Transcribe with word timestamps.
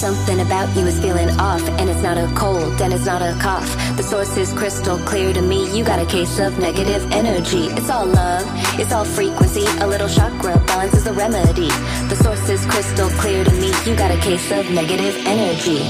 Something 0.00 0.40
about 0.40 0.74
you 0.74 0.86
is 0.86 0.98
feeling 0.98 1.28
off, 1.38 1.60
and 1.78 1.90
it's 1.90 2.00
not 2.00 2.16
a 2.16 2.26
cold, 2.34 2.80
and 2.80 2.90
it's 2.90 3.04
not 3.04 3.20
a 3.20 3.38
cough. 3.38 3.68
The 3.98 4.02
source 4.02 4.34
is 4.38 4.50
crystal 4.50 4.96
clear 5.00 5.34
to 5.34 5.42
me. 5.42 5.76
You 5.76 5.84
got 5.84 5.98
a 5.98 6.06
case 6.06 6.38
of 6.38 6.58
negative 6.58 7.02
energy. 7.12 7.66
It's 7.66 7.90
all 7.90 8.06
love, 8.06 8.42
it's 8.80 8.94
all 8.94 9.04
frequency. 9.04 9.66
A 9.82 9.86
little 9.86 10.08
chakra 10.08 10.56
balance 10.66 10.94
is 10.94 11.04
the 11.04 11.12
remedy. 11.12 11.68
The 12.08 12.16
source 12.16 12.48
is 12.48 12.64
crystal 12.64 13.10
clear 13.20 13.44
to 13.44 13.50
me. 13.60 13.74
You 13.84 13.94
got 13.94 14.10
a 14.10 14.18
case 14.22 14.50
of 14.50 14.70
negative 14.70 15.14
energy. 15.26 15.82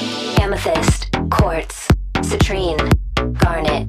Amethyst, 0.42 1.06
quartz, 1.30 1.86
citrine, 2.16 2.82
garnet, 3.38 3.86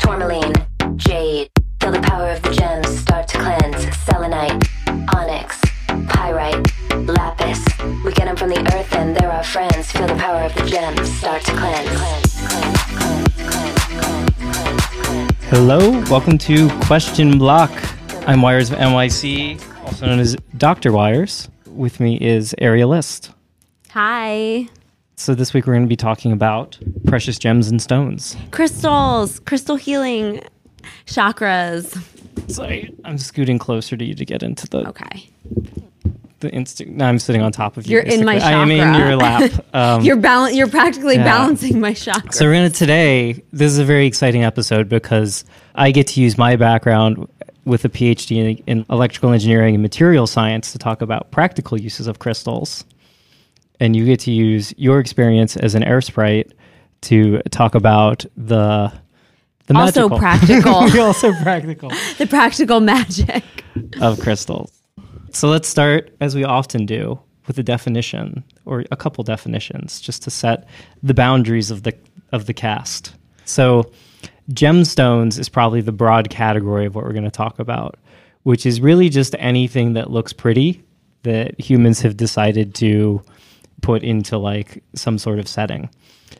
tourmaline, 0.00 0.52
jade. 0.96 1.48
Feel 1.80 1.92
the 1.92 2.00
power 2.00 2.30
of 2.30 2.42
the 2.42 2.50
gems 2.50 2.88
start 2.98 3.28
to 3.28 3.38
cleanse. 3.38 3.96
Selenite, 3.98 4.68
onyx, 5.14 5.60
pyrite, 6.08 6.66
lapis. 6.96 7.64
We 8.04 8.12
get 8.12 8.26
them 8.26 8.36
from 8.36 8.50
the 8.50 8.60
earth 8.74 8.92
and 8.94 9.16
they're 9.16 9.30
our 9.30 9.44
friends. 9.44 9.90
Feel 9.92 10.06
the 10.06 10.14
power 10.16 10.42
of 10.42 10.54
the 10.54 10.64
gems 10.66 11.10
start 11.18 11.42
to 11.44 11.52
cleanse. 11.52 12.00
Hello, 15.50 15.90
welcome 16.10 16.38
to 16.38 16.68
Question 16.80 17.38
Block. 17.38 17.70
I'm 18.26 18.42
Wires 18.42 18.70
of 18.70 18.78
NYC, 18.78 19.60
also 19.84 20.06
known 20.06 20.18
as 20.18 20.36
Dr. 20.56 20.92
Wires. 20.92 21.48
With 21.66 22.00
me 22.00 22.16
is 22.20 22.54
Area 22.58 22.86
List. 22.86 23.30
Hi. 23.90 24.68
So 25.16 25.34
this 25.34 25.52
week 25.52 25.66
we're 25.66 25.74
going 25.74 25.84
to 25.84 25.88
be 25.88 25.96
talking 25.96 26.32
about 26.32 26.78
precious 27.06 27.38
gems 27.38 27.68
and 27.68 27.80
stones. 27.80 28.36
Crystals, 28.50 29.40
crystal 29.40 29.76
healing, 29.76 30.42
chakras. 31.06 32.00
Sorry, 32.50 32.94
I'm 33.04 33.18
scooting 33.18 33.58
closer 33.58 33.96
to 33.96 34.04
you 34.04 34.14
to 34.14 34.24
get 34.24 34.42
into 34.42 34.68
the 34.68 34.88
Okay. 34.88 35.28
The 36.40 36.50
instinct. 36.50 36.94
No, 36.94 37.04
I'm 37.04 37.18
sitting 37.18 37.42
on 37.42 37.52
top 37.52 37.76
of 37.76 37.86
you. 37.86 37.92
You're 37.94 38.02
in 38.02 38.24
my 38.24 38.34
basically. 38.34 38.54
I 38.54 38.62
am 38.62 38.70
in 38.70 38.94
your 38.94 39.16
lap. 39.16 39.50
Um, 39.74 40.02
You're 40.02 40.16
bal- 40.16 40.50
you're 40.50 40.66
practically 40.68 41.14
Yeah. 41.16 41.24
balancing 41.24 41.78
my 41.80 41.92
chakra. 41.94 42.32
So 42.32 42.44
we're 42.46 42.54
gonna 42.54 42.70
today. 42.70 43.42
This 43.52 43.70
is 43.70 43.78
a 43.78 43.84
very 43.84 44.06
exciting 44.06 44.42
episode 44.42 44.88
because 44.88 45.44
I 45.76 45.90
get 45.92 46.06
to 46.08 46.20
use 46.20 46.36
my 46.38 46.56
background 46.56 47.28
with 47.66 47.84
a 47.84 47.88
PhD 47.88 48.58
in, 48.66 48.78
in 48.78 48.86
electrical 48.90 49.30
engineering 49.32 49.74
and 49.74 49.82
material 49.82 50.26
science 50.26 50.72
to 50.72 50.78
talk 50.78 51.02
about 51.02 51.30
practical 51.30 51.78
uses 51.80 52.06
of 52.08 52.18
crystals, 52.18 52.84
and 53.78 53.94
you 53.94 54.04
get 54.06 54.18
to 54.20 54.32
use 54.32 54.74
your 54.76 54.98
experience 54.98 55.56
as 55.56 55.74
an 55.74 55.84
air 55.84 56.00
sprite 56.00 56.52
to 57.02 57.40
talk 57.50 57.74
about 57.74 58.24
the 58.36 58.90
the 59.66 59.74
Also 59.76 60.08
magical. 60.08 60.18
practical. 60.18 60.74
also 61.00 61.32
practical 61.42 61.90
the 62.18 62.26
practical 62.26 62.80
magic. 62.80 63.44
of 64.00 64.18
crystals. 64.18 64.72
So 65.32 65.48
let's 65.48 65.68
start, 65.68 66.14
as 66.20 66.34
we 66.34 66.44
often 66.44 66.86
do, 66.86 67.18
with 67.46 67.58
a 67.58 67.62
definition 67.62 68.44
or 68.64 68.84
a 68.90 68.96
couple 68.96 69.24
definitions, 69.24 70.00
just 70.00 70.22
to 70.24 70.30
set 70.30 70.68
the 71.02 71.14
boundaries 71.14 71.70
of 71.70 71.82
the 71.84 71.94
of 72.32 72.46
the 72.46 72.54
cast. 72.54 73.14
So, 73.44 73.90
gemstones 74.52 75.38
is 75.38 75.48
probably 75.48 75.80
the 75.80 75.92
broad 75.92 76.30
category 76.30 76.86
of 76.86 76.94
what 76.94 77.04
we're 77.04 77.12
going 77.12 77.24
to 77.24 77.30
talk 77.30 77.58
about, 77.58 77.98
which 78.44 78.66
is 78.66 78.80
really 78.80 79.08
just 79.08 79.34
anything 79.38 79.94
that 79.94 80.10
looks 80.10 80.32
pretty 80.32 80.82
that 81.22 81.60
humans 81.60 82.00
have 82.00 82.16
decided 82.16 82.74
to 82.76 83.22
put 83.82 84.02
into 84.02 84.38
like 84.38 84.82
some 84.94 85.18
sort 85.18 85.38
of 85.38 85.48
setting. 85.48 85.90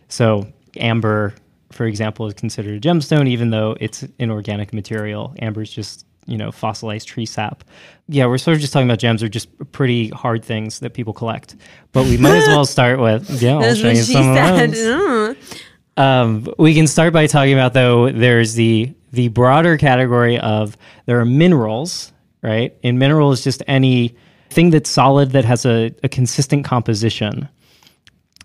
So, 0.08 0.46
amber, 0.76 1.34
for 1.72 1.86
example, 1.86 2.26
is 2.26 2.34
considered 2.34 2.76
a 2.76 2.88
gemstone, 2.88 3.28
even 3.28 3.50
though 3.50 3.76
it's 3.80 4.04
an 4.18 4.30
organic 4.30 4.72
material. 4.72 5.34
Amber 5.40 5.62
is 5.62 5.72
just 5.72 6.06
you 6.26 6.36
know 6.36 6.50
fossilized 6.50 7.08
tree 7.08 7.26
sap. 7.26 7.64
Yeah, 8.08 8.26
we're 8.26 8.38
sort 8.38 8.56
of 8.56 8.60
just 8.60 8.72
talking 8.72 8.88
about 8.88 8.98
gems 8.98 9.22
are 9.22 9.28
just 9.28 9.48
pretty 9.72 10.08
hard 10.08 10.44
things 10.44 10.80
that 10.80 10.94
people 10.94 11.12
collect. 11.12 11.56
But 11.92 12.04
we 12.04 12.16
might 12.16 12.36
as 12.36 12.48
well 12.48 12.64
start 12.66 12.98
with 12.98 13.42
yeah. 13.42 13.58
I'll 13.58 13.74
show 13.74 13.90
you 13.90 14.02
some 14.02 14.30
of 14.30 14.36
said. 14.36 14.70
those. 14.70 15.36
Mm. 15.36 15.62
Um, 15.96 16.48
we 16.58 16.74
can 16.74 16.86
start 16.86 17.12
by 17.12 17.26
talking 17.26 17.52
about 17.52 17.74
though. 17.74 18.10
There's 18.10 18.54
the 18.54 18.94
the 19.12 19.28
broader 19.28 19.76
category 19.76 20.38
of 20.38 20.76
there 21.06 21.20
are 21.20 21.24
minerals, 21.24 22.12
right? 22.42 22.76
And 22.82 22.98
mineral 22.98 23.32
is 23.32 23.42
just 23.42 23.62
any 23.66 24.14
thing 24.50 24.70
that's 24.70 24.90
solid 24.90 25.30
that 25.32 25.44
has 25.44 25.64
a, 25.64 25.94
a 26.02 26.08
consistent 26.08 26.64
composition. 26.64 27.48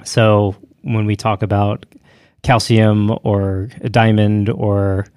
So 0.03 0.55
when 0.81 1.05
we 1.05 1.15
talk 1.15 1.41
about 1.41 1.85
calcium 2.43 3.17
or 3.23 3.69
a 3.81 3.89
diamond 3.89 4.49
or 4.49 5.07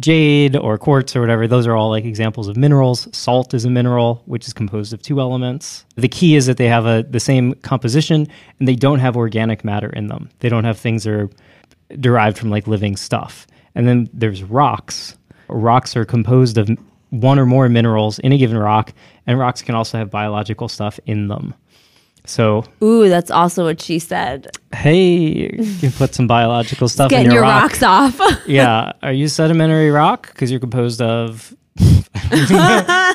jade 0.00 0.56
or 0.56 0.76
quartz 0.78 1.16
or 1.16 1.20
whatever, 1.20 1.46
those 1.46 1.66
are 1.66 1.74
all 1.74 1.90
like 1.90 2.04
examples 2.04 2.48
of 2.48 2.56
minerals. 2.56 3.08
Salt 3.16 3.54
is 3.54 3.64
a 3.64 3.70
mineral, 3.70 4.22
which 4.26 4.46
is 4.46 4.52
composed 4.52 4.92
of 4.92 5.02
two 5.02 5.20
elements. 5.20 5.84
The 5.96 6.08
key 6.08 6.36
is 6.36 6.46
that 6.46 6.56
they 6.56 6.68
have 6.68 6.86
a 6.86 7.04
the 7.08 7.20
same 7.20 7.54
composition 7.54 8.28
and 8.58 8.68
they 8.68 8.76
don't 8.76 8.98
have 8.98 9.16
organic 9.16 9.64
matter 9.64 9.90
in 9.90 10.08
them. 10.08 10.28
They 10.40 10.48
don't 10.48 10.64
have 10.64 10.78
things 10.78 11.04
that 11.04 11.12
are 11.12 11.30
derived 11.98 12.38
from 12.38 12.50
like 12.50 12.66
living 12.66 12.96
stuff. 12.96 13.46
And 13.74 13.86
then 13.86 14.08
there's 14.12 14.42
rocks. 14.42 15.16
Rocks 15.48 15.96
are 15.96 16.04
composed 16.04 16.58
of 16.58 16.70
one 17.10 17.38
or 17.38 17.46
more 17.46 17.68
minerals 17.68 18.18
in 18.18 18.32
a 18.32 18.38
given 18.38 18.58
rock, 18.58 18.92
and 19.26 19.38
rocks 19.38 19.62
can 19.62 19.74
also 19.74 19.98
have 19.98 20.10
biological 20.10 20.68
stuff 20.68 20.98
in 21.06 21.28
them. 21.28 21.54
So, 22.26 22.64
Ooh, 22.82 23.08
that's 23.08 23.30
also 23.30 23.64
what 23.64 23.80
she 23.80 23.98
said. 23.98 24.48
hey, 24.74 25.06
you 25.54 25.78
can 25.80 25.92
put 25.92 26.14
some 26.14 26.26
biological 26.26 26.88
stuff 26.88 27.12
in 27.12 27.24
your, 27.24 27.34
your 27.34 27.42
rock. 27.42 27.62
rocks 27.62 27.82
off. 27.82 28.20
yeah. 28.46 28.92
Are 29.02 29.12
you 29.12 29.28
sedimentary 29.28 29.90
rock? 29.90 30.28
Because 30.32 30.50
you're 30.50 30.60
composed 30.60 31.00
of 31.00 31.54
uh, 31.80 33.14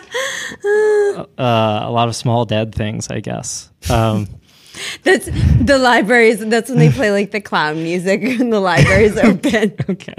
a 1.37 1.91
lot 1.91 2.07
of 2.07 2.15
small 2.15 2.45
dead 2.45 2.73
things, 2.73 3.09
I 3.09 3.19
guess. 3.19 3.69
Um, 3.89 4.27
that's 5.03 5.25
the 5.25 5.77
libraries. 5.77 6.39
That's 6.39 6.69
when 6.69 6.79
they 6.79 6.89
play 6.91 7.11
like 7.11 7.31
the 7.31 7.41
clown 7.41 7.83
music 7.83 8.23
and 8.23 8.51
the 8.51 8.59
library's 8.59 9.17
open. 9.17 9.75
okay. 9.89 10.13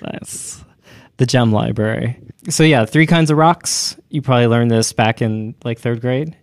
That's 0.00 0.64
the 1.18 1.26
gem 1.26 1.52
library. 1.52 2.18
So 2.48 2.62
yeah, 2.62 2.86
three 2.86 3.06
kinds 3.06 3.30
of 3.30 3.36
rocks. 3.36 3.96
You 4.08 4.22
probably 4.22 4.46
learned 4.46 4.70
this 4.70 4.92
back 4.92 5.20
in 5.20 5.54
like 5.62 5.78
third 5.78 6.00
grade. 6.00 6.36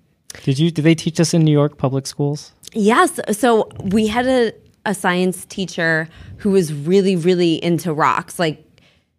Did 0.43 0.59
you? 0.59 0.71
Did 0.71 0.83
they 0.83 0.95
teach 0.95 1.19
us 1.19 1.33
in 1.33 1.43
New 1.43 1.51
York 1.51 1.77
public 1.77 2.05
schools? 2.07 2.51
Yes. 2.73 3.19
So 3.31 3.69
we 3.83 4.07
had 4.07 4.27
a, 4.27 4.53
a 4.85 4.93
science 4.93 5.45
teacher 5.45 6.07
who 6.38 6.51
was 6.51 6.73
really, 6.73 7.15
really 7.15 7.63
into 7.63 7.93
rocks. 7.93 8.37
Like 8.39 8.63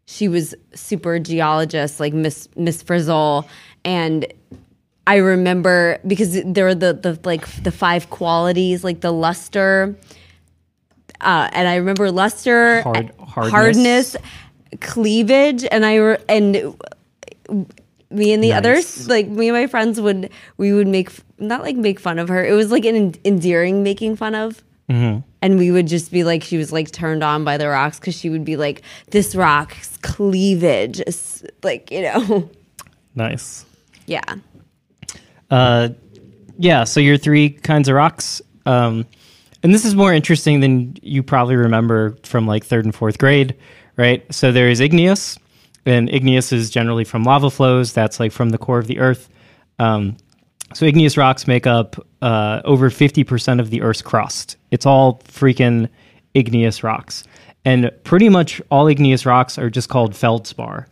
she 0.06 0.28
was 0.28 0.54
super 0.74 1.18
geologist, 1.18 1.98
like 2.00 2.12
Miss 2.14 2.48
Miss 2.56 2.82
Frizzle. 2.82 3.48
And 3.84 4.26
I 5.06 5.16
remember 5.16 5.98
because 6.06 6.42
there 6.44 6.66
were 6.66 6.74
the, 6.74 6.92
the 6.92 7.18
like 7.24 7.46
the 7.62 7.72
five 7.72 8.10
qualities, 8.10 8.84
like 8.84 9.00
the 9.00 9.12
luster. 9.12 9.96
Uh, 11.20 11.48
and 11.52 11.66
I 11.66 11.76
remember 11.76 12.12
luster, 12.12 12.82
Hard- 12.82 13.12
hardness. 13.18 13.50
hardness, 13.50 14.16
cleavage, 14.80 15.64
and 15.64 15.84
I 15.84 15.96
re- 15.96 16.18
and 16.28 16.76
me 18.10 18.32
and 18.32 18.42
the 18.42 18.50
Nice. 18.50 18.58
others, 18.58 19.08
like 19.08 19.28
me 19.28 19.48
and 19.48 19.56
my 19.56 19.66
friends 19.66 20.00
would 20.00 20.30
we 20.56 20.72
would 20.72 20.86
make 20.88 21.10
not 21.38 21.62
like 21.62 21.76
make 21.76 22.00
fun 22.00 22.18
of 22.18 22.28
her. 22.28 22.44
It 22.44 22.52
was 22.52 22.70
like 22.72 22.84
an 22.84 23.14
endearing 23.24 23.82
making 23.82 24.16
fun 24.16 24.34
of. 24.34 24.62
Mm-hmm. 24.88 25.20
And 25.42 25.58
we 25.58 25.70
would 25.70 25.86
just 25.86 26.10
be 26.10 26.24
like, 26.24 26.42
she 26.42 26.56
was 26.56 26.72
like 26.72 26.90
turned 26.90 27.22
on 27.22 27.44
by 27.44 27.58
the 27.58 27.68
rocks 27.68 28.00
because 28.00 28.16
she 28.16 28.30
would 28.30 28.44
be 28.44 28.56
like, 28.56 28.82
this 29.10 29.34
rock's 29.36 29.98
cleavage, 29.98 31.00
is 31.06 31.44
like 31.62 31.90
you 31.90 32.02
know, 32.02 32.50
Nice. 33.14 33.66
yeah. 34.06 34.22
Uh, 35.50 35.90
yeah. 36.58 36.84
So 36.84 37.00
your 37.00 37.16
three 37.16 37.50
kinds 37.50 37.88
of 37.88 37.94
rocks. 37.94 38.40
Um, 38.66 39.06
and 39.62 39.74
this 39.74 39.84
is 39.84 39.94
more 39.94 40.12
interesting 40.12 40.60
than 40.60 40.96
you 41.02 41.22
probably 41.22 41.56
remember 41.56 42.16
from 42.22 42.46
like 42.46 42.64
third 42.64 42.84
and 42.84 42.94
fourth 42.94 43.18
grade, 43.18 43.56
right? 43.96 44.24
So 44.32 44.52
there 44.52 44.68
is 44.68 44.80
igneous, 44.80 45.38
and 45.88 46.08
igneous 46.12 46.52
is 46.52 46.70
generally 46.70 47.04
from 47.04 47.24
lava 47.24 47.50
flows. 47.50 47.92
That's 47.92 48.20
like 48.20 48.32
from 48.32 48.50
the 48.50 48.58
core 48.58 48.78
of 48.78 48.86
the 48.86 48.98
earth. 48.98 49.28
Um, 49.78 50.16
so 50.74 50.84
igneous 50.84 51.16
rocks 51.16 51.46
make 51.46 51.66
up 51.66 51.96
uh, 52.20 52.60
over 52.64 52.90
50% 52.90 53.60
of 53.60 53.70
the 53.70 53.82
Earth's 53.82 54.02
crust. 54.02 54.56
It's 54.70 54.84
all 54.84 55.20
freaking 55.20 55.88
igneous 56.34 56.82
rocks. 56.84 57.24
And 57.64 57.90
pretty 58.04 58.28
much 58.28 58.60
all 58.70 58.86
igneous 58.86 59.24
rocks 59.24 59.58
are 59.58 59.70
just 59.70 59.88
called 59.88 60.14
feldspar. 60.14 60.86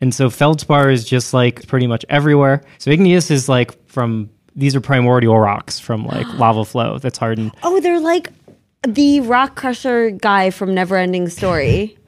And 0.00 0.14
so 0.14 0.30
feldspar 0.30 0.90
is 0.90 1.04
just 1.04 1.34
like 1.34 1.66
pretty 1.66 1.86
much 1.86 2.04
everywhere. 2.08 2.62
So 2.78 2.90
igneous 2.90 3.30
is 3.30 3.48
like 3.48 3.86
from 3.88 4.30
these 4.56 4.74
are 4.74 4.80
primordial 4.80 5.38
rocks 5.38 5.78
from 5.78 6.06
like 6.06 6.26
lava 6.34 6.64
flow 6.64 6.98
that's 6.98 7.18
hardened. 7.18 7.52
Oh, 7.62 7.80
they're 7.80 8.00
like 8.00 8.30
the 8.82 9.20
rock 9.20 9.56
crusher 9.56 10.10
guy 10.10 10.50
from 10.50 10.70
Neverending 10.70 11.30
Story. 11.30 11.98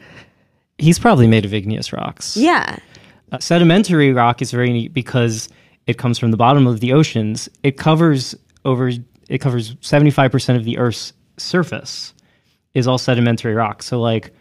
He's 0.82 0.99
probably 0.99 1.26
made 1.26 1.44
of 1.44 1.55
igneous 1.55 1.93
rocks. 1.93 2.37
yeah. 2.37 2.76
Uh, 3.31 3.38
sedimentary 3.38 4.12
rock 4.12 4.43
is 4.43 4.50
very 4.50 4.70
neat 4.73 4.93
because 4.93 5.49
it 5.87 5.96
comes 5.96 6.19
from 6.19 6.31
the 6.32 6.37
bottom 6.37 6.67
of 6.67 6.81
the 6.81 6.93
oceans. 6.93 7.49
It 7.62 7.79
covers 7.79 8.34
over 8.64 8.90
it 9.29 9.38
covers 9.38 9.75
75% 9.76 10.56
of 10.56 10.64
the 10.64 10.76
earth's 10.79 11.12
surface 11.38 12.12
is 12.75 12.87
all 12.87 12.99
sedimentary 12.99 13.55
rock. 13.55 13.82
So 13.82 14.00
like 14.00 14.34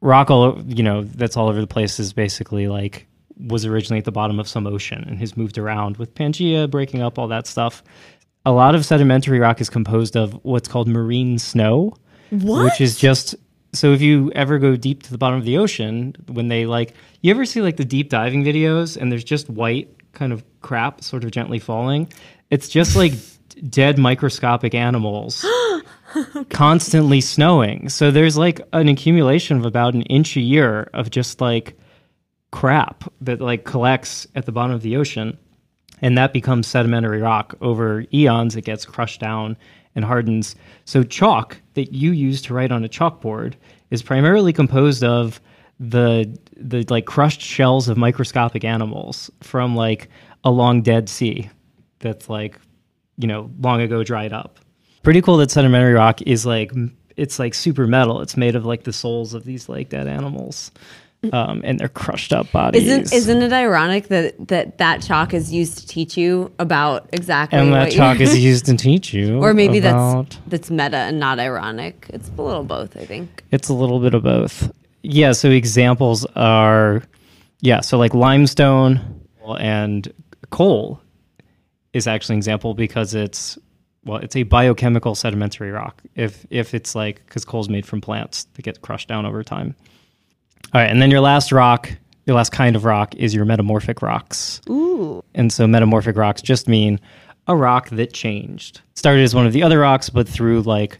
rock 0.00 0.30
all 0.30 0.60
you 0.66 0.82
know 0.82 1.02
that's 1.04 1.36
all 1.36 1.48
over 1.48 1.60
the 1.60 1.66
place 1.66 1.98
is 2.00 2.12
basically 2.12 2.66
like 2.68 3.06
was 3.38 3.64
originally 3.64 3.98
at 3.98 4.04
the 4.04 4.12
bottom 4.12 4.38
of 4.38 4.46
some 4.48 4.66
ocean 4.66 5.04
and 5.08 5.18
has 5.18 5.36
moved 5.36 5.56
around 5.58 5.96
with 5.96 6.14
Pangea 6.14 6.70
breaking 6.70 7.00
up 7.02 7.18
all 7.18 7.28
that 7.28 7.46
stuff. 7.46 7.82
a 8.44 8.52
lot 8.52 8.74
of 8.74 8.84
sedimentary 8.84 9.38
rock 9.38 9.60
is 9.60 9.70
composed 9.70 10.16
of 10.16 10.32
what's 10.44 10.68
called 10.68 10.86
marine 10.88 11.38
snow, 11.38 11.94
What? 12.30 12.64
which 12.64 12.80
is 12.80 12.96
just 12.98 13.36
so 13.74 13.92
if 13.92 14.02
you 14.02 14.30
ever 14.34 14.58
go 14.58 14.76
deep 14.76 15.02
to 15.04 15.10
the 15.10 15.18
bottom 15.18 15.38
of 15.38 15.44
the 15.44 15.56
ocean, 15.56 16.14
when 16.28 16.48
they 16.48 16.66
like, 16.66 16.94
you 17.22 17.30
ever 17.30 17.44
see 17.46 17.62
like 17.62 17.76
the 17.76 17.84
deep 17.84 18.10
diving 18.10 18.44
videos 18.44 18.96
and 18.96 19.10
there's 19.10 19.24
just 19.24 19.48
white 19.48 19.88
kind 20.12 20.32
of 20.32 20.44
crap 20.60 21.02
sort 21.02 21.24
of 21.24 21.30
gently 21.30 21.58
falling? 21.58 22.12
It's 22.50 22.68
just 22.68 22.96
like 22.96 23.14
dead 23.68 23.98
microscopic 23.98 24.74
animals 24.74 25.44
constantly 26.50 27.20
snowing. 27.20 27.88
So 27.88 28.10
there's 28.10 28.36
like 28.36 28.60
an 28.74 28.88
accumulation 28.88 29.56
of 29.56 29.64
about 29.64 29.94
an 29.94 30.02
inch 30.02 30.36
a 30.36 30.40
year 30.40 30.90
of 30.92 31.10
just 31.10 31.40
like 31.40 31.78
crap 32.50 33.10
that 33.22 33.40
like 33.40 33.64
collects 33.64 34.26
at 34.34 34.44
the 34.44 34.52
bottom 34.52 34.74
of 34.74 34.82
the 34.82 34.96
ocean 34.96 35.38
and 36.02 36.18
that 36.18 36.34
becomes 36.34 36.66
sedimentary 36.66 37.22
rock 37.22 37.54
over 37.62 38.04
eons 38.12 38.56
it 38.56 38.62
gets 38.62 38.84
crushed 38.84 39.20
down 39.20 39.56
and 39.94 40.04
hardens. 40.04 40.56
So 40.84 41.02
chalk 41.02 41.60
that 41.74 41.92
you 41.92 42.12
use 42.12 42.42
to 42.42 42.54
write 42.54 42.72
on 42.72 42.84
a 42.84 42.88
chalkboard 42.88 43.54
is 43.90 44.02
primarily 44.02 44.52
composed 44.52 45.04
of 45.04 45.40
the 45.80 46.38
the 46.56 46.84
like 46.88 47.06
crushed 47.06 47.40
shells 47.40 47.88
of 47.88 47.96
microscopic 47.96 48.64
animals 48.64 49.30
from 49.40 49.74
like 49.74 50.08
a 50.44 50.50
long 50.50 50.82
dead 50.82 51.08
sea 51.08 51.50
that's 51.98 52.28
like 52.28 52.58
you 53.18 53.26
know 53.26 53.50
long 53.60 53.80
ago 53.80 54.02
dried 54.04 54.32
up. 54.32 54.58
Pretty 55.02 55.20
cool 55.20 55.36
that 55.38 55.50
sedimentary 55.50 55.94
rock 55.94 56.22
is 56.22 56.46
like 56.46 56.72
it's 57.16 57.38
like 57.38 57.54
super 57.54 57.86
metal. 57.86 58.20
It's 58.20 58.36
made 58.36 58.56
of 58.56 58.64
like 58.64 58.84
the 58.84 58.92
souls 58.92 59.34
of 59.34 59.44
these 59.44 59.68
like 59.68 59.88
dead 59.88 60.06
animals 60.06 60.70
um, 61.32 61.60
and 61.64 61.78
their 61.78 61.88
crushed 61.88 62.32
up 62.32 62.50
bodies 62.50 62.82
Isn't 62.82 63.12
isn't 63.12 63.42
it 63.42 63.52
ironic 63.52 64.08
that 64.08 64.48
that 64.48 64.78
that 64.78 65.02
chalk 65.02 65.32
is 65.34 65.52
used 65.52 65.78
to 65.78 65.86
teach 65.86 66.16
you 66.16 66.52
about 66.58 67.08
exactly 67.12 67.58
and 67.58 67.72
that 67.72 67.92
chalk 67.92 68.18
is 68.20 68.36
used 68.50 68.66
to 68.66 68.76
teach 68.76 69.14
you 69.14 69.38
or 69.38 69.54
maybe 69.54 69.78
that's 69.78 70.38
that's 70.48 70.70
meta 70.70 70.96
and 70.96 71.20
not 71.20 71.38
ironic. 71.38 72.06
It's 72.10 72.30
a 72.36 72.42
little 72.42 72.64
both, 72.64 72.96
I 72.96 73.04
think. 73.04 73.44
It's 73.50 73.68
a 73.68 73.74
little 73.74 74.00
bit 74.00 74.14
of 74.14 74.22
both. 74.22 74.72
Yeah, 75.02 75.32
so 75.32 75.50
examples 75.50 76.24
are 76.36 77.02
yeah, 77.60 77.80
so 77.80 77.98
like 77.98 78.14
limestone 78.14 79.20
and 79.58 80.12
coal 80.50 81.00
is 81.92 82.06
actually 82.06 82.34
an 82.34 82.38
example 82.38 82.74
because 82.74 83.14
it's 83.14 83.58
well, 84.04 84.18
it's 84.18 84.34
a 84.34 84.42
biochemical 84.42 85.14
sedimentary 85.14 85.70
rock. 85.70 86.02
If 86.16 86.44
if 86.50 86.74
it's 86.74 86.94
like 86.94 87.26
cuz 87.26 87.44
coal's 87.44 87.68
made 87.68 87.86
from 87.86 88.00
plants 88.00 88.44
that 88.54 88.62
get 88.62 88.82
crushed 88.82 89.08
down 89.08 89.26
over 89.26 89.42
time. 89.44 89.76
All 90.74 90.80
right, 90.80 90.90
and 90.90 91.02
then 91.02 91.10
your 91.10 91.20
last 91.20 91.52
rock, 91.52 91.92
your 92.24 92.36
last 92.36 92.50
kind 92.50 92.76
of 92.76 92.84
rock 92.84 93.14
is 93.16 93.34
your 93.34 93.44
metamorphic 93.44 94.00
rocks. 94.00 94.60
Ooh. 94.70 95.22
And 95.34 95.52
so 95.52 95.66
metamorphic 95.66 96.16
rocks 96.16 96.40
just 96.40 96.66
mean 96.66 96.98
a 97.46 97.54
rock 97.56 97.90
that 97.90 98.12
changed. 98.12 98.80
Started 98.94 99.22
as 99.22 99.34
one 99.34 99.46
of 99.46 99.52
the 99.52 99.62
other 99.62 99.80
rocks, 99.80 100.08
but 100.08 100.28
through 100.28 100.62
like 100.62 100.98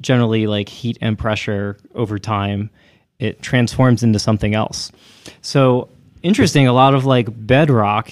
generally 0.00 0.46
like 0.46 0.68
heat 0.68 0.98
and 1.00 1.18
pressure 1.18 1.76
over 1.94 2.18
time, 2.18 2.70
it 3.18 3.42
transforms 3.42 4.02
into 4.02 4.18
something 4.18 4.54
else. 4.54 4.90
So 5.40 5.88
interesting, 6.22 6.66
a 6.66 6.72
lot 6.72 6.94
of 6.94 7.04
like 7.04 7.28
bedrock 7.46 8.10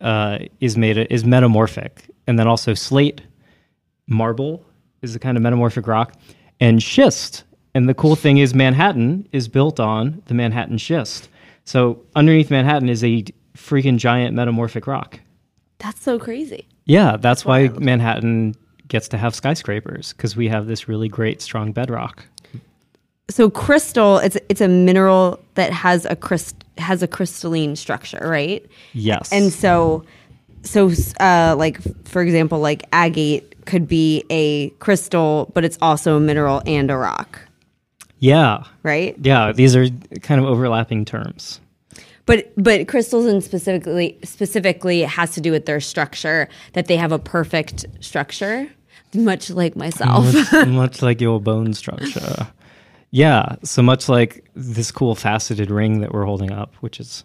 uh, 0.00 0.40
is 0.60 0.76
made 0.76 0.98
is 1.10 1.24
metamorphic, 1.24 2.10
and 2.26 2.38
then 2.38 2.46
also 2.46 2.74
slate, 2.74 3.22
marble 4.06 4.64
is 5.02 5.14
a 5.14 5.18
kind 5.18 5.36
of 5.36 5.42
metamorphic 5.42 5.86
rock, 5.86 6.14
and 6.60 6.82
schist. 6.82 7.44
And 7.74 7.88
the 7.88 7.94
cool 7.94 8.16
thing 8.16 8.38
is 8.38 8.54
Manhattan 8.54 9.28
is 9.32 9.48
built 9.48 9.80
on 9.80 10.22
the 10.26 10.34
Manhattan 10.34 10.78
schist. 10.78 11.28
So 11.64 12.00
underneath 12.14 12.50
Manhattan 12.50 12.88
is 12.88 13.02
a 13.02 13.24
freaking 13.56 13.98
giant 13.98 14.34
metamorphic 14.34 14.86
rock. 14.86 15.20
That's 15.78 16.00
so 16.00 16.18
crazy. 16.18 16.66
Yeah, 16.84 17.16
that's 17.16 17.44
why 17.44 17.68
Manhattan 17.68 18.54
gets 18.88 19.08
to 19.08 19.18
have 19.18 19.34
skyscrapers 19.34 20.12
because 20.12 20.36
we 20.36 20.48
have 20.48 20.66
this 20.66 20.88
really 20.88 21.08
great 21.08 21.40
strong 21.40 21.72
bedrock. 21.72 22.26
So 23.30 23.48
crystal, 23.48 24.18
it's 24.18 24.36
it's 24.48 24.60
a 24.60 24.68
mineral 24.68 25.40
that 25.54 25.72
has 25.72 26.04
a 26.04 26.14
crystal 26.14 26.58
has 26.78 27.02
a 27.02 27.08
crystalline 27.08 27.76
structure, 27.76 28.20
right? 28.22 28.64
Yes. 28.92 29.32
And 29.32 29.52
so 29.52 30.04
so 30.62 30.90
uh 31.20 31.56
like 31.58 31.80
for 32.06 32.22
example, 32.22 32.58
like 32.60 32.82
agate 32.92 33.64
could 33.64 33.88
be 33.88 34.24
a 34.28 34.70
crystal, 34.80 35.50
but 35.54 35.64
it's 35.64 35.78
also 35.80 36.16
a 36.18 36.20
mineral 36.20 36.62
and 36.66 36.90
a 36.90 36.96
rock, 36.96 37.40
yeah. 38.24 38.64
right? 38.82 39.16
Yeah, 39.20 39.52
these 39.52 39.76
are 39.76 39.86
kind 40.22 40.40
of 40.40 40.46
overlapping 40.46 41.04
terms. 41.04 41.60
But 42.26 42.52
but 42.56 42.88
crystals 42.88 43.26
and 43.26 43.44
specifically 43.44 44.18
specifically 44.24 45.02
it 45.02 45.10
has 45.10 45.32
to 45.32 45.40
do 45.40 45.50
with 45.50 45.66
their 45.66 45.80
structure 45.80 46.48
that 46.72 46.86
they 46.86 46.96
have 46.96 47.12
a 47.12 47.18
perfect 47.18 47.84
structure, 48.00 48.68
much 49.14 49.50
like 49.50 49.76
myself. 49.76 50.32
much, 50.52 50.66
much 50.68 51.02
like 51.02 51.20
your 51.20 51.40
bone 51.40 51.74
structure. 51.74 52.48
Yeah, 53.10 53.56
so 53.62 53.82
much 53.82 54.08
like 54.08 54.44
this 54.54 54.90
cool 54.90 55.14
faceted 55.14 55.70
ring 55.70 56.00
that 56.00 56.12
we're 56.12 56.24
holding 56.24 56.50
up, 56.50 56.74
which 56.76 56.98
is 56.98 57.24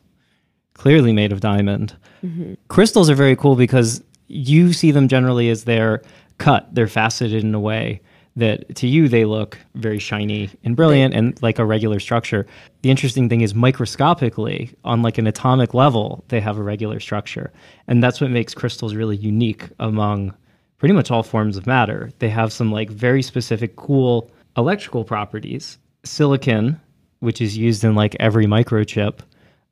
clearly 0.73 1.13
made 1.13 1.31
of 1.31 1.39
diamond. 1.39 1.95
Mm-hmm. 2.23 2.55
Crystals 2.67 3.09
are 3.09 3.15
very 3.15 3.35
cool 3.35 3.55
because 3.55 4.03
you 4.27 4.73
see 4.73 4.91
them 4.91 5.07
generally 5.07 5.49
as 5.49 5.63
they're 5.63 6.03
cut, 6.37 6.67
they're 6.75 6.87
faceted 6.87 7.43
in 7.43 7.55
a 7.55 7.59
way 7.59 8.01
that 8.35 8.75
to 8.75 8.87
you 8.87 9.09
they 9.09 9.25
look 9.25 9.57
very 9.75 9.99
shiny 9.99 10.49
and 10.63 10.75
brilliant 10.75 11.13
and 11.13 11.41
like 11.41 11.59
a 11.59 11.65
regular 11.65 11.99
structure. 11.99 12.45
The 12.81 12.89
interesting 12.89 13.29
thing 13.29 13.41
is 13.41 13.53
microscopically 13.53 14.73
on 14.83 15.01
like 15.01 15.17
an 15.17 15.27
atomic 15.27 15.73
level 15.73 16.23
they 16.29 16.39
have 16.39 16.57
a 16.57 16.63
regular 16.63 16.99
structure. 16.99 17.51
And 17.87 18.03
that's 18.03 18.21
what 18.21 18.31
makes 18.31 18.53
crystals 18.53 18.95
really 18.95 19.17
unique 19.17 19.69
among 19.79 20.33
pretty 20.77 20.93
much 20.93 21.11
all 21.11 21.23
forms 21.23 21.57
of 21.57 21.67
matter. 21.67 22.11
They 22.19 22.29
have 22.29 22.53
some 22.53 22.71
like 22.71 22.89
very 22.89 23.21
specific 23.21 23.75
cool 23.75 24.31
electrical 24.57 25.03
properties. 25.03 25.77
Silicon, 26.03 26.79
which 27.19 27.41
is 27.41 27.57
used 27.57 27.83
in 27.83 27.95
like 27.95 28.15
every 28.19 28.45
microchip, 28.45 29.19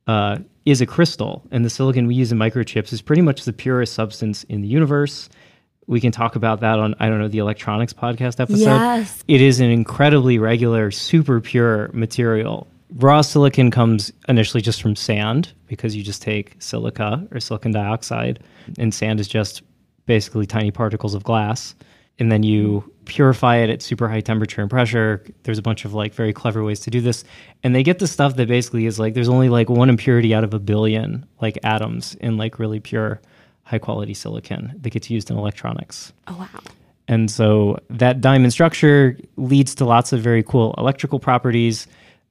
uh, 0.06 0.38
is 0.64 0.80
a 0.82 0.86
crystal, 0.86 1.42
and 1.50 1.64
the 1.64 1.70
silicon 1.70 2.06
we 2.06 2.14
use 2.14 2.30
in 2.30 2.38
microchips 2.38 2.92
is 2.92 3.00
pretty 3.00 3.22
much 3.22 3.44
the 3.44 3.52
purest 3.54 3.94
substance 3.94 4.44
in 4.44 4.60
the 4.60 4.68
universe. 4.68 5.30
We 5.88 6.02
can 6.02 6.12
talk 6.12 6.36
about 6.36 6.60
that 6.60 6.78
on 6.78 6.94
I 7.00 7.08
don't 7.08 7.18
know 7.18 7.28
the 7.28 7.38
electronics 7.38 7.94
podcast 7.94 8.40
episode. 8.40 8.60
Yes. 8.60 9.24
It 9.26 9.40
is 9.40 9.58
an 9.58 9.70
incredibly 9.70 10.38
regular, 10.38 10.90
super 10.90 11.40
pure 11.40 11.90
material. 11.94 12.68
Raw 12.96 13.22
silicon 13.22 13.70
comes 13.70 14.12
initially 14.28 14.60
just 14.60 14.82
from 14.82 14.94
sand 14.94 15.52
because 15.66 15.96
you 15.96 16.02
just 16.02 16.20
take 16.20 16.54
silica 16.58 17.26
or 17.30 17.40
silicon 17.40 17.72
dioxide, 17.72 18.44
and 18.78 18.92
sand 18.94 19.18
is 19.18 19.28
just 19.28 19.62
basically 20.04 20.46
tiny 20.46 20.70
particles 20.70 21.14
of 21.14 21.24
glass. 21.24 21.74
And 22.18 22.30
then 22.30 22.42
you 22.42 22.92
purify 23.06 23.56
it 23.56 23.70
at 23.70 23.80
super 23.80 24.08
high 24.08 24.20
temperature 24.20 24.60
and 24.60 24.68
pressure. 24.68 25.24
There's 25.44 25.58
a 25.58 25.62
bunch 25.62 25.86
of 25.86 25.94
like 25.94 26.12
very 26.12 26.34
clever 26.34 26.64
ways 26.64 26.80
to 26.80 26.90
do 26.90 27.00
this. 27.00 27.24
And 27.62 27.74
they 27.74 27.82
get 27.82 27.98
the 27.98 28.06
stuff 28.06 28.36
that 28.36 28.48
basically 28.48 28.84
is 28.84 28.98
like 28.98 29.14
there's 29.14 29.28
only 29.28 29.48
like 29.48 29.70
one 29.70 29.88
impurity 29.88 30.34
out 30.34 30.44
of 30.44 30.52
a 30.52 30.58
billion 30.58 31.24
like 31.40 31.58
atoms 31.62 32.14
in 32.16 32.36
like 32.36 32.58
really 32.58 32.80
pure 32.80 33.22
high 33.68 33.78
quality 33.78 34.14
silicon 34.14 34.72
that 34.80 34.90
gets 34.90 35.10
used 35.10 35.30
in 35.30 35.36
electronics. 35.36 36.12
oh 36.26 36.36
wow. 36.38 36.60
And 37.06 37.30
so 37.30 37.78
that 37.90 38.20
diamond 38.20 38.52
structure 38.52 39.16
leads 39.36 39.74
to 39.76 39.84
lots 39.84 40.12
of 40.12 40.20
very 40.20 40.42
cool 40.42 40.74
electrical 40.78 41.18
properties. 41.18 41.86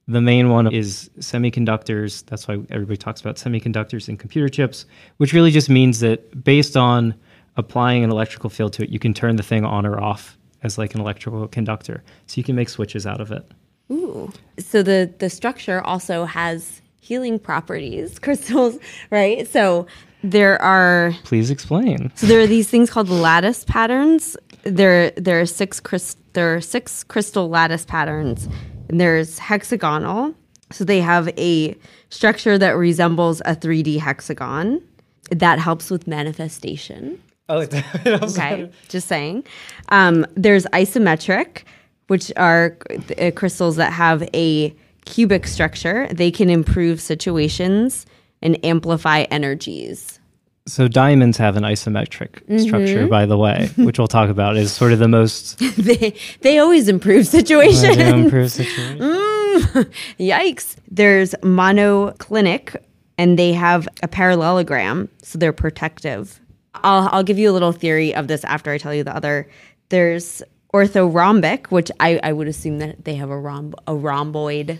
The 0.06 0.20
main 0.20 0.50
one 0.50 0.72
is 0.72 1.10
semiconductors. 1.18 2.24
That's 2.26 2.46
why 2.46 2.60
everybody 2.70 2.96
talks 2.96 3.20
about 3.20 3.36
semiconductors 3.36 4.08
and 4.08 4.18
computer 4.18 4.48
chips, 4.48 4.86
which 5.18 5.32
really 5.32 5.50
just 5.50 5.68
means 5.68 6.00
that 6.00 6.44
based 6.44 6.76
on 6.76 7.14
applying 7.56 8.04
an 8.04 8.10
electrical 8.10 8.50
field 8.50 8.72
to 8.74 8.84
it, 8.84 8.90
you 8.90 8.98
can 8.98 9.12
turn 9.12 9.36
the 9.36 9.42
thing 9.42 9.64
on 9.64 9.84
or 9.84 10.00
off 10.00 10.38
as 10.62 10.78
like 10.78 10.94
an 10.94 11.00
electrical 11.00 11.46
conductor. 11.48 12.02
So 12.26 12.38
you 12.38 12.44
can 12.44 12.56
make 12.56 12.68
switches 12.68 13.06
out 13.06 13.20
of 13.20 13.32
it. 13.32 13.44
Ooh. 13.90 14.32
So 14.58 14.82
the 14.82 15.12
the 15.18 15.30
structure 15.30 15.80
also 15.80 16.24
has 16.24 16.82
healing 17.00 17.38
properties, 17.38 18.18
crystals, 18.24 18.78
right? 19.10 19.46
So 19.48 19.86
there 20.24 20.60
are 20.60 21.14
Please 21.24 21.50
explain. 21.50 22.10
so 22.16 22.26
there 22.26 22.40
are 22.40 22.46
these 22.46 22.68
things 22.68 22.90
called 22.90 23.08
lattice 23.08 23.64
patterns. 23.64 24.36
There 24.64 25.10
there 25.12 25.40
are 25.40 25.46
six 25.46 25.80
crys- 25.80 26.16
there 26.32 26.54
are 26.56 26.60
six 26.60 27.04
crystal 27.04 27.48
lattice 27.48 27.84
patterns, 27.84 28.48
and 28.88 29.00
there's 29.00 29.38
hexagonal. 29.38 30.34
So 30.70 30.84
they 30.84 31.00
have 31.00 31.28
a 31.38 31.74
structure 32.10 32.58
that 32.58 32.70
resembles 32.76 33.40
a 33.46 33.56
3D 33.56 33.98
hexagon. 34.00 34.82
That 35.30 35.58
helps 35.58 35.90
with 35.90 36.06
manifestation. 36.06 37.22
Oh, 37.48 37.66
Okay, 38.06 38.70
just 38.88 39.08
saying. 39.08 39.44
Um, 39.88 40.26
there's 40.34 40.66
isometric, 40.66 41.62
which 42.08 42.30
are 42.36 42.76
uh, 43.18 43.30
crystals 43.34 43.76
that 43.76 43.92
have 43.92 44.28
a 44.34 44.74
cubic 45.08 45.46
structure. 45.46 46.06
They 46.10 46.30
can 46.30 46.50
improve 46.50 47.00
situations 47.00 48.06
and 48.42 48.62
amplify 48.64 49.22
energies. 49.30 50.20
So 50.66 50.86
diamonds 50.86 51.38
have 51.38 51.56
an 51.56 51.62
isometric 51.62 52.44
mm-hmm. 52.44 52.58
structure, 52.58 53.06
by 53.06 53.24
the 53.26 53.38
way, 53.38 53.70
which 53.76 53.98
we'll 53.98 54.06
talk 54.06 54.28
about 54.28 54.56
is 54.56 54.70
sort 54.70 54.92
of 54.92 54.98
the 54.98 55.08
most 55.08 55.58
they 55.76 56.14
they 56.42 56.58
always 56.58 56.88
improve 56.88 57.26
situations. 57.26 57.96
improve 57.96 58.50
situation. 58.52 58.98
Mm, 59.48 59.92
yikes! 60.20 60.76
There's 60.88 61.32
monoclinic, 61.42 62.76
and 63.16 63.36
they 63.36 63.52
have 63.54 63.88
a 64.04 64.08
parallelogram, 64.08 65.08
so 65.22 65.36
they're 65.36 65.52
protective 65.52 66.38
I'll 66.84 67.08
I'll 67.12 67.22
give 67.22 67.38
you 67.38 67.50
a 67.50 67.52
little 67.52 67.72
theory 67.72 68.14
of 68.14 68.28
this 68.28 68.44
after 68.44 68.70
I 68.70 68.78
tell 68.78 68.94
you 68.94 69.04
the 69.04 69.14
other. 69.14 69.48
There's 69.88 70.42
orthorhombic, 70.72 71.66
which 71.66 71.90
I, 71.98 72.20
I 72.22 72.32
would 72.32 72.48
assume 72.48 72.78
that 72.78 73.04
they 73.04 73.14
have 73.14 73.30
a 73.30 73.38
rhomb 73.38 73.74
a 73.86 73.94
rhomboid. 73.94 74.78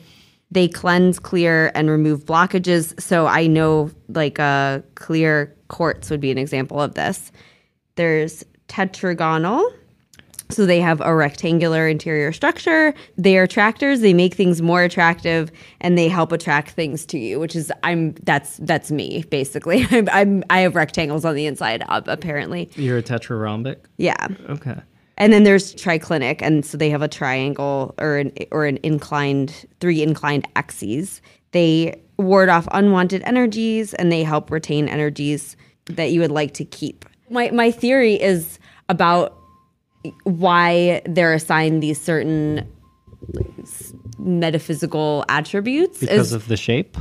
They 0.51 0.69
cleanse, 0.69 1.19
clear, 1.19 1.71
and 1.75 1.91
remove 1.91 2.25
blockages. 2.25 2.99
So 3.01 3.27
I 3.27 3.47
know 3.47 3.91
like 4.09 4.39
a 4.39 4.83
clear 4.95 5.55
quartz 5.69 6.09
would 6.11 6.21
be 6.21 6.31
an 6.31 6.39
example 6.39 6.81
of 6.81 6.95
this. 6.95 7.31
There's 7.97 8.45
tetragonal. 8.69 9.73
So 10.51 10.65
they 10.65 10.81
have 10.81 11.03
a 11.03 11.15
rectangular 11.15 11.87
interior 11.87 12.33
structure. 12.33 12.95
They 13.19 13.37
are 13.37 13.43
attractors. 13.43 14.01
They 14.01 14.15
make 14.15 14.33
things 14.33 14.63
more 14.63 14.83
attractive, 14.83 15.53
and 15.83 15.99
they 15.99 16.09
help 16.09 16.33
attract 16.33 16.71
things 16.71 17.05
to 17.07 17.19
you. 17.19 17.39
Which 17.39 17.55
is 17.55 17.71
I'm 17.83 18.13
that's 18.23 18.57
that's 18.57 18.91
me 18.91 19.25
basically. 19.29 19.87
I'm, 19.91 20.09
I'm 20.11 20.45
I 20.49 20.61
have 20.61 20.75
rectangles 20.75 21.27
on 21.27 21.35
the 21.35 21.45
inside. 21.45 21.85
Uh, 21.87 22.01
apparently, 22.07 22.71
You're 22.77 22.97
a 22.97 23.03
tetrarhombic. 23.03 23.77
yeah. 23.99 24.27
Okay. 24.49 24.77
And 25.19 25.33
then 25.33 25.43
there's 25.43 25.75
triclinic, 25.75 26.41
and 26.43 26.65
so 26.65 26.79
they 26.79 26.91
have 26.91 27.03
a 27.03 27.09
triangle 27.09 27.95
or 27.99 28.19
an 28.19 28.33
or 28.53 28.65
an 28.65 28.79
inclined 28.83 29.67
three 29.81 30.03
inclined 30.03 30.47
axes. 30.55 31.21
They 31.51 32.01
ward 32.19 32.49
off 32.49 32.69
unwanted 32.71 33.23
energies, 33.25 33.95
and 33.95 34.11
they 34.11 34.23
help 34.23 34.51
retain 34.51 34.89
energies 34.89 35.57
that 35.87 36.13
you 36.13 36.21
would 36.21 36.31
like 36.31 36.55
to 36.55 36.65
keep. 36.65 37.05
My 37.31 37.51
my 37.51 37.71
theory 37.73 38.15
is 38.15 38.61
about 38.89 39.37
why 40.23 41.03
they're 41.05 41.35
assigned 41.35 41.83
these 41.83 42.01
certain 42.01 42.67
metaphysical 44.19 45.25
attributes 45.29 46.01
Because 46.01 46.29
is 46.29 46.33
of 46.33 46.49
the 46.49 46.57
shape. 46.57 46.97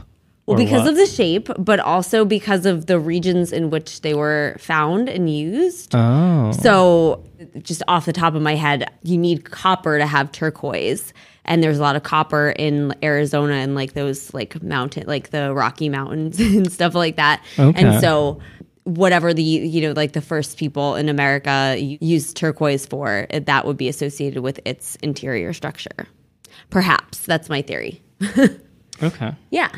Well, 0.48 0.58
because 0.58 0.84
what? 0.84 0.92
of 0.92 0.96
the 0.96 1.06
shape, 1.06 1.50
but 1.60 1.82
also 1.82 2.24
because 2.24 2.66
of 2.66 2.86
the 2.86 2.98
regions 3.00 3.51
in 3.51 3.70
which 3.70 4.00
they 4.00 4.13
were 4.13 4.56
found 4.60 5.10
and 5.10 5.30
used. 5.30 5.94
Oh. 5.94 6.54
So, 6.54 7.25
just 7.62 7.84
off 7.89 8.06
the 8.06 8.13
top 8.13 8.34
of 8.34 8.42
my 8.42 8.56
head, 8.56 8.89
you 9.04 9.18
need 9.18 9.51
copper 9.51 9.98
to 9.98 10.06
have 10.06 10.32
turquoise. 10.32 11.12
And 11.44 11.62
there's 11.62 11.80
a 11.80 11.82
lot 11.82 11.98
of 11.98 12.04
copper 12.04 12.54
in 12.58 12.96
Arizona 13.04 13.56
and 13.56 13.75
like 13.75 13.92
those 13.92 14.34
like 14.34 14.62
mountain, 14.63 15.06
like 15.06 15.32
the 15.32 15.54
Rocky 15.54 15.89
Mountains 15.89 16.39
and 16.39 16.72
stuff 16.72 16.96
like 16.96 17.18
that. 17.18 17.44
Okay. 17.60 17.84
And 17.84 18.00
so, 18.00 18.39
whatever 18.86 19.34
the, 19.34 19.44
you 19.44 19.82
know, 19.82 19.92
like 19.92 20.13
the 20.13 20.22
first 20.22 20.58
people 20.58 20.96
in 20.96 21.10
America 21.10 21.75
used 21.77 22.38
turquoise 22.38 22.86
for, 22.86 23.27
that 23.32 23.66
would 23.66 23.75
be 23.75 23.89
associated 23.89 24.42
with 24.42 24.62
its 24.63 24.96
interior 24.98 25.51
structure. 25.51 26.08
Perhaps. 26.70 27.20
That's 27.20 27.50
my 27.50 27.62
theory. 27.62 28.01
Okay. 29.04 29.34
Yeah. 29.51 29.70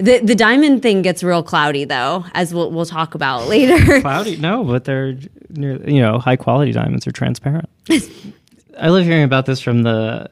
The 0.00 0.20
the 0.20 0.34
diamond 0.34 0.82
thing 0.82 1.02
gets 1.02 1.22
real 1.22 1.42
cloudy 1.42 1.84
though, 1.84 2.24
as 2.32 2.54
we'll 2.54 2.70
we'll 2.70 2.86
talk 2.86 3.14
about 3.14 3.48
later. 3.48 4.00
Cloudy? 4.00 4.36
No, 4.36 4.64
but 4.64 4.84
they're 4.84 5.18
near, 5.50 5.76
you 5.88 6.00
know 6.00 6.18
high 6.18 6.36
quality 6.36 6.72
diamonds 6.72 7.06
are 7.06 7.12
transparent. 7.12 7.68
I 8.80 8.88
love 8.88 9.04
hearing 9.04 9.24
about 9.24 9.46
this 9.46 9.60
from 9.60 9.82
the 9.82 10.30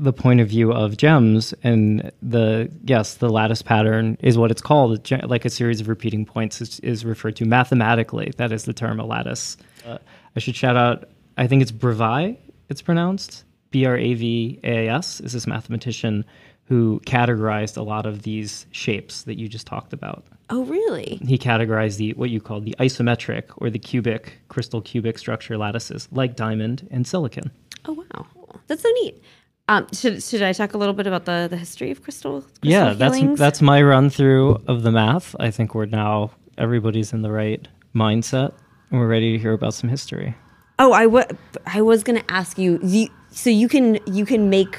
the 0.00 0.12
point 0.14 0.40
of 0.40 0.48
view 0.48 0.72
of 0.72 0.96
gems 0.96 1.52
and 1.62 2.10
the 2.22 2.70
yes 2.84 3.16
the 3.16 3.28
lattice 3.28 3.60
pattern 3.60 4.16
is 4.20 4.38
what 4.38 4.50
it's 4.50 4.62
called 4.62 5.10
like 5.24 5.44
a 5.44 5.50
series 5.50 5.82
of 5.82 5.88
repeating 5.88 6.24
points 6.24 6.62
is, 6.62 6.80
is 6.80 7.04
referred 7.04 7.36
to 7.36 7.44
mathematically 7.44 8.32
that 8.38 8.50
is 8.50 8.64
the 8.64 8.72
term 8.72 8.98
a 8.98 9.04
lattice 9.04 9.58
uh, 9.84 9.98
i 10.34 10.40
should 10.40 10.56
shout 10.56 10.74
out 10.74 11.10
i 11.36 11.46
think 11.46 11.60
it's 11.60 11.70
bravai 11.70 12.34
it's 12.70 12.80
pronounced 12.80 13.44
b-r-a-v-a-s 13.72 15.20
is 15.20 15.34
this 15.34 15.46
mathematician 15.46 16.24
who 16.70 17.00
categorized 17.04 17.76
a 17.76 17.82
lot 17.82 18.06
of 18.06 18.22
these 18.22 18.64
shapes 18.70 19.24
that 19.24 19.36
you 19.38 19.46
just 19.48 19.66
talked 19.66 19.92
about 19.92 20.24
oh, 20.50 20.64
really? 20.64 21.18
he 21.26 21.36
categorized 21.36 21.96
the 21.98 22.12
what 22.14 22.30
you 22.30 22.40
call 22.40 22.60
the 22.60 22.74
isometric 22.78 23.44
or 23.58 23.68
the 23.70 23.78
cubic 23.78 24.38
crystal 24.48 24.80
cubic 24.80 25.18
structure 25.18 25.58
lattices 25.58 26.08
like 26.12 26.36
diamond 26.36 26.86
and 26.90 27.06
silicon 27.06 27.50
Oh, 27.86 27.94
wow. 27.94 28.26
That's 28.66 28.82
so 28.82 28.90
neat. 29.00 29.22
Um, 29.68 29.86
should 29.92 30.22
should 30.22 30.42
I 30.42 30.52
talk 30.52 30.74
a 30.74 30.78
little 30.78 30.94
bit 30.94 31.06
about 31.06 31.24
the 31.24 31.46
the 31.50 31.56
history 31.56 31.90
of 31.90 32.02
crystal? 32.02 32.40
crystal 32.42 32.70
yeah 32.74 32.92
that's 32.92 33.16
healings? 33.16 33.38
that's 33.38 33.60
my 33.62 33.80
run 33.82 34.10
through 34.10 34.60
of 34.66 34.82
the 34.82 34.90
math 34.92 35.34
i 35.40 35.50
think 35.50 35.74
we're 35.74 35.86
now 35.86 36.30
everybody's 36.58 37.12
in 37.12 37.22
the 37.22 37.30
right 37.30 37.66
mindset 37.94 38.52
and 38.90 39.00
we're 39.00 39.06
ready 39.16 39.32
to 39.32 39.38
hear 39.38 39.52
about 39.54 39.74
some 39.74 39.88
history 39.90 40.34
Oh, 40.82 40.92
I 40.92 41.06
wa- 41.06 41.26
I 41.66 41.82
was 41.82 42.02
gonna 42.02 42.24
ask 42.30 42.56
you, 42.58 42.78
you. 42.82 43.08
So 43.30 43.50
you 43.50 43.68
can 43.68 43.98
you 44.06 44.24
can 44.24 44.48
make 44.50 44.76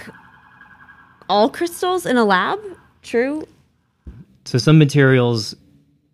all 1.32 1.50
crystals 1.50 2.06
in 2.06 2.18
a 2.18 2.26
lab? 2.26 2.60
True. 3.02 3.48
so 4.46 4.58
some 4.58 4.78
materials 4.78 5.56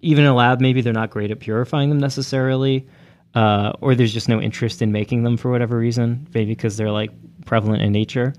even 0.01 0.23
in 0.23 0.29
a 0.29 0.35
lab 0.35 0.61
maybe 0.61 0.79
they're 0.81 0.93
not 1.03 1.09
great 1.09 1.31
at 1.31 1.39
purifying 1.39 1.89
them 1.89 1.97
necessarily 1.99 2.87
uh, 3.35 3.71
or 3.81 3.93
there's 3.95 4.13
just 4.13 4.29
no 4.29 4.39
interest 4.41 4.81
in 4.81 4.91
making 4.91 5.23
them 5.23 5.35
for 5.37 5.51
whatever 5.51 5.77
reason 5.77 6.25
maybe 6.33 6.51
because 6.51 6.77
they're 6.77 6.91
like 6.91 7.11
prevalent 7.45 7.81
in 7.81 7.91
nature 7.91 8.33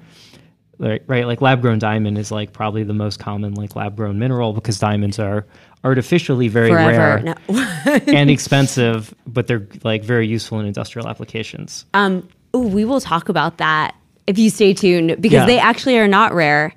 right, 0.79 1.03
right 1.07 1.27
like 1.27 1.41
lab 1.43 1.61
grown 1.61 1.79
diamond 1.79 2.17
is 2.17 2.31
like 2.31 2.53
probably 2.53 2.85
the 2.85 2.95
most 2.95 3.19
common 3.19 3.53
like 3.55 3.77
lab 3.77 3.97
grown 3.97 4.19
mineral 4.19 4.53
because 4.53 4.79
diamonds 4.79 5.19
are 5.19 5.45
artificially 5.85 6.49
very 6.49 6.71
Forever. 6.71 7.23
rare 7.23 7.23
No. 7.23 7.35
and 8.07 8.31
expensive 8.37 9.15
but 9.27 9.47
they're 9.47 9.67
like 9.85 10.03
very 10.05 10.27
useful 10.27 10.59
in 10.61 10.67
industrial 10.67 11.07
applications 11.09 11.85
Um, 11.95 12.27
ooh, 12.57 12.61
we 12.61 12.85
will 12.85 13.01
talk 13.01 13.29
about 13.29 13.59
that 13.59 13.95
if 14.29 14.39
you 14.39 14.51
stay 14.51 14.75
tuned 14.75 15.17
because 15.21 15.39
Yeah. 15.43 15.47
they 15.47 15.59
actually 15.59 15.99
are 15.99 16.09
not 16.09 16.33
rare. 16.35 16.73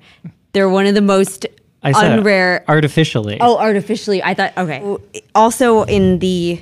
They're 0.52 0.68
one 0.68 0.86
of 0.86 0.94
the 0.94 1.02
most 1.02 1.46
i 1.84 1.90
said 1.92 2.20
unrare. 2.20 2.62
artificially 2.68 3.38
Oh, 3.40 3.58
artificially. 3.58 4.22
I 4.22 4.34
thought 4.34 4.52
okay. 4.56 4.80
Also 5.34 5.82
in 5.84 6.18
the 6.20 6.60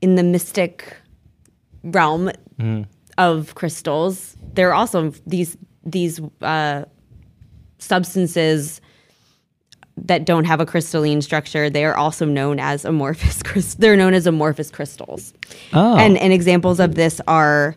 in 0.00 0.14
the 0.14 0.22
mystic 0.22 0.96
realm 1.84 2.30
of 3.18 3.54
crystals, 3.54 4.36
there 4.54 4.68
are 4.70 4.74
also 4.74 5.12
these 5.26 5.56
these 5.84 6.20
uh, 6.40 6.84
substances 7.78 8.80
that 9.96 10.24
don't 10.24 10.44
have 10.44 10.60
a 10.60 10.66
crystalline 10.66 11.20
structure. 11.22 11.68
They 11.68 11.84
are 11.84 11.96
also 11.96 12.24
known 12.24 12.58
as 12.60 12.84
amorphous. 12.84 13.42
Crystals. 13.42 13.74
They're 13.76 13.96
known 13.96 14.14
as 14.14 14.26
amorphous 14.26 14.70
crystals. 14.70 15.34
Oh. 15.72 15.96
And 15.96 16.16
and 16.18 16.32
examples 16.32 16.80
of 16.80 16.94
this 16.94 17.20
are 17.26 17.76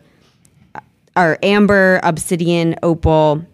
are 1.16 1.38
amber, 1.42 2.00
obsidian, 2.02 2.76
opal, 2.82 3.44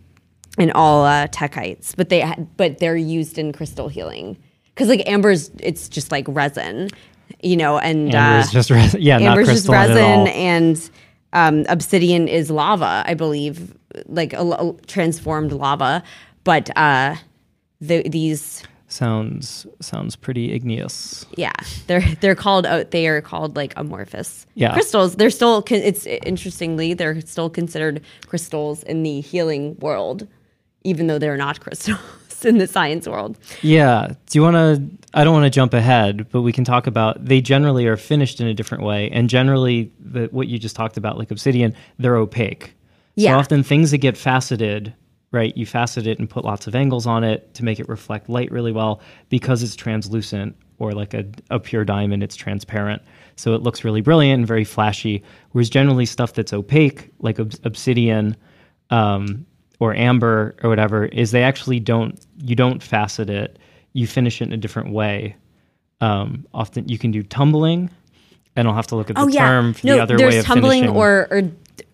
and 0.59 0.73
all 0.73 1.05
uh, 1.05 1.29
tektites. 1.29 1.97
But 1.97 2.09
they 2.09 2.31
but 2.57 2.79
they're 2.79 2.97
used 2.97 3.39
in 3.39 3.53
crystal 3.53 3.89
healing 3.89 4.37
because 4.67 4.89
like 4.89 5.09
amber's 5.09 5.51
it's 5.61 5.89
just 5.89 6.13
like 6.13 6.27
resin, 6.29 6.89
you 7.43 7.57
know, 7.57 7.79
and 7.79 8.15
amber's 8.15 8.49
uh, 8.49 8.53
just 8.53 8.71
res- 8.71 8.95
yeah 8.95 9.19
not 9.19 9.31
amber's 9.39 9.49
just 9.49 9.67
crystalline 9.67 9.97
at 9.97 10.03
all. 10.03 10.25
resin 10.25 10.35
and 10.35 10.91
um, 11.33 11.65
obsidian 11.69 12.29
is 12.29 12.51
lava, 12.51 13.03
I 13.07 13.15
believe, 13.15 13.75
like 14.07 14.33
a, 14.35 14.43
a 14.43 14.75
transformed 14.87 15.53
lava. 15.53 16.03
But 16.45 16.77
uh, 16.77 17.17
the, 17.81 18.07
these 18.09 18.63
sounds 18.93 19.67
sounds 19.81 20.15
pretty 20.17 20.53
igneous 20.53 21.25
yeah 21.37 21.53
they're 21.87 22.03
they're 22.21 22.35
called 22.35 22.67
uh, 22.67 22.85
they 22.91 23.07
are 23.09 23.21
called 23.21 23.57
like 23.57 23.73
amorphous 23.77 24.47
Yeah. 24.55 24.73
crystals 24.75 25.17
they're 25.17 25.31
still 25.31 25.65
it's 25.71 26.07
interestingly 26.07 26.95
they're 26.95 27.21
still 27.23 27.51
considered 27.51 28.03
crystals 28.27 28.83
in 28.83 29.03
the 29.03 29.21
healing 29.21 29.77
world 29.81 30.29
even 30.85 31.07
though 31.07 31.19
they're 31.19 31.37
not 31.37 31.61
crystals 31.65 31.99
in 32.45 32.59
the 32.59 32.67
science 32.67 33.07
world 33.09 33.39
Yeah. 33.63 34.09
Do 34.29 34.39
you 34.39 34.43
want 34.43 34.57
to? 34.57 34.83
I 35.15 35.23
don't 35.25 35.33
want 35.33 35.45
to 35.45 35.51
jump 35.51 35.75
ahead, 35.75 36.29
but 36.31 36.41
we 36.43 36.53
can 36.53 36.65
talk 36.65 36.87
about. 36.89 37.25
They 37.25 37.41
generally 37.41 37.87
are 37.87 37.97
finished 37.99 38.41
in 38.41 38.47
a 38.49 38.55
different 38.55 38.83
way, 38.83 39.09
and 39.13 39.29
generally, 39.31 39.93
the, 40.01 40.27
what 40.33 40.49
you 40.49 40.59
just 40.59 40.75
talked 40.75 40.97
about, 40.97 41.19
like 41.19 41.31
obsidian, 41.31 41.73
they're 42.01 42.17
opaque. 42.17 42.75
Yeah. 43.15 43.33
So 43.35 43.39
often 43.39 43.63
things 43.63 43.91
that 43.93 43.99
get 43.99 44.17
faceted, 44.17 44.93
right? 45.33 45.57
You 45.57 45.67
facet 45.67 46.07
it 46.07 46.19
and 46.19 46.31
put 46.31 46.45
lots 46.45 46.67
of 46.67 46.75
angles 46.75 47.07
on 47.07 47.25
it 47.25 47.53
to 47.55 47.65
make 47.65 47.81
it 47.81 47.89
reflect 47.89 48.29
light 48.29 48.51
really 48.51 48.73
well 48.73 49.01
because 49.29 49.63
it's 49.63 49.75
translucent, 49.75 50.57
or 50.79 50.93
like 50.93 51.15
a, 51.15 51.25
a 51.51 51.59
pure 51.59 51.85
diamond, 51.85 52.23
it's 52.23 52.37
transparent. 52.37 53.03
So 53.37 53.55
it 53.55 53.63
looks 53.63 53.83
really 53.83 54.01
brilliant 54.01 54.41
and 54.41 54.47
very 54.47 54.65
flashy. 54.65 55.23
Whereas 55.51 55.71
generally, 55.71 56.07
stuff 56.07 56.35
that's 56.35 56.53
opaque, 56.53 57.11
like 57.19 57.41
ob- 57.41 57.55
obsidian, 57.65 58.37
um, 58.91 59.47
or 59.83 59.97
amber 59.97 60.55
or 60.63 60.71
whatever 60.71 61.07
is 61.07 61.33
they 61.33 61.43
actually 61.43 61.81
don't 61.81 62.25
you 62.39 62.55
don't 62.55 62.81
facet 62.81 63.29
it 63.29 63.59
you 63.95 64.07
finish 64.07 64.41
it 64.41 64.45
in 64.45 64.53
a 64.53 64.57
different 64.57 64.93
way 64.93 65.35
um, 66.01 66.47
often 66.55 66.89
you 66.89 66.97
can 66.97 67.11
do 67.11 67.21
tumbling 67.25 67.91
and 68.55 68.69
i'll 68.69 68.75
have 68.75 68.87
to 68.87 68.95
look 68.95 69.11
at 69.11 69.17
the 69.17 69.23
oh 69.23 69.27
yeah 69.27 69.45
term 69.45 69.75
for 69.75 69.89
no 69.89 69.97
the 69.97 70.03
other 70.03 70.17
there's 70.17 70.35
way 70.35 70.39
of 70.39 70.45
tumbling 70.45 70.83
finishing. 70.83 70.97
or 70.97 71.27
or 71.33 71.43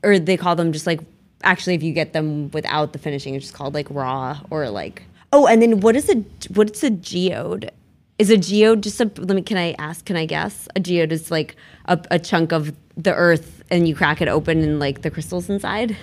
or 0.03 0.19
they 0.19 0.37
call 0.37 0.55
them 0.55 0.71
just 0.71 0.87
like 0.87 1.01
actually 1.43 1.75
if 1.75 1.83
you 1.83 1.93
get 1.93 2.13
them 2.13 2.51
without 2.51 2.93
the 2.93 2.99
finishing 2.99 3.35
it's 3.35 3.47
just 3.47 3.55
called 3.55 3.75
like 3.75 3.87
raw 3.91 4.39
or 4.51 4.69
like 4.69 5.03
oh 5.33 5.47
and 5.47 5.63
then 5.63 5.81
what 5.81 5.97
is 5.97 6.09
a 6.09 6.15
what's 6.55 6.83
a 6.83 6.91
geode 6.91 7.71
is 8.19 8.31
a 8.31 8.37
geode 8.37 8.83
just 8.83 9.01
a 9.01 9.11
let 9.19 9.35
me 9.37 9.43
can 9.43 9.57
i 9.57 9.73
ask 9.79 10.05
can 10.05 10.17
i 10.17 10.27
guess 10.27 10.69
a 10.75 10.81
geode 10.81 11.13
is 11.13 11.31
like 11.31 11.57
a, 11.87 11.99
a 12.11 12.19
chunk 12.19 12.53
of 12.53 12.75
the 12.97 13.15
earth 13.15 13.63
and 13.71 13.87
you 13.87 13.95
crack 13.95 14.21
it 14.21 14.29
open 14.29 14.63
and 14.63 14.81
like 14.81 15.03
the 15.03 15.11
crystals 15.11 15.49
inside 15.49 15.97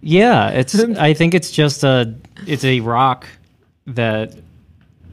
yeah 0.00 0.48
it's 0.50 0.78
i 0.98 1.12
think 1.12 1.34
it's 1.34 1.50
just 1.50 1.82
a 1.82 2.14
it's 2.46 2.64
a 2.64 2.80
rock 2.80 3.26
that 3.86 4.34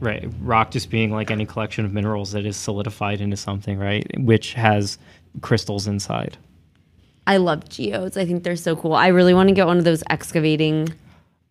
right? 0.00 0.28
Rock 0.40 0.70
just 0.70 0.90
being 0.90 1.10
like 1.10 1.30
any 1.30 1.46
collection 1.46 1.84
of 1.84 1.92
minerals 1.92 2.32
that 2.32 2.46
is 2.46 2.56
solidified 2.56 3.20
into 3.20 3.36
something, 3.36 3.78
right? 3.78 4.06
Which 4.18 4.54
has 4.54 4.98
crystals 5.40 5.86
inside. 5.86 6.36
I 7.28 7.36
love 7.36 7.68
geodes. 7.68 8.16
I 8.16 8.24
think 8.24 8.42
they're 8.42 8.56
so 8.56 8.74
cool. 8.74 8.94
I 8.94 9.08
really 9.08 9.34
want 9.34 9.50
to 9.50 9.54
get 9.54 9.66
one 9.66 9.76
of 9.76 9.84
those 9.84 10.02
excavating. 10.08 10.88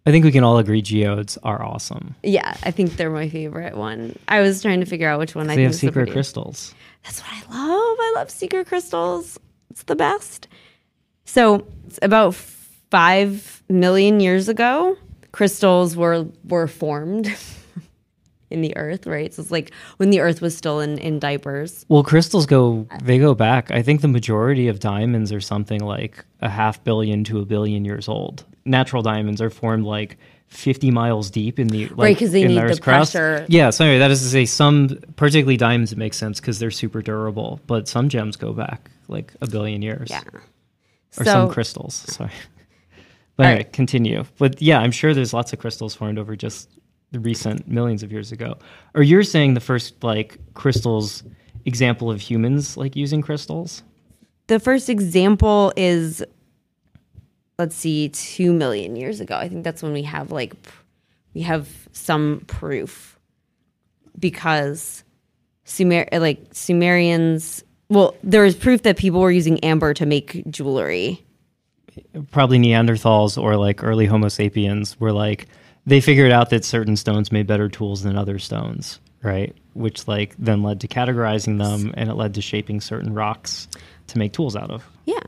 I 0.07 0.12
think 0.12 0.25
we 0.25 0.31
can 0.31 0.43
all 0.43 0.57
agree 0.57 0.81
geodes 0.81 1.38
are 1.43 1.63
awesome. 1.63 2.15
Yeah, 2.24 2.57
I 2.63 2.72
think 2.72 2.98
they're 2.98 3.12
my 3.12 3.29
favorite 3.29 3.77
one. 3.77 4.17
I 4.27 4.41
was 4.41 4.62
trying 4.62 4.79
to 4.79 4.88
figure 4.88 5.07
out 5.07 5.19
which 5.19 5.36
one 5.36 5.46
I 5.46 5.50
They 5.50 5.55
think 5.57 5.65
have 5.65 5.72
the 5.74 5.77
secret 5.77 6.12
crystals. 6.12 6.74
That's 7.03 7.22
what 7.22 7.31
I 7.31 7.41
love. 7.55 7.98
I 8.00 8.13
love 8.15 8.31
secret 8.31 8.65
crystals. 8.67 9.39
It's 9.69 9.84
the 9.84 9.96
best. 9.96 10.48
So, 11.25 11.67
it's 11.86 12.00
about 12.01 12.34
five 12.34 13.62
million 13.69 14.19
years 14.19 14.50
ago, 14.50 14.98
crystals 15.31 15.96
were 15.96 16.25
were 16.46 16.67
formed 16.67 17.27
in 18.49 18.61
the 18.61 18.75
earth, 18.77 19.05
right? 19.05 19.33
So 19.33 19.41
it's 19.41 19.51
like 19.51 19.71
when 19.97 20.09
the 20.09 20.19
earth 20.21 20.41
was 20.41 20.55
still 20.55 20.79
in, 20.79 20.97
in 20.97 21.19
diapers. 21.19 21.85
Well, 21.89 22.03
crystals 22.03 22.45
go 22.45 22.87
they 23.03 23.17
go 23.19 23.33
back. 23.35 23.71
I 23.71 23.81
think 23.81 24.01
the 24.01 24.07
majority 24.07 24.67
of 24.67 24.79
diamonds 24.79 25.31
are 25.33 25.41
something 25.41 25.81
like 25.81 26.23
a 26.41 26.49
half 26.49 26.83
billion 26.83 27.23
to 27.25 27.39
a 27.39 27.45
billion 27.45 27.83
years 27.85 28.07
old. 28.07 28.45
Natural 28.65 29.01
diamonds 29.01 29.41
are 29.41 29.49
formed 29.49 29.85
like 29.85 30.17
50 30.47 30.91
miles 30.91 31.29
deep 31.29 31.59
in 31.59 31.67
the 31.67 31.87
like, 31.89 31.97
Right, 31.97 32.17
'cause 32.17 32.31
they 32.31 32.47
need 32.47 32.55
the 32.57 32.79
crust. 32.79 33.13
pressure. 33.13 33.45
Yeah, 33.49 33.69
so 33.69 33.83
anyway, 33.83 33.99
that 33.99 34.11
is 34.11 34.21
to 34.21 34.27
say 34.29 34.45
some 34.45 34.97
particularly 35.17 35.57
diamonds 35.57 35.91
it 35.91 35.97
makes 35.97 36.15
sense 36.17 36.39
because 36.39 36.57
they're 36.59 36.71
super 36.71 37.01
durable, 37.01 37.59
but 37.67 37.87
some 37.89 38.07
gems 38.07 38.37
go 38.37 38.53
back 38.53 38.89
like 39.09 39.33
a 39.41 39.47
billion 39.49 39.81
years. 39.81 40.07
Yeah. 40.09 40.21
Or 40.31 40.41
so 41.11 41.23
some 41.25 41.49
crystals, 41.49 41.95
sorry. 41.95 42.31
But 43.35 43.45
anyway, 43.45 43.57
right. 43.65 43.71
continue. 43.73 44.23
But 44.39 44.61
yeah, 44.63 44.79
I'm 44.79 44.89
sure 44.91 45.13
there's 45.13 45.31
lots 45.31 45.53
of 45.53 45.59
crystals 45.59 45.93
formed 45.93 46.17
over 46.17 46.35
just 46.35 46.69
recent 47.13 47.67
millions 47.67 48.03
of 48.03 48.11
years 48.11 48.31
ago. 48.31 48.57
Or 48.93 49.03
you're 49.03 49.23
saying 49.23 49.53
the 49.53 49.59
first 49.59 50.03
like 50.03 50.37
crystals 50.53 51.23
example 51.65 52.11
of 52.11 52.21
humans 52.21 52.77
like 52.77 52.95
using 52.95 53.21
crystals? 53.21 53.83
the 54.47 54.59
first 54.59 54.89
example 54.89 55.71
is 55.75 56.23
let's 57.59 57.75
see 57.75 58.09
2 58.09 58.51
million 58.53 58.95
years 58.95 59.19
ago 59.19 59.35
i 59.35 59.47
think 59.47 59.63
that's 59.63 59.83
when 59.83 59.93
we 59.93 60.01
have 60.01 60.31
like 60.31 60.53
we 61.33 61.41
have 61.41 61.67
some 61.91 62.43
proof 62.47 63.19
because 64.17 65.03
Sumer 65.65 66.07
like 66.13 66.39
sumerians 66.51 67.63
well 67.89 68.15
there 68.23 68.41
was 68.41 68.55
proof 68.55 68.83
that 68.83 68.97
people 68.97 69.19
were 69.19 69.31
using 69.31 69.59
amber 69.59 69.93
to 69.93 70.05
make 70.05 70.49
jewelry 70.49 71.23
Probably 72.29 72.59
Neanderthals 72.59 73.41
or 73.41 73.57
like 73.57 73.83
early 73.83 74.05
Homo 74.05 74.27
sapiens 74.27 74.99
were 74.99 75.11
like 75.11 75.47
they 75.88 76.01
figured 76.01 76.32
out 76.32 76.51
that 76.51 76.63
certain 76.63 76.96
stones 76.96 77.32
made 77.32 77.48
better 77.48 77.70
tools 77.70 78.03
than 78.03 78.15
other 78.15 78.38
stones, 78.38 79.00
right? 79.24 79.56
Which 79.74 80.08
like 80.08 80.36
then 80.38 80.62
led 80.62 80.82
to 80.82 80.88
categorizing 80.88 81.58
them 81.58 81.94
and 81.98 82.10
it 82.10 82.13
led 82.13 82.36
to 82.36 82.41
shaping 82.41 82.79
certain 82.82 83.13
rocks 83.15 83.67
to 84.08 84.20
make 84.20 84.34
tools 84.34 84.56
out 84.56 84.70
of. 84.70 84.86
yeah 85.06 85.20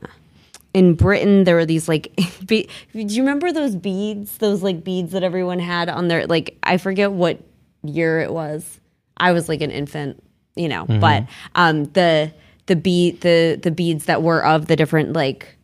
in 0.72 0.94
britain 0.94 1.42
there 1.42 1.56
were 1.56 1.66
these 1.66 1.88
like 1.88 2.12
be- 2.46 2.68
do 2.92 3.00
you 3.00 3.22
remember 3.22 3.50
those 3.50 3.74
beads 3.74 4.38
those 4.38 4.62
like 4.62 4.84
beads 4.84 5.10
that 5.10 5.24
everyone 5.24 5.58
had 5.58 5.88
on 5.88 6.06
their 6.06 6.28
like 6.28 6.56
i 6.62 6.76
forget 6.76 7.10
what 7.10 7.40
year 7.82 8.20
it 8.20 8.32
was 8.32 8.78
i 9.16 9.32
was 9.32 9.48
like 9.48 9.62
an 9.62 9.72
infant 9.72 10.22
you 10.54 10.68
know 10.68 10.86
but 10.86 11.24
um 11.56 11.84
the 11.86 12.32
the 12.66 12.76
bead 12.76 13.20
the 13.22 13.58
the 13.60 13.72
beads 13.72 14.04
that 14.04 14.22
were 14.22 14.44
of 14.44 14.66
the 14.66 14.76
different 14.76 15.12
like 15.12 15.56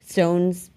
stones 0.00 0.70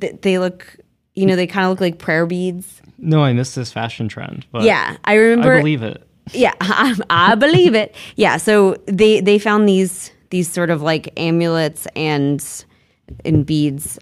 th- 0.00 0.20
they 0.22 0.38
look 0.38 0.76
you 1.20 1.26
know 1.26 1.36
they 1.36 1.46
kind 1.46 1.64
of 1.66 1.70
look 1.70 1.80
like 1.80 1.98
prayer 1.98 2.24
beads 2.26 2.80
No, 2.98 3.22
I 3.22 3.32
missed 3.32 3.54
this 3.54 3.70
fashion 3.72 4.08
trend, 4.08 4.46
but 4.52 4.62
yeah 4.62 4.96
i 5.04 5.14
remember. 5.14 5.54
I 5.54 5.58
believe 5.58 5.82
it. 5.82 6.06
yeah 6.32 6.54
I, 6.60 6.96
I 7.10 7.34
believe 7.34 7.74
it 7.74 7.94
yeah 8.16 8.36
so 8.36 8.76
they 8.86 9.20
they 9.20 9.38
found 9.38 9.68
these 9.68 10.12
these 10.30 10.48
sort 10.50 10.70
of 10.70 10.80
like 10.82 11.12
amulets 11.16 11.86
and 11.96 12.40
and 13.24 13.44
beads 13.44 13.98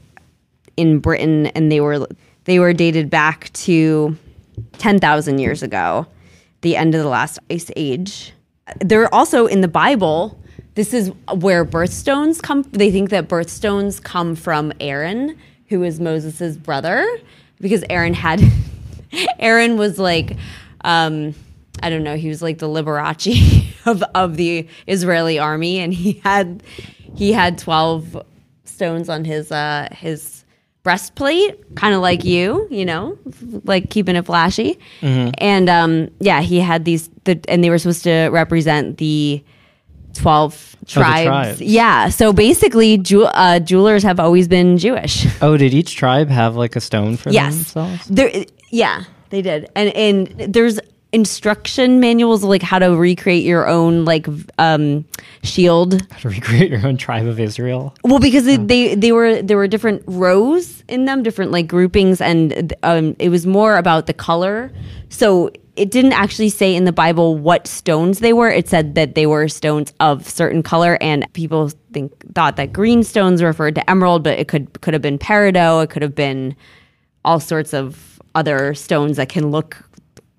in 0.77 0.99
britain 1.01 1.47
and 1.49 1.73
they 1.73 1.81
were 1.81 2.07
they 2.45 2.59
were 2.59 2.73
dated 2.73 3.11
back 3.11 3.53
to 3.53 4.17
10,000 4.79 5.39
years 5.39 5.63
ago 5.63 6.07
the 6.63 6.77
end 6.77 6.95
of 6.95 7.03
the 7.03 7.09
last 7.09 7.39
ice 7.51 7.71
age 7.77 8.33
they're 8.81 9.13
also 9.15 9.47
in 9.47 9.61
the 9.63 9.69
bible 9.69 10.39
this 10.75 10.93
is 10.93 11.11
where 11.35 11.65
birthstones 11.65 12.43
come 12.43 12.63
they 12.73 12.91
think 12.91 13.11
that 13.11 13.29
birthstones 13.29 14.03
come 14.03 14.35
from 14.37 14.73
aaron 14.81 15.37
who 15.69 15.83
is 15.83 16.01
moses' 16.01 16.57
brother 16.57 17.07
because 17.61 17.85
aaron 17.91 18.15
had 18.15 18.43
aaron 19.39 19.77
was 19.77 19.99
like 19.99 20.37
um 20.83 21.35
i 21.83 21.91
don't 21.91 22.03
know 22.03 22.17
he 22.17 22.29
was 22.29 22.43
like 22.43 22.59
the 22.59 22.67
liberace 22.67 23.67
of, 23.87 24.03
of 24.15 24.37
the 24.37 24.67
israeli 24.87 25.39
army 25.39 25.79
and 25.79 25.95
he 25.95 26.21
had 26.25 26.63
he 27.15 27.33
had 27.33 27.59
12 27.59 28.23
stones 28.65 29.09
on 29.09 29.25
his 29.25 29.51
uh 29.51 29.89
his 29.93 30.45
breastplate 30.85 31.75
kind 31.75 31.95
of 31.95 32.01
like 32.01 32.25
you 32.25 32.67
you 32.71 32.85
know 32.85 33.19
like 33.65 33.91
keeping 33.91 34.17
it 34.17 34.25
flashy. 34.25 34.79
And 35.37 35.69
um 35.69 36.09
yeah 36.21 36.41
he 36.41 36.61
had 36.61 36.85
these 36.87 37.11
the, 37.25 37.39
and 37.49 37.63
they 37.63 37.69
were 37.69 37.79
supposed 37.79 38.05
to 38.05 38.29
represent 38.29 38.97
the 38.97 39.45
12 40.15 40.77
tribes. 40.89 41.27
tribes. 41.27 41.61
yeah 41.61 42.09
so 42.09 42.33
basically 42.33 42.99
jew- 42.99 43.25
uh, 43.25 43.59
jewelers 43.61 44.03
have 44.03 44.19
always 44.19 44.49
been 44.49 44.79
jewish 44.79 45.27
Oh, 45.43 45.57
did 45.57 45.73
each 45.75 45.97
tribe 45.97 46.29
have 46.31 46.57
like 46.57 46.77
a 46.77 46.81
stone 46.81 47.17
for 47.17 47.31
yes 47.31 47.55
themselves? 47.55 48.07
there 48.07 48.45
yeah 48.71 49.05
they 49.31 49.43
did 49.43 49.69
and 49.77 49.91
and 49.95 50.27
there's 50.53 50.81
instruction 51.11 52.01
manuals 52.01 52.45
like 52.45 52.63
how 52.63 52.79
to 52.79 52.95
recreate 52.95 53.43
your 53.45 53.67
own 53.67 54.05
like 54.05 54.27
um 54.59 55.05
shield 55.43 56.01
How 56.13 56.19
to 56.19 56.29
recreate 56.29 56.71
your 56.71 56.87
own 56.87 56.97
tribe 56.99 57.27
of 57.27 57.41
Israel? 57.41 57.95
Well, 58.05 58.19
because 58.19 58.45
they 58.45 58.95
they 58.95 59.13
were 59.13 59.41
there 59.41 59.57
were 59.57 59.69
different 59.69 60.03
rows 60.07 60.83
in 60.89 61.07
them, 61.07 61.23
different 61.23 61.51
like 61.51 61.67
groupings, 61.67 62.21
and 62.21 62.75
um, 62.83 63.17
it 63.19 63.31
was 63.31 63.47
more 63.47 63.77
about 63.79 64.07
the 64.07 64.13
color. 64.13 64.71
So 65.09 65.51
it 65.79 65.91
didn't 65.91 66.13
actually 66.13 66.49
say 66.51 66.75
in 66.75 66.85
the 66.85 66.93
Bible 66.93 67.37
what 67.39 67.67
stones 67.67 68.19
they 68.19 68.33
were. 68.33 68.49
It 68.51 68.69
said 68.69 68.95
that 68.97 69.15
they 69.15 69.27
were 69.27 69.49
stones 69.49 69.93
of 70.01 70.29
certain 70.29 70.63
color, 70.63 70.99
and 71.01 71.25
people 71.33 71.71
think 71.93 72.13
thought 72.35 72.57
that 72.57 72.73
green 72.73 73.03
stones 73.03 73.43
referred 73.43 73.75
to 73.77 73.89
emerald, 73.91 74.23
but 74.25 74.39
it 74.39 74.49
could 74.49 74.81
could 74.81 74.95
have 74.95 75.03
been 75.03 75.19
peridot. 75.19 75.85
It 75.85 75.91
could 75.91 76.03
have 76.03 76.15
been 76.15 76.55
all 77.25 77.41
sorts 77.41 77.73
of 77.75 78.21
other 78.35 78.75
stones 78.75 79.17
that 79.17 79.29
can 79.29 79.51
look 79.51 79.77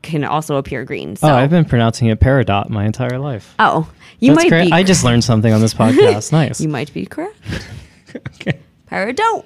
can 0.02 0.24
also 0.24 0.56
appear 0.56 0.86
green. 0.86 1.16
So 1.18 1.28
Oh, 1.28 1.34
I've 1.36 1.50
been 1.50 1.66
pronouncing 1.66 2.08
it 2.08 2.20
peridot 2.22 2.70
my 2.70 2.86
entire 2.86 3.20
life. 3.20 3.54
oh, 3.60 3.90
you 4.20 4.32
That's 4.34 4.44
might 4.46 4.50
great. 4.50 4.66
be 4.68 4.72
I 4.72 4.84
just 4.84 5.04
learned 5.04 5.24
something 5.24 5.52
on 5.54 5.60
this 5.62 5.74
podcast. 5.84 6.32
Nice. 6.32 6.62
you 6.62 6.70
might 6.70 6.94
be 6.94 7.06
correct. 7.06 7.38
okay. 8.16 8.60
Peridot. 8.90 9.44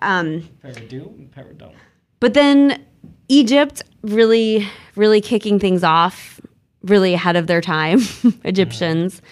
Um. 0.00 0.48
Peridot 0.64 1.28
peridot. 1.30 1.72
But 2.20 2.34
then 2.34 2.84
Egypt 3.28 3.82
really, 4.02 4.68
really 4.96 5.20
kicking 5.20 5.58
things 5.58 5.82
off, 5.84 6.40
really 6.82 7.14
ahead 7.14 7.36
of 7.36 7.46
their 7.46 7.60
time. 7.60 8.00
Egyptians. 8.44 9.22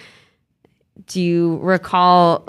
Do 1.07 1.21
you 1.21 1.57
recall 1.57 2.47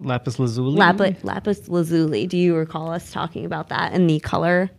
Lapis 0.00 0.38
lazuli. 0.38 0.76
lapis, 0.76 1.24
lapis 1.24 1.68
lazuli? 1.68 2.26
Do 2.26 2.36
you 2.36 2.54
recall 2.54 2.90
us 2.92 3.10
talking 3.10 3.44
about 3.44 3.68
that 3.70 3.92
in 3.92 4.06
the 4.06 4.20
color 4.20 4.70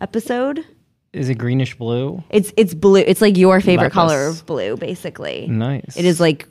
episode? 0.00 0.64
Is 1.12 1.28
it 1.28 1.34
greenish 1.36 1.76
blue? 1.76 2.22
It's 2.30 2.52
it's 2.56 2.74
blue. 2.74 3.00
It's 3.00 3.20
like 3.20 3.36
your 3.36 3.60
favorite 3.60 3.94
Lapis. 3.94 3.94
color 3.94 4.26
of 4.28 4.46
blue, 4.46 4.76
basically. 4.76 5.46
Nice. 5.46 5.96
It 5.96 6.04
is 6.04 6.20
like 6.20 6.48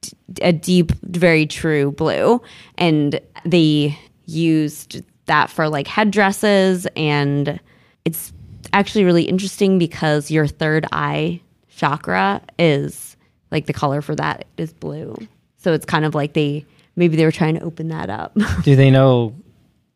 d- 0.00 0.12
a 0.42 0.52
deep, 0.52 0.92
very 1.02 1.46
true 1.46 1.92
blue. 1.92 2.40
And 2.78 3.20
they 3.44 3.96
used 4.26 5.02
that 5.26 5.50
for 5.50 5.68
like 5.68 5.86
headdresses. 5.86 6.86
And 6.96 7.60
it's 8.04 8.32
actually 8.72 9.04
really 9.04 9.24
interesting 9.24 9.78
because 9.78 10.30
your 10.30 10.46
third 10.46 10.86
eye 10.92 11.40
chakra 11.68 12.40
is 12.58 13.16
like 13.50 13.66
the 13.66 13.72
color 13.72 14.02
for 14.02 14.14
that 14.16 14.46
is 14.56 14.72
blue. 14.72 15.16
So 15.58 15.72
it's 15.72 15.86
kind 15.86 16.04
of 16.04 16.14
like 16.14 16.34
they 16.34 16.64
maybe 16.96 17.16
they 17.16 17.24
were 17.24 17.32
trying 17.32 17.54
to 17.54 17.62
open 17.62 17.88
that 17.88 18.10
up. 18.10 18.36
Do 18.62 18.76
they 18.76 18.90
know? 18.90 19.34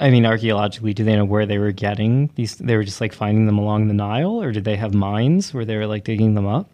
I 0.01 0.11
mean, 0.11 0.25
archaeologically, 0.25 0.95
do 0.95 1.03
they 1.03 1.17
know 1.17 1.25
where 1.25 1.45
they 1.45 1.59
were 1.59 1.73
getting 1.73 2.31
these? 2.37 2.55
They 2.55 2.77
were 2.77 2.85
just 2.85 3.01
like 3.01 3.13
finding 3.13 3.47
them 3.47 3.59
along 3.59 3.89
the 3.89 3.95
Nile, 3.95 4.41
or 4.41 4.53
did 4.53 4.63
they 4.63 4.77
have 4.77 4.95
mines 4.95 5.53
where 5.53 5.65
they 5.65 5.77
were 5.77 5.89
like 5.89 6.05
digging 6.05 6.35
them 6.35 6.47
up, 6.47 6.73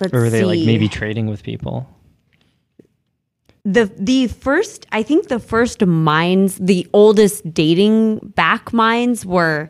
Let's 0.00 0.14
or 0.14 0.20
were 0.20 0.30
they 0.30 0.42
like 0.42 0.60
maybe 0.60 0.88
trading 0.88 1.26
with 1.26 1.42
people? 1.42 1.86
The 3.64 3.90
the 3.98 4.26
first 4.28 4.86
i 4.90 5.02
think 5.02 5.28
the 5.28 5.38
first 5.38 5.84
mines 5.84 6.56
the 6.56 6.86
oldest 6.94 7.52
dating 7.52 8.18
back 8.34 8.72
mines 8.72 9.26
were 9.26 9.68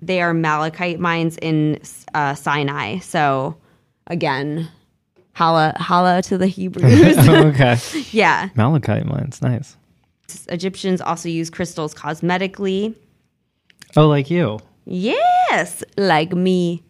they 0.00 0.22
are 0.22 0.32
malachite 0.32 0.98
mines 0.98 1.36
in 1.42 1.78
uh, 2.14 2.34
sinai 2.34 2.98
so 3.00 3.54
again 4.06 4.66
holla 5.34 5.74
holla 5.76 6.22
to 6.22 6.38
the 6.38 6.46
hebrews 6.46 7.18
okay. 7.28 7.76
yeah 8.12 8.48
Malachite 8.54 9.04
mines, 9.04 9.42
nice. 9.42 9.76
egyptians 10.48 11.00
also 11.02 11.28
use 11.28 11.50
crystals 11.50 11.94
cosmetically 11.94 12.94
Oh, 13.96 14.06
like 14.06 14.30
you. 14.30 14.58
Yes, 14.84 15.82
like 15.96 16.32
me. 16.32 16.82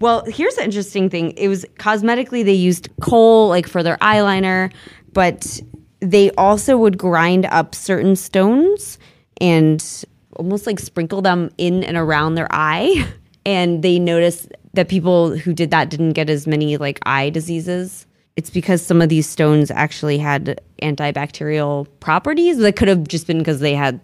Well, 0.00 0.24
here's 0.26 0.54
the 0.54 0.64
interesting 0.64 1.10
thing. 1.10 1.32
It 1.32 1.48
was 1.48 1.64
cosmetically 1.78 2.44
they 2.44 2.52
used 2.54 2.88
kohl 3.00 3.48
like 3.48 3.66
for 3.66 3.82
their 3.82 3.96
eyeliner, 3.98 4.72
but 5.12 5.60
they 6.00 6.30
also 6.32 6.76
would 6.76 6.96
grind 6.98 7.46
up 7.46 7.74
certain 7.74 8.16
stones 8.16 8.98
and 9.40 10.04
almost 10.36 10.66
like 10.66 10.78
sprinkle 10.78 11.22
them 11.22 11.50
in 11.58 11.82
and 11.84 11.96
around 11.96 12.34
their 12.34 12.48
eye. 12.50 13.06
And 13.46 13.82
they 13.82 13.98
noticed 13.98 14.48
that 14.74 14.88
people 14.90 15.34
who 15.34 15.54
did 15.54 15.70
that 15.70 15.88
didn't 15.88 16.12
get 16.12 16.28
as 16.28 16.46
many 16.46 16.76
like 16.76 16.98
eye 17.06 17.30
diseases. 17.30 18.06
It's 18.36 18.50
because 18.50 18.84
some 18.84 19.00
of 19.00 19.08
these 19.08 19.26
stones 19.26 19.70
actually 19.70 20.18
had 20.18 20.60
antibacterial 20.82 21.86
properties. 22.00 22.58
That 22.58 22.76
could 22.76 22.88
have 22.88 23.08
just 23.08 23.26
been 23.26 23.38
because 23.38 23.60
they 23.60 23.74
had 23.74 24.00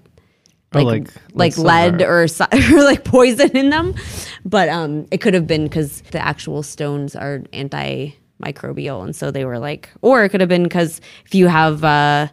Or 0.74 0.82
like 0.82 1.08
like- 1.08 1.10
like, 1.34 1.58
like 1.58 1.98
lead 1.98 2.02
or, 2.02 2.22
or 2.72 2.84
like 2.84 3.04
poison 3.04 3.54
in 3.54 3.68
them. 3.68 3.94
But 4.46 4.70
um, 4.70 5.06
it 5.10 5.20
could 5.20 5.34
have 5.34 5.46
been 5.46 5.64
because 5.64 6.00
the 6.10 6.24
actual 6.24 6.62
stones 6.62 7.14
are 7.14 7.42
antimicrobial, 8.42 9.04
and 9.04 9.14
so 9.14 9.30
they 9.30 9.44
were 9.44 9.58
like, 9.58 9.90
or 10.02 10.24
it 10.24 10.30
could 10.30 10.40
have 10.40 10.48
been 10.48 10.64
because 10.64 11.00
if 11.26 11.34
you 11.34 11.48
have 11.48 11.84
uh, 11.84 12.28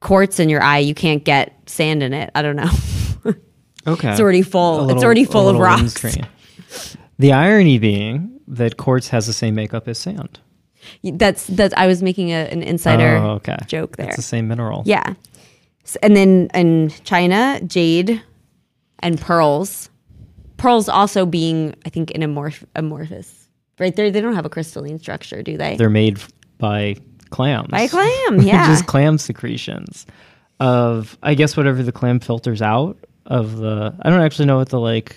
quartz 0.00 0.38
in 0.40 0.48
your 0.48 0.62
eye, 0.62 0.78
you 0.78 0.94
can't 0.94 1.24
get 1.24 1.52
sand 1.66 2.02
in 2.02 2.12
it. 2.12 2.30
I 2.34 2.42
don't 2.42 2.56
know. 2.56 2.70
Okay. 3.86 4.10
It's 4.10 4.20
already 4.20 4.42
full. 4.42 4.90
A 4.90 4.94
it's 4.94 5.04
already 5.04 5.24
full 5.24 5.48
of 5.48 5.56
little 5.56 5.60
rocks. 5.60 6.16
The 7.18 7.32
irony 7.32 7.78
being 7.78 8.40
that 8.48 8.76
quartz 8.76 9.08
has 9.08 9.26
the 9.26 9.32
same 9.32 9.54
makeup 9.54 9.86
as 9.88 9.98
sand. 9.98 10.40
That's 11.02 11.46
that's. 11.46 11.74
I 11.76 11.86
was 11.86 12.02
making 12.02 12.30
a, 12.30 12.48
an 12.50 12.62
insider 12.62 13.16
oh, 13.16 13.32
okay. 13.32 13.56
joke 13.66 13.96
there. 13.96 14.06
It's 14.06 14.16
the 14.16 14.22
same 14.22 14.48
mineral. 14.48 14.82
Yeah. 14.86 15.14
And 16.02 16.16
then 16.16 16.48
in 16.54 16.90
China, 17.04 17.60
jade 17.66 18.22
and 19.00 19.20
pearls. 19.20 19.90
Pearls 20.56 20.88
also 20.88 21.26
being, 21.26 21.74
I 21.84 21.90
think, 21.90 22.10
an 22.14 22.22
amorph- 22.22 22.64
amorphous. 22.74 23.43
Right 23.78 23.94
there, 23.96 24.10
they 24.10 24.20
don't 24.20 24.34
have 24.34 24.46
a 24.46 24.50
crystalline 24.50 24.98
structure, 24.98 25.42
do 25.42 25.56
they? 25.56 25.76
They're 25.76 25.90
made 25.90 26.18
by 26.58 26.96
clams. 27.30 27.68
By 27.68 27.88
clam, 27.88 28.40
yeah. 28.42 28.66
Just 28.68 28.86
clam 28.86 29.18
secretions 29.18 30.06
of, 30.60 31.18
I 31.22 31.34
guess, 31.34 31.56
whatever 31.56 31.82
the 31.82 31.92
clam 31.92 32.20
filters 32.20 32.62
out 32.62 32.96
of 33.26 33.56
the. 33.56 33.94
I 34.02 34.10
don't 34.10 34.20
actually 34.20 34.46
know 34.46 34.58
what 34.58 34.68
the 34.68 34.78
like 34.80 35.16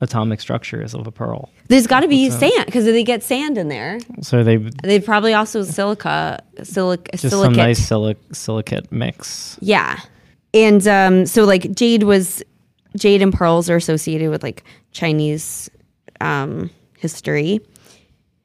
atomic 0.00 0.40
structure 0.40 0.80
is 0.82 0.94
of 0.94 1.06
a 1.06 1.10
pearl. 1.12 1.50
There's 1.66 1.86
got 1.86 2.00
to 2.00 2.08
be 2.08 2.30
sand 2.30 2.64
because 2.66 2.84
they 2.86 3.04
get 3.04 3.22
sand 3.22 3.58
in 3.58 3.68
there. 3.68 3.98
So 4.22 4.42
they 4.42 4.56
They 4.56 5.00
probably 5.00 5.34
also 5.34 5.62
silica, 5.64 6.42
silica 6.62 7.10
just 7.12 7.22
some 7.22 7.30
silicate. 7.30 7.56
nice 7.56 7.80
silic- 7.90 8.34
silicate 8.34 8.90
mix. 8.90 9.58
Yeah. 9.60 9.98
And 10.54 10.86
um, 10.88 11.26
so 11.26 11.44
like 11.44 11.72
jade 11.74 12.04
was 12.04 12.42
jade 12.96 13.20
and 13.20 13.34
pearls 13.34 13.68
are 13.68 13.76
associated 13.76 14.30
with 14.30 14.42
like 14.42 14.64
Chinese 14.92 15.68
um, 16.22 16.70
history. 16.98 17.60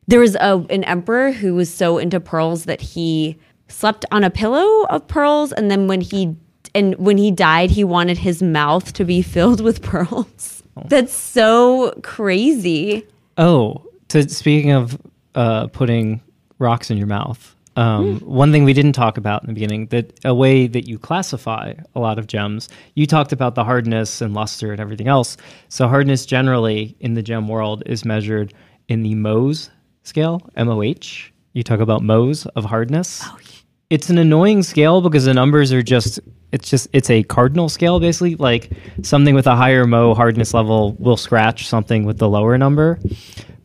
There 0.07 0.19
was 0.19 0.35
a 0.35 0.65
an 0.69 0.83
emperor 0.83 1.31
who 1.31 1.55
was 1.55 1.73
so 1.73 1.97
into 1.97 2.19
pearls 2.19 2.65
that 2.65 2.81
he 2.81 3.37
slept 3.67 4.05
on 4.11 4.23
a 4.23 4.29
pillow 4.29 4.85
of 4.87 5.07
pearls 5.07 5.51
and 5.51 5.71
then 5.71 5.87
when 5.87 6.01
he 6.01 6.35
and 6.75 6.95
when 6.95 7.17
he 7.17 7.31
died 7.31 7.71
he 7.71 7.83
wanted 7.83 8.17
his 8.17 8.41
mouth 8.41 8.93
to 8.93 9.05
be 9.05 9.21
filled 9.35 9.61
with 9.61 9.81
pearls. 9.81 10.63
That's 10.85 11.13
so 11.13 11.93
crazy. 12.01 13.05
Oh, 13.37 13.85
to 14.09 14.27
speaking 14.27 14.71
of 14.71 14.99
uh, 15.35 15.67
putting 15.67 16.21
rocks 16.59 16.89
in 16.89 16.97
your 16.97 17.07
mouth. 17.07 17.55
Um, 17.75 18.19
One 18.19 18.51
thing 18.51 18.63
we 18.63 18.73
didn't 18.73 18.93
talk 18.93 19.17
about 19.17 19.41
in 19.43 19.47
the 19.47 19.53
beginning 19.53 19.87
that 19.87 20.19
a 20.23 20.33
way 20.33 20.67
that 20.67 20.87
you 20.87 20.99
classify 20.99 21.73
a 21.95 21.99
lot 21.99 22.19
of 22.19 22.27
gems. 22.27 22.69
You 22.95 23.07
talked 23.07 23.31
about 23.31 23.55
the 23.55 23.63
hardness 23.63 24.21
and 24.21 24.33
luster 24.33 24.71
and 24.71 24.79
everything 24.79 25.07
else. 25.07 25.37
So 25.69 25.87
hardness 25.87 26.25
generally 26.25 26.95
in 26.99 27.15
the 27.15 27.23
gem 27.23 27.47
world 27.47 27.83
is 27.85 28.05
measured 28.05 28.53
in 28.87 29.01
the 29.01 29.15
Mohs 29.15 29.69
scale, 30.03 30.41
M 30.55 30.69
O 30.69 30.83
H. 30.83 31.33
You 31.53 31.63
talk 31.63 31.79
about 31.79 32.01
Mohs 32.01 32.45
of 32.55 32.65
hardness. 32.65 33.21
Oh, 33.23 33.37
yeah. 33.41 33.49
It's 33.89 34.09
an 34.09 34.17
annoying 34.17 34.63
scale 34.63 35.01
because 35.01 35.25
the 35.25 35.33
numbers 35.33 35.71
are 35.71 35.83
just 35.83 36.19
it's 36.51 36.69
just 36.69 36.87
it's 36.93 37.09
a 37.09 37.23
cardinal 37.23 37.69
scale 37.69 37.99
basically. 37.99 38.35
Like 38.35 38.71
something 39.03 39.35
with 39.35 39.47
a 39.47 39.55
higher 39.55 39.85
Mo 39.85 40.13
hardness 40.15 40.53
level 40.53 40.95
will 40.99 41.17
scratch 41.17 41.67
something 41.67 42.03
with 42.05 42.17
the 42.17 42.27
lower 42.27 42.57
number. 42.57 42.99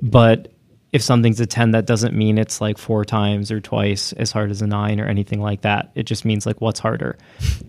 But 0.03 0.53
if 0.92 1.03
something's 1.03 1.40
a 1.40 1.46
10, 1.46 1.72
that 1.72 1.87
doesn't 1.87 2.14
mean 2.14 2.38
it's 2.38 2.61
like 2.61 2.79
four 2.79 3.05
times 3.05 3.51
or 3.51 3.61
twice 3.61 4.12
as 4.14 4.33
hard 4.33 4.51
as 4.51 4.62
a 4.62 4.66
nine 4.66 5.01
or 5.01 5.07
anything 5.07 5.40
like 5.40 5.61
that. 5.62 5.90
It 5.94 6.05
just 6.05 6.24
means 6.24 6.46
like 6.46 6.61
what's 6.61 6.81
harder. 6.81 7.18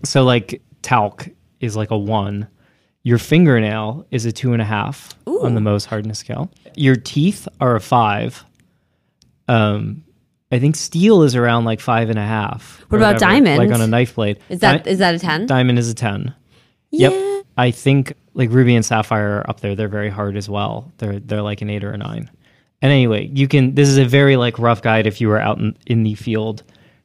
So, 0.04 0.24
like, 0.24 0.62
talc 0.82 1.28
is 1.60 1.76
like 1.76 1.90
a 1.90 1.98
one. 1.98 2.48
Your 3.02 3.18
fingernail 3.18 4.06
is 4.10 4.24
a 4.26 4.32
two 4.32 4.52
and 4.52 4.60
a 4.62 4.64
half 4.64 5.14
on 5.26 5.54
the 5.54 5.60
Mohs 5.60 5.86
hardness 5.86 6.18
scale. 6.18 6.50
Your 6.76 6.96
teeth 6.96 7.46
are 7.60 7.76
a 7.76 7.80
five. 7.80 8.44
Um, 9.48 10.04
I 10.52 10.58
think 10.58 10.76
steel 10.76 11.22
is 11.22 11.36
around 11.36 11.64
like 11.64 11.80
five 11.80 12.10
and 12.10 12.18
a 12.18 12.24
half. 12.24 12.84
What 12.88 12.98
about 12.98 13.18
diamond? 13.18 13.58
Like 13.58 13.70
on 13.72 13.80
a 13.80 13.86
knife 13.86 14.14
blade. 14.14 14.38
Is 14.48 14.60
that 14.60 14.84
Di- 14.84 14.90
is 14.90 14.98
that 14.98 15.14
a 15.14 15.18
10? 15.18 15.46
diamond 15.46 15.78
is 15.78 15.88
a 15.88 15.94
10. 15.94 16.34
Yeah. 16.90 17.10
Yep. 17.10 17.46
I 17.56 17.70
think 17.70 18.14
like 18.34 18.50
ruby 18.50 18.74
and 18.74 18.84
sapphire 18.84 19.38
are 19.38 19.50
up 19.50 19.60
there. 19.60 19.74
They're 19.74 19.88
very 19.88 20.10
hard 20.10 20.36
as 20.36 20.48
well. 20.48 20.92
They're 20.98 21.20
they're 21.20 21.42
like 21.42 21.62
an 21.62 21.70
eight 21.70 21.84
or 21.84 21.92
a 21.92 21.98
nine. 21.98 22.30
And 22.82 22.92
anyway, 22.92 23.30
you 23.32 23.46
can. 23.46 23.74
This 23.74 23.88
is 23.88 23.98
a 23.98 24.04
very 24.04 24.36
like 24.36 24.58
rough 24.58 24.82
guide 24.82 25.06
if 25.06 25.20
you 25.20 25.28
were 25.28 25.38
out 25.38 25.58
in, 25.58 25.76
in 25.86 26.02
the 26.02 26.14
field 26.14 26.62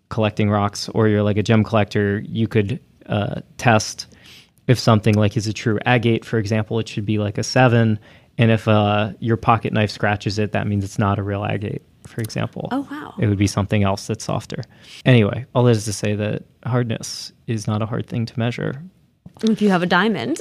collecting 0.09 0.49
rocks, 0.49 0.89
or 0.89 1.07
you're 1.07 1.23
like 1.23 1.37
a 1.37 1.43
gem 1.43 1.63
collector. 1.63 2.19
You 2.25 2.47
could 2.47 2.79
uh, 3.07 3.41
test 3.57 4.07
if 4.67 4.79
something 4.79 5.15
like 5.15 5.35
is 5.35 5.47
a 5.47 5.53
true 5.53 5.79
agate, 5.85 6.23
for 6.23 6.37
example. 6.37 6.79
It 6.79 6.87
should 6.87 7.05
be 7.05 7.17
like 7.17 7.37
a 7.37 7.43
seven, 7.43 7.99
and 8.37 8.51
if 8.51 8.67
uh, 8.67 9.11
your 9.19 9.37
pocket 9.37 9.73
knife 9.73 9.91
scratches 9.91 10.39
it, 10.39 10.53
that 10.53 10.67
means 10.67 10.83
it's 10.83 10.99
not 10.99 11.19
a 11.19 11.23
real 11.23 11.43
agate. 11.43 11.83
For 12.07 12.21
example. 12.21 12.69
Oh, 12.71 12.87
wow. 12.91 13.15
It 13.17 13.25
would 13.25 13.39
be 13.39 13.47
something 13.47 13.81
else 13.81 14.05
that's 14.05 14.23
softer. 14.23 14.61
Anyway, 15.05 15.43
all 15.55 15.63
that 15.63 15.71
is 15.71 15.85
to 15.85 15.93
say 15.93 16.13
that 16.13 16.43
hardness 16.63 17.33
is 17.47 17.65
not 17.65 17.81
a 17.81 17.87
hard 17.87 18.05
thing 18.05 18.27
to 18.27 18.39
measure. 18.39 18.83
If 19.41 19.59
you 19.59 19.69
have 19.69 19.81
a 19.81 19.87
diamond. 19.87 20.39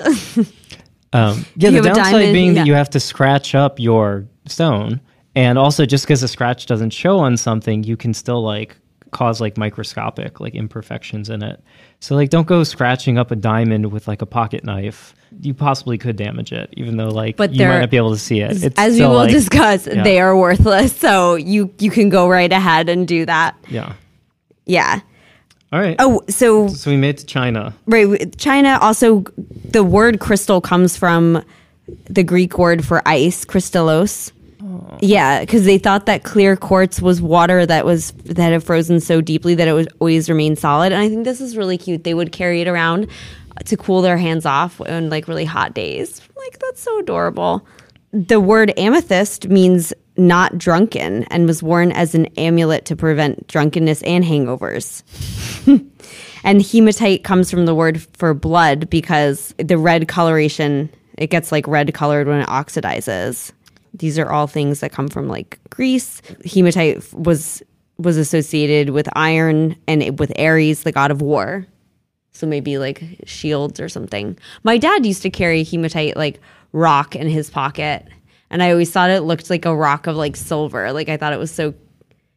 Um, 1.15 1.47
yeah, 1.57 1.71
the 1.71 1.81
downside 1.81 2.13
diamond, 2.13 2.33
being 2.35 2.49
yeah. 2.49 2.61
that 2.61 2.67
you 2.67 2.75
have 2.75 2.91
to 2.91 3.01
scratch 3.01 3.55
up 3.55 3.81
your 3.81 4.27
stone, 4.47 5.01
and 5.37 5.59
also 5.59 5.85
just 5.87 6.05
because 6.05 6.23
a 6.23 6.29
scratch 6.29 6.67
doesn't 6.67 6.91
show 6.91 7.19
on 7.19 7.37
something, 7.37 7.83
you 7.85 7.97
can 7.97 8.15
still 8.15 8.43
like 8.43 8.77
cause 9.11 9.41
like 9.41 9.57
microscopic 9.57 10.41
like 10.41 10.55
imperfections 10.57 11.31
in 11.31 11.43
it. 11.43 11.63
So 12.01 12.15
like, 12.17 12.31
don't 12.31 12.47
go 12.47 12.65
scratching 12.65 13.17
up 13.17 13.31
a 13.31 13.37
diamond 13.37 13.93
with 13.93 14.07
like 14.09 14.21
a 14.23 14.27
pocket 14.27 14.65
knife. 14.65 15.15
You 15.41 15.55
possibly 15.55 15.97
could 15.99 16.17
damage 16.17 16.53
it, 16.53 16.69
even 16.77 16.97
though 16.97 17.09
like 17.09 17.37
But 17.37 17.55
you 17.55 17.67
might 17.67 17.81
not 17.81 17.91
be 17.91 17.97
able 17.97 18.11
to 18.13 18.19
see 18.19 18.41
it. 18.41 18.63
It's 18.63 18.79
As 18.79 18.95
we 18.95 19.03
will 19.03 19.15
like- 19.15 19.31
discuss, 19.31 19.87
yeah. 19.87 20.03
they 20.03 20.21
are 20.21 20.37
worthless. 20.37 20.95
So 20.97 21.35
you 21.37 21.73
you 21.79 21.91
can 21.91 22.09
go 22.09 22.29
right 22.29 22.53
ahead 22.53 22.89
and 22.89 23.07
do 23.09 23.25
that. 23.27 23.57
Yeah. 23.69 23.95
Yeah. 24.67 25.01
All 25.73 25.81
right. 25.81 25.97
Oh, 25.99 26.23
so 26.29 26.69
So 26.69 26.91
we 26.91 26.97
made 26.97 27.11
it 27.17 27.19
to 27.19 27.27
China. 27.27 27.75
right, 27.87 28.37
China 28.39 28.79
also 28.81 29.25
the 29.65 29.83
word 29.83 30.21
crystal 30.21 30.61
comes 30.61 30.97
from 30.97 31.43
the 32.09 32.23
Greek 32.23 32.59
word 32.59 32.85
for 32.85 33.03
ice, 33.07 33.45
crystallos. 33.45 34.31
Yeah, 35.01 35.41
because 35.41 35.65
they 35.65 35.79
thought 35.79 36.07
that 36.07 36.25
clear 36.25 36.57
quartz 36.57 37.01
was 37.01 37.21
water 37.21 37.67
that 37.67 37.85
was 37.85 38.13
that 38.25 38.53
had 38.53 38.63
frozen 38.63 39.01
so 39.01 39.21
deeply 39.21 39.55
that 39.55 39.69
it 39.69 39.73
would 39.73 39.93
always 40.01 40.29
remain 40.29 40.57
solid. 40.57 40.93
And 40.93 41.03
I 41.03 41.09
think 41.09 41.25
this 41.25 41.41
is 41.41 41.57
really 41.57 41.79
cute. 41.79 42.05
They 42.05 42.15
would 42.15 42.33
carry 42.33 42.61
it 42.61 42.69
around 42.69 43.09
to 43.65 43.77
cool 43.77 44.03
their 44.03 44.17
hands 44.17 44.47
off 44.47 44.81
on 44.81 45.11
like 45.11 45.29
really 45.29 45.45
hot 45.45 45.75
days. 45.75 46.21
Like 46.37 46.59
that's 46.59 46.81
so 46.81 46.99
adorable. 46.99 47.67
The 48.13 48.41
word 48.41 48.73
amethyst 48.79 49.49
means 49.49 49.93
not 50.17 50.57
drunken 50.57 51.25
and 51.25 51.47
was 51.47 51.63
worn 51.63 51.91
as 51.93 52.15
an 52.15 52.27
amulet 52.39 52.85
to 52.87 52.97
prevent 52.97 53.47
drunkenness 53.49 54.03
and 54.03 54.25
hangovers. 54.25 55.03
And 56.45 56.61
hematite 56.61 57.25
comes 57.25 57.51
from 57.51 57.65
the 57.65 57.75
word 57.75 58.03
for 58.19 58.35
blood 58.35 58.91
because 58.91 59.55
the 59.57 59.79
red 59.79 60.07
coloration, 60.09 60.91
it 61.17 61.29
gets 61.29 61.51
like 61.51 61.67
red 61.67 61.95
colored 61.95 62.29
when 62.29 62.41
it 62.41 62.49
oxidizes. 62.49 63.51
These 63.95 64.19
are 64.19 64.31
all 64.31 64.47
things 64.47 64.81
that 64.81 64.93
come 64.93 65.09
from 65.09 65.29
like 65.29 65.59
Greece. 65.71 66.21
Hematite 66.45 67.13
was 67.15 67.63
was 67.97 68.17
associated 68.17 68.91
with 68.91 69.09
iron 69.15 69.77
and 69.87 70.03
it, 70.03 70.19
with 70.19 70.33
Ares, 70.39 70.83
the 70.83 70.93
god 70.93 71.11
of 71.11 71.23
war. 71.23 71.67
So 72.33 72.47
maybe 72.47 72.79
like 72.79 73.05
shields 73.25 73.79
or 73.79 73.89
something. 73.89 74.37
My 74.65 74.77
dad 74.77 75.07
used 75.07 75.23
to 75.23 75.31
carry 75.31 75.63
hematite 75.63 76.17
like 76.17 76.41
rock 76.73 77.15
in 77.15 77.29
his 77.29 77.49
pocket, 77.49 78.07
and 78.51 78.63
I 78.63 78.73
always 78.73 78.91
thought 78.91 79.11
it 79.11 79.21
looked 79.21 79.51
like 79.51 79.65
a 79.65 79.75
rock 79.75 80.09
of 80.09 80.17
like 80.17 80.35
silver. 80.35 80.93
Like 80.93 81.09
I 81.09 81.17
thought 81.17 81.33
it 81.33 81.39
was 81.39 81.53
so 81.53 81.73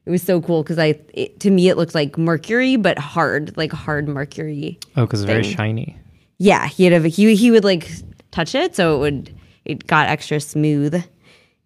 it 0.06 0.12
was 0.12 0.22
so 0.22 0.40
cool 0.40 0.64
because 0.64 0.78
I 0.78 1.00
it, 1.14 1.40
to 1.42 1.50
me 1.50 1.70
it 1.70 1.78
looked 1.78 1.96
like 1.96 2.18
mercury 2.18 2.76
but 2.76 3.00
hard, 3.00 3.58
like 3.58 3.72
hard 3.72 4.08
mercury. 4.08 4.80
Oh, 4.96 5.06
because 5.06 5.22
it's 5.22 5.28
very 5.28 5.44
shiny. 5.44 5.98
Yeah, 6.38 6.68
he 6.68 6.86
had 6.86 6.94
a 6.94 7.08
he 7.08 7.36
he 7.36 7.50
would 7.50 7.64
like 7.64 7.92
touch 8.32 8.54
it 8.54 8.76
so 8.76 8.96
it 8.96 9.00
would 9.00 9.36
it 9.66 9.88
got 9.88 10.08
extra 10.08 10.40
smooth. 10.40 11.04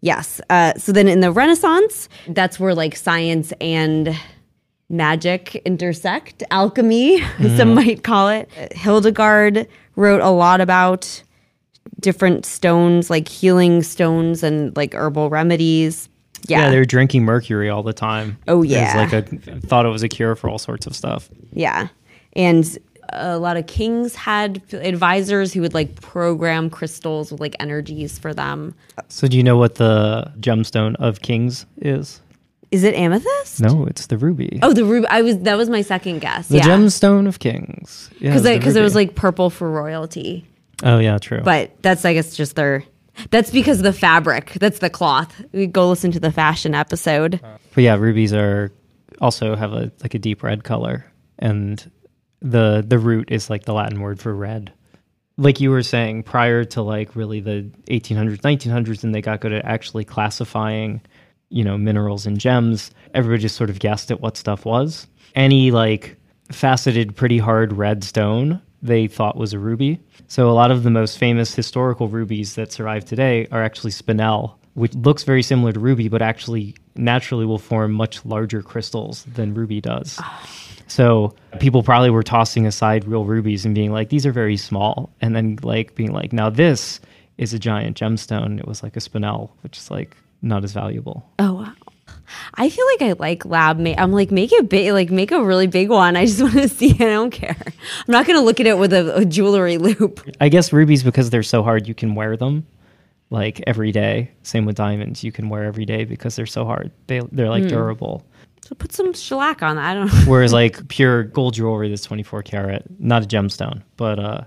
Yes. 0.02 0.42
Uh, 0.50 0.74
so 0.78 0.92
then 0.92 1.08
in 1.08 1.20
the 1.20 1.32
Renaissance, 1.32 2.10
that's 2.28 2.60
where 2.60 2.74
like 2.74 2.96
science 2.96 3.54
and 3.62 4.18
magic 4.90 5.56
intersect, 5.66 6.44
alchemy, 6.52 7.22
some 7.56 7.74
might 7.76 8.04
call 8.04 8.30
it. 8.30 8.50
Hildegard 8.74 9.68
wrote 9.96 10.22
a 10.22 10.30
lot 10.32 10.60
about 10.60 11.22
different 12.00 12.46
stones, 12.46 13.10
like 13.10 13.28
healing 13.28 13.84
stones 13.84 14.44
and 14.44 14.76
like 14.76 14.94
herbal 14.96 15.30
remedies. 15.30 16.10
Yeah, 16.48 16.62
Yeah. 16.62 16.70
they 16.72 16.78
were 16.80 16.86
drinking 16.86 17.24
mercury 17.24 17.70
all 17.70 17.84
the 17.84 17.94
time. 17.94 18.38
Oh, 18.48 18.64
yeah. 18.64 18.96
like 18.98 19.14
a 19.14 19.22
thought 19.62 19.86
it 19.86 19.90
was 19.90 20.02
a 20.04 20.10
cure 20.10 20.36
for 20.36 20.50
all 20.50 20.58
sorts 20.58 20.88
of 20.88 20.96
stuff. 20.96 21.30
Yeah. 21.54 21.90
And 22.34 22.78
a 23.12 23.38
lot 23.38 23.58
of 23.58 23.68
kings 23.68 24.16
had 24.16 24.62
advisors 24.74 25.54
who 25.54 25.62
would 25.62 25.74
like 25.74 26.00
program 26.02 26.70
crystals 26.70 27.32
with 27.32 27.42
like 27.42 27.56
energies 27.60 28.18
for 28.18 28.34
them. 28.34 28.76
So 29.10 29.28
do 29.28 29.38
you 29.38 29.44
know 29.44 29.58
what 29.58 29.76
the 29.76 30.32
gemstone 30.40 30.96
of 30.96 31.22
kings 31.22 31.66
is? 31.78 32.22
Is 32.72 32.86
it 32.86 32.96
amethyst? 32.96 33.62
No, 33.62 33.86
it's 33.86 34.08
the 34.08 34.18
ruby. 34.18 34.60
Oh, 34.62 34.72
the 34.72 34.86
ruby. 34.86 35.06
I 35.08 35.22
was 35.22 35.40
that 35.40 35.58
was 35.58 35.70
my 35.70 35.82
second 35.82 36.20
guess. 36.20 36.48
the 36.48 36.58
yeah. 36.58 36.64
gemstone 36.64 37.28
of 37.28 37.40
kings. 37.40 38.10
Yeah, 38.20 38.30
because 38.30 38.46
it's 38.46 38.58
because 38.60 38.76
it 38.78 38.82
was 38.82 38.96
like 38.96 39.14
purple 39.14 39.50
for 39.50 39.70
royalty. 39.70 40.46
Oh 40.84 41.00
yeah, 41.00 41.18
true. 41.18 41.42
But 41.44 41.72
that's 41.82 42.06
I 42.06 42.14
guess 42.14 42.36
just 42.36 42.56
their. 42.56 42.86
That's 43.30 43.52
because 43.52 43.80
of 43.80 43.84
the 43.84 43.94
fabric. 43.94 44.54
That's 44.54 44.80
the 44.80 44.90
cloth. 44.90 45.44
We 45.52 45.68
go 45.68 45.90
listen 45.90 46.12
to 46.14 46.20
the 46.20 46.32
fashion 46.32 46.74
episode. 46.74 47.42
But 47.76 47.84
yeah, 47.84 47.96
rubies 47.96 48.34
are 48.34 48.72
also 49.20 49.58
have 49.58 49.74
a 49.74 49.92
like 50.02 50.14
a 50.14 50.20
deep 50.20 50.42
red 50.42 50.64
color, 50.64 51.06
and 51.40 51.92
the 52.42 52.84
the 52.86 53.00
root 53.00 53.32
is 53.32 53.50
like 53.50 53.66
the 53.66 53.74
Latin 53.74 54.02
word 54.02 54.20
for 54.20 54.34
red. 54.36 54.74
Like 55.38 55.60
you 55.60 55.72
were 55.72 55.84
saying, 55.84 56.24
prior 56.24 56.64
to 56.66 56.82
like 56.82 57.16
really 57.16 57.40
the 57.40 57.72
1800s, 57.88 58.40
1900s, 58.40 59.04
and 59.04 59.16
they 59.16 59.22
got 59.22 59.42
good 59.42 59.54
at 59.54 59.66
actually 59.66 60.04
classifying, 60.04 61.02
you 61.50 61.64
know, 61.64 61.78
minerals 61.78 62.26
and 62.26 62.40
gems. 62.40 62.92
Everybody 63.14 63.44
just 63.44 63.56
sort 63.56 63.70
of 63.70 63.80
guessed 63.80 64.12
at 64.12 64.22
what 64.22 64.38
stuff 64.38 64.66
was. 64.66 65.08
Any 65.34 65.72
like 65.72 66.18
faceted, 66.52 67.16
pretty 67.16 67.38
hard 67.38 67.74
red 67.74 68.04
stone 68.04 68.62
they 68.82 69.08
thought 69.08 69.38
was 69.38 69.54
a 69.54 69.60
ruby. 69.60 70.00
So 70.28 70.50
a 70.50 70.54
lot 70.54 70.72
of 70.72 70.84
the 70.84 70.90
most 70.90 71.18
famous 71.18 71.54
historical 71.54 72.08
rubies 72.08 72.56
that 72.56 72.72
survive 72.72 73.06
today 73.06 73.48
are 73.52 73.64
actually 73.64 73.92
spinel, 73.92 74.56
which 74.74 74.96
looks 74.96 75.24
very 75.24 75.44
similar 75.44 75.72
to 75.72 75.80
ruby, 75.80 76.08
but 76.08 76.22
actually 76.22 76.76
naturally 76.96 77.46
will 77.46 77.60
form 77.60 77.92
much 77.92 78.26
larger 78.26 78.62
crystals 78.62 79.24
than 79.26 79.54
ruby 79.54 79.82
does. 79.82 80.18
Ah. 80.20 80.50
So 80.92 81.34
people 81.62 81.84
probably 81.84 82.10
were 82.10 82.22
tossing 82.22 82.68
aside 82.68 83.06
real 83.06 83.24
rubies 83.24 83.66
and 83.66 83.74
being 83.74 83.94
like, 83.94 84.10
these 84.10 84.26
are 84.26 84.34
very 84.34 84.58
small. 84.58 85.10
And 85.22 85.34
then 85.34 85.58
like 85.64 85.96
being 85.96 86.12
like, 86.12 86.34
now 86.34 86.50
this 86.50 87.00
is 87.38 87.54
a 87.54 87.60
giant 87.60 87.98
gemstone. 87.98 88.60
It 88.60 88.68
was 88.68 88.84
like 88.84 88.98
a 88.98 89.00
spinel, 89.00 89.52
which 89.64 89.78
is 89.78 89.90
like 89.90 90.18
not 90.42 90.66
as 90.66 90.74
valuable. 90.74 91.26
Oh 91.40 91.54
wow. 91.54 91.74
I 92.56 92.70
feel 92.70 92.86
like 92.88 93.02
I 93.04 93.14
like 93.14 93.46
lab 93.46 93.78
made. 93.78 93.98
I'm 94.00 94.12
like 94.12 94.32
make 94.32 94.52
it 94.52 94.68
big, 94.68 94.92
like 94.92 95.12
make 95.12 95.32
a 95.32 95.42
really 95.42 95.66
big 95.68 95.88
one. 95.88 96.18
I 96.18 96.26
just 96.26 96.42
want 96.44 96.56
to 96.56 96.68
see. 96.68 96.92
it. 96.92 97.00
I 97.00 97.06
don't 97.06 97.32
care. 97.32 97.56
I'm 97.66 98.12
not 98.12 98.28
gonna 98.28 98.42
look 98.42 98.60
at 98.60 98.68
it 98.68 98.78
with 98.78 98.92
a, 98.92 99.16
a 99.16 99.24
jewelry 99.24 99.78
loupe. 99.78 100.20
I 100.42 100.50
guess 100.50 100.74
rubies, 100.74 101.04
because 101.04 101.30
they're 101.30 101.42
so 101.42 101.64
hard, 101.64 101.88
you 101.88 101.96
can 101.96 102.16
wear 102.16 102.36
them 102.36 102.68
like 103.30 103.64
every 103.66 103.94
day. 103.94 104.30
Same 104.44 104.66
with 104.66 104.76
diamonds, 104.76 105.24
you 105.24 105.32
can 105.32 105.48
wear 105.48 105.64
every 105.64 105.86
day 105.86 106.04
because 106.04 106.36
they're 106.36 106.46
so 106.46 106.66
hard. 106.66 106.92
They 107.08 107.22
they're 107.32 107.50
like 107.50 107.64
hmm. 107.64 107.70
durable. 107.70 108.26
So 108.72 108.76
put 108.76 108.94
some 108.94 109.12
shellac 109.12 109.62
on 109.62 109.76
that. 109.76 109.84
I 109.86 109.94
don't 109.94 110.06
know. 110.14 110.32
Whereas 110.32 110.54
like 110.54 110.88
pure 110.88 111.24
gold 111.24 111.56
jewelry 111.56 111.90
that's 111.90 112.04
24 112.04 112.42
karat, 112.44 112.86
not 113.00 113.22
a 113.26 113.28
gemstone, 113.28 113.82
but 113.98 114.18
uh, 114.18 114.42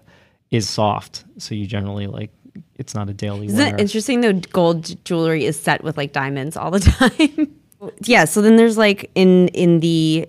is 0.51 0.67
soft. 0.67 1.25
So 1.37 1.55
you 1.55 1.67
generally 1.67 2.07
like 2.07 2.31
it's 2.77 2.95
not 2.95 3.11
a 3.11 3.13
daily 3.13 3.49
Isn't 3.49 3.59
wear. 3.59 3.75
it 3.75 3.81
interesting 3.81 4.23
though? 4.23 4.33
Gold 4.33 5.05
jewelry 5.05 5.45
is 5.45 5.61
set 5.61 5.85
with 5.85 5.99
like 5.99 6.15
diamonds 6.15 6.57
all 6.57 6.71
the 6.71 6.81
time. 7.37 7.55
yeah. 8.01 8.25
So 8.25 8.41
then 8.41 8.57
there's 8.57 8.79
like 8.79 9.11
in 9.15 9.49
in 9.49 9.81
the 9.81 10.27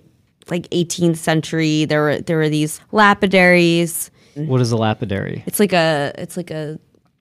like 0.50 0.68
18th 0.68 1.16
century, 1.16 1.86
there 1.86 2.02
were 2.02 2.20
there 2.20 2.36
were 2.36 2.50
these 2.50 2.80
lapidaries. 2.92 4.10
What 4.34 4.60
is 4.60 4.72
a 4.72 4.76
lapidary? 4.76 5.42
It's 5.46 5.58
like 5.58 5.72
a 5.72 6.12
it's 6.18 6.36
like 6.36 6.50
a, 6.50 6.78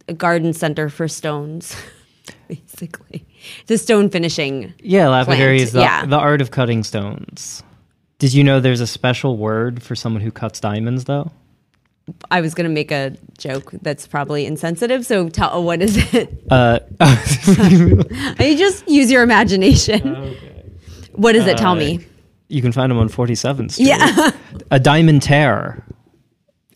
a 0.10 0.14
garden 0.14 0.52
center 0.52 0.90
for 0.90 1.08
stones, 1.08 1.74
basically. 2.48 3.26
The 3.68 3.78
stone 3.78 4.10
finishing. 4.10 4.74
Yeah, 4.80 5.10
lapidary 5.10 5.58
plant, 5.58 5.62
is 5.62 5.72
the, 5.74 5.82
yeah. 5.82 6.06
the 6.06 6.18
art 6.18 6.42
of 6.42 6.52
cutting 6.52 6.84
stones. 6.84 7.64
Did 8.20 8.34
you 8.34 8.44
know 8.44 8.60
there's 8.60 8.82
a 8.82 8.88
special 8.88 9.38
word 9.38 9.84
for 9.84 9.96
someone 9.96 10.22
who 10.22 10.32
cuts 10.32 10.60
diamonds 10.60 11.06
though? 11.06 11.32
I 12.30 12.42
was 12.42 12.54
gonna 12.54 12.70
make 12.70 12.92
a 12.92 13.18
joke 13.38 13.72
that's 13.82 14.08
probably 14.08 14.46
insensitive. 14.46 15.06
So 15.06 15.28
tell 15.30 15.64
what 15.64 15.82
is 15.82 15.98
it? 16.14 16.44
Uh, 16.50 16.80
I 17.00 18.56
just 18.58 18.88
use 18.88 19.12
your 19.12 19.24
imagination. 19.24 20.36
What 21.14 21.34
does 21.34 21.48
it 21.48 21.58
tell 21.58 21.76
me? 21.76 22.06
you 22.48 22.62
can 22.62 22.72
find 22.72 22.92
them 22.92 22.98
on 22.98 23.10
47th 23.10 23.72
Street. 23.72 23.88
Yeah. 23.88 24.32
a 24.72 24.80
diamond 24.80 25.28
A 25.30 25.84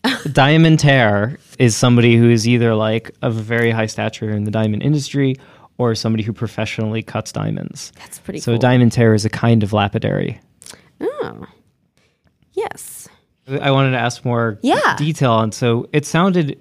diamantaire 0.04 1.38
is 1.58 1.76
somebody 1.76 2.16
who 2.16 2.30
is 2.30 2.48
either 2.48 2.74
like 2.74 3.10
of 3.22 3.36
a 3.36 3.40
very 3.42 3.70
high 3.70 3.86
stature 3.86 4.30
in 4.30 4.44
the 4.44 4.50
diamond 4.50 4.82
industry 4.82 5.36
or 5.78 5.94
somebody 5.94 6.22
who 6.22 6.32
professionally 6.32 7.02
cuts 7.02 7.32
diamonds. 7.32 7.92
That's 7.98 8.18
pretty 8.18 8.38
cool. 8.40 8.42
So 8.44 8.52
cool. 8.52 8.60
a 8.60 8.62
diamantaire 8.72 9.14
is 9.14 9.24
a 9.24 9.30
kind 9.30 9.62
of 9.62 9.72
lapidary. 9.72 10.40
oh. 11.00 11.46
Yes. 12.52 13.08
I 13.60 13.70
wanted 13.70 13.92
to 13.92 13.98
ask 13.98 14.24
more 14.24 14.58
Yeah. 14.62 14.96
detail 14.96 15.32
on. 15.32 15.52
So 15.52 15.88
it 15.92 16.04
sounded, 16.06 16.58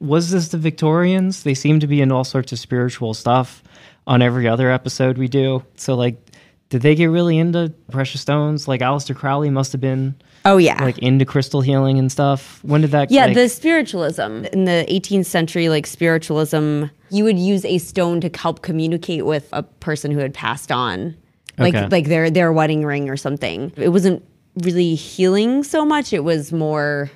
was 0.00 0.30
this 0.30 0.48
the 0.48 0.58
Victorians? 0.58 1.42
They 1.42 1.54
seem 1.54 1.80
to 1.80 1.86
be 1.86 2.00
in 2.00 2.10
all 2.12 2.24
sorts 2.24 2.52
of 2.52 2.58
spiritual 2.58 3.14
stuff 3.14 3.62
on 4.06 4.22
every 4.22 4.48
other 4.48 4.70
episode 4.70 5.18
we 5.18 5.28
do. 5.28 5.62
So 5.76 5.94
like, 5.94 6.16
did 6.70 6.82
they 6.82 6.94
get 6.94 7.06
really 7.06 7.38
into 7.38 7.72
precious 7.90 8.20
stones? 8.20 8.68
Like 8.68 8.80
Aleister 8.80 9.14
Crowley 9.16 9.50
must 9.50 9.72
have 9.72 9.80
been 9.80 10.14
Oh 10.50 10.56
yeah. 10.56 10.82
like 10.82 10.98
into 10.98 11.24
crystal 11.24 11.60
healing 11.60 11.98
and 11.98 12.10
stuff. 12.10 12.60
When 12.64 12.80
did 12.80 12.90
that? 12.92 13.10
yeah, 13.10 13.26
like- 13.26 13.34
the 13.34 13.48
spiritualism 13.48 14.44
in 14.52 14.64
the 14.64 14.86
18th 14.88 15.26
century, 15.26 15.68
like 15.68 15.86
spiritualism, 15.86 16.84
you 17.10 17.24
would 17.24 17.38
use 17.38 17.64
a 17.64 17.78
stone 17.78 18.20
to 18.22 18.30
help 18.34 18.62
communicate 18.62 19.26
with 19.26 19.48
a 19.52 19.62
person 19.62 20.10
who 20.10 20.18
had 20.18 20.32
passed 20.32 20.72
on, 20.72 21.14
like 21.58 21.74
Okay. 21.74 21.88
like 21.88 22.06
their 22.06 22.30
their 22.30 22.52
wedding 22.52 22.84
ring 22.84 23.10
or 23.10 23.16
something. 23.16 23.72
It 23.76 23.90
wasn't 23.90 24.24
really 24.62 24.94
healing 24.94 25.64
so 25.64 25.84
much; 25.84 26.12
it 26.12 26.24
was 26.24 26.52
more 26.52 27.10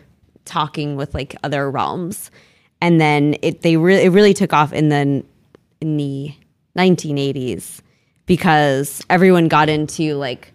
talking 0.45 0.97
with 0.97 1.15
like 1.15 1.35
other 1.43 1.71
realms. 1.71 2.31
And 2.81 3.01
then 3.01 3.37
it 3.43 3.63
they 3.63 3.77
really 3.77 4.05
it 4.05 4.11
really 4.11 4.35
took 4.35 4.53
off 4.53 4.73
in 4.73 4.89
the 4.91 5.25
in 5.81 5.97
the 5.97 6.35
1980s 6.77 7.81
because 8.27 9.03
everyone 9.11 9.49
got 9.49 9.69
into 9.69 10.15
like 10.15 10.53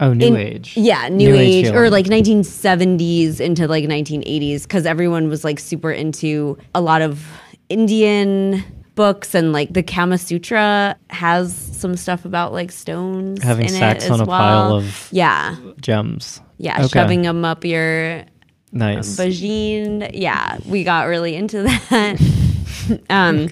oh, 0.00 0.12
New 0.12 0.26
in- 0.28 0.36
Age. 0.36 0.76
Yeah, 0.76 1.08
new, 1.08 1.34
age, 1.34 1.68
or 1.68 1.90
like 1.90 2.06
1970s 2.06 3.40
into 3.40 3.66
like 3.68 3.84
1980s 3.84 4.62
because 4.62 4.86
everyone 4.86 5.28
was 5.28 5.44
like 5.44 5.58
super 5.58 5.90
into 5.90 6.56
a 6.74 6.80
lot 6.80 7.02
of 7.02 7.26
Indian 7.68 8.62
books 8.94 9.34
and 9.34 9.52
like 9.52 9.72
the 9.72 9.82
Kama 9.82 10.18
Sutra 10.18 10.96
has 11.10 11.52
some 11.54 11.96
stuff 11.96 12.24
about 12.24 12.52
like 12.52 12.70
stones 12.70 13.42
Having 13.42 13.66
in 13.66 13.72
sex 13.72 14.04
it 14.04 14.10
on 14.10 14.14
as 14.14 14.20
a 14.20 14.26
pile 14.26 14.68
well. 14.68 14.76
of 14.76 15.08
yeah 15.10 15.56
gems. 15.80 16.40
yeah 16.58 16.76
Okay. 16.78 16.88
shoving 16.88 17.22
them 17.22 17.44
up 17.44 17.64
your 17.64 18.24
Nice. 18.70 19.16
vagine 19.16 20.08
yeah 20.14 20.58
we 20.66 20.84
got 20.84 21.08
really 21.08 21.34
into 21.34 21.62
that 21.90 23.00
um 23.10 23.48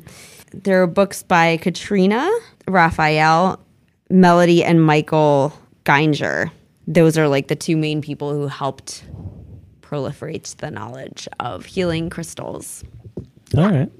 there 0.54 0.80
are 0.82 0.86
books 0.86 1.24
by 1.24 1.56
Katrina 1.56 2.30
Raphaell 2.68 3.58
Melody 4.10 4.62
and 4.62 4.84
Michael 4.84 5.52
Gienger 5.84 6.50
those 6.88 7.16
are 7.16 7.28
like 7.28 7.46
the 7.48 7.56
two 7.56 7.76
main 7.76 8.02
people 8.02 8.32
who 8.32 8.48
helped 8.48 9.04
proliferate 9.80 10.56
the 10.56 10.70
knowledge 10.70 11.28
of 11.40 11.64
healing 11.64 12.10
crystals 12.10 12.82
All 13.56 13.68
right. 13.70 13.90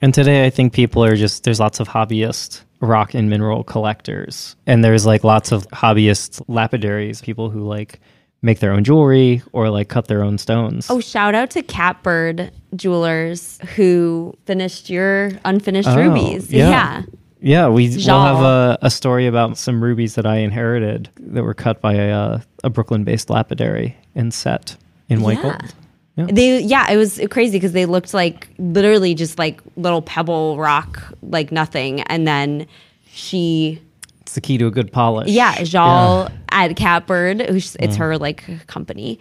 And 0.00 0.12
today, 0.12 0.44
I 0.44 0.50
think 0.50 0.72
people 0.72 1.04
are 1.04 1.14
just 1.14 1.44
there's 1.44 1.60
lots 1.60 1.78
of 1.78 1.86
hobbyist 1.88 2.62
rock 2.80 3.14
and 3.14 3.30
mineral 3.30 3.62
collectors, 3.62 4.56
and 4.66 4.82
there's 4.82 5.06
like 5.06 5.22
lots 5.22 5.52
of 5.52 5.64
hobbyist 5.68 6.42
lapidaries, 6.48 7.20
people 7.20 7.50
who 7.50 7.60
like 7.60 8.00
make 8.42 8.58
their 8.58 8.72
own 8.72 8.82
jewelry 8.82 9.42
or 9.52 9.70
like 9.70 9.88
cut 9.88 10.08
their 10.08 10.24
own 10.24 10.38
stones. 10.38 10.90
oh 10.90 10.98
shout 10.98 11.36
out 11.36 11.50
to 11.50 11.62
Catbird 11.62 12.50
Jewelers 12.74 13.60
who 13.76 14.34
finished 14.46 14.90
your 14.90 15.30
unfinished 15.44 15.88
Oh, 15.88 15.96
rubies 15.96 16.52
yeah. 16.52 16.68
yeah. 16.68 17.02
Yeah, 17.42 17.68
we 17.68 17.88
will 17.88 18.22
have 18.22 18.40
a, 18.42 18.78
a 18.82 18.90
story 18.90 19.26
about 19.26 19.58
some 19.58 19.82
rubies 19.82 20.14
that 20.14 20.24
I 20.26 20.36
inherited 20.36 21.10
that 21.18 21.42
were 21.42 21.54
cut 21.54 21.80
by 21.80 21.94
a, 21.94 22.10
uh, 22.12 22.40
a 22.62 22.70
Brooklyn-based 22.70 23.30
lapidary 23.30 23.96
and 24.14 24.32
set 24.32 24.76
in 25.08 25.20
white 25.22 25.38
Yeah. 25.38 25.42
gold. 25.42 25.74
Yeah. 26.16 26.26
They 26.30 26.60
yeah, 26.60 26.90
it 26.90 26.96
was 26.98 27.18
crazy 27.30 27.56
because 27.58 27.72
they 27.72 27.86
looked 27.86 28.12
like 28.12 28.48
literally 28.58 29.14
just 29.14 29.38
like 29.38 29.60
little 29.76 30.02
pebble 30.02 30.58
rock, 30.58 31.02
like 31.22 31.50
nothing. 31.50 32.02
And 32.02 32.26
then 32.26 32.66
she, 33.06 33.80
It's 34.20 34.34
the 34.34 34.40
key 34.42 34.58
to 34.58 34.66
a 34.66 34.70
good 34.70 34.92
polish. 34.92 35.30
yeah, 35.30 35.62
Jal 35.64 36.30
at 36.50 36.76
Catbird, 36.76 37.40
it's 37.40 37.96
her 37.96 38.18
like 38.18 38.66
company. 38.66 39.18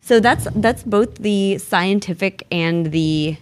So 0.00 0.20
that's 0.20 0.46
that's 0.54 0.82
both 0.84 1.16
the 1.16 1.58
scientific 1.58 2.46
and 2.52 2.92
the 2.92 3.36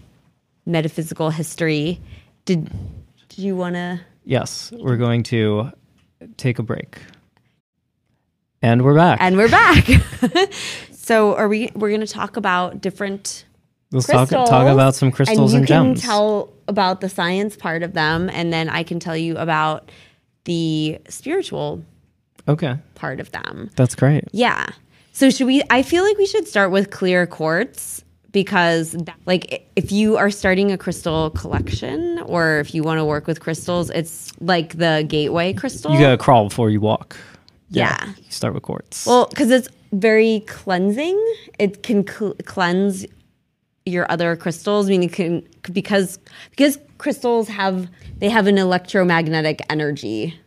metaphysical 0.64 1.28
history. 1.30 2.00
Did 2.46 2.70
did 3.34 3.44
you 3.44 3.56
want 3.56 3.76
to? 3.76 4.00
Yes, 4.24 4.70
we're 4.76 4.98
going 4.98 5.22
to 5.24 5.72
take 6.36 6.58
a 6.58 6.62
break, 6.62 6.98
and 8.60 8.84
we're 8.84 8.94
back. 8.94 9.18
And 9.22 9.38
we're 9.38 9.48
back. 9.48 9.86
so 10.92 11.34
are 11.36 11.48
we? 11.48 11.70
We're 11.74 11.88
going 11.88 12.02
to 12.02 12.06
talk 12.06 12.36
about 12.36 12.82
different 12.82 13.46
Let's 13.90 14.06
talk 14.06 14.28
crystals, 14.28 14.50
talk 14.50 14.66
about 14.66 14.94
some 14.94 15.10
crystals 15.10 15.54
and, 15.54 15.62
and 15.62 15.68
you 15.68 15.74
gems. 15.74 16.00
can 16.00 16.08
tell 16.10 16.52
about 16.68 17.00
the 17.00 17.08
science 17.08 17.56
part 17.56 17.82
of 17.82 17.94
them, 17.94 18.28
and 18.30 18.52
then 18.52 18.68
I 18.68 18.82
can 18.82 19.00
tell 19.00 19.16
you 19.16 19.38
about 19.38 19.90
the 20.44 20.98
spiritual 21.08 21.82
okay, 22.46 22.76
part 22.94 23.18
of 23.18 23.30
them. 23.30 23.70
that's 23.76 23.94
great. 23.94 24.24
Yeah. 24.32 24.66
So 25.12 25.30
should 25.30 25.46
we? 25.46 25.62
I 25.70 25.82
feel 25.82 26.04
like 26.04 26.18
we 26.18 26.26
should 26.26 26.46
start 26.46 26.70
with 26.70 26.90
clear 26.90 27.26
quartz 27.26 28.04
because, 28.32 28.96
like, 29.26 29.66
if 29.76 29.92
you 29.92 30.16
are 30.16 30.30
starting 30.30 30.72
a 30.72 30.78
crystal 30.78 31.30
collection 31.30 32.18
or 32.26 32.58
if 32.60 32.74
you 32.74 32.82
want 32.82 32.98
to 32.98 33.04
work 33.04 33.26
with 33.26 33.40
crystals, 33.40 33.90
it's 33.90 34.32
like 34.40 34.78
the 34.78 35.04
gateway 35.08 35.52
crystal. 35.52 35.92
You 35.92 36.00
gotta 36.00 36.18
crawl 36.18 36.48
before 36.48 36.70
you 36.70 36.80
walk. 36.80 37.16
Yeah. 37.68 38.06
You 38.16 38.30
start 38.30 38.54
with 38.54 38.62
quartz. 38.62 39.06
Well, 39.06 39.26
because 39.28 39.50
it's 39.50 39.68
very 39.92 40.40
cleansing. 40.46 41.18
It 41.58 41.82
can 41.82 42.06
cl- 42.06 42.34
cleanse 42.44 43.06
your 43.86 44.10
other 44.10 44.36
crystals. 44.36 44.86
I 44.86 44.90
mean, 44.90 45.02
it 45.04 45.12
can 45.12 45.46
because 45.72 46.18
because 46.50 46.78
crystals 46.98 47.48
have 47.48 47.88
they 48.18 48.28
have 48.28 48.46
an 48.46 48.58
electromagnetic 48.58 49.60
energy, 49.70 50.38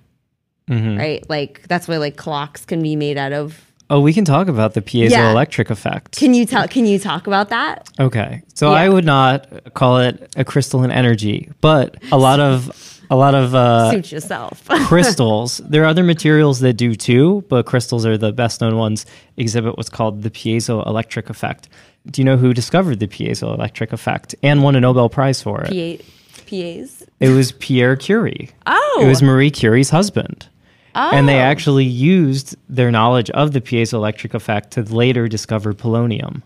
Mm-hmm. 0.70 0.98
right? 0.98 1.30
Like 1.30 1.62
that's 1.68 1.88
why 1.88 1.98
like 1.98 2.16
clocks 2.18 2.66
can 2.66 2.82
be 2.82 2.96
made 2.96 3.18
out 3.18 3.34
of. 3.34 3.62
Oh, 3.90 4.00
we 4.00 4.14
can 4.14 4.26
talk 4.26 4.48
about 4.48 4.74
the 4.74 4.82
piezoelectric 4.82 5.70
effect. 5.70 6.18
Can 6.18 6.34
you 6.34 6.46
tell? 6.46 6.68
Can 6.68 6.86
you 6.86 7.00
talk 7.00 7.28
about 7.28 7.50
that? 7.50 7.90
Okay. 8.00 8.42
So 8.54 8.72
Yeah. 8.72 8.78
I 8.78 8.90
would 8.90 9.06
not 9.06 9.74
call 9.74 9.98
it 10.00 10.34
a 10.36 10.44
crystalline 10.46 10.92
energy, 10.92 11.52
but 11.62 11.98
a 12.12 12.18
lot 12.18 12.40
of 12.40 12.72
a 13.10 13.16
lot 13.16 13.36
of 13.36 13.54
uh, 13.54 13.92
Suit 13.92 14.12
yourself. 14.12 14.66
crystals. 14.88 15.58
There 15.64 15.84
are 15.84 15.88
other 15.88 16.04
materials 16.04 16.60
that 16.62 16.74
do 16.74 16.96
too, 16.96 17.44
but 17.50 17.66
crystals 17.66 18.06
are 18.06 18.18
the 18.18 18.32
best 18.32 18.62
known 18.62 18.78
ones. 18.78 19.06
Exhibit 19.38 19.78
what's 19.78 19.90
called 19.90 20.24
the 20.24 20.32
piezoelectric 20.32 21.30
effect. 21.30 21.70
Do 22.08 22.22
you 22.22 22.26
know 22.26 22.38
who 22.38 22.54
discovered 22.54 23.00
the 23.00 23.08
piezoelectric 23.08 23.92
effect 23.92 24.36
and 24.44 24.64
won 24.64 24.76
a 24.76 24.80
Nobel 24.80 25.10
Prize 25.10 25.42
for 25.42 25.64
it? 25.68 26.04
PAs. 26.48 27.04
It 27.20 27.30
was 27.30 27.52
Pierre 27.54 27.96
Curie. 27.96 28.52
Oh. 28.68 29.00
It 29.02 29.08
was 29.08 29.24
Marie 29.24 29.50
Curie's 29.52 29.90
husband. 29.90 30.48
And 30.96 31.28
they 31.28 31.38
Oh. 31.40 31.44
actually 31.44 31.86
used 31.86 32.56
their 32.70 32.90
knowledge 32.92 33.30
of 33.32 33.52
the 33.52 33.62
piezoelectric 33.62 34.34
effect 34.34 34.72
to 34.72 34.82
later 34.84 35.28
discover 35.28 35.74
polonium. 35.74 36.42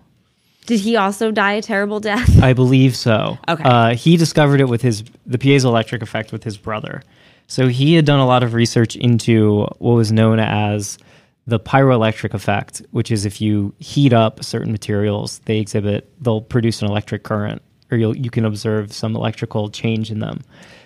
Did 0.66 0.80
he 0.82 0.96
also 0.98 1.32
die 1.32 1.54
a 1.54 1.62
terrible 1.62 2.00
death? 2.00 2.42
I 2.44 2.54
believe 2.54 2.96
so. 2.96 3.38
Okay. 3.48 3.64
Uh, 3.64 3.96
he 3.96 4.18
discovered 4.18 4.60
it 4.62 4.70
with 4.70 4.82
his 4.82 5.04
the 5.26 5.38
piezoelectric 5.38 6.02
effect 6.02 6.32
with 6.32 6.44
his 6.44 6.58
brother. 6.58 7.02
So 7.48 7.68
he 7.68 7.96
had 7.96 8.06
done 8.06 8.20
a 8.20 8.28
lot 8.28 8.44
of 8.44 8.54
research 8.54 8.96
into 8.96 9.62
what 9.80 9.94
was 9.94 10.12
known 10.12 10.40
as 10.40 11.00
the 11.48 11.60
pyroelectric 11.60 12.36
effect, 12.36 12.84
which 12.92 13.10
is 13.10 13.26
if 13.26 13.42
you 13.42 13.74
heat 13.80 14.14
up 14.14 14.44
certain 14.44 14.72
materials, 14.72 15.40
they 15.46 15.58
exhibit 15.60 16.08
they'll 16.22 16.42
produce 16.42 16.84
an 16.84 16.88
electric 16.88 17.24
current, 17.24 17.64
or 17.90 17.98
you'll, 17.98 18.16
you 18.16 18.30
can 18.30 18.46
observe 18.46 18.94
some 18.94 19.16
electrical 19.16 19.70
change 19.70 20.12
in 20.12 20.20
them. 20.20 20.42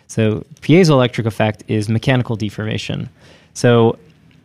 So 0.07 0.45
piezoelectric 0.61 1.25
effect 1.25 1.63
is 1.67 1.89
mechanical 1.89 2.37
deformation. 2.37 3.09
So 3.53 3.97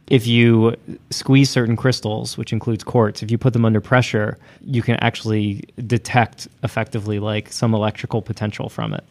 if 0.08 0.26
you 0.26 0.74
squeeze 1.10 1.50
certain 1.50 1.76
crystals, 1.76 2.38
which 2.38 2.52
includes 2.52 2.82
quartz, 2.84 3.22
if 3.22 3.30
you 3.30 3.38
put 3.38 3.52
them 3.52 3.64
under 3.64 3.80
pressure, 3.80 4.38
you 4.62 4.82
can 4.82 4.96
actually 4.96 5.64
detect 5.86 6.48
effectively 6.62 7.18
like 7.18 7.52
some 7.52 7.74
electrical 7.74 8.22
potential 8.22 8.68
from 8.68 8.94
it. 8.94 9.04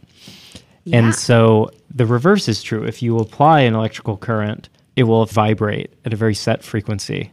Yeah. 0.85 0.99
And 0.99 1.15
so 1.15 1.69
the 1.93 2.05
reverse 2.05 2.47
is 2.47 2.63
true. 2.63 2.83
If 2.83 3.01
you 3.01 3.17
apply 3.17 3.61
an 3.61 3.75
electrical 3.75 4.17
current, 4.17 4.69
it 4.95 5.03
will 5.03 5.25
vibrate 5.25 5.93
at 6.05 6.13
a 6.13 6.15
very 6.15 6.33
set 6.33 6.63
frequency. 6.63 7.31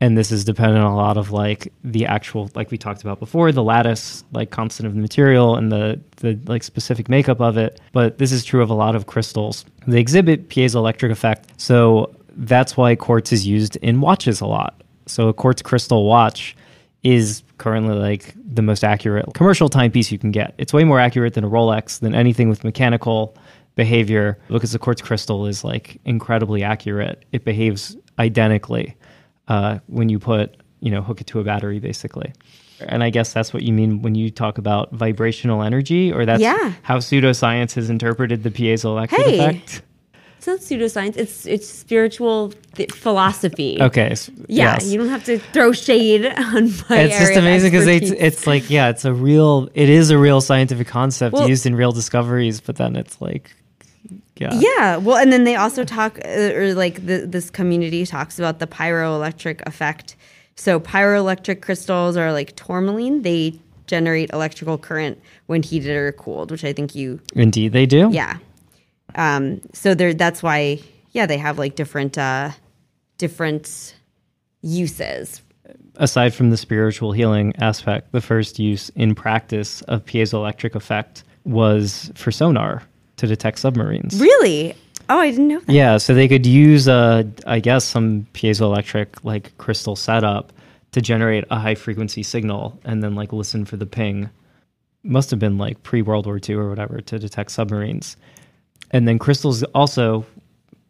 And 0.00 0.16
this 0.16 0.30
is 0.30 0.44
dependent 0.44 0.84
on 0.84 0.92
a 0.92 0.96
lot 0.96 1.16
of 1.16 1.32
like 1.32 1.72
the 1.82 2.06
actual, 2.06 2.50
like 2.54 2.70
we 2.70 2.78
talked 2.78 3.02
about 3.02 3.18
before, 3.18 3.50
the 3.50 3.64
lattice, 3.64 4.24
like 4.32 4.50
constant 4.50 4.86
of 4.86 4.94
the 4.94 5.00
material 5.00 5.56
and 5.56 5.72
the, 5.72 6.00
the 6.18 6.38
like 6.46 6.62
specific 6.62 7.08
makeup 7.08 7.40
of 7.40 7.56
it. 7.56 7.80
But 7.92 8.18
this 8.18 8.30
is 8.30 8.44
true 8.44 8.62
of 8.62 8.70
a 8.70 8.74
lot 8.74 8.94
of 8.94 9.06
crystals. 9.06 9.64
They 9.88 10.00
exhibit 10.00 10.48
piezoelectric 10.50 11.10
effect. 11.10 11.60
So 11.60 12.14
that's 12.36 12.76
why 12.76 12.94
quartz 12.94 13.32
is 13.32 13.46
used 13.46 13.76
in 13.76 14.00
watches 14.00 14.40
a 14.40 14.46
lot. 14.46 14.80
So 15.06 15.28
a 15.28 15.34
quartz 15.34 15.62
crystal 15.62 16.04
watch 16.04 16.56
is 17.02 17.42
currently 17.58 17.94
like 17.94 18.34
the 18.36 18.62
most 18.62 18.84
accurate 18.84 19.26
commercial 19.34 19.68
timepiece 19.68 20.12
you 20.12 20.18
can 20.18 20.30
get. 20.30 20.54
It's 20.58 20.72
way 20.72 20.84
more 20.84 21.00
accurate 21.00 21.34
than 21.34 21.44
a 21.44 21.50
Rolex, 21.50 22.00
than 22.00 22.14
anything 22.14 22.48
with 22.48 22.62
mechanical 22.62 23.36
behavior, 23.74 24.38
because 24.48 24.72
the 24.72 24.78
quartz 24.78 25.02
crystal 25.02 25.46
is 25.46 25.64
like 25.64 26.00
incredibly 26.04 26.62
accurate. 26.62 27.24
It 27.32 27.44
behaves 27.44 27.96
identically 28.18 28.96
uh, 29.48 29.78
when 29.86 30.08
you 30.08 30.18
put, 30.18 30.56
you 30.80 30.90
know, 30.90 31.02
hook 31.02 31.20
it 31.20 31.26
to 31.28 31.40
a 31.40 31.44
battery, 31.44 31.78
basically. 31.80 32.32
And 32.80 33.02
I 33.02 33.10
guess 33.10 33.32
that's 33.32 33.52
what 33.52 33.64
you 33.64 33.72
mean 33.72 34.02
when 34.02 34.14
you 34.14 34.30
talk 34.30 34.58
about 34.58 34.92
vibrational 34.92 35.62
energy, 35.62 36.12
or 36.12 36.24
that's 36.24 36.40
Yeah. 36.42 36.72
how 36.82 36.98
pseudoscience 36.98 37.74
has 37.74 37.90
interpreted 37.90 38.44
the 38.44 38.50
piezoelectric 38.50 39.10
Hey. 39.10 39.38
effect. 39.38 39.82
It's 40.36 40.46
not 40.46 40.60
pseudoscience. 40.60 41.16
It's 41.16 41.46
it's 41.46 41.66
spiritual 41.68 42.52
th- 42.76 42.92
philosophy. 42.92 43.78
Okay. 43.80 44.14
Yeah, 44.46 44.74
yes. 44.74 44.86
you 44.86 44.96
don't 44.98 45.08
have 45.08 45.24
to 45.24 45.40
throw 45.40 45.72
shade 45.72 46.24
on 46.26 46.70
my. 46.88 46.98
it's 47.00 47.18
just 47.18 47.34
amazing 47.36 47.72
because 47.72 47.88
it's, 47.88 48.12
it's 48.12 48.46
like 48.46 48.70
yeah 48.70 48.88
it's 48.90 49.04
a 49.04 49.12
real 49.12 49.68
it 49.74 49.88
is 49.88 50.10
a 50.10 50.16
real 50.18 50.40
scientific 50.40 50.86
concept 50.86 51.32
Well- 51.34 51.48
used 51.48 51.66
in 51.66 51.74
real 51.74 51.90
discoveries 51.90 52.60
but 52.60 52.76
then 52.76 52.94
it's 52.94 53.20
like 53.20 53.50
yeah 54.40 54.50
Yeah, 54.54 54.96
well, 54.96 55.16
and 55.16 55.32
then 55.32 55.44
they 55.44 55.56
also 55.56 55.84
talk, 55.84 56.18
uh, 56.24 56.52
or 56.54 56.74
like 56.74 57.06
the, 57.06 57.26
this 57.26 57.50
community 57.50 58.06
talks 58.06 58.38
about 58.38 58.58
the 58.58 58.66
pyroelectric 58.66 59.66
effect. 59.66 60.16
So 60.56 60.80
pyroelectric 60.80 61.60
crystals 61.62 62.16
are 62.16 62.32
like 62.32 62.56
tourmaline; 62.56 63.22
they 63.22 63.58
generate 63.86 64.30
electrical 64.32 64.78
current 64.78 65.20
when 65.46 65.62
heated 65.62 65.96
or 65.96 66.12
cooled, 66.12 66.50
which 66.50 66.64
I 66.64 66.72
think 66.72 66.94
you, 66.94 67.20
indeed 67.34 67.72
they 67.72 67.86
do 67.86 68.10
yeah. 68.12 68.38
Um, 69.14 69.60
so 69.72 69.94
there, 69.94 70.12
that's 70.14 70.42
why, 70.42 70.80
yeah, 71.12 71.26
they 71.26 71.38
have 71.38 71.58
like 71.58 71.74
different, 71.76 72.18
uh, 72.18 72.50
different 73.16 73.94
uses. 74.62 75.42
aside 75.96 76.34
from 76.34 76.50
the 76.50 76.56
spiritual 76.56 77.12
healing 77.12 77.52
aspect 77.58 78.12
the 78.12 78.20
first 78.20 78.58
use 78.58 78.90
in 78.96 79.14
practice 79.14 79.82
of 79.82 80.04
piezoelectric 80.04 80.74
effect 80.74 81.24
was 81.44 82.10
for 82.14 82.30
sonar 82.30 82.82
to 83.18 83.26
detect 83.26 83.58
submarines 83.58 84.20
Really? 84.20 84.74
Oh, 85.10 85.18
I 85.18 85.30
didn't 85.30 85.48
know 85.48 85.60
that. 85.60 85.72
Yeah, 85.72 85.96
so 85.96 86.12
they 86.12 86.28
could 86.28 86.44
use, 86.44 86.86
uh, 86.86 87.22
I 87.46 87.60
guess, 87.60 87.84
some 87.84 88.26
piezoelectric 88.34 89.24
like 89.24 89.56
crystal 89.56 89.96
setup 89.96 90.52
to 90.92 91.00
generate 91.00 91.44
a 91.50 91.58
high 91.58 91.74
frequency 91.74 92.22
signal 92.22 92.78
and 92.84 93.02
then 93.02 93.14
like 93.14 93.32
listen 93.32 93.64
for 93.64 93.76
the 93.76 93.86
ping. 93.86 94.28
Must 95.04 95.30
have 95.30 95.38
been 95.38 95.56
like 95.56 95.82
pre 95.82 96.02
World 96.02 96.26
War 96.26 96.38
II 96.46 96.56
or 96.56 96.68
whatever 96.68 97.00
to 97.00 97.18
detect 97.18 97.52
submarines. 97.52 98.16
And 98.90 99.08
then 99.08 99.18
crystals 99.18 99.62
also, 99.74 100.26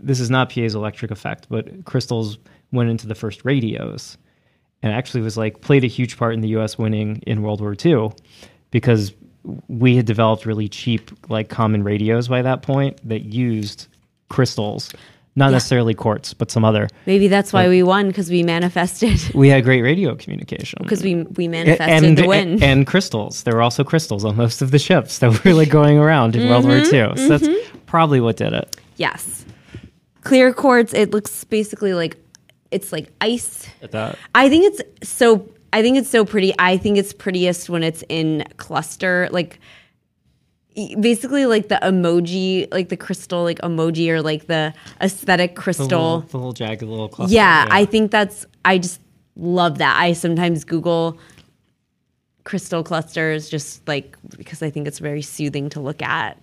this 0.01 0.19
is 0.19 0.31
not 0.31 0.51
piezoelectric 0.51 1.11
effect, 1.11 1.47
but 1.49 1.85
crystals 1.85 2.38
went 2.73 2.91
into 2.91 3.07
the 3.07 3.14
first 3.14 3.45
radios 3.45 4.19
and 4.83 4.93
actually 4.93 5.21
was 5.21 5.37
like 5.37 5.61
played 5.61 5.85
a 5.85 5.88
huge 5.88 6.17
part 6.17 6.35
in 6.35 6.41
the 6.41 6.49
US 6.57 6.77
winning 6.77 7.23
in 7.27 7.43
World 7.43 7.61
War 7.61 7.77
II 7.85 8.11
because 8.71 9.12
we 9.68 9.96
had 9.96 10.07
developed 10.07 10.46
really 10.46 10.68
cheap 10.68 11.11
like 11.31 11.48
common 11.48 11.83
radios 11.85 12.29
by 12.29 12.42
that 12.42 12.62
point 12.62 12.98
that 13.09 13.24
used 13.24 13.87
crystals. 14.29 14.90
Not 15.37 15.53
necessarily 15.53 15.94
quartz 15.94 16.35
but 16.35 16.51
some 16.51 16.64
other. 16.64 16.88
Maybe 17.07 17.29
that's 17.29 17.53
why 17.53 17.68
we 17.68 17.85
won 17.85 18.09
because 18.09 18.29
we 18.29 18.42
manifested. 18.42 19.20
we 19.35 19.48
had 19.48 19.62
great 19.62 19.83
radio 19.83 20.16
communication. 20.16 20.81
Because 20.83 21.05
we 21.05 21.22
we 21.22 21.46
manifested 21.46 22.05
and, 22.05 22.18
the 22.18 22.27
win. 22.27 22.61
and 22.61 22.88
crystals. 22.88 23.44
There 23.44 23.55
were 23.55 23.62
also 23.62 23.85
crystals 23.85 24.24
on 24.24 24.35
most 24.35 24.62
of 24.62 24.72
the 24.72 24.81
ships 24.81 25.20
that 25.20 25.44
were 25.44 25.55
like 25.55 25.70
going 25.70 25.96
around 25.96 26.35
in 26.35 26.48
world 26.48 26.64
war 26.64 26.79
ii 26.79 26.83
Mm-hmm, 26.83 27.16
so 27.16 27.38
that's 27.38 27.70
probably 27.87 28.20
what 28.20 28.37
did 28.37 28.53
it. 28.53 28.77
Yes. 28.96 29.44
Clear 30.22 30.53
quartz, 30.53 30.92
it 30.92 31.12
looks 31.12 31.44
basically 31.44 31.94
like 31.94 32.16
it's 32.72 32.92
like 32.92 33.12
ice. 33.20 33.68
that. 33.81 34.18
I 34.35 34.48
think 34.48 34.74
it's 34.74 35.09
so 35.09 35.48
I 35.73 35.83
think 35.83 35.99
it's 35.99 36.09
so 36.09 36.25
pretty. 36.25 36.55
I 36.59 36.77
think 36.77 36.99
it's 36.99 37.13
prettiest 37.13 37.69
when 37.69 37.83
it's 37.83 38.03
in 38.09 38.45
cluster 38.57 39.29
like 39.31 39.61
basically 41.01 41.47
like 41.47 41.69
the 41.69 41.79
emoji, 41.83 42.73
like 42.73 42.89
the 42.89 42.97
crystal 42.97 43.43
like 43.43 43.59
emoji 43.61 44.09
or 44.09 44.23
like 44.23 44.47
the 44.47 44.73
aesthetic 45.01 45.55
the 45.55 45.61
crystal. 45.61 45.87
little, 45.87 46.21
the 46.21 46.37
little 46.37 46.53
jagged 46.53 46.83
little 46.83 47.09
cluster, 47.09 47.35
yeah, 47.35 47.66
I 47.71 47.85
think 47.85 48.11
that's 48.11 48.47
I 48.64 48.79
just 48.79 49.01
love 49.37 49.79
that. 49.79 49.97
I 49.99 50.12
sometimes 50.12 50.64
Google 50.64 51.19
crystal 52.45 52.83
clusters 52.83 53.49
just 53.49 53.87
like 53.87 54.16
because 54.37 54.62
I 54.62 54.71
think 54.71 54.87
it's 54.87 55.01
very 55.01 55.23
soothing 55.23 55.69
to 55.71 55.81
look 55.81 56.01
at. 56.03 56.39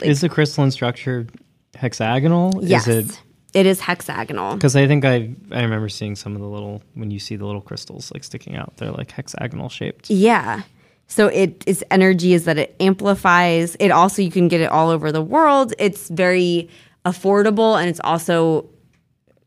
is 0.00 0.20
the 0.22 0.28
crystalline 0.28 0.70
structure 0.70 1.26
hexagonal 1.74 2.52
Yes. 2.62 2.86
is 2.88 3.10
it 3.10 3.20
it 3.54 3.66
is 3.66 3.80
hexagonal. 3.80 4.54
Because 4.54 4.76
I 4.76 4.86
think 4.86 5.04
I 5.04 5.30
I 5.50 5.62
remember 5.62 5.88
seeing 5.88 6.16
some 6.16 6.34
of 6.34 6.40
the 6.40 6.48
little 6.48 6.82
when 6.94 7.10
you 7.10 7.18
see 7.18 7.36
the 7.36 7.46
little 7.46 7.60
crystals 7.60 8.12
like 8.12 8.24
sticking 8.24 8.56
out, 8.56 8.76
they're 8.76 8.90
like 8.90 9.10
hexagonal 9.10 9.68
shaped. 9.68 10.10
Yeah. 10.10 10.62
So 11.06 11.28
it 11.28 11.62
its 11.66 11.82
energy 11.90 12.34
is 12.34 12.44
that 12.44 12.58
it 12.58 12.76
amplifies. 12.80 13.76
It 13.76 13.90
also 13.90 14.20
you 14.22 14.30
can 14.30 14.48
get 14.48 14.60
it 14.60 14.70
all 14.70 14.90
over 14.90 15.12
the 15.12 15.22
world. 15.22 15.72
It's 15.78 16.08
very 16.08 16.68
affordable 17.04 17.78
and 17.78 17.88
it's 17.88 18.00
also 18.02 18.68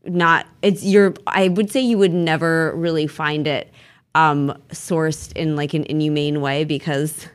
not 0.05 0.47
it's 0.61 0.83
your 0.83 1.13
I 1.27 1.49
would 1.49 1.69
say 1.69 1.81
you 1.81 1.97
would 1.97 2.13
never 2.13 2.73
really 2.75 3.07
find 3.07 3.45
it 3.47 3.71
um, 4.15 4.57
sourced 4.69 5.35
in 5.35 5.55
like 5.55 5.73
an 5.73 5.83
inhumane 5.83 6.41
way 6.41 6.63
because 6.63 7.27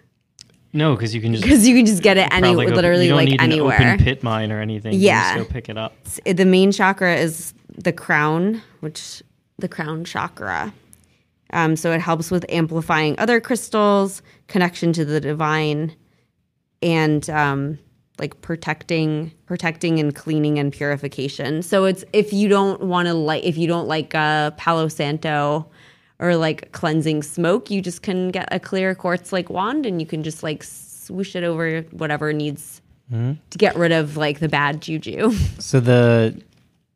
No, 0.72 0.94
because 0.94 1.14
you 1.14 1.20
can 1.20 1.32
just 1.32 1.44
because 1.48 1.66
you 1.68 1.76
can 1.76 1.86
just 1.86 2.02
get 2.02 2.16
it 2.16 2.28
any 2.32 2.52
go- 2.52 2.60
literally 2.62 3.04
you 3.04 3.10
don't 3.10 3.18
like 3.18 3.28
need 3.28 3.40
anywhere. 3.40 3.96
Pit 3.98 4.22
mine 4.22 4.50
or 4.50 4.60
anything. 4.60 4.94
You 4.94 5.00
Yeah. 5.00 5.36
just 5.36 5.48
go 5.48 5.52
pick 5.52 5.68
it 5.68 5.76
up. 5.78 5.94
It's- 6.06 6.36
the 6.36 6.44
main 6.46 6.72
chakra 6.72 7.16
is 7.16 7.54
the 7.76 7.92
crown, 7.92 8.62
which 8.80 9.22
the 9.58 9.68
crown 9.68 10.04
chakra. 10.04 10.72
Um, 11.54 11.76
so 11.76 11.92
it 11.92 12.00
helps 12.00 12.30
with 12.30 12.46
amplifying 12.48 13.14
other 13.18 13.38
crystals, 13.38 14.22
connection 14.48 14.92
to 14.94 15.04
the 15.04 15.20
divine, 15.20 15.94
and 16.80 17.28
um, 17.28 17.78
like 18.18 18.40
protecting, 18.40 19.32
protecting 19.44 19.98
and 20.00 20.14
cleaning 20.14 20.58
and 20.58 20.72
purification. 20.72 21.62
So 21.62 21.84
it's 21.84 22.04
if 22.14 22.32
you 22.32 22.48
don't 22.48 22.80
want 22.84 23.08
to 23.08 23.14
like, 23.14 23.44
if 23.44 23.58
you 23.58 23.66
don't 23.68 23.86
like 23.86 24.14
uh, 24.14 24.52
Palo 24.52 24.88
Santo 24.88 25.68
or 26.22 26.36
like 26.36 26.70
cleansing 26.70 27.24
smoke, 27.24 27.68
you 27.70 27.82
just 27.82 28.02
can 28.02 28.30
get 28.30 28.48
a 28.52 28.60
clear 28.60 28.94
quartz 28.94 29.32
like 29.32 29.50
wand 29.50 29.84
and 29.84 30.00
you 30.00 30.06
can 30.06 30.22
just 30.22 30.42
like 30.44 30.62
swoosh 30.62 31.34
it 31.34 31.42
over 31.42 31.82
whatever 31.90 32.32
needs 32.32 32.80
to 33.50 33.58
get 33.58 33.74
rid 33.76 33.92
of 33.92 34.16
like 34.16 34.38
the 34.38 34.48
bad 34.48 34.80
juju. 34.80 35.32
So 35.58 35.80
the 35.80 36.40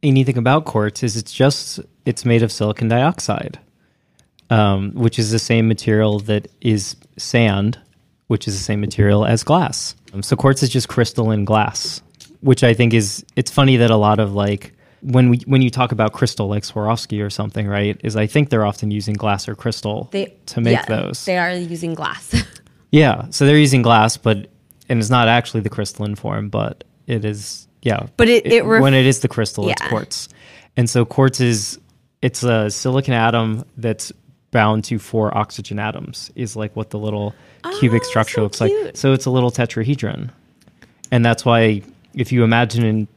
neat 0.02 0.24
thing 0.24 0.38
about 0.38 0.64
quartz 0.64 1.02
is 1.02 1.16
it's 1.16 1.32
just 1.32 1.80
it's 2.04 2.24
made 2.24 2.42
of 2.42 2.52
silicon 2.52 2.88
dioxide, 2.88 3.58
um, 4.48 4.92
which 4.92 5.18
is 5.18 5.32
the 5.32 5.38
same 5.38 5.66
material 5.66 6.20
that 6.20 6.48
is 6.60 6.94
sand, 7.16 7.78
which 8.28 8.46
is 8.46 8.56
the 8.56 8.62
same 8.62 8.80
material 8.80 9.26
as 9.26 9.42
glass. 9.42 9.96
Um, 10.12 10.22
so 10.22 10.36
quartz 10.36 10.62
is 10.62 10.68
just 10.68 10.88
crystalline 10.88 11.44
glass, 11.44 12.00
which 12.40 12.62
I 12.62 12.74
think 12.74 12.94
is 12.94 13.24
it's 13.34 13.50
funny 13.50 13.76
that 13.78 13.90
a 13.90 13.96
lot 13.96 14.20
of 14.20 14.34
like 14.34 14.72
when 15.06 15.28
we 15.30 15.38
when 15.46 15.62
you 15.62 15.70
talk 15.70 15.92
about 15.92 16.12
crystal 16.12 16.48
like 16.48 16.64
Swarovski 16.64 17.24
or 17.24 17.30
something, 17.30 17.66
right? 17.66 17.98
Is 18.02 18.16
I 18.16 18.26
think 18.26 18.50
they're 18.50 18.66
often 18.66 18.90
using 18.90 19.14
glass 19.14 19.48
or 19.48 19.54
crystal 19.54 20.08
They 20.10 20.34
to 20.46 20.60
make 20.60 20.72
yeah, 20.74 20.84
those. 20.86 21.24
They 21.24 21.38
are 21.38 21.52
using 21.54 21.94
glass. 21.94 22.34
Yeah, 22.92 23.26
so 23.30 23.44
they're 23.46 23.58
using 23.58 23.82
glass, 23.82 24.16
but 24.16 24.48
and 24.88 25.00
it's 25.00 25.10
not 25.10 25.26
actually 25.28 25.60
the 25.60 25.68
crystalline 25.68 26.14
form, 26.14 26.48
but 26.48 26.84
it 27.06 27.24
is. 27.24 27.66
Yeah, 27.82 28.06
But 28.16 28.28
it- 28.28 28.46
it 28.46 28.64
ref- 28.64 28.80
when 28.80 28.94
it 28.94 29.06
is 29.06 29.20
the 29.20 29.28
crystal, 29.28 29.68
it's 29.68 29.82
quartz, 29.82 30.28
and 30.76 30.88
so 30.88 31.04
quartz 31.04 31.40
is 31.40 31.78
it's 32.22 32.42
a 32.44 32.70
silicon 32.70 33.12
atom 33.12 33.64
that's 33.76 34.12
bound 34.52 34.84
to 34.84 34.98
four 34.98 35.36
oxygen 35.36 35.78
atoms. 35.80 36.30
Is 36.36 36.54
like 36.56 36.74
what 36.76 36.90
the 36.90 36.98
little 36.98 37.34
cubic 37.80 38.02
Oh, 38.04 38.08
structure 38.08 38.36
so 38.36 38.42
looks 38.44 38.60
like. 38.60 38.72
So 38.94 39.12
it's 39.12 39.26
a 39.26 39.30
little 39.30 39.50
tetrahedron, 39.50 40.30
and 41.10 41.24
that's 41.24 41.44
why 41.44 41.82
if 42.14 42.30
you 42.32 42.44
imagine 42.44 43.08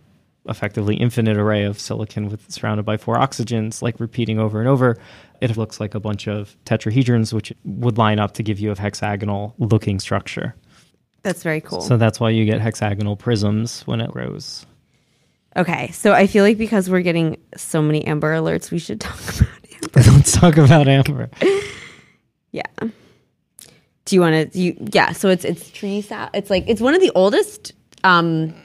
effectively 0.49 0.95
infinite 0.95 1.37
array 1.37 1.63
of 1.63 1.79
silicon 1.79 2.29
with 2.29 2.49
surrounded 2.51 2.83
by 2.85 2.97
four 2.97 3.15
oxygens, 3.15 3.81
like 3.81 3.99
repeating 3.99 4.39
over 4.39 4.59
and 4.59 4.67
over, 4.67 4.97
it 5.41 5.55
looks 5.57 5.79
like 5.79 5.95
a 5.95 5.99
bunch 5.99 6.27
of 6.27 6.57
tetrahedrons, 6.65 7.31
which 7.33 7.53
would 7.63 7.97
line 7.97 8.19
up 8.19 8.33
to 8.33 8.43
give 8.43 8.59
you 8.59 8.71
a 8.71 8.77
hexagonal 8.77 9.55
looking 9.57 9.99
structure. 9.99 10.55
That's 11.23 11.43
very 11.43 11.61
cool. 11.61 11.81
So 11.81 11.97
that's 11.97 12.19
why 12.19 12.29
you 12.31 12.45
get 12.45 12.61
hexagonal 12.61 13.15
prisms 13.15 13.81
when 13.87 14.01
it 14.01 14.11
grows. 14.11 14.65
okay, 15.55 15.91
so 15.91 16.13
I 16.13 16.27
feel 16.27 16.43
like 16.43 16.57
because 16.57 16.89
we're 16.89 17.01
getting 17.01 17.37
so 17.57 17.81
many 17.81 18.05
Amber 18.05 18.33
alerts, 18.33 18.71
we 18.71 18.79
should 18.79 19.01
talk 19.01 19.19
about 19.19 19.49
Amber. 19.73 20.11
Let's 20.11 20.31
talk 20.31 20.57
about 20.57 20.87
amber. 20.87 21.29
Yeah. 22.51 22.63
Do 24.05 24.15
you 24.15 24.21
want 24.21 24.51
to? 24.51 24.59
You 24.59 24.75
yeah. 24.91 25.11
So 25.11 25.29
it's 25.29 25.45
it's 25.45 25.69
tree 25.69 26.01
sap. 26.01 26.31
It's 26.33 26.49
like 26.49 26.63
it's 26.67 26.81
one 26.81 26.95
of 26.95 27.01
the 27.01 27.11
oldest 27.13 27.73
um 28.03 28.55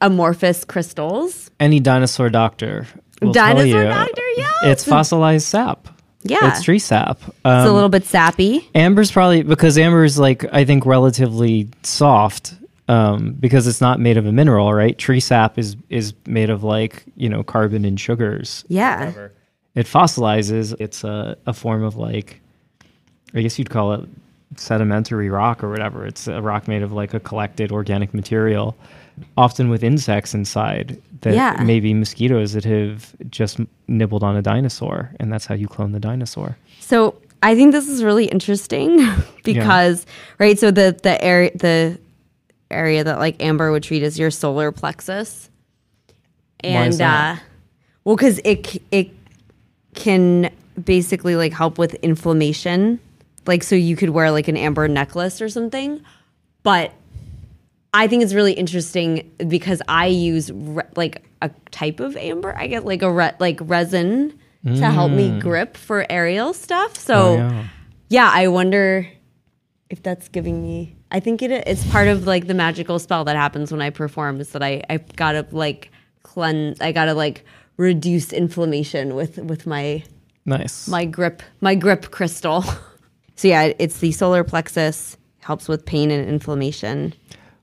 amorphous 0.00 0.64
crystals. 0.64 1.50
Any 1.60 1.80
dinosaur 1.80 2.30
doctor. 2.30 2.86
Will 3.20 3.32
tell 3.32 3.46
Dinosaur 3.54 3.82
you 3.82 3.88
doctor, 3.88 4.22
yeah. 4.36 4.50
It's 4.64 4.84
fossilized 4.84 5.46
sap. 5.46 5.88
Yeah. 6.22 6.50
It's 6.50 6.62
tree 6.62 6.78
sap. 6.78 7.18
It's 7.26 7.36
Um, 7.44 7.66
a 7.66 7.72
little 7.72 7.88
bit 7.88 8.04
sappy. 8.04 8.68
Amber's 8.74 9.10
probably 9.10 9.42
because 9.42 9.76
amber 9.78 10.04
is 10.04 10.18
like 10.18 10.44
I 10.52 10.64
think 10.64 10.84
relatively 10.86 11.68
soft 11.82 12.54
um, 12.88 13.32
because 13.40 13.66
it's 13.66 13.80
not 13.80 13.98
made 14.00 14.16
of 14.16 14.26
a 14.26 14.32
mineral, 14.32 14.72
right? 14.72 14.96
Tree 14.96 15.20
sap 15.20 15.58
is 15.58 15.76
is 15.88 16.14
made 16.26 16.50
of 16.50 16.62
like 16.62 17.04
you 17.16 17.28
know 17.28 17.42
carbon 17.42 17.84
and 17.84 17.98
sugars. 17.98 18.64
Yeah. 18.68 19.12
It 19.74 19.86
fossilizes. 19.86 20.74
It's 20.80 21.04
a, 21.04 21.36
a 21.46 21.52
form 21.52 21.82
of 21.82 21.96
like 21.96 22.40
I 23.34 23.42
guess 23.42 23.58
you'd 23.58 23.70
call 23.70 23.94
it 23.94 24.08
sedimentary 24.56 25.28
rock 25.28 25.62
or 25.62 25.70
whatever. 25.70 26.06
It's 26.06 26.26
a 26.26 26.40
rock 26.42 26.66
made 26.68 26.82
of 26.82 26.92
like 26.92 27.14
a 27.14 27.20
collected 27.20 27.70
organic 27.72 28.12
material, 28.14 28.76
often 29.36 29.68
with 29.70 29.82
insects 29.82 30.34
inside 30.34 31.00
that 31.20 31.34
Yeah. 31.34 31.60
maybe 31.64 31.94
mosquitoes 31.94 32.52
that 32.52 32.64
have 32.64 33.14
just 33.30 33.58
nibbled 33.88 34.22
on 34.22 34.36
a 34.36 34.42
dinosaur, 34.42 35.10
and 35.18 35.32
that's 35.32 35.46
how 35.46 35.54
you 35.54 35.66
clone 35.68 35.92
the 35.92 36.00
dinosaur. 36.00 36.56
So 36.80 37.14
I 37.42 37.54
think 37.54 37.72
this 37.72 37.88
is 37.88 38.02
really 38.02 38.26
interesting 38.26 39.06
because 39.44 40.06
right. 40.38 40.58
So 40.58 40.70
the 40.70 40.98
the 41.02 41.22
area 41.22 41.50
the 41.54 41.98
area 42.70 43.02
that 43.04 43.18
like 43.18 43.42
Amber 43.42 43.70
would 43.72 43.82
treat 43.82 44.02
is 44.02 44.18
your 44.18 44.30
solar 44.30 44.72
plexus, 44.72 45.48
and 46.60 47.00
uh, 47.00 47.36
well, 48.04 48.16
because 48.16 48.38
it 48.44 48.82
it 48.90 49.10
can 49.94 50.50
basically 50.82 51.36
like 51.36 51.52
help 51.52 51.78
with 51.78 51.94
inflammation. 51.96 53.00
Like 53.46 53.62
so, 53.62 53.74
you 53.74 53.96
could 53.96 54.10
wear 54.10 54.30
like 54.30 54.48
an 54.48 54.56
amber 54.56 54.86
necklace 54.88 55.40
or 55.40 55.48
something, 55.48 56.02
but 56.62 56.92
I 57.94 58.06
think 58.06 58.22
it's 58.22 58.34
really 58.34 58.52
interesting 58.52 59.30
because 59.48 59.80
I 59.88 60.06
use 60.06 60.50
re- 60.52 60.82
like 60.96 61.24
a 61.42 61.50
type 61.70 62.00
of 62.00 62.16
amber. 62.16 62.54
I 62.56 62.66
get 62.66 62.84
like 62.84 63.02
a 63.02 63.10
re- 63.10 63.34
like 63.38 63.58
resin 63.62 64.38
to 64.64 64.90
help 64.90 65.12
me 65.12 65.38
grip 65.40 65.76
for 65.76 66.04
aerial 66.10 66.52
stuff. 66.52 66.96
So 66.98 67.14
Mm. 67.14 67.20
Oh, 67.20 67.36
yeah. 67.54 67.64
yeah, 68.10 68.30
I 68.32 68.48
wonder 68.48 69.08
if 69.88 70.02
that's 70.02 70.28
giving 70.28 70.60
me. 70.62 70.96
I 71.10 71.20
think 71.20 71.40
it 71.40 71.50
it's 71.50 71.86
part 71.90 72.08
of 72.08 72.26
like 72.26 72.46
the 72.48 72.54
magical 72.54 72.98
spell 72.98 73.24
that 73.24 73.36
happens 73.36 73.72
when 73.72 73.80
I 73.80 73.88
perform 73.90 74.40
is 74.40 74.50
that 74.52 74.62
I 74.62 74.82
I 74.90 74.98
gotta 75.16 75.46
like 75.52 75.90
cleanse. 76.22 76.80
I 76.82 76.92
gotta 76.92 77.14
like 77.14 77.44
reduce 77.78 78.32
inflammation 78.32 79.14
with 79.14 79.38
with 79.38 79.66
my 79.66 80.02
Nice. 80.44 80.86
my 80.88 81.06
grip 81.06 81.42
my 81.62 81.74
grip 81.74 82.10
crystal. 82.10 82.62
so 83.36 83.48
yeah, 83.48 83.72
it's 83.78 84.00
the 84.00 84.12
solar 84.12 84.44
plexus 84.44 85.16
helps 85.40 85.66
with 85.68 85.86
pain 85.86 86.10
and 86.10 86.28
inflammation. 86.28 87.14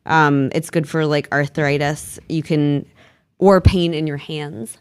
Um, 0.05 0.49
it's 0.53 0.69
good 0.69 0.87
for 0.87 1.05
like 1.05 1.27
arthritis. 1.31 2.19
You 2.29 2.43
can 2.43 2.85
or 3.39 3.59
pain 3.61 3.93
in 3.93 4.07
your 4.07 4.17
hands, 4.17 4.77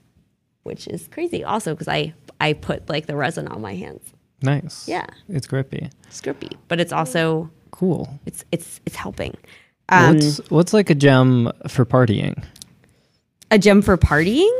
which 0.62 0.86
is 0.88 1.08
crazy 1.08 1.42
also 1.44 1.72
because 1.74 1.88
I 1.88 2.14
I 2.40 2.52
put 2.52 2.88
like 2.88 3.06
the 3.06 3.16
resin 3.16 3.48
on 3.48 3.60
my 3.60 3.74
hands. 3.74 4.12
Nice. 4.42 4.86
Yeah. 4.88 5.06
It's 5.28 5.46
grippy. 5.46 5.88
It's 6.06 6.20
grippy, 6.20 6.50
but 6.68 6.78
it's 6.80 6.92
also 6.92 7.50
Cool. 7.70 8.20
it's 8.26 8.44
it's 8.52 8.80
it's 8.86 8.96
helping. 8.96 9.36
Um, 9.88 10.14
what's 10.14 10.38
what's 10.50 10.72
like 10.74 10.90
a 10.90 10.94
gem 10.94 11.50
for 11.68 11.84
partying? 11.84 12.44
a 13.50 13.58
gem 13.58 13.82
for 13.82 13.96
partying? 13.96 14.50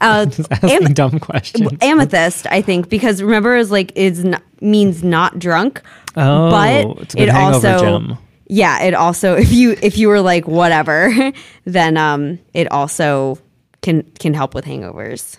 Uh, 0.00 0.24
Just 0.26 0.50
asking 0.50 0.70
am- 0.86 0.94
dumb 0.94 1.18
questions. 1.18 1.70
amethyst, 1.82 2.46
I 2.46 2.62
think, 2.62 2.88
because 2.88 3.20
remember, 3.22 3.56
is 3.56 3.70
like 3.70 3.92
is 3.94 4.24
not, 4.24 4.42
means 4.62 5.04
not 5.04 5.38
drunk. 5.38 5.82
Oh, 6.16 6.50
but 6.50 7.02
it's 7.02 7.14
a 7.14 7.18
good 7.18 7.28
it 7.28 7.34
also, 7.34 7.78
gem. 7.78 8.18
Yeah, 8.48 8.82
it 8.82 8.94
also 8.94 9.34
if 9.36 9.52
you 9.52 9.76
if 9.82 9.98
you 9.98 10.08
were 10.08 10.20
like 10.20 10.46
whatever, 10.46 11.32
then 11.64 11.96
um, 11.96 12.38
it 12.54 12.70
also 12.70 13.38
can 13.82 14.02
can 14.18 14.34
help 14.34 14.54
with 14.54 14.64
hangovers. 14.64 15.38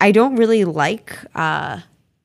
I 0.00 0.12
don't 0.12 0.36
really 0.36 0.64
like 0.64 1.16
uh 1.34 1.80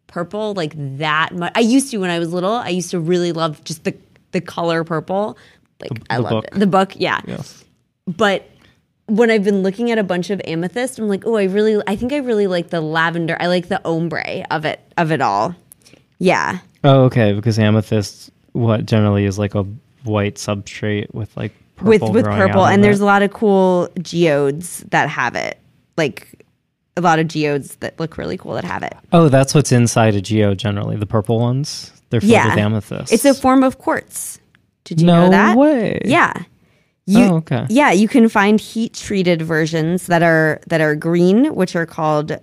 purple 0.08 0.54
like 0.54 0.74
that 0.98 1.36
much. 1.36 1.52
I 1.56 1.60
used 1.60 1.92
to 1.92 1.98
when 1.98 2.10
I 2.10 2.20
was 2.20 2.34
little. 2.34 2.54
I 2.54 2.70
used 2.70 2.92
to 2.92 3.00
really 3.00 3.32
love 3.32 3.64
just 3.64 3.84
the 3.84 3.96
the 4.32 4.42
color 4.42 4.84
purple. 4.84 5.38
Like 5.80 6.02
I 6.10 6.18
the 6.18 6.22
loved 6.24 6.34
book. 6.34 6.46
it. 6.46 6.60
The 6.60 6.68
book, 6.68 6.94
yeah. 6.96 7.22
Yes. 7.28 7.64
But 8.08 8.50
when 9.06 9.30
I've 9.30 9.44
been 9.44 9.62
looking 9.62 9.92
at 9.92 9.98
a 10.00 10.04
bunch 10.04 10.32
of 10.32 10.42
amethyst, 10.46 10.98
I'm 10.98 11.08
like, 11.08 11.26
oh, 11.26 11.36
I 11.36 11.44
really, 11.44 11.82
I 11.86 11.96
think 11.96 12.14
I 12.14 12.18
really 12.18 12.48
like 12.48 12.70
the 12.70 12.82
lavender. 12.82 13.38
I 13.40 13.48
like 13.48 13.68
the 13.68 13.86
ombre 13.88 14.46
of 14.50 14.66
it, 14.66 14.82
of 14.98 15.12
it 15.12 15.22
all. 15.22 15.56
Yeah, 16.20 16.60
Oh, 16.84 17.04
okay. 17.04 17.34
Because 17.34 17.60
amethyst, 17.60 18.32
what 18.54 18.86
generally 18.86 19.26
is 19.26 19.38
like 19.38 19.56
a 19.56 19.66
white 20.08 20.36
substrate 20.36 21.14
with 21.14 21.36
like 21.38 21.52
purple 21.76 21.92
with 22.12 22.26
with 22.26 22.26
purple, 22.26 22.62
out 22.62 22.68
of 22.70 22.74
and 22.74 22.84
there's 22.84 23.00
it. 23.00 23.04
a 23.04 23.06
lot 23.06 23.22
of 23.22 23.32
cool 23.32 23.90
geodes 24.02 24.80
that 24.90 25.10
have 25.10 25.36
it. 25.36 25.60
Like 25.98 26.46
a 26.96 27.02
lot 27.02 27.20
of 27.20 27.28
geodes 27.28 27.76
that 27.78 28.00
look 28.00 28.18
really 28.18 28.38
cool 28.38 28.54
that 28.54 28.64
have 28.64 28.84
it. 28.84 28.94
oh, 29.14 29.30
that's 29.30 29.54
what's 29.54 29.72
inside 29.72 30.16
a 30.16 30.22
geo. 30.22 30.56
Generally, 30.56 30.98
the 30.98 31.06
purple 31.06 31.40
ones 31.40 31.92
they're 32.10 32.22
filled 32.22 32.32
yeah, 32.32 32.50
with 32.50 32.58
amethyst. 32.58 33.12
It's 33.14 33.26
a 33.26 33.34
form 33.34 33.64
of 33.64 33.78
quartz. 33.78 34.40
Did 34.84 35.02
you 35.02 35.08
No 35.08 35.26
know 35.26 35.30
that? 35.32 35.58
way. 35.58 36.00
Yeah. 36.06 36.34
You, 37.06 37.24
Oh, 37.24 37.36
okay. 37.38 37.66
Yeah, 37.70 37.92
you 37.92 38.08
can 38.08 38.28
find 38.30 38.60
heat 38.60 38.94
treated 38.94 39.42
versions 39.42 40.08
that 40.08 40.24
are 40.24 40.60
that 40.68 40.82
are 40.82 40.96
green, 40.96 41.56
which 41.56 41.76
are 41.76 41.86
called 41.86 42.38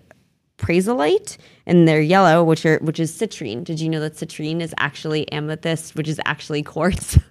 prasiolite, 0.58 1.36
and 1.66 1.86
they're 1.88 2.00
yellow, 2.00 2.42
which 2.44 2.64
are 2.64 2.78
which 2.78 2.98
is 3.00 3.12
citrine. 3.12 3.64
Did 3.64 3.80
you 3.80 3.88
know 3.88 4.00
that 4.00 4.14
citrine 4.14 4.60
is 4.60 4.74
actually 4.78 5.30
amethyst, 5.32 5.96
which 5.96 6.08
is 6.08 6.20
actually 6.24 6.62
quartz? 6.62 7.18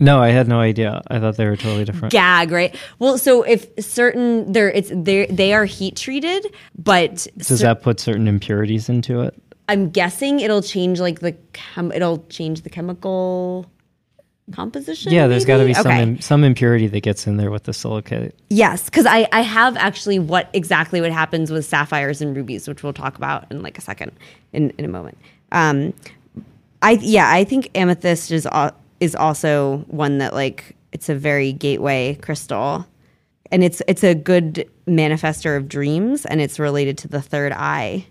no, 0.00 0.20
I 0.22 0.28
had 0.28 0.48
no 0.48 0.60
idea. 0.60 1.02
I 1.08 1.18
thought 1.18 1.36
they 1.36 1.46
were 1.46 1.56
totally 1.56 1.84
different. 1.84 2.12
Gag, 2.12 2.50
right? 2.50 2.74
Well, 2.98 3.18
so 3.18 3.42
if 3.42 3.66
certain 3.78 4.52
they're 4.52 4.70
it's 4.70 4.90
they 4.94 5.26
they 5.26 5.52
are 5.52 5.64
heat 5.64 5.96
treated, 5.96 6.46
but 6.76 7.26
Does 7.36 7.60
that 7.60 7.82
put 7.82 8.00
certain 8.00 8.28
impurities 8.28 8.88
into 8.88 9.20
it? 9.22 9.34
I'm 9.68 9.90
guessing 9.90 10.40
it'll 10.40 10.62
change 10.62 10.98
like 11.00 11.20
the 11.20 11.32
chem- 11.52 11.92
it'll 11.92 12.24
change 12.28 12.62
the 12.62 12.70
chemical 12.70 13.66
composition. 14.52 15.12
Yeah, 15.12 15.26
there's 15.26 15.44
got 15.44 15.58
to 15.58 15.66
be 15.66 15.74
some 15.74 15.86
Okay. 15.86 16.02
im- 16.02 16.20
some 16.20 16.42
impurity 16.44 16.86
that 16.86 17.00
gets 17.02 17.26
in 17.26 17.36
there 17.36 17.50
with 17.50 17.64
the 17.64 17.74
silicate. 17.74 18.38
Yes, 18.48 18.84
because 18.86 19.04
I, 19.04 19.28
I 19.32 19.42
have 19.42 19.76
actually 19.76 20.18
what 20.18 20.48
exactly 20.54 21.00
what 21.02 21.12
happens 21.12 21.50
with 21.50 21.66
sapphires 21.66 22.22
and 22.22 22.34
rubies, 22.34 22.66
which 22.66 22.82
we'll 22.82 22.94
talk 22.94 23.16
about 23.16 23.44
in 23.50 23.62
like 23.62 23.76
a 23.76 23.82
second, 23.82 24.12
in, 24.54 24.70
in 24.78 24.84
a 24.86 24.88
moment. 24.88 25.18
Um, 25.52 25.92
I 26.80 26.92
yeah, 27.02 27.30
I 27.30 27.44
think 27.44 27.68
amethyst 27.74 28.30
is 28.30 28.46
al- 28.46 28.74
is 29.00 29.14
also 29.14 29.78
one 29.88 30.18
that 30.18 30.34
like 30.34 30.76
it's 30.92 31.08
a 31.08 31.14
very 31.14 31.52
gateway 31.52 32.18
crystal, 32.22 32.86
and 33.52 33.62
it's 33.64 33.82
it's 33.88 34.02
a 34.04 34.14
good 34.14 34.68
manifester 34.86 35.56
of 35.56 35.68
dreams, 35.68 36.24
and 36.26 36.40
it's 36.40 36.58
related 36.58 36.96
to 36.98 37.08
the 37.08 37.20
third 37.22 37.52
eye. 37.52 38.06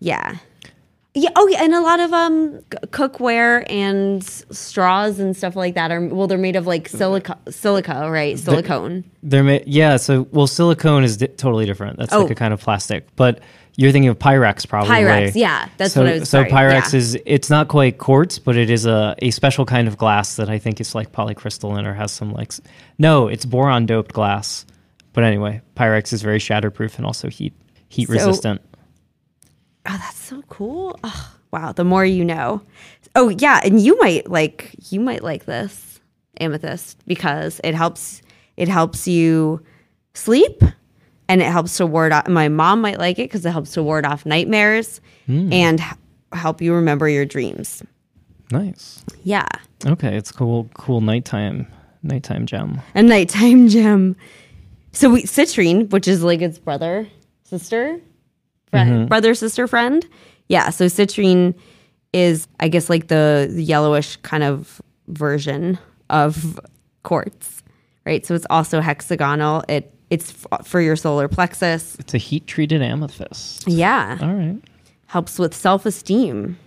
Yeah. 0.00 0.36
Yeah. 1.12 1.30
Oh, 1.34 1.48
yeah. 1.48 1.64
And 1.64 1.74
a 1.74 1.80
lot 1.80 1.98
of 1.98 2.12
um 2.12 2.58
c- 2.72 2.78
cookware 2.92 3.64
and 3.68 4.22
straws 4.22 5.18
and 5.18 5.36
stuff 5.36 5.56
like 5.56 5.74
that 5.74 5.90
are 5.90 6.06
well, 6.06 6.28
they're 6.28 6.38
made 6.38 6.54
of 6.54 6.68
like 6.68 6.88
silica, 6.88 7.36
silica, 7.50 8.08
right? 8.08 8.38
Silicone. 8.38 9.02
They're 9.24 9.42
made 9.42 9.64
yeah, 9.66 9.96
so 9.96 10.28
well 10.30 10.46
silicone 10.46 11.02
is 11.02 11.16
di- 11.16 11.26
totally 11.26 11.66
different. 11.66 11.98
That's 11.98 12.12
Oh. 12.12 12.22
like 12.22 12.30
a 12.30 12.34
kind 12.36 12.54
of 12.54 12.60
plastic. 12.60 13.08
But 13.16 13.40
you're 13.80 13.92
thinking 13.92 14.10
of 14.10 14.18
Pyrex 14.18 14.68
probably. 14.68 14.90
Pyrex, 14.90 15.32
yeah, 15.34 15.66
that's 15.78 15.94
so, 15.94 16.02
what 16.02 16.10
I 16.10 16.18
was- 16.18 16.30
thinking. 16.30 16.50
So 16.50 16.50
sorry, 16.50 16.70
Pyrex 16.70 16.92
yeah. 16.92 16.98
is 16.98 17.18
it's 17.24 17.48
not 17.48 17.68
quite 17.68 17.96
quartz, 17.96 18.38
but 18.38 18.56
it 18.56 18.68
is 18.68 18.84
a, 18.84 19.14
a 19.20 19.30
special 19.30 19.64
kind 19.64 19.88
of 19.88 19.96
glass 19.96 20.36
that 20.36 20.50
I 20.50 20.58
think 20.58 20.80
is 20.80 20.94
like 20.94 21.12
polycrystalline 21.12 21.86
or 21.86 21.94
has 21.94 22.12
some 22.12 22.32
like 22.32 22.52
no, 22.98 23.28
it's 23.28 23.46
boron 23.46 23.86
doped 23.86 24.12
glass. 24.12 24.66
But 25.14 25.24
anyway, 25.24 25.62
Pyrex 25.76 26.12
is 26.12 26.20
very 26.20 26.38
shatterproof 26.38 26.98
and 26.98 27.06
also 27.06 27.28
heat 27.28 27.54
heat 27.88 28.06
So- 28.08 28.12
resistant. 28.12 28.60
Oh, 29.86 29.96
that's 29.96 30.18
so 30.20 30.42
cool. 30.50 30.98
Oh, 31.02 31.34
wow. 31.52 31.72
The 31.72 31.84
more 31.84 32.04
you 32.04 32.22
know. 32.22 32.60
Oh, 33.16 33.30
yeah. 33.30 33.60
And 33.64 33.80
you 33.80 33.98
might 33.98 34.28
like 34.30 34.74
you 34.90 35.00
might 35.00 35.24
like 35.24 35.46
this 35.46 36.00
amethyst 36.38 36.98
because 37.06 37.62
it 37.64 37.74
helps 37.74 38.20
it 38.58 38.68
helps 38.68 39.08
you 39.08 39.62
sleep 40.12 40.62
and 41.30 41.40
it 41.40 41.46
helps 41.46 41.76
to 41.76 41.86
ward 41.86 42.10
off 42.10 42.26
my 42.26 42.48
mom 42.48 42.80
might 42.80 42.98
like 42.98 43.16
it 43.20 43.30
because 43.30 43.46
it 43.46 43.52
helps 43.52 43.70
to 43.70 43.84
ward 43.84 44.04
off 44.04 44.26
nightmares 44.26 45.00
hmm. 45.26 45.50
and 45.52 45.78
h- 45.78 45.86
help 46.32 46.60
you 46.60 46.74
remember 46.74 47.08
your 47.08 47.24
dreams. 47.24 47.84
Nice. 48.50 49.04
Yeah. 49.22 49.46
Okay, 49.86 50.16
it's 50.16 50.32
cool 50.32 50.68
cool 50.74 51.00
nighttime 51.00 51.68
nighttime 52.02 52.46
gem. 52.46 52.80
A 52.96 53.02
nighttime 53.02 53.68
gem. 53.68 54.16
So 54.90 55.08
we 55.08 55.22
citrine, 55.22 55.88
which 55.90 56.08
is 56.08 56.24
like 56.24 56.42
its 56.42 56.58
brother, 56.58 57.06
sister, 57.44 58.00
friend, 58.70 58.90
mm-hmm. 58.90 59.06
brother, 59.06 59.34
sister, 59.34 59.68
friend. 59.68 60.04
Yeah. 60.48 60.70
So 60.70 60.86
citrine 60.86 61.54
is, 62.12 62.48
I 62.58 62.66
guess, 62.66 62.90
like 62.90 63.06
the 63.06 63.48
yellowish 63.54 64.16
kind 64.16 64.42
of 64.42 64.82
version 65.06 65.78
of 66.08 66.58
quartz, 67.04 67.62
right? 68.04 68.26
So 68.26 68.34
it's 68.34 68.46
also 68.50 68.80
hexagonal. 68.80 69.62
It 69.68 69.94
it's 70.10 70.44
f- 70.52 70.66
for 70.66 70.80
your 70.80 70.96
solar 70.96 71.28
plexus. 71.28 71.96
It's 71.98 72.14
a 72.14 72.18
heat 72.18 72.46
treated 72.46 72.82
amethyst. 72.82 73.66
Yeah, 73.68 74.18
All 74.20 74.34
right. 74.34 74.58
helps 75.06 75.38
with 75.38 75.54
self 75.54 75.86
esteem. 75.86 76.58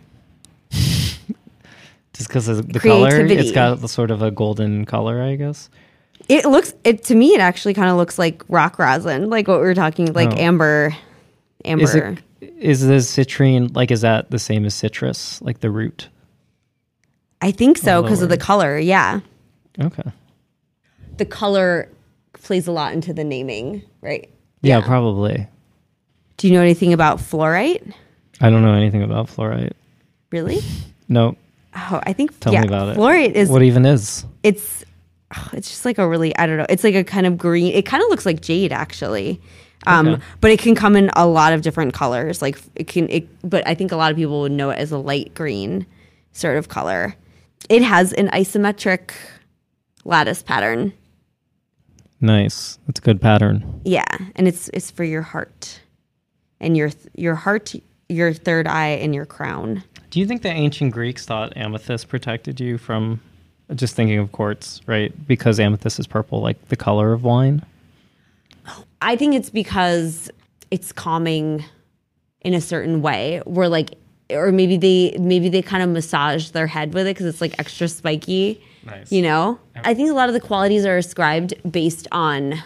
Just 0.72 2.28
because 2.30 2.48
of 2.48 2.72
the 2.72 2.80
color, 2.80 3.10
Creativity. 3.10 3.36
it's 3.41 3.52
got 3.52 3.82
the 3.82 3.88
sort 3.88 4.12
of 4.12 4.22
a 4.22 4.30
golden 4.30 4.86
color, 4.86 5.22
I 5.22 5.36
guess. 5.36 5.70
It 6.30 6.46
looks 6.46 6.74
it 6.84 7.04
to 7.06 7.16
me. 7.16 7.34
It 7.34 7.39
actually 7.41 7.74
kind 7.74 7.89
of 7.89 7.98
looks 7.98 8.18
like 8.20 8.44
rock 8.48 8.78
rosin, 8.80 9.30
like 9.30 9.48
what 9.48 9.60
we 9.60 9.66
were 9.66 9.74
talking, 9.76 10.14
like 10.14 10.30
Oh. 10.32 10.38
amber, 10.38 10.96
amber. 11.66 11.84
Is 11.84 11.96
it 11.96 12.20
is 12.60 12.82
the 12.82 12.94
citrine 13.24 13.76
like 13.76 13.89
is 13.91 14.02
that 14.02 14.30
the 14.32 14.39
same 14.39 14.64
as 14.66 14.74
citrus, 14.76 15.41
like 15.41 15.60
the 15.60 15.72
root? 15.72 16.08
I 17.41 17.52
think 17.52 17.78
so 17.78 18.02
because 18.04 18.22
of 18.22 18.30
the 18.30 18.38
color. 18.38 18.78
Yeah. 18.78 19.20
Okay. 19.82 20.04
the 21.18 21.26
color 21.26 21.89
plays 22.44 22.68
a 22.68 22.72
lot 22.72 22.94
into 22.94 23.14
the 23.14 23.24
naming, 23.24 23.82
right? 24.02 24.30
Yeah, 24.62 24.82
probably. 24.82 25.48
Do 26.38 26.48
you 26.48 26.54
know 26.54 26.62
anything 26.62 26.94
about 26.94 27.18
fluorite? 27.20 27.94
I 28.41 28.50
don't 28.50 28.62
know 28.64 28.74
anything 28.74 29.04
about 29.04 29.28
fluorite. 29.28 29.74
Really? 30.32 30.60
No. 31.08 31.36
Oh, 31.76 32.02
I 32.04 32.14
think 32.14 32.39
Tell 32.39 32.54
yeah, 32.54 32.62
me 32.62 32.68
about 32.68 32.89
it. 32.89 32.98
Fluorite 32.98 33.32
is 33.34 33.50
What 33.50 33.64
even 33.64 33.86
is? 33.86 34.26
it's 34.44 34.84
oh, 35.36 35.50
it's 35.54 35.70
just 35.70 35.86
like 35.86 35.98
a 35.98 36.08
really 36.08 36.36
I 36.38 36.46
don't 36.46 36.58
know. 36.58 36.66
It's 36.70 36.84
like 36.84 36.96
a 36.96 37.04
kind 37.04 37.26
of 37.26 37.38
green. 37.38 37.74
It 37.74 37.86
kind 37.86 38.04
of 38.04 38.10
looks 38.10 38.26
like 38.26 38.41
jade 38.41 38.72
actually. 38.72 39.41
Um, 39.86 40.08
Okay. 40.08 40.24
but 40.39 40.52
it 40.52 40.60
can 40.60 40.76
come 40.76 40.96
in 40.96 41.10
a 41.16 41.28
lot 41.28 41.52
of 41.52 41.62
different 41.62 41.94
colors. 41.94 42.41
Like 42.41 42.58
it 42.76 42.88
can 42.88 43.10
it 43.10 43.28
but 43.48 43.68
I 43.68 43.76
think 43.76 43.91
a 43.91 43.96
lot 43.96 44.12
of 44.12 44.18
people 44.18 44.41
would 44.41 44.52
know 44.52 44.70
it 44.70 44.78
as 44.80 44.91
a 44.91 44.98
light 44.98 45.34
green 45.34 45.86
sort 46.32 46.58
of 46.58 46.70
color. 46.70 47.16
It 47.70 47.82
has 47.82 48.14
an 48.14 48.28
isometric 48.30 49.12
lattice 50.06 50.41
pattern. 50.44 50.94
Nice. 52.24 52.80
That's 52.88 53.01
a 53.01 53.03
good 53.03 53.21
pattern. 53.21 53.82
Yeah, 53.84 54.05
and 54.38 54.47
it's 54.47 54.69
it's 54.69 54.89
for 54.89 55.03
your 55.03 55.24
heart. 55.24 55.82
And 56.61 56.78
your 56.78 56.89
your 57.15 57.36
heart, 57.36 57.76
your 58.07 58.32
third 58.32 58.65
eye 58.65 58.91
and 58.91 59.13
your 59.13 59.26
crown. 59.26 59.84
Do 60.09 60.21
you 60.21 60.26
think 60.26 60.41
the 60.41 60.49
ancient 60.49 60.93
Greeks 60.93 61.26
thought 61.26 61.51
amethyst 61.57 62.07
protected 62.07 62.61
you 62.61 62.78
from 62.78 63.19
just 63.76 63.93
thinking 63.93 64.19
of 64.19 64.32
quartz, 64.32 64.80
right? 64.88 65.11
Because 65.28 65.59
amethyst 65.59 65.99
is 65.99 66.07
purple, 66.07 66.39
like 66.39 66.69
the 66.69 66.78
color 66.78 67.11
of 67.11 67.26
wine? 67.26 67.65
I 69.01 69.17
think 69.17 69.36
it's 69.36 69.49
because 69.49 70.32
it's 70.71 70.93
calming 70.93 71.65
in 72.39 72.53
a 72.53 72.61
certain 72.61 73.01
way. 73.01 73.41
Where 73.43 73.67
like, 73.67 73.95
or 74.30 74.51
maybe 74.51 74.78
they 74.78 75.15
maybe 75.19 75.49
they 75.49 75.61
kind 75.61 75.84
of 75.84 75.89
massage 75.89 76.49
their 76.51 76.67
head 76.67 76.93
with 76.93 77.05
it 77.07 77.11
because 77.11 77.26
it's 77.26 77.41
like 77.41 77.57
extra 77.59 77.88
spiky. 77.88 78.61
Nice. 78.86 79.11
You 79.11 79.21
know, 79.21 79.59
I 79.84 79.93
think 79.93 80.09
a 80.09 80.13
lot 80.13 80.28
of 80.30 80.34
the 80.34 80.41
qualities 80.41 80.86
are 80.86 80.97
ascribed 80.97 81.53
based 81.69 82.07
on 82.11 82.61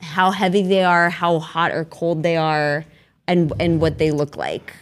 how 0.00 0.30
heavy 0.30 0.62
they 0.62 0.84
are, 0.84 1.08
how 1.10 1.38
hot 1.38 1.70
or 1.72 1.84
cold 1.86 2.22
they 2.22 2.36
are, 2.36 2.84
and 3.26 3.52
and 3.58 3.80
what 3.80 3.98
they 3.98 4.10
look 4.10 4.36
like. 4.36 4.72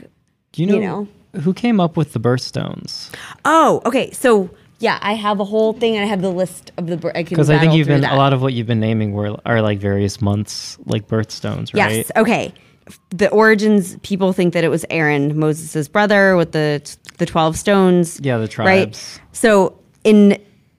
Do 0.53 0.63
you 0.63 0.67
know, 0.69 0.75
You 0.75 0.81
know. 0.81 1.09
who 1.41 1.55
came 1.55 1.79
up 1.81 1.97
with 1.97 2.13
the 2.13 2.21
birthstones? 2.21 3.11
Oh, 3.45 3.81
okay. 3.87 4.11
So 4.11 4.51
yeah, 4.81 4.99
I 5.01 5.15
have 5.15 5.39
a 5.39 5.45
whole 5.45 5.73
thing, 5.73 5.95
and 5.97 6.05
I 6.05 6.09
have 6.09 6.23
the 6.23 6.33
list 6.33 6.73
of 6.77 6.89
the. 6.89 6.97
bir- 6.97 7.13
I 7.17 7.23
Because 7.23 7.49
I 7.49 7.59
think 7.59 7.75
you've 7.75 7.87
been 7.87 8.01
that. 8.01 8.13
a 8.15 8.17
lot 8.17 8.33
of 8.33 8.43
what 8.43 8.53
you've 8.53 8.67
been 8.67 8.81
naming 8.81 9.13
were 9.13 9.37
are 9.47 9.63
like 9.63 9.79
various 9.79 10.21
months, 10.21 10.77
like 10.87 11.07
birthstones, 11.07 11.73
right? 11.73 11.95
Yes. 11.97 12.11
Okay. 12.17 12.53
The 13.11 13.31
origins. 13.31 13.97
People 14.03 14.33
think 14.33 14.55
that 14.55 14.65
it 14.65 14.69
was 14.69 14.85
Aaron, 14.91 15.39
Moses' 15.39 15.89
brother, 15.89 16.37
with 16.37 16.53
the 16.53 16.81
the 17.19 17.27
twelve 17.27 17.57
stones. 17.57 18.19
Yeah, 18.23 18.37
the 18.39 18.43
Right. 18.43 18.51
tribes. 18.51 19.21
So 19.33 19.79
in 20.05 20.31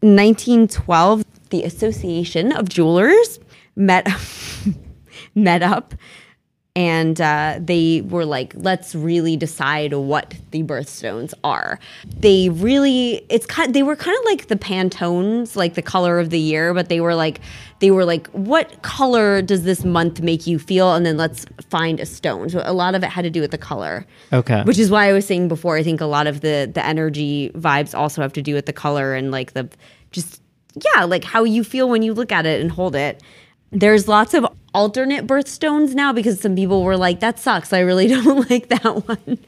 1912, 0.02 1.24
the 1.50 1.64
Association 1.64 2.52
of 2.52 2.68
Jewelers 2.70 3.40
met 3.76 4.08
met 5.36 5.62
up, 5.64 5.94
and 6.76 7.22
uh, 7.22 7.60
they 7.62 8.02
were 8.02 8.26
like, 8.26 8.54
"Let's 8.56 8.96
really 8.96 9.38
decide 9.38 9.94
what 9.94 10.34
the 10.50 10.64
birthstones 10.64 11.34
are." 11.44 11.80
They 12.18 12.50
really, 12.50 13.26
it's 13.30 13.46
kind. 13.46 13.76
They 13.76 13.84
were 13.84 13.96
kind 13.96 14.18
of 14.18 14.26
like 14.26 14.48
the 14.48 14.56
Pantones, 14.56 15.56
like 15.56 15.76
the 15.76 15.84
color 15.84 16.20
of 16.20 16.32
the 16.32 16.40
year, 16.40 16.74
but 16.74 16.90
they 16.90 17.00
were 17.00 17.14
like, 17.14 17.42
they 17.78 17.92
were 17.92 18.06
like, 18.06 18.28
"What 18.30 18.82
color 18.82 19.44
does 19.44 19.64
this 19.64 19.86
month 19.86 20.22
make 20.22 20.48
you 20.48 20.58
feel?" 20.58 20.96
And 20.96 21.06
then 21.06 21.16
let's 21.16 21.46
find 21.70 22.00
a 22.00 22.08
stone. 22.08 22.50
So 22.50 22.64
a 22.66 22.74
lot 22.74 22.96
of 22.96 23.04
it 23.04 23.10
had 23.10 23.22
to 23.22 23.30
do 23.30 23.42
with 23.42 23.52
the 23.52 23.60
color. 23.60 24.08
Okay. 24.32 24.64
Which 24.64 24.80
is 24.80 24.90
why 24.90 25.08
I 25.08 25.14
was 25.14 25.28
saying 25.28 25.50
before, 25.50 25.78
I 25.78 25.84
think 25.84 26.02
a 26.02 26.06
lot 26.06 26.26
of 26.26 26.42
the 26.42 26.72
the 26.74 26.84
energy 26.84 27.52
vibes 27.54 27.96
also 27.96 28.24
have 28.24 28.34
to 28.34 28.42
do 28.42 28.56
with 28.56 28.66
the 28.66 28.74
color 28.74 29.14
and 29.14 29.30
like 29.30 29.54
the 29.54 29.70
just 30.10 30.42
yeah, 30.96 31.04
like 31.04 31.24
how 31.24 31.44
you 31.44 31.64
feel 31.64 31.88
when 31.88 32.02
you 32.02 32.14
look 32.14 32.32
at 32.32 32.46
it 32.46 32.62
and 32.62 32.72
hold 32.72 32.96
it. 32.96 33.22
There's 33.74 34.08
lots 34.08 34.34
of 34.34 34.46
alternate 34.74 35.28
birthstones 35.28 35.94
now 35.94 36.14
because 36.14 36.40
some 36.40 36.56
people 36.56 36.84
were 36.84 36.98
like, 36.98 37.20
that 37.20 37.40
sucks. 37.40 37.74
I 37.74 37.80
really 37.80 38.08
don't 38.16 38.50
like 38.50 38.70
that 38.70 39.08
one. 39.08 39.40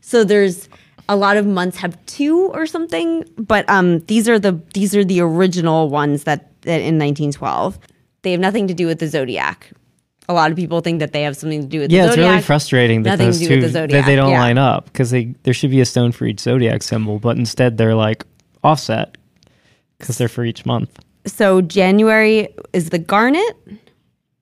So 0.00 0.24
there's 0.24 0.68
a 1.08 1.16
lot 1.16 1.36
of 1.36 1.46
months 1.46 1.76
have 1.78 1.98
two 2.06 2.48
or 2.52 2.66
something, 2.66 3.24
but 3.36 3.68
um 3.68 3.98
these 4.00 4.28
are 4.28 4.38
the 4.38 4.60
these 4.74 4.94
are 4.94 5.04
the 5.04 5.20
original 5.20 5.88
ones 5.88 6.24
that, 6.24 6.60
that 6.62 6.80
in 6.80 6.98
1912. 6.98 7.78
They 8.22 8.32
have 8.32 8.40
nothing 8.40 8.68
to 8.68 8.74
do 8.74 8.86
with 8.86 9.00
the 9.00 9.08
zodiac. 9.08 9.72
A 10.28 10.34
lot 10.34 10.52
of 10.52 10.56
people 10.56 10.80
think 10.80 11.00
that 11.00 11.12
they 11.12 11.22
have 11.22 11.36
something 11.36 11.62
to 11.62 11.66
do 11.66 11.80
with 11.80 11.90
yeah, 11.90 12.02
the 12.02 12.10
zodiac. 12.10 12.16
Yeah, 12.16 12.30
it's 12.30 12.34
really 12.34 12.46
frustrating 12.46 13.02
that 13.02 13.10
Nothing 13.18 13.26
those 13.26 13.40
two 13.40 13.60
the 13.62 13.86
that 13.88 14.06
they 14.06 14.14
don't 14.14 14.30
yeah. 14.30 14.40
line 14.40 14.58
up 14.58 14.84
because 14.84 15.10
they 15.10 15.34
there 15.42 15.54
should 15.54 15.70
be 15.70 15.80
a 15.80 15.84
stone 15.84 16.12
for 16.12 16.26
each 16.26 16.40
zodiac 16.40 16.84
symbol, 16.84 17.18
but 17.18 17.36
instead 17.36 17.76
they're 17.76 17.96
like 17.96 18.24
offset 18.62 19.16
because 19.98 20.16
they're 20.16 20.28
for 20.28 20.44
each 20.44 20.64
month. 20.64 20.98
So 21.26 21.60
January 21.60 22.48
is 22.72 22.90
the 22.90 22.98
garnet, 22.98 23.56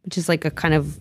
which 0.03 0.17
is 0.19 0.29
like 0.29 0.45
a 0.45 0.51
kind 0.51 0.75
of 0.75 1.01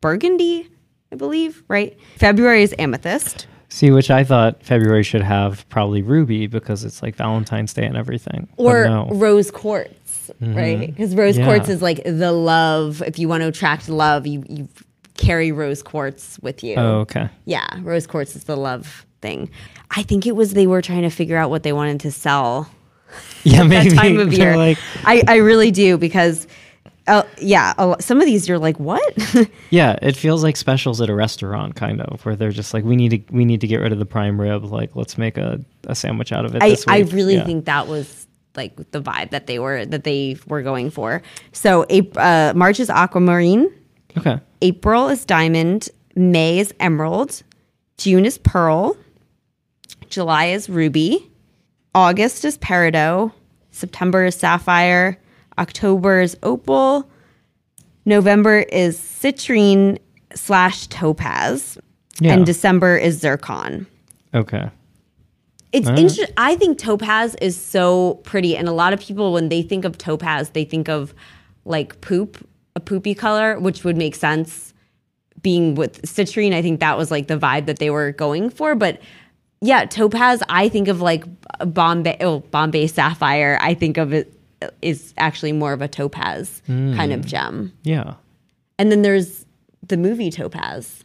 burgundy, 0.00 0.68
I 1.12 1.16
believe, 1.16 1.62
right? 1.68 1.98
February 2.16 2.62
is 2.62 2.74
amethyst. 2.78 3.46
See, 3.68 3.90
which 3.90 4.10
I 4.10 4.22
thought 4.22 4.62
February 4.62 5.02
should 5.02 5.22
have 5.22 5.68
probably 5.68 6.00
ruby 6.00 6.46
because 6.46 6.84
it's 6.84 7.02
like 7.02 7.16
Valentine's 7.16 7.74
Day 7.74 7.84
and 7.84 7.96
everything. 7.96 8.48
Or 8.56 8.84
no. 8.86 9.04
Mm-hmm. 9.06 9.18
rose 9.18 9.50
quartz, 9.50 10.30
right? 10.40 10.78
Because 10.78 11.14
rose 11.14 11.36
Yeah. 11.36 11.44
quartz 11.44 11.68
is 11.68 11.82
like 11.82 12.02
the 12.04 12.32
love. 12.32 13.02
If 13.02 13.18
you 13.18 13.28
want 13.28 13.42
to 13.42 13.48
attract 13.48 13.88
love, 13.88 14.26
you, 14.26 14.44
you 14.48 14.68
carry 15.16 15.50
rose 15.50 15.82
quartz 15.82 16.38
with 16.40 16.62
you. 16.62 16.76
Oh, 16.76 17.00
okay. 17.00 17.28
Yeah, 17.44 17.66
rose 17.82 18.06
quartz 18.06 18.36
is 18.36 18.44
the 18.44 18.56
love 18.56 19.04
thing. 19.20 19.50
I 19.90 20.02
think 20.04 20.26
it 20.26 20.36
was 20.36 20.52
they 20.52 20.66
were 20.68 20.82
trying 20.82 21.02
to 21.02 21.10
figure 21.10 21.36
out 21.36 21.50
what 21.50 21.62
they 21.64 21.72
wanted 21.72 22.00
to 22.00 22.12
sell 22.12 22.70
Yeah, 23.44 23.58
that 23.62 23.68
maybe 23.68 23.94
time 23.96 24.18
of 24.18 24.32
year. 24.32 24.56
like 24.56 24.78
I, 25.04 25.22
I 25.28 25.36
really 25.36 25.70
do 25.70 25.96
because, 25.98 26.46
uh, 27.06 27.22
yeah, 27.38 27.74
lo- 27.78 27.94
some 28.00 28.18
of 28.20 28.26
these 28.26 28.48
you're 28.48 28.58
like, 28.58 28.80
what? 28.80 29.02
Yeah, 29.70 29.96
it 30.02 30.16
feels 30.16 30.42
like 30.42 30.56
specials 30.56 31.00
at 31.00 31.08
a 31.08 31.14
restaurant, 31.14 31.76
kind 31.76 32.00
of, 32.00 32.24
where 32.26 32.34
they're 32.34 32.50
just 32.50 32.74
like, 32.74 32.82
we 32.84 32.96
need 32.96 33.10
to 33.10 33.34
we 33.34 33.44
need 33.44 33.60
to 33.60 33.66
get 33.68 33.76
rid 33.80 33.92
of 33.92 33.98
the 34.00 34.06
prime 34.06 34.40
rib. 34.40 34.64
Like, 34.64 34.96
let's 34.96 35.16
make 35.16 35.38
a, 35.38 35.60
a 35.86 35.94
sandwich 35.94 36.32
out 36.32 36.44
of 36.44 36.54
it. 36.56 36.62
I, 36.62 36.76
I 36.88 36.98
really 37.00 37.34
Yeah. 37.36 37.44
think 37.44 37.66
that 37.66 37.86
was 37.86 38.26
like 38.56 38.74
the 38.90 39.00
vibe 39.02 39.30
that 39.30 39.46
they 39.46 39.58
were 39.60 39.84
that 39.86 40.02
they 40.04 40.36
were 40.48 40.62
going 40.62 40.90
for. 40.90 41.22
So 41.52 41.84
April, 41.90 42.24
uh, 42.24 42.52
March 42.56 42.80
is 42.80 42.90
aquamarine, 42.90 43.70
Okay. 44.16 44.40
April 44.62 45.08
is 45.08 45.24
diamond, 45.24 45.88
May 46.16 46.58
is 46.58 46.72
emerald, 46.80 47.42
June 47.98 48.24
is 48.24 48.38
pearl, 48.38 48.96
July 50.08 50.46
is 50.46 50.68
ruby, 50.68 51.30
August 51.96 52.44
is 52.44 52.58
peridot, 52.58 53.32
September 53.70 54.26
is 54.26 54.34
sapphire, 54.34 55.18
October 55.58 56.20
is 56.20 56.36
opal, 56.42 57.08
November 58.04 58.58
is 58.58 58.98
citrine 58.98 59.98
slash 60.34 60.88
topaz, 60.88 61.78
Yeah. 62.20 62.34
and 62.34 62.44
December 62.44 62.98
is 62.98 63.18
zircon. 63.18 63.86
Okay. 64.34 64.68
It's 65.72 65.88
interesting. 65.88 66.26
I 66.36 66.54
think 66.56 66.76
topaz 66.78 67.34
is 67.40 67.56
so 67.56 68.14
pretty, 68.24 68.58
and 68.58 68.68
a 68.68 68.72
lot 68.72 68.92
of 68.92 69.00
people, 69.00 69.32
when 69.32 69.48
they 69.48 69.62
think 69.62 69.86
of 69.86 69.96
topaz, 69.96 70.50
they 70.50 70.64
think 70.64 70.90
of 70.90 71.14
like 71.64 71.98
poop, 72.02 72.46
a 72.76 72.80
poopy 72.80 73.14
color, 73.14 73.58
which 73.58 73.84
would 73.84 73.96
make 73.96 74.14
sense. 74.14 74.74
Being 75.42 75.74
with 75.74 76.02
citrine, 76.02 76.52
I 76.54 76.60
think 76.60 76.80
that 76.80 76.98
was 76.98 77.10
like 77.10 77.28
the 77.28 77.38
vibe 77.38 77.66
that 77.66 77.78
they 77.78 77.88
were 77.88 78.12
going 78.12 78.50
for. 78.50 78.74
But 78.74 79.00
yeah, 79.60 79.84
topaz, 79.84 80.42
I 80.48 80.68
think 80.68 80.88
of 80.88 81.00
like 81.00 81.24
Bombay, 81.60 82.18
oh, 82.20 82.40
Bombay 82.40 82.86
sapphire. 82.86 83.58
I 83.60 83.74
think 83.74 83.96
of 83.96 84.12
it 84.12 84.32
is 84.82 85.14
actually 85.18 85.52
more 85.52 85.72
of 85.72 85.82
a 85.82 85.88
topaz 85.88 86.62
kind 86.66 87.12
of 87.12 87.24
gem. 87.24 87.72
Yeah. 87.82 88.14
And 88.78 88.90
then 88.90 89.02
there's 89.02 89.46
the 89.86 89.96
movie 89.96 90.30
Topaz. 90.30 91.02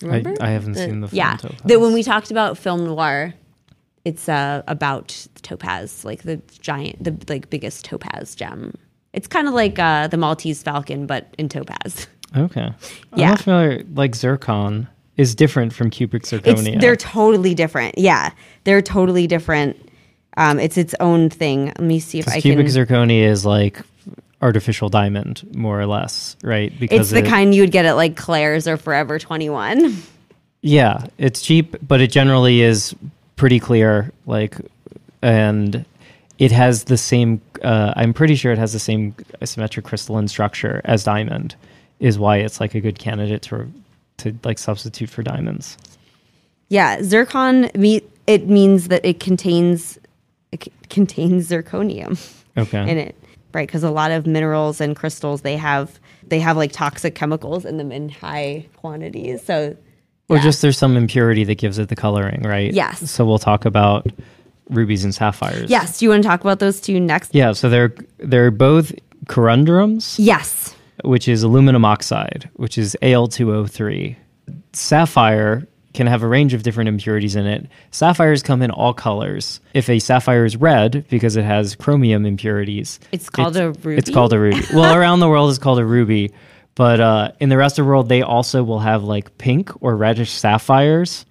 Remember? 0.00 0.34
I 0.40 0.50
haven't 0.50 0.74
seen 0.74 1.00
the 1.00 1.08
film 1.08 1.16
yeah. 1.16 1.36
Topaz. 1.36 1.60
The, 1.64 1.78
when 1.78 1.92
we 1.92 2.02
talked 2.02 2.30
about 2.30 2.58
film 2.58 2.84
noir, 2.84 3.34
it's 4.04 4.28
uh, 4.28 4.62
about 4.66 5.26
topaz, 5.42 6.04
like 6.04 6.22
the 6.22 6.38
giant, 6.60 7.02
the 7.04 7.16
like 7.28 7.50
biggest 7.50 7.84
topaz 7.84 8.34
gem. 8.34 8.74
It's 9.12 9.28
kind 9.28 9.46
of 9.46 9.54
like 9.54 9.78
uh, 9.78 10.08
the 10.08 10.16
Maltese 10.16 10.62
Falcon, 10.62 11.06
but 11.06 11.32
in 11.38 11.48
topaz. 11.48 12.08
Okay. 12.36 12.72
Yeah. 13.14 13.26
I'm 13.26 13.30
not 13.30 13.40
familiar. 13.42 13.84
Like 13.92 14.16
zircon 14.16 14.88
is 15.16 15.34
different 15.34 15.72
from 15.72 15.88
It's 15.88 15.98
zirconia. 15.98 16.80
they're 16.80 16.96
totally 16.96 17.54
different. 17.54 17.98
Yeah, 17.98 18.30
they're 18.64 18.82
totally 18.82 19.26
different. 19.26 19.76
Um, 20.36 20.58
it's 20.58 20.78
its 20.78 20.94
own 21.00 21.28
thing. 21.28 21.66
Let 21.66 21.80
me 21.80 22.00
see 22.00 22.18
if 22.18 22.28
I 22.28 22.38
cupric 22.38 22.42
can. 22.42 22.66
Cubic 22.66 22.66
zirconia 22.68 23.24
is 23.28 23.44
like 23.44 23.80
artificial 24.40 24.88
diamond, 24.88 25.42
more 25.54 25.78
or 25.80 25.86
less, 25.86 26.36
right? 26.42 26.72
Because 26.80 27.00
it's 27.00 27.10
the 27.10 27.26
it- 27.26 27.30
kind 27.30 27.54
you 27.54 27.62
would 27.62 27.72
get 27.72 27.84
at 27.84 27.92
like 27.96 28.16
Claire's 28.16 28.66
or 28.66 28.76
Forever 28.76 29.18
Twenty 29.18 29.50
One. 29.50 29.96
Yeah, 30.62 31.06
it's 31.18 31.42
cheap, 31.42 31.76
but 31.86 32.00
it 32.00 32.10
generally 32.12 32.62
is 32.62 32.94
pretty 33.36 33.58
clear. 33.60 34.12
Like, 34.26 34.56
and 35.20 35.84
it 36.38 36.52
has 36.52 36.84
the 36.84 36.96
same. 36.96 37.40
Uh, 37.62 37.92
I'm 37.96 38.12
pretty 38.14 38.34
sure 38.36 38.52
it 38.52 38.58
has 38.58 38.72
the 38.72 38.78
same 38.78 39.14
symmetric 39.44 39.84
crystalline 39.84 40.28
structure 40.28 40.80
as 40.84 41.04
diamond. 41.04 41.54
Is 42.00 42.18
why 42.18 42.38
it's 42.38 42.58
like 42.60 42.74
a 42.74 42.80
good 42.80 42.98
candidate 42.98 43.42
to 43.42 43.70
to 44.22 44.34
like 44.44 44.58
substitute 44.58 45.08
for 45.10 45.22
diamonds. 45.22 45.76
Yeah, 46.68 47.02
zircon. 47.02 47.70
Me, 47.74 48.02
it 48.26 48.48
means 48.48 48.88
that 48.88 49.04
it 49.04 49.20
contains 49.20 49.98
it 50.52 50.64
c- 50.64 50.72
contains 50.88 51.48
zirconium. 51.48 52.18
Okay. 52.58 52.80
in 52.90 52.98
it 52.98 53.16
right 53.54 53.66
because 53.66 53.82
a 53.82 53.90
lot 53.90 54.10
of 54.10 54.26
minerals 54.26 54.78
and 54.80 54.94
crystals 54.94 55.40
they 55.40 55.56
have 55.56 55.98
they 56.26 56.38
have 56.40 56.56
like 56.58 56.70
toxic 56.72 57.14
chemicals 57.14 57.64
in 57.64 57.78
them 57.78 57.90
in 57.90 58.08
high 58.10 58.66
quantities 58.76 59.42
so 59.42 59.74
Or 60.28 60.38
just 60.38 60.60
there's 60.60 60.76
some 60.76 60.94
impurity 60.96 61.44
that 61.44 61.54
gives 61.56 61.78
it 61.78 61.88
the 61.88 61.96
coloring, 61.96 62.42
right? 62.42 62.72
Yes. 62.72 63.10
So 63.10 63.24
we'll 63.24 63.38
talk 63.38 63.64
about 63.64 64.06
rubies 64.68 65.02
and 65.04 65.14
sapphires. 65.14 65.70
yes 65.70 65.98
do 65.98 66.04
you 66.04 66.10
want 66.10 66.22
to 66.22 66.28
talk 66.28 66.40
about 66.42 66.58
those 66.58 66.78
two 66.80 67.00
next 67.00 67.34
Yeah. 67.34 67.52
So 67.52 67.68
they're 67.70 67.94
they're 68.18 68.50
both 68.50 68.92
corundrums. 69.26 70.16
yes 70.18 70.71
which 71.02 71.28
is 71.28 71.42
aluminum 71.42 71.84
oxide, 71.84 72.48
which 72.54 72.78
is 72.78 72.96
Al2O3. 73.02 74.16
Sapphire 74.72 75.66
can 75.94 76.06
have 76.06 76.22
a 76.22 76.26
range 76.26 76.54
of 76.54 76.62
different 76.62 76.88
impurities 76.88 77.36
in 77.36 77.46
it. 77.46 77.66
Sapphires 77.90 78.42
come 78.42 78.62
in 78.62 78.70
all 78.70 78.94
colors. 78.94 79.60
If 79.74 79.88
a 79.88 79.98
sapphire 79.98 80.44
is 80.44 80.56
red 80.56 81.04
because 81.10 81.36
it 81.36 81.44
has 81.44 81.76
chromium 81.76 82.24
impurities, 82.24 82.98
It's 83.12 83.28
called 83.28 83.56
a 83.56 83.72
ruby? 83.72 83.96
It's 83.96 84.10
called 84.10 84.32
a 84.32 84.38
ruby. 84.38 84.62
well, 84.74 84.96
around 84.96 85.20
the 85.20 85.28
world 85.28 85.50
it's 85.50 85.58
called 85.58 85.78
a 85.78 85.84
ruby, 85.84 86.32
but 86.74 87.00
uh, 87.00 87.32
in 87.40 87.50
the 87.50 87.56
rest 87.56 87.78
of 87.78 87.84
the 87.84 87.88
world 87.88 88.08
they 88.08 88.22
also 88.22 88.62
will 88.62 88.80
have 88.80 89.04
like 89.04 89.36
pink 89.38 89.70
or 89.82 89.96
reddish 89.96 90.30
sapphires. 90.30 91.26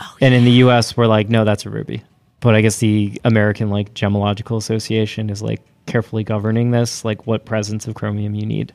Oh, 0.00 0.16
and 0.20 0.34
in 0.34 0.44
the 0.44 0.50
U.S., 0.52 0.96
we're 0.96 1.06
like, 1.06 1.28
no, 1.28 1.44
that's 1.44 1.66
a 1.66 1.70
ruby. 1.70 2.02
But 2.40 2.56
I 2.56 2.62
guess 2.62 2.78
the 2.78 3.20
American 3.24 3.70
like 3.70 3.94
Gemological 3.94 4.56
Association 4.56 5.30
is 5.30 5.40
like 5.40 5.60
carefully 5.86 6.24
governing 6.24 6.70
this, 6.70 7.04
like 7.04 7.26
what 7.26 7.44
presence 7.44 7.86
of 7.86 7.94
chromium 7.94 8.34
you 8.34 8.46
need 8.46 8.72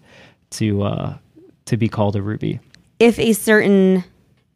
to 0.51 0.83
uh, 0.83 1.17
to 1.65 1.77
be 1.77 1.87
called 1.89 2.15
a 2.15 2.21
ruby. 2.21 2.59
if 2.99 3.17
a 3.19 3.33
certain 3.33 4.03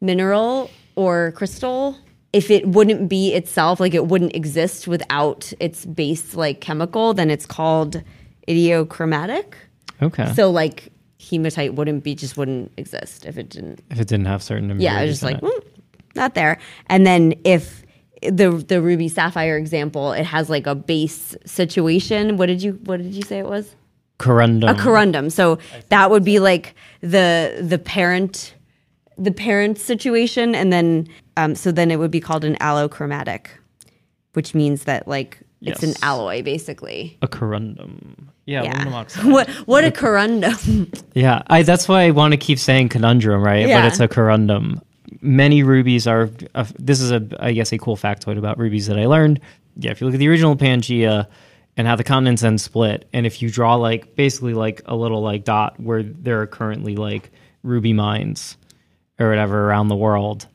mineral 0.00 0.70
or 0.96 1.32
crystal 1.32 1.96
if 2.32 2.50
it 2.50 2.66
wouldn't 2.66 3.08
be 3.08 3.32
itself 3.32 3.78
like 3.80 3.94
it 3.94 4.06
wouldn't 4.06 4.34
exist 4.34 4.86
without 4.88 5.52
its 5.60 5.86
base 5.86 6.34
like 6.34 6.60
chemical 6.60 7.14
then 7.14 7.30
it's 7.30 7.46
called 7.46 8.02
idiochromatic 8.48 9.54
Okay. 10.02 10.32
so 10.34 10.50
like 10.50 10.90
hematite 11.20 11.74
wouldn't 11.74 12.02
be 12.04 12.14
just 12.14 12.36
wouldn't 12.36 12.70
exist 12.76 13.24
if 13.24 13.38
it 13.38 13.48
didn't 13.48 13.80
if 13.90 13.98
it 14.00 14.08
didn't 14.08 14.26
have 14.26 14.42
certain 14.42 14.78
yeah, 14.80 15.06
just 15.06 15.22
like. 15.22 15.40
"Mm, 15.40 15.62
not 16.16 16.34
there. 16.34 16.58
And 16.88 17.06
then 17.06 17.34
if 17.44 17.83
the 18.30 18.50
the 18.66 18.80
ruby 18.80 19.08
sapphire 19.08 19.56
example, 19.56 20.12
it 20.12 20.24
has 20.24 20.48
like 20.50 20.66
a 20.66 20.74
base 20.74 21.36
situation. 21.46 22.36
What 22.36 22.46
did 22.46 22.62
you 22.62 22.72
What 22.84 22.98
did 22.98 23.14
you 23.14 23.22
say 23.22 23.38
it 23.38 23.46
was? 23.46 23.74
corundum. 24.18 24.70
A 24.70 24.74
corundum. 24.74 25.30
So 25.30 25.58
that 25.88 26.10
would 26.10 26.24
be 26.24 26.38
like 26.38 26.74
the 27.00 27.58
the 27.60 27.78
parent 27.78 28.54
the 29.18 29.30
parent 29.32 29.78
situation, 29.78 30.54
and 30.54 30.72
then 30.72 31.08
um, 31.36 31.54
so 31.54 31.70
then 31.72 31.90
it 31.90 31.98
would 31.98 32.10
be 32.10 32.20
called 32.20 32.44
an 32.44 32.56
allochromatic, 32.56 33.46
which 34.34 34.54
means 34.54 34.84
that 34.84 35.06
like 35.08 35.38
it's 35.62 35.82
an 35.82 35.94
alloy 36.02 36.42
basically. 36.42 37.16
a 37.22 37.28
corundum. 37.28 38.28
Yeah, 38.46 38.62
aluminum 38.62 38.88
Yeah. 38.92 38.98
oxide. 38.98 39.24
what 39.32 39.48
what 39.66 39.84
a 39.84 39.90
corundum. 39.90 41.02
Yeah, 41.14 41.42
I, 41.46 41.62
that's 41.62 41.88
why 41.88 42.02
I 42.04 42.10
want 42.10 42.32
to 42.32 42.36
keep 42.36 42.58
saying 42.58 42.90
conundrum, 42.90 43.42
right? 43.42 43.66
Yeah. 43.66 43.80
But 43.80 43.86
it's 43.88 44.00
a 44.00 44.08
corundum. 44.08 44.80
Many 45.20 45.62
rubies 45.62 46.06
are. 46.06 46.30
Uh, 46.54 46.64
this 46.78 47.00
is 47.00 47.10
a, 47.10 47.26
I 47.38 47.52
guess, 47.52 47.72
a 47.72 47.78
cool 47.78 47.96
factoid 47.96 48.38
about 48.38 48.58
rubies 48.58 48.86
that 48.86 48.98
I 48.98 49.06
learned. 49.06 49.40
Yeah, 49.76 49.90
if 49.90 50.00
you 50.00 50.06
look 50.06 50.14
at 50.14 50.18
the 50.18 50.28
original 50.28 50.56
Pangea 50.56 51.26
and 51.76 51.86
how 51.86 51.96
the 51.96 52.04
continents 52.04 52.42
then 52.42 52.58
split, 52.58 53.08
and 53.12 53.26
if 53.26 53.42
you 53.42 53.50
draw 53.50 53.74
like 53.76 54.14
basically 54.14 54.54
like 54.54 54.82
a 54.86 54.94
little 54.94 55.22
like 55.22 55.44
dot 55.44 55.78
where 55.80 56.02
there 56.02 56.40
are 56.40 56.46
currently 56.46 56.96
like 56.96 57.30
ruby 57.62 57.92
mines 57.92 58.56
or 59.18 59.28
whatever 59.28 59.68
around 59.68 59.88
the 59.88 59.96
world, 59.96 60.46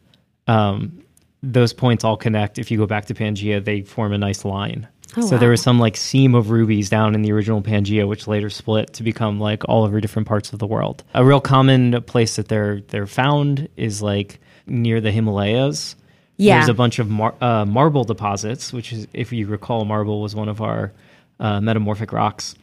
um, 0.47 1.03
those 1.43 1.73
points 1.73 2.03
all 2.03 2.17
connect. 2.17 2.59
If 2.59 2.71
you 2.71 2.77
go 2.77 2.85
back 2.85 3.05
to 3.05 3.13
Pangea, 3.13 3.63
they 3.63 3.81
form 3.81 4.13
a 4.13 4.17
nice 4.17 4.45
line. 4.45 4.87
so 5.27 5.37
there 5.37 5.49
was 5.49 5.61
some 5.61 5.79
like 5.79 5.97
seam 5.97 6.35
of 6.35 6.51
rubies 6.51 6.89
down 6.89 7.15
in 7.15 7.21
the 7.21 7.31
original 7.31 7.61
Pangea, 7.61 8.07
which 8.07 8.27
later 8.27 8.49
split 8.49 8.93
to 8.93 9.03
become 9.03 9.39
like 9.39 9.67
all 9.67 9.83
over 9.83 9.99
different 9.99 10.27
parts 10.27 10.53
of 10.53 10.59
the 10.59 10.67
world. 10.67 11.03
A 11.13 11.25
real 11.25 11.41
common 11.41 12.01
place 12.03 12.35
that 12.35 12.47
they're 12.47 12.81
they're 12.81 13.07
found 13.07 13.67
is 13.75 14.01
like 14.01 14.39
near 14.69 15.01
the 15.01 15.11
Himalayas. 15.11 15.95
Yeah. 16.37 16.55
there's 16.55 16.69
a 16.69 16.73
bunch 16.73 16.99
of 16.99 17.09
mar- 17.09 17.35
uh, 17.41 17.65
marble 17.65 18.05
deposits, 18.05 18.71
which 18.71 18.93
is, 18.93 19.07
if 19.13 19.33
you 19.33 19.45
recall, 19.47 19.83
marble 19.83 20.21
was 20.21 20.35
one 20.35 20.47
of 20.47 20.61
our 20.61 20.93
uh, 21.39 21.59
metamorphic 21.59 22.13
rocks. 22.13 22.55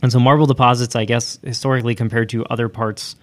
And 0.00 0.10
so 0.10 0.18
marble 0.18 0.46
deposits, 0.46 0.96
I 0.96 1.04
guess, 1.04 1.38
historically 1.44 1.94
compared 1.94 2.30
to 2.30 2.44
other 2.46 2.68
parts 2.68 3.16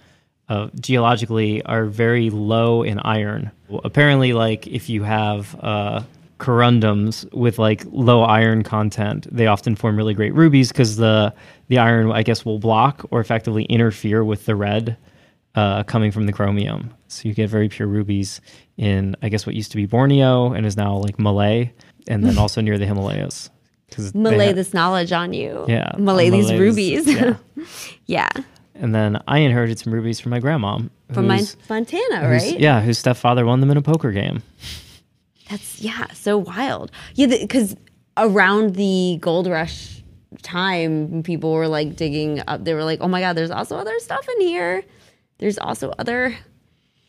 uh, 0.48 0.68
geologically, 0.80 1.62
are 1.62 1.84
very 1.86 2.28
low 2.28 2.82
in 2.82 2.98
iron. 2.98 3.52
Apparently, 3.84 4.32
like 4.32 4.66
if 4.66 4.88
you 4.88 5.04
have 5.04 5.56
uh, 5.60 6.02
corundums 6.38 7.32
with 7.32 7.58
like 7.60 7.84
low 7.92 8.22
iron 8.22 8.64
content, 8.64 9.28
they 9.30 9.46
often 9.46 9.76
form 9.76 9.96
really 9.96 10.12
great 10.12 10.34
rubies 10.34 10.72
because 10.72 10.96
the 10.96 11.32
the 11.68 11.78
iron, 11.78 12.10
I 12.10 12.24
guess, 12.24 12.44
will 12.44 12.58
block 12.58 13.06
or 13.12 13.20
effectively 13.20 13.62
interfere 13.64 14.24
with 14.24 14.44
the 14.44 14.56
red 14.56 14.96
uh, 15.54 15.84
coming 15.84 16.10
from 16.10 16.26
the 16.26 16.32
chromium. 16.32 16.92
So 17.10 17.28
you 17.28 17.34
get 17.34 17.50
very 17.50 17.68
pure 17.68 17.88
rubies 17.88 18.40
in, 18.76 19.16
I 19.22 19.28
guess, 19.28 19.46
what 19.46 19.54
used 19.54 19.70
to 19.72 19.76
be 19.76 19.86
Borneo 19.86 20.52
and 20.52 20.64
is 20.64 20.76
now 20.76 20.96
like 20.96 21.18
Malay, 21.18 21.72
and 22.08 22.24
then 22.24 22.38
also 22.44 22.60
near 22.60 22.78
the 22.78 22.86
Himalayas. 22.86 23.50
Malay 24.14 24.46
have- 24.46 24.56
this 24.56 24.72
knowledge 24.72 25.12
on 25.12 25.32
you. 25.32 25.64
Yeah, 25.68 25.92
Malay 25.98 26.30
these 26.30 26.52
rubies. 26.52 27.06
yeah. 27.06 27.36
yeah. 28.06 28.28
and 28.74 28.94
then 28.94 29.20
I 29.26 29.38
inherited 29.38 29.78
some 29.78 29.92
rubies 29.92 30.20
from 30.20 30.30
my 30.30 30.38
grandma. 30.38 30.78
From 31.12 31.26
my 31.26 31.42
Montana, 31.68 32.28
right? 32.28 32.58
Yeah, 32.58 32.80
whose 32.80 32.98
stepfather 32.98 33.44
won 33.44 33.58
them 33.60 33.70
in 33.70 33.76
a 33.76 33.82
poker 33.82 34.12
game. 34.12 34.44
That's 35.50 35.80
yeah, 35.80 36.06
so 36.12 36.38
wild. 36.38 36.92
Yeah, 37.16 37.26
because 37.26 37.74
around 38.16 38.76
the 38.76 39.18
gold 39.20 39.48
rush 39.48 40.04
time, 40.42 41.24
people 41.24 41.52
were 41.52 41.66
like 41.66 41.96
digging 41.96 42.40
up. 42.46 42.64
They 42.64 42.74
were 42.74 42.84
like, 42.84 43.00
"Oh 43.00 43.08
my 43.08 43.20
god, 43.20 43.32
there's 43.36 43.50
also 43.50 43.76
other 43.76 43.98
stuff 43.98 44.28
in 44.36 44.46
here. 44.46 44.84
There's 45.38 45.58
also 45.58 45.92
other 45.98 46.36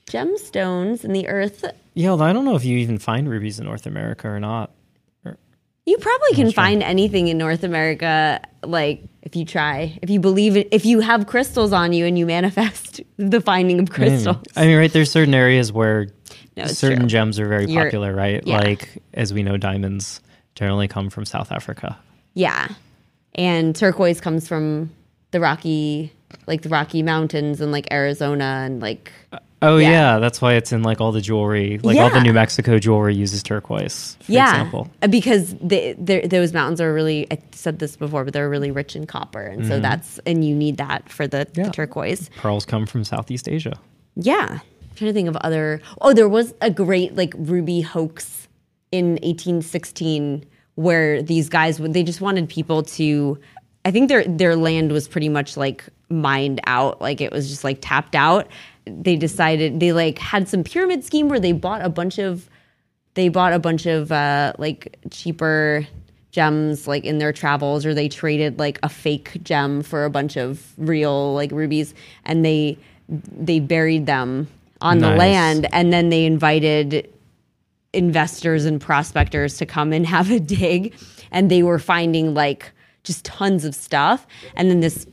gemstones 0.07 1.03
in 1.03 1.13
the 1.13 1.27
earth." 1.27 1.65
Yeah, 1.93 2.09
although 2.09 2.25
I 2.25 2.33
don't 2.33 2.45
know 2.45 2.55
if 2.55 2.63
you 2.65 2.77
even 2.77 2.97
find 2.97 3.29
rubies 3.29 3.59
in 3.59 3.65
North 3.65 3.85
America 3.85 4.27
or 4.29 4.39
not. 4.39 4.71
You 5.83 5.97
probably 5.97 6.33
can 6.35 6.51
find 6.51 6.83
anything 6.83 7.27
in 7.27 7.39
North 7.39 7.63
America, 7.63 8.39
like 8.63 9.03
if 9.23 9.35
you 9.35 9.45
try, 9.45 9.97
if 10.03 10.11
you 10.11 10.19
believe 10.19 10.55
it, 10.55 10.67
if 10.71 10.85
you 10.85 10.99
have 10.99 11.25
crystals 11.25 11.73
on 11.73 11.91
you 11.91 12.05
and 12.05 12.19
you 12.19 12.27
manifest 12.27 13.01
the 13.17 13.41
finding 13.41 13.79
of 13.79 13.89
crystals. 13.89 14.37
I 14.55 14.67
mean, 14.67 14.77
right? 14.77 14.93
There's 14.93 15.09
certain 15.09 15.33
areas 15.33 15.71
where 15.73 16.07
No, 16.55 16.65
certain 16.67 16.99
true. 16.99 17.07
gems 17.07 17.39
are 17.39 17.47
very 17.47 17.65
You're- 17.65 17.85
popular, 17.85 18.13
right? 18.13 18.45
yeah. 18.45 18.59
Like 18.59 19.01
as 19.15 19.33
we 19.33 19.41
know, 19.41 19.57
diamonds 19.57 20.21
generally 20.53 20.87
come 20.87 21.09
from 21.09 21.25
South 21.25 21.51
Africa. 21.51 21.97
Yeah. 22.35 22.67
And 23.33 23.75
turquoise 23.75 24.21
comes 24.21 24.47
from 24.47 24.91
the 25.31 25.39
Rocky, 25.39 26.13
like 26.45 26.61
the 26.61 26.69
Rocky 26.69 27.01
Mountains 27.01 27.59
and 27.59 27.71
like 27.71 27.91
Arizona 27.91 28.61
and 28.65 28.81
like, 28.81 29.11
uh, 29.33 29.39
Oh 29.63 29.77
Yeah. 29.77 29.89
yeah, 29.91 30.19
that's 30.19 30.41
why 30.41 30.53
it's 30.55 30.71
in 30.71 30.81
like 30.81 30.99
all 30.99 31.11
the 31.11 31.21
jewelry, 31.21 31.77
like 31.83 31.97
all 31.97 32.09
the 32.09 32.19
New 32.21 32.33
Mexico 32.33 32.79
jewelry 32.79 33.13
uses 33.15 33.43
turquoise. 33.43 34.17
For 34.21 34.31
yeah. 34.31 34.49
example. 34.49 34.89
Because 35.09 35.53
they, 35.61 35.93
they're- 35.99 36.27
those 36.27 36.51
mountains 36.51 36.81
are 36.81 36.91
really, 36.93 37.27
I 37.31 37.37
said 37.51 37.77
this 37.79 37.95
before, 37.95 38.23
but 38.23 38.33
they're 38.33 38.49
really 38.49 38.71
rich 38.71 38.95
in 38.95 39.05
copper. 39.05 39.41
And 39.43 39.67
so 39.67 39.79
that's, 39.79 40.19
and 40.25 40.43
you 40.43 40.55
need 40.55 40.77
that 40.77 41.09
for 41.09 41.27
the, 41.27 41.47
the 41.53 41.61
Mm-hmm. 41.61 41.71
Turquoise. 41.71 42.29
Pearls 42.37 42.65
come 42.65 42.85
from 42.87 43.03
Southeast 43.03 43.47
Asia. 43.47 43.73
Yeah. 44.15 44.47
I'm 44.49 44.95
trying 44.95 45.09
to 45.09 45.13
think 45.13 45.29
of 45.29 45.35
other, 45.37 45.79
oh, 46.01 46.13
there 46.13 46.27
was 46.29 46.53
a 46.61 46.71
great 46.71 47.15
like 47.15 47.33
ruby 47.37 47.81
hoax 47.81 48.47
in 48.91 49.11
1816 49.21 50.45
where 50.75 51.21
these 51.21 51.49
guys 51.49 51.79
would, 51.79 51.93
they 51.93 52.03
just 52.03 52.21
wanted 52.21 52.49
people 52.49 52.81
to, 52.83 53.37
I 53.85 53.91
think 53.91 54.09
their, 54.09 54.23
their 54.25 54.55
land 54.55 54.91
was 54.91 55.07
pretty 55.07 55.29
much 55.29 55.55
like 55.57 55.83
mined 56.09 56.61
out. 56.67 56.99
Like 57.01 57.21
it 57.21 57.31
was 57.31 57.49
just 57.49 57.63
like 57.63 57.77
tapped 57.81 58.15
out. 58.15 58.47
They 58.85 59.15
decided 59.15 59.79
they 59.79 59.93
like 59.93 60.19
had 60.19 60.47
some 60.47 60.63
pyramid 60.63 61.03
scheme 61.03 61.29
where 61.29 61.39
they 61.39 61.51
bought 61.51 61.83
a 61.83 61.89
bunch 61.89 62.17
of, 62.17 62.49
they 63.13 63.29
bought 63.29 63.53
a 63.53 63.59
bunch 63.59 63.85
of 63.85 64.11
uh, 64.11 64.53
like 64.57 64.97
cheaper 65.11 65.87
gems 66.31 66.87
like 66.87 67.03
in 67.03 67.17
their 67.17 67.33
travels 67.33 67.85
or 67.85 67.93
they 67.93 68.07
traded 68.07 68.57
like 68.57 68.79
a 68.83 68.89
fake 68.89 69.37
gem 69.43 69.83
for 69.83 70.05
a 70.05 70.09
bunch 70.09 70.37
of 70.37 70.73
real 70.77 71.33
like 71.33 71.51
rubies 71.51 71.93
and 72.23 72.45
they 72.45 72.77
they 73.09 73.59
buried 73.59 74.05
them 74.05 74.47
on 74.79 74.99
the 74.99 75.09
land 75.09 75.67
and 75.73 75.91
then 75.91 76.09
they 76.09 76.25
invited 76.25 77.07
investors 77.93 78.65
and 78.65 78.79
prospectors 78.79 79.57
to 79.57 79.65
come 79.65 79.91
and 79.91 80.05
have 80.15 80.31
a 80.31 80.39
dig 80.39 80.93
and 81.31 81.51
they 81.51 81.63
were 81.63 81.79
finding 81.79 82.33
like 82.33 82.71
just 83.03 83.25
tons 83.25 83.65
of 83.65 83.75
stuff 83.75 84.25
and 84.55 84.69
then 84.69 84.79
this 84.79 85.05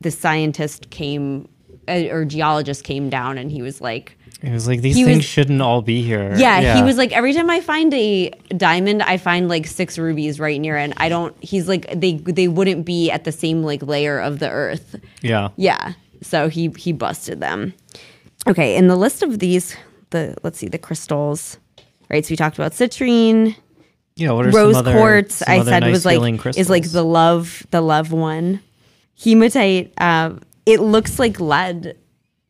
this 0.00 0.18
scientist 0.18 0.90
came 0.90 1.48
or 1.88 2.24
geologist 2.24 2.84
came 2.84 3.08
down 3.10 3.38
and 3.38 3.50
he 3.50 3.62
was 3.62 3.80
like 3.80 4.16
It 4.42 4.52
was 4.52 4.66
like 4.68 4.80
these 4.82 4.94
He 4.96 5.04
things 5.04 5.18
was- 5.18 5.24
shouldn't 5.24 5.60
all 5.62 5.82
be 5.82 6.02
here. 6.02 6.34
yeah, 6.36 6.76
he 6.76 6.82
was 6.82 6.96
like 6.96 7.12
every 7.12 7.32
time 7.34 7.50
I 7.50 7.60
find 7.60 7.92
a 7.94 8.30
diamond, 8.56 9.02
I 9.02 9.16
find 9.16 9.48
like 9.48 9.66
six 9.66 9.98
rubies 9.98 10.38
right 10.38 10.60
near 10.60 10.76
it. 10.76 10.84
And 10.84 10.94
I 10.98 11.08
don't. 11.08 11.34
He's 11.42 11.66
like 11.68 11.86
they 11.98 12.14
they 12.14 12.46
wouldn't 12.48 12.84
be 12.84 13.10
at 13.10 13.24
the 13.24 13.32
same 13.32 13.62
like 13.62 13.82
layer 13.82 14.18
of 14.20 14.38
the 14.38 14.48
earth. 14.50 14.96
yeah. 15.22 15.48
Yeah, 15.56 15.94
so 16.22 16.48
he 16.48 16.68
he 16.76 16.92
busted 16.92 17.40
them. 17.40 17.72
Okay, 18.46 18.76
in 18.76 18.86
the 18.86 18.96
list 18.96 19.22
of 19.22 19.38
these, 19.40 19.76
the 20.10 20.36
let's 20.44 20.58
see 20.58 20.68
the 20.68 20.78
crystals. 20.78 21.58
Right, 22.10 22.24
so 22.24 22.30
we 22.32 22.36
talked 22.36 22.56
about 22.58 22.72
citrine, 22.72 23.54
Yeah. 24.16 24.30
What 24.30 24.46
are 24.46 24.50
rose 24.50 24.74
some 24.76 24.86
other, 24.86 24.92
quartz. 24.96 25.34
some 25.36 25.52
I 25.60 25.62
said 25.64 25.80
nice 25.80 25.90
was 25.92 26.06
like 26.06 26.14
feeling 26.16 26.40
is 26.56 26.70
like 26.70 26.88
the 26.90 27.04
love 27.04 27.66
the 27.70 27.80
love 27.82 28.12
one. 28.12 28.60
Hematite. 29.22 29.92
Uh, 29.98 30.34
it 30.68 30.80
looks 30.80 31.18
like 31.18 31.40
lead. 31.40 31.96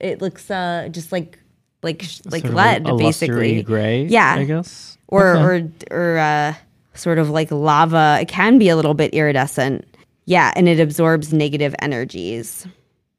It 0.00 0.20
looks 0.20 0.50
uh 0.50 0.88
just 0.90 1.12
like 1.12 1.38
like 1.82 2.02
like 2.26 2.42
Sort 2.42 2.54
lead 2.54 2.86
a, 2.88 2.94
a 2.94 2.98
basically. 2.98 3.62
gray. 3.62 4.04
Yeah, 4.04 4.34
I 4.38 4.44
guess. 4.44 4.98
or 5.08 5.36
Okay. 5.36 5.70
or 5.90 6.14
or 6.14 6.18
uh, 6.18 6.54
sort 6.94 7.18
of 7.18 7.30
like 7.30 7.50
lava. 7.50 8.18
It 8.20 8.28
can 8.28 8.58
be 8.58 8.68
a 8.68 8.76
little 8.76 8.94
bit 8.94 9.14
iridescent. 9.14 9.84
Yeah, 10.26 10.52
and 10.56 10.68
it 10.68 10.78
absorbs 10.80 11.32
negative 11.32 11.74
energies. 11.80 12.66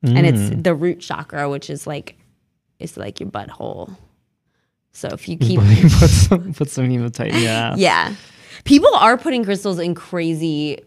And 0.03 0.25
it's 0.25 0.39
Mm. 0.39 0.63
the 0.63 0.73
root 0.73 0.99
chakra, 1.01 1.49
which 1.49 1.69
is 1.69 1.85
like 1.87 2.15
it's 2.79 2.95
like 2.95 3.19
your 3.19 3.29
butthole. 3.29 3.95
So 4.93 5.09
if 5.09 5.27
you 5.27 5.37
keep 5.37 5.59
put 5.99 6.09
some 6.09 6.53
put 6.53 6.69
some 6.69 6.89
hematite 6.89 7.33
ass. 7.33 7.77
yeah. 7.87 8.13
People 8.63 8.93
are 8.95 9.17
putting 9.17 9.43
crystals 9.43 9.79
in 9.79 9.95
crazy 9.95 10.79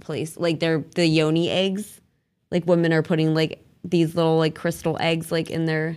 place. 0.00 0.36
Like 0.36 0.60
they're 0.60 0.84
the 0.94 1.06
yoni 1.06 1.48
eggs. 1.50 2.00
Like 2.50 2.66
women 2.66 2.92
are 2.92 3.02
putting 3.02 3.34
like 3.34 3.64
these 3.84 4.14
little 4.14 4.38
like 4.38 4.54
crystal 4.54 4.96
eggs 5.00 5.30
like 5.30 5.50
in 5.50 5.66
their 5.66 5.96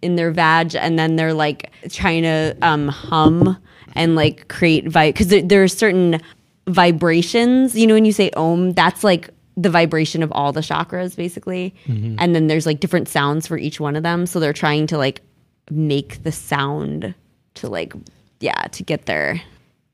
in 0.00 0.16
their 0.16 0.30
vag 0.30 0.74
and 0.76 0.98
then 0.98 1.16
they're 1.16 1.34
like 1.34 1.70
trying 1.90 2.22
to 2.22 2.56
um 2.62 2.88
hum 2.88 3.58
and 3.94 4.14
like 4.14 4.48
create 4.48 4.84
vibe 4.86 5.08
because 5.08 5.26
there, 5.28 5.42
there 5.42 5.62
are 5.62 5.68
certain 5.68 6.20
vibrations 6.68 7.74
you 7.74 7.86
know 7.86 7.94
when 7.94 8.04
you 8.04 8.12
say 8.12 8.30
om 8.36 8.72
that's 8.72 9.02
like 9.04 9.28
the 9.56 9.70
vibration 9.70 10.22
of 10.22 10.32
all 10.32 10.52
the 10.52 10.60
chakras 10.60 11.16
basically. 11.16 11.74
And 12.18 12.34
then 12.34 12.46
there's 12.46 12.66
like 12.66 12.80
different 12.80 13.08
sounds 13.08 13.46
for 13.46 13.58
each 13.58 13.80
one 13.80 13.96
of 13.96 14.02
them. 14.02 14.26
So 14.26 14.40
they're 14.40 14.52
trying 14.52 14.86
to 14.88 14.98
like 14.98 15.20
make 15.70 16.22
the 16.22 16.32
sound 16.32 17.14
to 17.54 17.68
like 17.68 17.92
yeah 18.40 18.62
to 18.72 18.82
get 18.82 19.06
there 19.06 19.40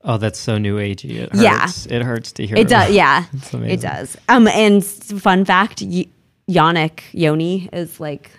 Oh, 0.03 0.17
that's 0.17 0.39
so 0.39 0.57
new 0.57 0.77
agey. 0.77 1.15
It 1.17 1.31
hurts. 1.33 1.85
Yeah. 1.87 1.95
It 1.97 2.03
hurts 2.03 2.31
to 2.33 2.45
hear. 2.47 2.55
it 2.57 2.69
does 2.69 2.91
yeah 2.91 3.25
it 3.53 3.81
does 3.81 4.15
um 4.29 4.47
and 4.47 4.83
fun 4.85 5.43
fact 5.45 5.81
y- 5.81 6.05
yonic 6.49 7.01
yoni 7.11 7.67
is 7.73 7.99
like 7.99 8.31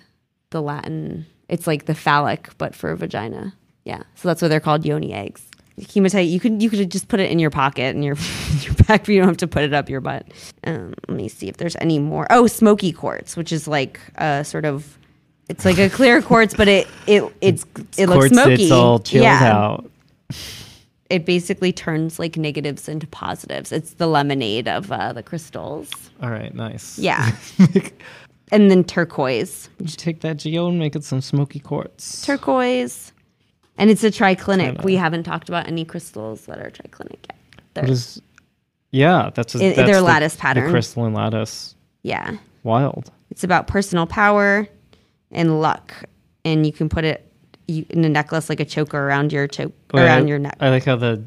the 0.51 0.61
latin 0.63 1.27
it's 1.49 1.67
like 1.67 1.85
the 1.87 1.95
phallic 1.95 2.49
but 2.59 2.75
for 2.75 2.95
vagina 2.97 3.53
yeah 3.85 4.03
so 4.17 4.27
that's 4.29 4.41
why 4.43 4.49
they're 4.49 4.59
called 4.59 4.85
yoni 4.87 5.13
eggs 5.13 5.43
hematite 5.95 6.27
you 6.29 6.41
could 6.41 6.61
you 6.63 6.69
could 6.71 6.91
just 6.91 7.09
put 7.09 7.21
it 7.21 7.31
in 7.31 7.39
your 7.39 7.51
pocket 7.51 7.95
and 7.95 8.05
your, 8.05 8.17
your 8.63 8.75
back 8.87 9.03
but 9.03 9.09
you 9.09 9.19
don't 9.21 9.29
have 9.29 9.37
to 9.37 9.47
put 9.47 9.63
it 9.63 9.73
up 9.73 9.89
your 9.89 10.01
butt 10.01 10.27
um, 10.65 10.93
let 11.09 11.17
me 11.17 11.29
see 11.29 11.49
if 11.49 11.57
there's 11.59 11.77
any 11.77 11.99
more 11.99 12.27
oh 12.31 12.47
smoky 12.47 12.91
quartz 12.91 13.37
which 13.37 13.53
is 13.53 13.69
like 13.69 14.01
a 14.17 14.45
sort 14.45 14.65
of 14.65 14.99
it's 15.49 15.65
like 15.65 15.79
a 15.79 15.89
clear 15.91 16.21
quartz 16.23 16.55
but 16.55 16.67
it 16.69 16.89
it 17.07 17.23
it's 17.41 17.65
it 17.97 18.09
looks 18.09 18.29
smoky 18.31 18.63
It's 18.65 18.73
all 18.73 18.99
chilled 18.99 19.25
out. 19.27 19.91
it 21.11 21.27
basically 21.27 21.73
turns 21.73 22.19
like 22.19 22.37
negatives 22.37 22.89
into 22.89 23.07
positives. 23.07 23.73
It's 23.73 23.95
the 23.95 24.07
lemonade 24.07 24.69
of 24.69 24.91
uh, 24.91 25.13
the 25.13 25.23
crystals. 25.23 25.91
All 26.23 26.31
right, 26.31 26.55
nice. 26.55 26.99
Yeah. 26.99 27.33
and 28.53 28.71
then 28.71 28.85
turquoise. 28.85 29.69
You 29.81 29.89
take 29.89 30.21
that 30.21 30.39
geo 30.39 30.69
and 30.69 30.79
make 30.79 30.95
it 30.97 31.05
some 31.05 31.21
smoky 31.21 31.59
quartz. 31.59 32.25
Turquoise. 32.25 33.13
And 33.77 33.91
it's 33.91 34.05
a 34.05 34.11
triclinic. 34.11 34.85
We 34.85 34.95
haven't 34.95 35.25
talked 35.25 35.49
about 35.49 35.67
any 35.67 35.85
crystals 35.85 36.47
that 36.47 36.59
are 36.59 36.71
triclinic 36.71 37.19
yet. 37.29 37.37
They're- 37.75 37.85
is? 37.91 38.23
Yeah, 38.93 39.31
that's 39.35 39.55
a, 39.55 39.59
In- 39.59 39.77
that's 39.77 39.87
their 39.89 39.97
the- 40.01 40.03
lattice 40.03 40.37
pattern. 40.37 40.65
The 40.65 40.71
crystalline 40.71 41.13
lattice. 41.15 41.75
yeah. 42.03 42.37
Wild. 42.63 43.11
It's 43.31 43.43
about 43.43 43.67
personal 43.69 44.07
power 44.07 44.69
and 45.31 45.61
luck. 45.63 45.95
And 46.45 46.67
you 46.67 46.73
can 46.73 46.89
put 46.91 47.05
it 47.05 47.30
you, 47.71 47.87
in 47.91 48.05
a 48.05 48.09
necklace 48.09 48.49
like 48.49 48.61
a 48.61 48.64
choker 48.64 48.99
around 48.99 49.33
your 49.33 49.47
choke 49.47 49.73
Wait, 49.93 50.03
around 50.03 50.25
I, 50.25 50.27
your 50.27 50.39
neck. 50.39 50.57
I 50.61 50.71
like 50.71 50.85
how 50.85 50.97
the 50.97 51.23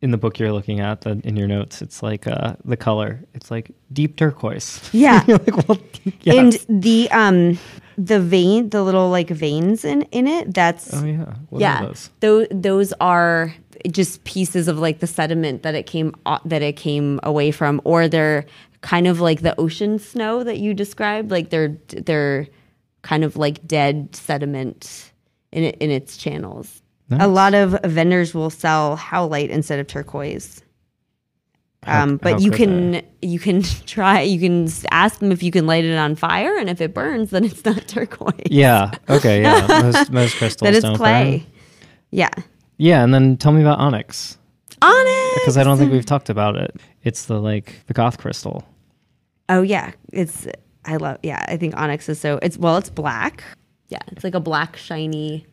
in 0.00 0.12
the 0.12 0.16
book 0.16 0.38
you're 0.38 0.52
looking 0.52 0.78
at, 0.78 1.00
the 1.00 1.20
in 1.24 1.36
your 1.36 1.48
notes, 1.48 1.82
it's 1.82 2.02
like 2.02 2.26
uh 2.26 2.54
the 2.64 2.76
color. 2.76 3.20
It's 3.34 3.50
like 3.50 3.70
deep 3.92 4.16
turquoise. 4.16 4.80
Yeah. 4.92 5.24
Like, 5.26 5.68
well, 5.68 5.78
yes. 6.22 6.64
And 6.66 6.82
the 6.82 7.10
um 7.10 7.58
the 7.96 8.20
vein, 8.20 8.70
the 8.70 8.82
little 8.82 9.10
like 9.10 9.28
veins 9.28 9.84
in 9.84 10.02
in 10.12 10.26
it, 10.26 10.54
that's 10.54 10.94
oh 10.94 11.04
yeah. 11.04 11.34
What 11.50 11.60
yeah 11.60 11.82
are 11.82 11.86
those? 11.86 12.10
those 12.20 12.46
those 12.50 12.92
are 13.00 13.54
just 13.90 14.24
pieces 14.24 14.68
of 14.68 14.78
like 14.78 15.00
the 15.00 15.06
sediment 15.06 15.62
that 15.62 15.74
it 15.74 15.86
came 15.86 16.14
that 16.44 16.62
it 16.62 16.76
came 16.76 17.20
away 17.22 17.50
from 17.50 17.80
or 17.84 18.08
they're 18.08 18.44
kind 18.80 19.06
of 19.06 19.20
like 19.20 19.42
the 19.42 19.58
ocean 19.58 19.98
snow 19.98 20.44
that 20.44 20.58
you 20.58 20.74
described 20.74 21.30
like 21.30 21.50
they're 21.50 21.76
they're 21.88 22.46
kind 23.02 23.24
of 23.24 23.36
like 23.36 23.66
dead 23.66 24.14
sediment 24.14 25.07
in 25.52 25.64
it, 25.64 25.76
in 25.80 25.90
its 25.90 26.16
channels 26.16 26.82
Nice. 27.10 27.22
a 27.22 27.26
lot 27.26 27.54
of 27.54 27.78
vendors 27.84 28.34
will 28.34 28.50
sell 28.50 28.96
howlite 28.96 29.48
instead 29.48 29.78
of 29.78 29.86
turquoise 29.86 30.62
How- 31.84 32.02
um, 32.02 32.16
but 32.18 32.40
you 32.40 32.50
can 32.50 32.90
they? 32.92 33.04
you 33.22 33.38
can 33.38 33.62
try 33.62 34.20
you 34.20 34.38
can 34.40 34.68
ask 34.90 35.20
them 35.20 35.32
if 35.32 35.42
you 35.42 35.50
can 35.50 35.66
light 35.66 35.84
it 35.84 35.96
on 35.96 36.16
fire 36.16 36.56
and 36.58 36.68
if 36.68 36.80
it 36.80 36.92
burns 36.92 37.30
then 37.30 37.44
it's 37.44 37.64
not 37.64 37.86
turquoise 37.88 38.34
Yeah. 38.50 38.90
Okay. 39.08 39.42
Yeah. 39.42 39.66
Most 39.82 40.10
most 40.12 40.36
crystals 40.36 40.66
then 40.66 40.74
it's 40.74 40.98
clay 40.98 41.38
burn. 41.38 41.46
yeah 42.10 42.30
Yeah, 42.78 43.02
and 43.04 43.14
then 43.14 43.36
tell 43.38 43.52
me 43.52 43.62
about 43.62 43.78
onyx 43.78 44.36
onyx 44.82 45.34
because 45.40 45.56
I 45.56 45.64
don't 45.64 45.78
think 45.78 45.90
we've 45.92 46.04
talked 46.06 46.28
about 46.30 46.56
it. 46.56 46.76
It's 47.04 47.24
the 47.26 47.40
like 47.40 47.80
the 47.86 47.94
goth 47.94 48.18
crystal. 48.18 48.64
Oh 49.48 49.62
yeah, 49.62 49.92
it's 50.12 50.46
I 50.84 50.96
love. 50.96 51.18
Yeah, 51.22 51.44
I 51.48 51.56
think 51.56 51.74
onyx 51.76 52.08
is 52.08 52.20
so. 52.20 52.38
It's 52.42 52.56
well, 52.58 52.76
it's 52.76 52.90
black. 52.90 53.42
Yeah, 53.88 54.00
it's 54.08 54.24
like 54.24 54.34
a 54.34 54.40
black 54.40 54.76
shiny. 54.76 55.46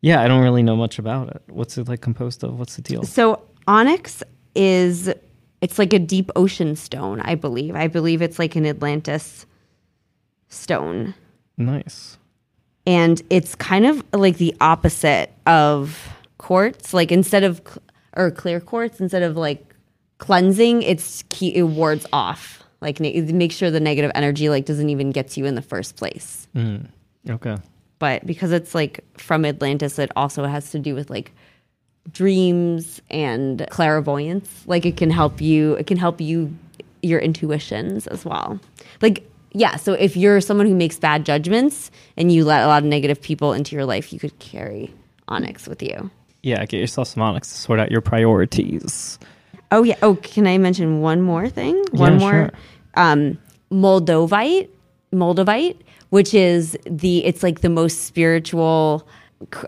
Yeah, 0.00 0.22
I 0.22 0.28
don't 0.28 0.42
really 0.42 0.62
know 0.62 0.76
much 0.76 0.98
about 0.98 1.28
it. 1.28 1.42
What's 1.48 1.76
it 1.78 1.88
like 1.88 2.00
composed 2.00 2.42
of? 2.44 2.58
What's 2.58 2.76
the 2.76 2.82
deal? 2.82 3.02
So 3.04 3.42
onyx 3.66 4.22
is 4.54 5.12
it's 5.60 5.78
like 5.78 5.92
a 5.92 5.98
deep 5.98 6.30
ocean 6.36 6.76
stone. 6.76 7.20
I 7.20 7.34
believe. 7.34 7.74
I 7.74 7.88
believe 7.88 8.22
it's 8.22 8.38
like 8.38 8.54
an 8.56 8.64
Atlantis 8.66 9.44
stone, 10.48 11.14
Nice. 11.56 12.16
and 12.86 13.20
it's 13.30 13.54
kind 13.54 13.86
of 13.86 14.02
like 14.12 14.38
the 14.38 14.54
opposite 14.60 15.30
of 15.46 16.08
quartz. 16.38 16.94
Like 16.94 17.12
instead 17.12 17.44
of 17.44 17.60
or 18.16 18.30
clear 18.30 18.60
quartz, 18.60 19.00
instead 19.00 19.22
of 19.22 19.36
like 19.36 19.74
cleansing, 20.18 20.82
it's 20.82 21.22
key, 21.28 21.54
it 21.54 21.62
wards 21.64 22.06
off. 22.12 22.62
Like 22.80 23.00
ne- 23.00 23.10
it 23.14 23.34
makes 23.34 23.56
sure 23.56 23.70
the 23.70 23.80
negative 23.80 24.12
energy 24.14 24.48
like 24.48 24.64
doesn't 24.64 24.88
even 24.88 25.10
get 25.10 25.28
to 25.30 25.40
you 25.40 25.46
in 25.46 25.54
the 25.54 25.62
first 25.62 25.96
place. 25.96 26.46
Mm. 26.54 26.86
Okay. 27.28 27.56
but 27.98 28.24
because 28.26 28.52
it's 28.52 28.74
like 28.74 29.04
from 29.18 29.44
Atlantis, 29.44 29.98
it 29.98 30.10
also 30.16 30.44
has 30.44 30.70
to 30.70 30.78
do 30.78 30.94
with 30.94 31.10
like 31.10 31.32
dreams 32.12 33.00
and 33.10 33.66
clairvoyance. 33.70 34.64
Like 34.66 34.86
it 34.86 34.96
can 34.96 35.10
help 35.10 35.40
you, 35.40 35.74
it 35.74 35.86
can 35.86 35.96
help 35.98 36.20
you 36.20 36.54
your 37.02 37.20
intuitions 37.20 38.06
as 38.06 38.24
well. 38.24 38.58
Like, 39.02 39.28
yeah, 39.52 39.76
so 39.76 39.92
if 39.92 40.16
you're 40.16 40.40
someone 40.40 40.66
who 40.66 40.74
makes 40.74 40.98
bad 40.98 41.24
judgments 41.24 41.90
and 42.16 42.30
you 42.32 42.44
let 42.44 42.62
a 42.62 42.66
lot 42.66 42.82
of 42.82 42.88
negative 42.88 43.20
people 43.20 43.52
into 43.52 43.74
your 43.76 43.84
life, 43.84 44.12
you 44.12 44.18
could 44.18 44.38
carry 44.38 44.92
onyx 45.28 45.66
with 45.66 45.82
you. 45.82 46.10
Yeah, 46.42 46.64
get 46.66 46.78
yourself 46.80 47.08
some 47.08 47.22
onyx 47.22 47.48
to 47.48 47.54
sort 47.56 47.80
out 47.80 47.90
your 47.90 48.00
priorities. 48.00 49.18
Oh 49.70 49.82
yeah. 49.82 49.96
Oh, 50.02 50.14
can 50.16 50.46
I 50.46 50.56
mention 50.58 51.00
one 51.00 51.20
more 51.20 51.48
thing? 51.48 51.76
One 51.92 52.14
Yeah, 52.14 52.18
more. 52.18 52.30
sure. 52.32 52.50
Um, 52.94 53.38
Moldovite, 53.70 54.68
Moldavite, 55.12 55.76
which 56.10 56.34
is 56.34 56.76
the 56.86 57.24
it's 57.24 57.42
like 57.42 57.60
the 57.60 57.68
most 57.68 58.04
spiritual 58.04 59.06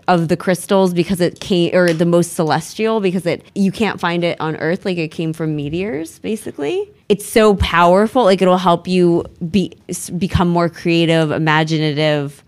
of 0.07 0.27
the 0.27 0.35
crystals 0.35 0.93
because 0.93 1.21
it 1.21 1.39
came 1.39 1.73
or 1.73 1.93
the 1.93 2.05
most 2.05 2.33
celestial 2.33 2.99
because 2.99 3.25
it 3.25 3.49
you 3.55 3.71
can't 3.71 3.99
find 3.99 4.23
it 4.23 4.39
on 4.41 4.55
Earth 4.57 4.83
like 4.83 4.97
it 4.97 5.09
came 5.09 5.31
from 5.33 5.55
meteors 5.55 6.19
basically. 6.19 6.89
It's 7.07 7.25
so 7.25 7.55
powerful 7.55 8.23
like 8.23 8.41
it'll 8.41 8.57
help 8.57 8.87
you 8.87 9.23
be 9.49 9.71
become 10.17 10.49
more 10.49 10.67
creative, 10.67 11.31
imaginative. 11.31 12.43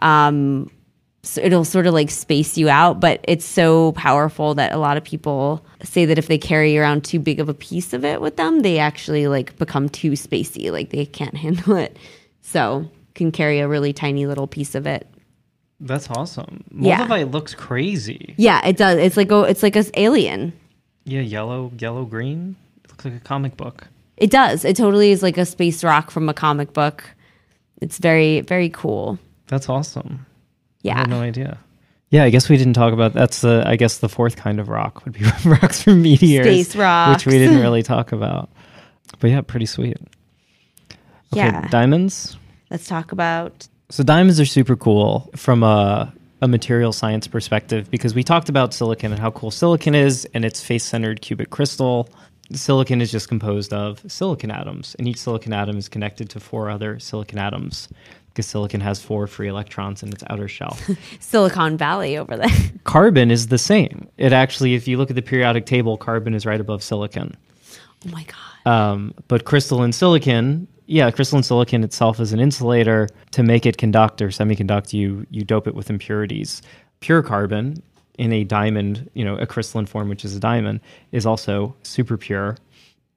Um, 0.00 0.70
so 1.24 1.40
it'll 1.40 1.64
sort 1.64 1.86
of 1.86 1.94
like 1.94 2.10
space 2.10 2.56
you 2.58 2.68
out, 2.68 3.00
but 3.00 3.20
it's 3.24 3.44
so 3.44 3.92
powerful 3.92 4.54
that 4.54 4.72
a 4.72 4.78
lot 4.78 4.96
of 4.96 5.04
people 5.04 5.64
say 5.84 6.04
that 6.06 6.18
if 6.18 6.26
they 6.26 6.38
carry 6.38 6.76
around 6.76 7.04
too 7.04 7.20
big 7.20 7.38
of 7.38 7.48
a 7.48 7.54
piece 7.54 7.92
of 7.92 8.04
it 8.04 8.20
with 8.20 8.36
them, 8.36 8.60
they 8.60 8.78
actually 8.78 9.28
like 9.28 9.56
become 9.56 9.88
too 9.88 10.12
spacey, 10.12 10.72
like 10.72 10.90
they 10.90 11.04
can't 11.04 11.36
handle 11.36 11.76
it. 11.76 11.96
So 12.40 12.90
can 13.14 13.32
carry 13.32 13.60
a 13.60 13.68
really 13.68 13.92
tiny 13.92 14.26
little 14.26 14.46
piece 14.46 14.74
of 14.74 14.86
it. 14.86 15.06
That's 15.80 16.08
awesome. 16.10 16.64
Yeah. 16.74 17.06
Moldavite 17.06 17.32
looks 17.32 17.54
crazy. 17.54 18.34
Yeah, 18.38 18.64
it 18.66 18.76
does. 18.76 18.98
It's 18.98 19.16
like 19.16 19.30
a, 19.32 19.42
it's 19.42 19.62
like 19.62 19.74
a 19.76 19.84
alien. 20.00 20.52
Yeah, 21.04 21.20
yellow, 21.22 21.72
yellow, 21.78 22.04
green. 22.04 22.54
It 22.84 22.90
looks 22.90 23.04
like 23.04 23.14
a 23.14 23.20
comic 23.20 23.56
book. 23.56 23.88
It 24.16 24.30
does. 24.30 24.64
It 24.64 24.76
totally 24.76 25.10
is 25.10 25.22
like 25.22 25.38
a 25.38 25.44
space 25.44 25.82
rock 25.82 26.10
from 26.12 26.28
a 26.28 26.34
comic 26.34 26.72
book. 26.72 27.02
It's 27.80 27.98
very 27.98 28.40
very 28.42 28.68
cool. 28.68 29.18
That's 29.48 29.68
awesome. 29.68 30.24
I 30.24 30.28
Yeah. 30.82 30.98
had 30.98 31.10
no 31.10 31.20
idea. 31.20 31.58
Yeah, 32.10 32.22
I 32.24 32.30
guess 32.30 32.48
we 32.48 32.56
didn't 32.56 32.74
talk 32.74 32.92
about 32.92 33.14
that's 33.14 33.40
the 33.40 33.64
I 33.66 33.74
guess 33.74 33.98
the 33.98 34.08
fourth 34.08 34.36
kind 34.36 34.60
of 34.60 34.68
rock 34.68 35.04
would 35.04 35.14
be 35.14 35.24
rocks 35.44 35.82
from 35.82 36.02
meteors, 36.02 36.44
Space 36.46 36.76
rocks. 36.76 37.24
which 37.24 37.32
we 37.32 37.38
didn't 37.40 37.60
really 37.66 37.82
talk 37.82 38.12
about. 38.12 38.50
But 39.18 39.30
yeah, 39.30 39.40
pretty 39.40 39.66
sweet. 39.66 39.96
Okay, 41.32 41.38
Yeah. 41.46 41.66
diamonds. 41.70 42.36
Let's 42.72 42.86
talk 42.86 43.12
about 43.12 43.68
So 43.90 44.02
diamonds 44.02 44.40
are 44.40 44.46
super 44.46 44.76
cool 44.76 45.30
from 45.36 45.62
a 45.62 46.12
a 46.40 46.48
material 46.48 46.92
science 46.92 47.28
perspective 47.28 47.88
because 47.90 48.14
we 48.14 48.24
talked 48.24 48.48
about 48.48 48.74
silicon 48.74 49.12
and 49.12 49.20
how 49.20 49.30
cool 49.30 49.50
silicon 49.50 49.94
is 49.94 50.26
and 50.34 50.44
its 50.44 50.60
face-centered 50.60 51.20
cubic 51.20 51.50
crystal. 51.50 52.08
Silicon 52.52 53.00
is 53.00 53.12
just 53.12 53.28
composed 53.28 53.72
of 53.72 54.02
silicon 54.10 54.50
atoms, 54.50 54.96
and 54.98 55.06
each 55.06 55.18
silicon 55.18 55.52
atom 55.52 55.76
is 55.76 55.88
connected 55.88 56.28
to 56.30 56.40
four 56.40 56.68
other 56.68 56.98
silicon 56.98 57.38
atoms 57.38 57.88
because 58.30 58.46
silicon 58.46 58.80
has 58.80 59.00
four 59.00 59.26
free 59.26 59.48
electrons 59.48 60.02
in 60.02 60.08
its 60.08 60.24
outer 60.30 60.48
shell. 60.48 60.76
Silicon 61.20 61.76
Valley 61.76 62.16
over 62.16 62.36
there. 62.36 62.48
carbon 62.84 63.30
is 63.30 63.48
the 63.48 63.58
same. 63.58 64.08
It 64.16 64.32
actually, 64.32 64.74
if 64.74 64.88
you 64.88 64.96
look 64.96 65.10
at 65.10 65.16
the 65.16 65.22
periodic 65.22 65.66
table, 65.66 65.98
carbon 65.98 66.34
is 66.34 66.46
right 66.46 66.60
above 66.60 66.82
silicon. 66.82 67.36
oh 68.06 68.10
my 68.10 68.24
god. 68.24 68.70
Um, 68.70 69.14
but 69.28 69.44
crystalline 69.44 69.92
silicon, 69.92 70.66
yeah, 70.92 71.10
crystalline 71.10 71.42
silicon 71.42 71.82
itself 71.84 72.20
is 72.20 72.34
an 72.34 72.38
insulator. 72.38 73.08
To 73.30 73.42
make 73.42 73.64
it 73.64 73.78
conduct 73.78 74.20
or 74.20 74.28
semiconduct, 74.28 74.92
you 74.92 75.26
you 75.30 75.42
dope 75.42 75.66
it 75.66 75.74
with 75.74 75.88
impurities. 75.88 76.60
Pure 77.00 77.22
carbon 77.22 77.82
in 78.18 78.30
a 78.30 78.44
diamond, 78.44 79.10
you 79.14 79.24
know, 79.24 79.36
a 79.36 79.46
crystalline 79.46 79.86
form, 79.86 80.10
which 80.10 80.22
is 80.22 80.36
a 80.36 80.40
diamond, 80.40 80.80
is 81.10 81.24
also 81.24 81.74
super 81.82 82.18
pure. 82.18 82.58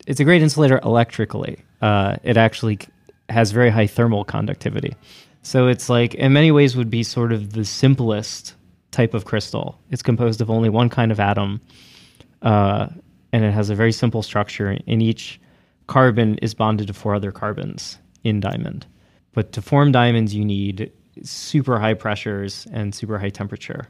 It's 0.07 0.21
a 0.21 0.23
great 0.23 0.41
insulator 0.41 0.79
electrically. 0.83 1.57
Uh, 1.81 2.15
it 2.23 2.37
actually 2.37 2.79
has 3.27 3.51
very 3.51 3.69
high 3.69 3.87
thermal 3.87 4.23
conductivity. 4.23 4.95
So 5.41 5.67
it's 5.67 5.89
like, 5.89 6.15
in 6.15 6.31
many 6.31 6.51
ways, 6.51 6.77
would 6.77 6.89
be 6.89 7.03
sort 7.03 7.33
of 7.33 7.53
the 7.53 7.65
simplest 7.65 8.55
type 8.91 9.13
of 9.13 9.25
crystal. 9.25 9.77
It's 9.91 10.01
composed 10.01 10.39
of 10.39 10.49
only 10.49 10.69
one 10.69 10.89
kind 10.89 11.11
of 11.11 11.19
atom, 11.19 11.59
uh, 12.41 12.87
and 13.33 13.43
it 13.43 13.51
has 13.51 13.69
a 13.69 13.75
very 13.75 13.91
simple 13.91 14.23
structure. 14.23 14.77
In 14.87 15.01
each 15.01 15.41
carbon 15.87 16.37
is 16.39 16.53
bonded 16.53 16.87
to 16.87 16.93
four 16.93 17.15
other 17.15 17.31
carbons 17.31 17.97
in 18.23 18.39
diamond. 18.39 18.85
But 19.33 19.51
to 19.53 19.61
form 19.61 19.91
diamonds, 19.91 20.33
you 20.33 20.45
need 20.45 20.91
super 21.23 21.79
high 21.79 21.93
pressures 21.93 22.67
and 22.71 22.93
super 22.93 23.19
high 23.19 23.29
temperature. 23.29 23.89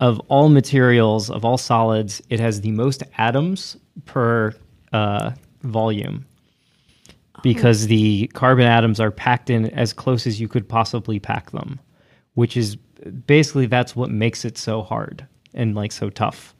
Of 0.00 0.20
all 0.28 0.48
materials, 0.48 1.30
of 1.30 1.44
all 1.44 1.56
solids, 1.56 2.22
it 2.28 2.40
has 2.40 2.60
the 2.60 2.70
most 2.70 3.02
atoms 3.16 3.76
per 4.04 4.54
uh, 4.92 5.32
volume 5.62 6.26
because 7.42 7.86
the 7.86 8.26
carbon 8.28 8.66
atoms 8.66 9.00
are 9.00 9.10
packed 9.10 9.50
in 9.50 9.70
as 9.70 9.92
close 9.92 10.26
as 10.26 10.40
you 10.40 10.48
could 10.48 10.68
possibly 10.68 11.18
pack 11.18 11.50
them, 11.50 11.80
which 12.34 12.56
is 12.56 12.76
basically 13.26 13.66
that's 13.66 13.94
what 13.94 14.10
makes 14.10 14.44
it 14.44 14.58
so 14.58 14.82
hard 14.82 15.26
and 15.54 15.74
like 15.74 15.92
so 15.92 16.10
tough. 16.10 16.54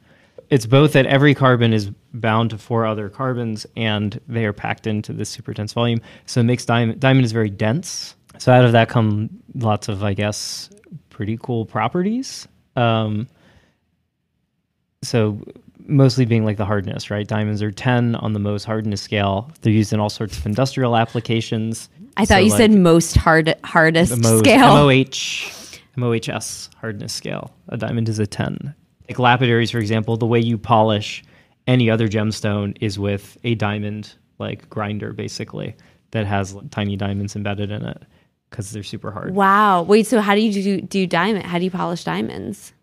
It's 0.49 0.65
both 0.65 0.93
that 0.93 1.05
every 1.05 1.33
carbon 1.33 1.73
is 1.73 1.89
bound 2.13 2.51
to 2.51 2.57
four 2.57 2.85
other 2.85 3.09
carbons 3.09 3.65
and 3.75 4.19
they 4.27 4.45
are 4.45 4.53
packed 4.53 4.87
into 4.87 5.13
this 5.13 5.29
super 5.29 5.53
dense 5.53 5.73
volume. 5.73 5.99
So 6.25 6.39
it 6.39 6.43
makes 6.43 6.65
diamond 6.65 6.99
diamond 6.99 7.25
is 7.25 7.31
very 7.31 7.49
dense. 7.49 8.15
So 8.37 8.53
out 8.53 8.63
of 8.65 8.71
that 8.71 8.89
come 8.89 9.29
lots 9.55 9.87
of 9.89 10.03
I 10.03 10.13
guess 10.13 10.69
pretty 11.09 11.37
cool 11.41 11.65
properties. 11.65 12.47
Um, 12.75 13.27
so 15.03 15.41
mostly 15.87 16.25
being 16.25 16.45
like 16.45 16.57
the 16.57 16.65
hardness, 16.65 17.09
right? 17.09 17.27
Diamonds 17.27 17.61
are 17.61 17.71
10 17.71 18.15
on 18.15 18.33
the 18.33 18.39
Mohs 18.39 18.65
hardness 18.65 19.01
scale. 19.01 19.51
They're 19.61 19.73
used 19.73 19.93
in 19.93 19.99
all 19.99 20.09
sorts 20.09 20.37
of 20.37 20.45
industrial 20.45 20.95
applications. 20.95 21.89
I 22.17 22.25
thought 22.25 22.35
So, 22.35 22.37
you 22.39 22.51
like, 22.51 22.57
said 22.57 22.71
most 22.71 23.15
hard 23.15 23.55
hardest 23.63 24.11
the 24.11 24.17
Mohs, 24.17 24.39
scale. 24.39 24.75
MOH, 24.75 25.79
MOHS 25.97 26.69
hardness 26.79 27.13
scale. 27.13 27.53
A 27.69 27.77
diamond 27.77 28.09
is 28.09 28.19
a 28.19 28.27
10. 28.27 28.73
Like 29.09 29.19
lapidaries, 29.19 29.71
for 29.71 29.77
example, 29.79 30.17
the 30.17 30.25
way 30.25 30.39
you 30.39 30.57
polish 30.57 31.23
any 31.65 31.89
other 31.89 32.07
gemstone 32.07 32.77
is 32.81 32.97
with 32.99 33.37
a 33.43 33.55
diamond 33.55 34.13
like 34.39 34.69
grinder, 34.69 35.13
basically, 35.13 35.75
that 36.11 36.25
has 36.25 36.55
tiny 36.71 36.95
diamonds 36.95 37.35
embedded 37.35 37.71
in 37.71 37.85
it 37.85 38.03
because 38.49 38.71
they're 38.71 38.83
super 38.83 39.11
hard. 39.11 39.33
Wow. 39.35 39.81
Wait, 39.83 40.07
so 40.07 40.21
how 40.21 40.35
do 40.35 40.41
you 40.41 40.51
do, 40.63 40.81
do 40.81 41.07
diamond? 41.07 41.45
How 41.45 41.57
do 41.57 41.65
you 41.65 41.71
polish 41.71 42.03
diamonds? 42.03 42.73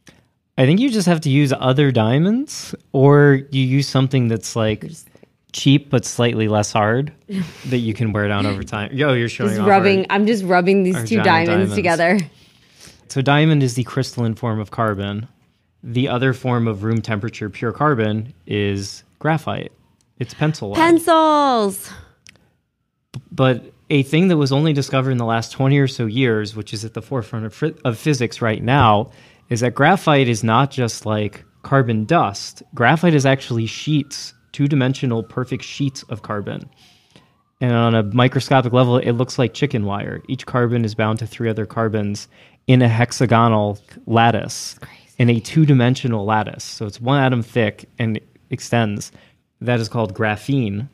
I 0.57 0.67
think 0.67 0.79
you 0.81 0.91
just 0.91 1.07
have 1.07 1.21
to 1.23 1.31
use 1.31 1.53
other 1.59 1.91
diamonds, 1.91 2.75
or 2.93 3.41
you 3.51 3.65
use 3.65 3.89
something 3.89 4.29
that's 4.29 4.55
like 4.55 4.85
cheap 5.53 5.91
but 5.91 6.05
slightly 6.05 6.49
less 6.49 6.73
hard 6.73 7.13
that 7.67 7.79
you 7.79 7.93
can 7.95 8.13
wear 8.13 8.29
down 8.29 8.47
over 8.47 8.63
time. 8.63 8.93
Yo, 8.93 9.13
you're 9.15 9.29
showing 9.29 9.51
Just 9.51 9.61
off 9.63 9.69
rubbing. 9.69 10.01
our- 10.01 10.07
I'm 10.11 10.27
just 10.27 10.45
rubbing 10.45 10.83
these 10.85 11.03
two 11.09 11.23
diamonds, 11.23 11.49
diamonds. 11.51 11.75
together. 11.75 12.19
So 13.09 13.21
diamond 13.23 13.63
is 13.63 13.75
the 13.75 13.85
crystalline 13.85 14.35
form 14.35 14.59
of 14.61 14.71
carbon. 14.71 15.29
The 15.87 16.09
other 16.09 16.33
form 16.33 16.67
of 16.67 16.83
room 16.83 17.03
temperature 17.03 17.51
pure 17.51 17.71
carbon 17.71 18.33
is 18.47 19.05
graphite. 19.19 19.71
It's 20.19 20.33
pencil. 20.33 20.75
Pencils. 20.75 21.91
but 23.31 23.71
a 23.91 24.03
thing 24.03 24.29
that 24.29 24.39
was 24.39 24.51
only 24.51 24.73
discovered 24.73 25.11
in 25.11 25.19
the 25.19 25.27
last 25.27 25.53
20 25.53 25.79
or 25.79 25.87
so 25.87 26.07
years, 26.07 26.57
which 26.57 26.73
is 26.73 26.87
at 26.87 26.95
the 26.95 27.03
forefront 27.03 27.45
of, 27.45 27.63
of 27.85 27.99
physics 27.99 28.41
right 28.41 28.63
now, 28.63 29.11
is 29.51 29.61
that 29.61 29.75
graphite 29.75 30.27
is 30.27 30.43
not 30.43 30.71
just 30.71 31.05
like 31.05 31.45
carbon 31.63 32.07
dust. 32.07 32.63
Graphite 32.75 33.15
is 33.15 33.27
actually 33.27 33.67
sheets, 33.67 34.33
two 34.53 34.67
dimensional 34.67 35.23
perfect 35.23 35.65
sheets 35.65 36.03
of 36.05 36.23
carbon. 36.23 36.69
And 37.61 37.73
on 37.73 37.95
a 37.95 38.03
microscopic 38.03 38.73
level, 38.73 38.97
it 38.97 39.13
looks 39.13 39.39
like 39.39 39.53
chicken 39.53 39.85
wire. 39.85 40.23
Each 40.29 40.47
carbon 40.47 40.85
is 40.85 40.95
bound 40.95 41.19
to 41.19 41.27
three 41.27 41.51
other 41.51 41.67
carbons 41.67 42.27
in 42.67 42.81
a 42.81 42.89
hexagonal 42.89 43.79
lattice, 44.07 44.79
in 45.19 45.31
a 45.31 45.41
two 45.41 45.67
dimensional 45.67 46.25
lattice. 46.25 46.65
So 46.65 46.87
it's 46.87 47.01
one 47.01 47.21
atom 47.21 47.43
thick 47.43 47.89
and 47.99 48.21
extends. 48.51 49.13
That 49.61 49.81
is 49.81 49.89
called 49.89 50.15
graphene. 50.15 50.89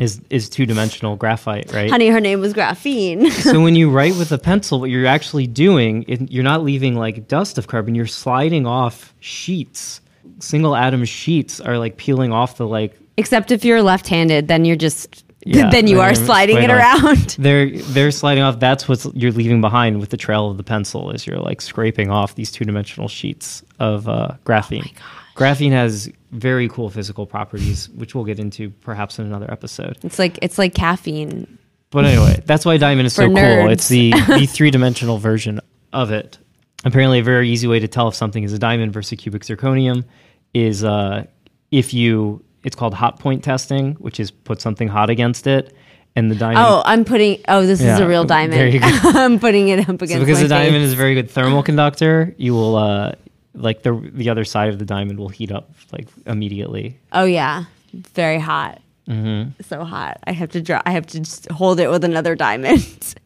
is 0.00 0.20
is 0.30 0.48
two 0.48 0.66
dimensional 0.66 1.16
graphite, 1.16 1.72
right? 1.72 1.90
Honey, 1.90 2.08
her 2.08 2.20
name 2.20 2.40
was 2.40 2.54
Graphene. 2.54 3.30
so 3.42 3.60
when 3.60 3.76
you 3.76 3.90
write 3.90 4.16
with 4.16 4.32
a 4.32 4.38
pencil, 4.38 4.80
what 4.80 4.90
you're 4.90 5.06
actually 5.06 5.46
doing, 5.46 6.04
it, 6.08 6.30
you're 6.30 6.44
not 6.44 6.62
leaving 6.62 6.94
like 6.94 7.28
dust 7.28 7.58
of 7.58 7.66
carbon. 7.66 7.94
You're 7.94 8.06
sliding 8.06 8.66
off 8.66 9.14
sheets. 9.20 10.00
Single 10.38 10.74
atom 10.74 11.04
sheets 11.04 11.60
are 11.60 11.78
like 11.78 11.96
peeling 11.96 12.32
off 12.32 12.56
the 12.56 12.66
like. 12.66 12.98
Except 13.18 13.50
if 13.50 13.64
you're 13.64 13.82
left-handed, 13.82 14.48
then 14.48 14.64
you're 14.64 14.76
just 14.76 15.24
Yeah, 15.46 15.70
then 15.70 15.86
you 15.86 16.00
are 16.00 16.14
sliding 16.14 16.58
it 16.62 16.70
around. 16.70 17.16
They're 17.38 17.70
they're 17.70 18.10
sliding 18.10 18.42
off. 18.42 18.58
That's 18.58 18.88
what 18.88 19.06
you're 19.14 19.32
leaving 19.32 19.60
behind 19.60 20.00
with 20.00 20.10
the 20.10 20.16
trail 20.16 20.50
of 20.50 20.56
the 20.56 20.64
pencil. 20.64 21.10
Is 21.10 21.26
you're 21.26 21.38
like 21.38 21.60
scraping 21.60 22.10
off 22.10 22.34
these 22.34 22.50
two 22.50 22.64
dimensional 22.64 23.08
sheets 23.08 23.62
of 23.78 24.08
uh, 24.08 24.32
graphene. 24.44 24.92
graphene 25.36 25.70
has 25.70 26.10
very 26.32 26.68
cool 26.68 26.90
physical 26.90 27.26
properties, 27.26 27.88
which 27.90 28.14
we'll 28.14 28.24
get 28.24 28.38
into 28.38 28.70
perhaps 28.70 29.18
in 29.18 29.26
another 29.26 29.50
episode. 29.50 29.98
It's 30.02 30.18
like 30.18 30.38
it's 30.42 30.58
like 30.58 30.74
caffeine. 30.74 31.58
But 31.90 32.04
anyway, 32.04 32.42
that's 32.44 32.64
why 32.64 32.76
diamond 32.76 33.06
is 33.06 33.14
so 33.14 33.28
For 33.28 33.34
cool. 33.34 33.70
It's 33.70 33.88
the, 33.88 34.10
the 34.28 34.46
three 34.46 34.70
dimensional 34.70 35.18
version 35.18 35.60
of 35.92 36.10
it. 36.10 36.38
Apparently, 36.84 37.20
a 37.20 37.22
very 37.22 37.48
easy 37.48 37.66
way 37.66 37.78
to 37.78 37.88
tell 37.88 38.08
if 38.08 38.14
something 38.14 38.42
is 38.42 38.52
a 38.52 38.58
diamond 38.58 38.92
versus 38.92 39.18
cubic 39.18 39.42
zirconium 39.42 40.04
is 40.52 40.84
uh, 40.84 41.24
if 41.70 41.94
you, 41.94 42.44
it's 42.66 42.74
called 42.74 42.94
hot 42.94 43.20
point 43.20 43.44
testing, 43.44 43.94
which 43.94 44.18
is 44.18 44.32
put 44.32 44.60
something 44.60 44.88
hot 44.88 45.08
against 45.08 45.46
it, 45.46 45.72
and 46.16 46.28
the 46.28 46.34
diamond. 46.34 46.66
Oh, 46.66 46.82
I'm 46.84 47.04
putting. 47.04 47.40
Oh, 47.46 47.64
this 47.64 47.80
is 47.80 48.00
a 48.00 48.08
real 48.08 48.24
diamond. 48.24 48.54
there 48.54 48.66
you 48.66 48.80
go. 48.80 48.86
I'm 49.04 49.38
putting 49.38 49.68
it 49.68 49.88
up 49.88 50.02
against. 50.02 50.14
so 50.14 50.18
because 50.18 50.38
my 50.38 50.42
the 50.42 50.48
diamond 50.48 50.82
is 50.82 50.92
a 50.92 50.96
very 50.96 51.14
good 51.14 51.30
thermal 51.30 51.62
conductor, 51.62 52.34
you 52.36 52.54
will, 52.54 52.74
uh, 52.74 53.12
like 53.54 53.84
the 53.84 53.94
the 54.12 54.30
other 54.30 54.44
side 54.44 54.68
of 54.70 54.80
the 54.80 54.84
diamond 54.84 55.20
will 55.20 55.28
heat 55.28 55.52
up 55.52 55.70
like 55.92 56.08
immediately. 56.26 56.98
Oh 57.12 57.24
yeah, 57.24 57.66
very 57.94 58.40
hot. 58.40 58.82
Mm-hmm. 59.08 59.62
So 59.62 59.84
hot. 59.84 60.18
I 60.24 60.32
have 60.32 60.50
to 60.50 60.60
draw. 60.60 60.82
I 60.84 60.90
have 60.90 61.06
to 61.06 61.20
just 61.20 61.48
hold 61.52 61.78
it 61.78 61.88
with 61.88 62.04
another 62.04 62.34
diamond. 62.34 63.14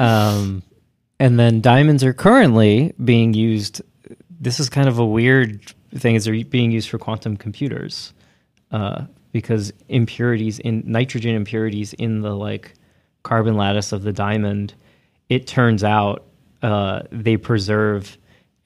Um, 0.00 0.62
and 1.18 1.40
then 1.40 1.60
diamonds 1.60 2.04
are 2.04 2.12
currently 2.12 2.94
being 3.04 3.34
used. 3.34 3.82
This 4.40 4.60
is 4.60 4.68
kind 4.68 4.88
of 4.88 5.00
a 5.00 5.04
weird 5.04 5.60
thing. 5.92 6.14
Is 6.14 6.24
they're 6.24 6.44
being 6.44 6.70
used 6.70 6.88
for 6.88 6.98
quantum 6.98 7.36
computers 7.36 8.12
uh, 8.72 9.04
because 9.32 9.72
impurities 9.88 10.58
in 10.58 10.82
nitrogen 10.86 11.34
impurities 11.34 11.92
in 11.94 12.20
the 12.22 12.34
like 12.34 12.74
carbon 13.22 13.56
lattice 13.56 13.92
of 13.92 14.02
the 14.02 14.12
diamond. 14.12 14.74
It 15.28 15.46
turns 15.46 15.84
out 15.84 16.24
uh, 16.62 17.02
they 17.12 17.36
preserve 17.36 18.16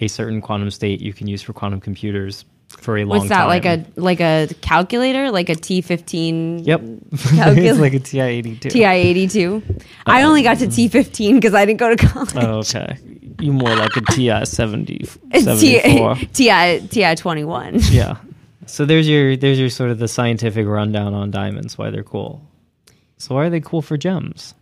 a 0.01 0.09
certain 0.09 0.41
quantum 0.41 0.71
state 0.71 1.01
you 1.01 1.13
can 1.13 1.27
use 1.27 1.43
for 1.43 1.53
quantum 1.53 1.81
computers 1.81 2.45
for 2.69 2.97
a 2.97 3.05
long 3.05 3.29
time. 3.29 3.49
What's 3.49 3.65
that 3.65 3.75
time. 3.75 3.87
like 4.01 4.19
a 4.19 4.49
like 4.49 4.51
a 4.51 4.55
calculator, 4.63 5.31
like 5.31 5.49
a 5.49 5.55
T 5.55 5.81
fifteen? 5.81 6.61
Yep, 6.61 6.81
it's 7.13 7.79
like 7.79 7.95
a 7.95 7.99
TI 7.99 8.21
eighty 8.21 8.57
two. 8.57 8.71
TI 8.71 8.85
eighty 8.85 9.29
two. 9.29 9.63
I 10.07 10.23
only 10.23 10.43
got 10.43 10.59
to 10.59 10.69
T 10.69 10.89
fifteen 10.89 11.37
because 11.37 11.55
I 11.55 11.65
didn't 11.67 11.81
go 11.81 11.95
to 11.95 12.07
college. 12.07 12.33
Oh, 12.37 12.59
okay. 12.61 12.97
You 13.41 13.53
more 13.53 13.75
like 13.75 13.97
a 13.97 14.01
TI 14.13 14.45
70, 14.45 15.05
74. 15.41 16.15
TI 16.33 16.87
TI 16.89 17.15
twenty 17.17 17.45
one. 17.45 17.79
yeah. 17.91 18.17
So 18.67 18.85
there's 18.85 19.09
your 19.09 19.37
there's 19.37 19.59
your 19.59 19.71
sort 19.71 19.91
of 19.91 19.99
the 19.99 20.09
scientific 20.09 20.67
rundown 20.67 21.15
on 21.15 21.31
diamonds, 21.31 21.77
why 21.77 21.91
they're 21.91 22.03
cool. 22.05 22.47
So 23.19 23.35
why 23.35 23.47
are 23.47 23.51
they 23.51 23.61
cool 23.61 23.83
for 23.83 23.97
gems? 23.97 24.55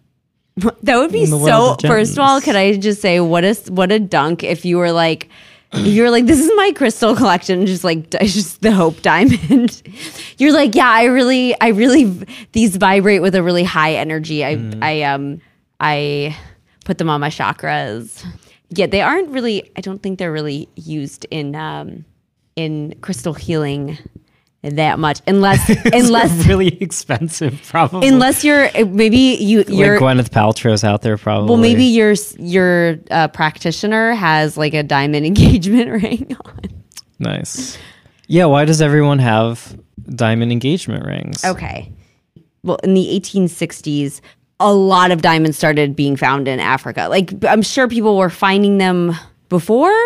That 0.83 0.97
would 0.97 1.13
be 1.13 1.23
In 1.25 1.31
the 1.31 1.37
world 1.39 1.81
so. 1.81 1.89
of 1.89 1.93
First 1.95 2.13
of 2.13 2.19
all, 2.21 2.41
could 2.41 2.57
I 2.57 2.77
just 2.77 3.01
say 3.01 3.21
what 3.21 3.45
a 3.45 3.55
what 3.69 3.93
a 3.93 3.99
dunk 3.99 4.43
if 4.45 4.65
you 4.65 4.79
were 4.79 4.93
like. 4.93 5.29
You're 5.73 6.11
like, 6.11 6.27
this 6.27 6.41
is 6.41 6.51
my 6.57 6.73
crystal 6.75 7.15
collection, 7.15 7.65
just 7.65 7.85
like 7.85 8.13
it's 8.15 8.35
just 8.41 8.61
the 8.61 8.73
hope 8.73 9.03
diamond. 9.03 9.81
You're 10.39 10.53
like, 10.53 10.75
yeah, 10.75 10.89
I 10.89 11.05
really, 11.05 11.55
I 11.61 11.69
really, 11.69 12.27
these 12.51 12.75
vibrate 12.75 13.23
with 13.23 13.37
a 13.37 13.43
really 13.43 13.63
high 13.63 13.95
energy. 13.95 14.45
I, 14.45 14.57
Mm-hmm. 14.57 14.83
I, 14.83 15.03
um, 15.03 15.41
I 15.79 16.37
put 16.85 16.99
them 16.99 17.09
on 17.09 17.21
my 17.21 17.29
chakras. 17.31 18.27
Yeah, 18.71 18.87
they 18.87 19.01
aren't 19.01 19.29
really. 19.31 19.71
I 19.77 19.81
don't 19.81 20.03
think 20.03 20.19
they're 20.19 20.33
really 20.33 20.69
used 20.75 21.25
in, 21.31 21.55
um, 21.55 22.05
in 22.61 22.95
crystal 23.01 23.35
healing 23.35 23.99
that 24.63 24.99
much, 24.99 25.21
unless, 25.27 25.69
unless, 25.93 26.47
really 26.47 26.81
expensive, 26.83 27.61
probably. 27.69 28.09
unless 28.09 28.45
you're 28.45 28.71
maybe 28.87 29.17
you, 29.17 29.59
like 29.59 29.69
you're 29.71 29.99
Gwyneth 29.99 30.31
Paltrow's 30.31 30.85
out 30.85 31.03
there, 31.03 31.17
probably. 31.17 31.49
well, 31.49 31.59
maybe 31.59 31.85
your 31.85 32.15
your 32.39 32.99
uh, 33.11 33.29
practitioner 33.29 34.13
has 34.13 34.57
like 34.57 34.75
a 34.75 34.83
diamond 34.83 35.25
engagement 35.33 36.03
ring 36.03 36.37
on. 36.45 36.61
nice. 37.19 37.79
Yeah. 38.27 38.45
Why 38.45 38.65
does 38.65 38.81
everyone 38.81 39.19
have 39.19 39.79
diamond 40.15 40.53
engagement 40.53 41.05
rings? 41.05 41.45
Okay. 41.45 41.93
Well, 42.63 42.77
in 42.85 42.93
the 42.95 43.21
1860s, 43.21 44.21
a 44.61 44.73
lot 44.73 45.11
of 45.11 45.23
diamonds 45.23 45.57
started 45.57 45.97
being 45.97 46.17
found 46.17 46.47
in 46.47 46.61
Africa. 46.61 47.07
Like 47.09 47.33
I'm 47.45 47.63
sure 47.63 47.89
people 47.89 48.19
were 48.19 48.31
finding 48.31 48.79
them 48.79 49.15
before. 49.49 49.97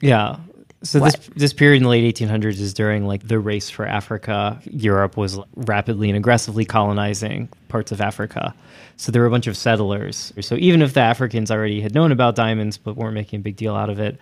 Yeah. 0.00 0.36
So 0.84 1.00
this 1.00 1.14
this 1.34 1.52
period 1.52 1.78
in 1.78 1.82
the 1.84 1.88
late 1.88 2.14
1800s 2.14 2.60
is 2.60 2.74
during 2.74 3.06
like 3.06 3.26
the 3.26 3.38
race 3.38 3.70
for 3.70 3.86
Africa. 3.86 4.60
Europe 4.64 5.16
was 5.16 5.38
rapidly 5.56 6.10
and 6.10 6.16
aggressively 6.16 6.64
colonizing 6.64 7.48
parts 7.68 7.90
of 7.90 8.00
Africa. 8.00 8.54
So 8.96 9.10
there 9.10 9.22
were 9.22 9.28
a 9.28 9.30
bunch 9.30 9.46
of 9.46 9.56
settlers. 9.56 10.32
So 10.40 10.56
even 10.56 10.82
if 10.82 10.92
the 10.92 11.00
Africans 11.00 11.50
already 11.50 11.80
had 11.80 11.94
known 11.94 12.12
about 12.12 12.36
diamonds 12.36 12.76
but 12.76 12.96
weren't 12.96 13.14
making 13.14 13.40
a 13.40 13.42
big 13.42 13.56
deal 13.56 13.74
out 13.74 13.88
of 13.90 13.98
it, 13.98 14.18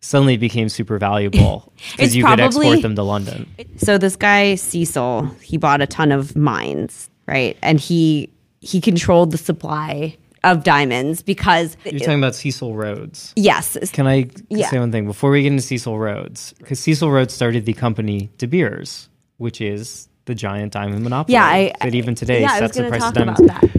suddenly 0.00 0.34
it 0.34 0.38
became 0.38 0.68
super 0.68 0.98
valuable 0.98 1.72
because 1.92 2.14
you 2.14 2.24
could 2.24 2.40
export 2.40 2.82
them 2.82 2.94
to 2.94 3.02
London. 3.02 3.48
So 3.78 3.96
this 3.96 4.14
guy 4.14 4.56
Cecil, 4.56 5.24
he 5.40 5.56
bought 5.56 5.80
a 5.80 5.86
ton 5.86 6.12
of 6.12 6.36
mines, 6.36 7.08
right? 7.26 7.56
And 7.62 7.80
he 7.80 8.28
he 8.60 8.80
controlled 8.80 9.32
the 9.32 9.38
supply 9.38 10.16
of 10.44 10.64
diamonds 10.64 11.22
because 11.22 11.76
You're 11.84 12.00
talking 12.00 12.18
about 12.18 12.34
Cecil 12.34 12.74
Rhodes. 12.74 13.32
yes, 13.36 13.76
Can 13.92 14.06
I 14.06 14.28
Yeah. 14.48 14.68
say 14.70 14.78
one 14.78 14.90
thing 14.92 15.06
before 15.06 15.30
we 15.30 15.42
get 15.42 15.52
into 15.52 15.62
Cecil 15.62 15.98
Rhodes? 15.98 16.54
Because 16.58 16.80
Cecil 16.80 17.10
Rhodes 17.10 17.32
started 17.32 17.64
the 17.66 17.72
company 17.74 18.30
De 18.38 18.46
Beers, 18.46 19.08
which 19.38 19.60
is 19.60 20.08
the 20.24 20.34
giant 20.34 20.72
diamond 20.72 21.02
monopoly 21.02 21.34
yeah, 21.34 21.44
I 21.44 21.72
that 21.80 21.94
even 21.94 22.14
today 22.14 22.42
yeah, 22.42 22.58
sets 22.58 22.76
the 22.76 22.88
price 22.88 23.02
of 23.04 23.14
diamonds. 23.14 23.40
about 23.40 23.60
that. 23.62 23.70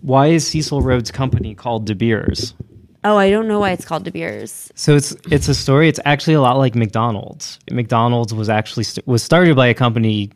Why 0.00 0.28
is 0.28 0.46
Cecil 0.46 0.82
Rhodes' 0.82 1.10
company 1.10 1.54
called 1.54 1.84
De 1.86 1.94
Beers? 1.94 2.54
Oh, 3.02 3.16
I 3.16 3.30
don't 3.30 3.48
know 3.48 3.60
why 3.60 3.70
it's 3.70 3.84
called 3.84 4.04
De 4.04 4.10
Beers. 4.10 4.70
So 4.74 4.94
it's 4.96 5.14
it's 5.30 5.48
a 5.48 5.54
story. 5.54 5.88
It's 5.88 6.00
actually 6.04 6.34
a 6.34 6.40
lot 6.40 6.58
like 6.58 6.74
McDonald's. 6.74 7.58
McDonald's 7.70 8.34
was 8.34 8.48
actually 8.48 8.84
st- 8.84 9.06
was 9.06 9.22
started 9.22 9.56
by 9.56 9.68
a 9.68 9.74
company 9.74 10.30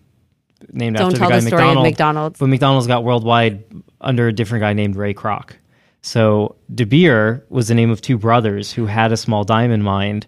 named 0.72 0.96
Don't 0.96 1.08
after 1.12 1.18
the 1.18 1.26
guy 1.28 1.38
the 1.40 1.50
McDonald, 1.50 1.84
McDonald's. 1.86 2.38
But 2.38 2.46
McDonald's 2.48 2.86
got 2.86 3.04
worldwide 3.04 3.64
under 4.00 4.28
a 4.28 4.32
different 4.32 4.62
guy 4.62 4.72
named 4.72 4.96
Ray 4.96 5.12
Kroc. 5.14 5.50
So 6.04 6.56
De 6.74 6.84
Beer 6.84 7.46
was 7.48 7.68
the 7.68 7.74
name 7.74 7.88
of 7.88 8.02
two 8.02 8.18
brothers 8.18 8.70
who 8.70 8.84
had 8.84 9.10
a 9.10 9.16
small 9.16 9.42
diamond 9.42 9.84
mine, 9.84 10.24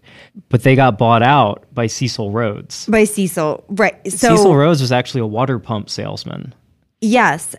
but 0.48 0.62
they 0.62 0.74
got 0.74 0.96
bought 0.96 1.22
out 1.22 1.66
by 1.74 1.86
Cecil 1.86 2.30
Rhodes. 2.30 2.86
By 2.86 3.04
Cecil, 3.04 3.62
right? 3.68 3.94
So 4.10 4.34
Cecil 4.34 4.56
Rhodes 4.56 4.80
was 4.80 4.90
actually 4.90 5.20
a 5.20 5.26
water 5.26 5.58
pump 5.58 5.90
salesman. 5.90 6.54
Yes. 7.02 7.54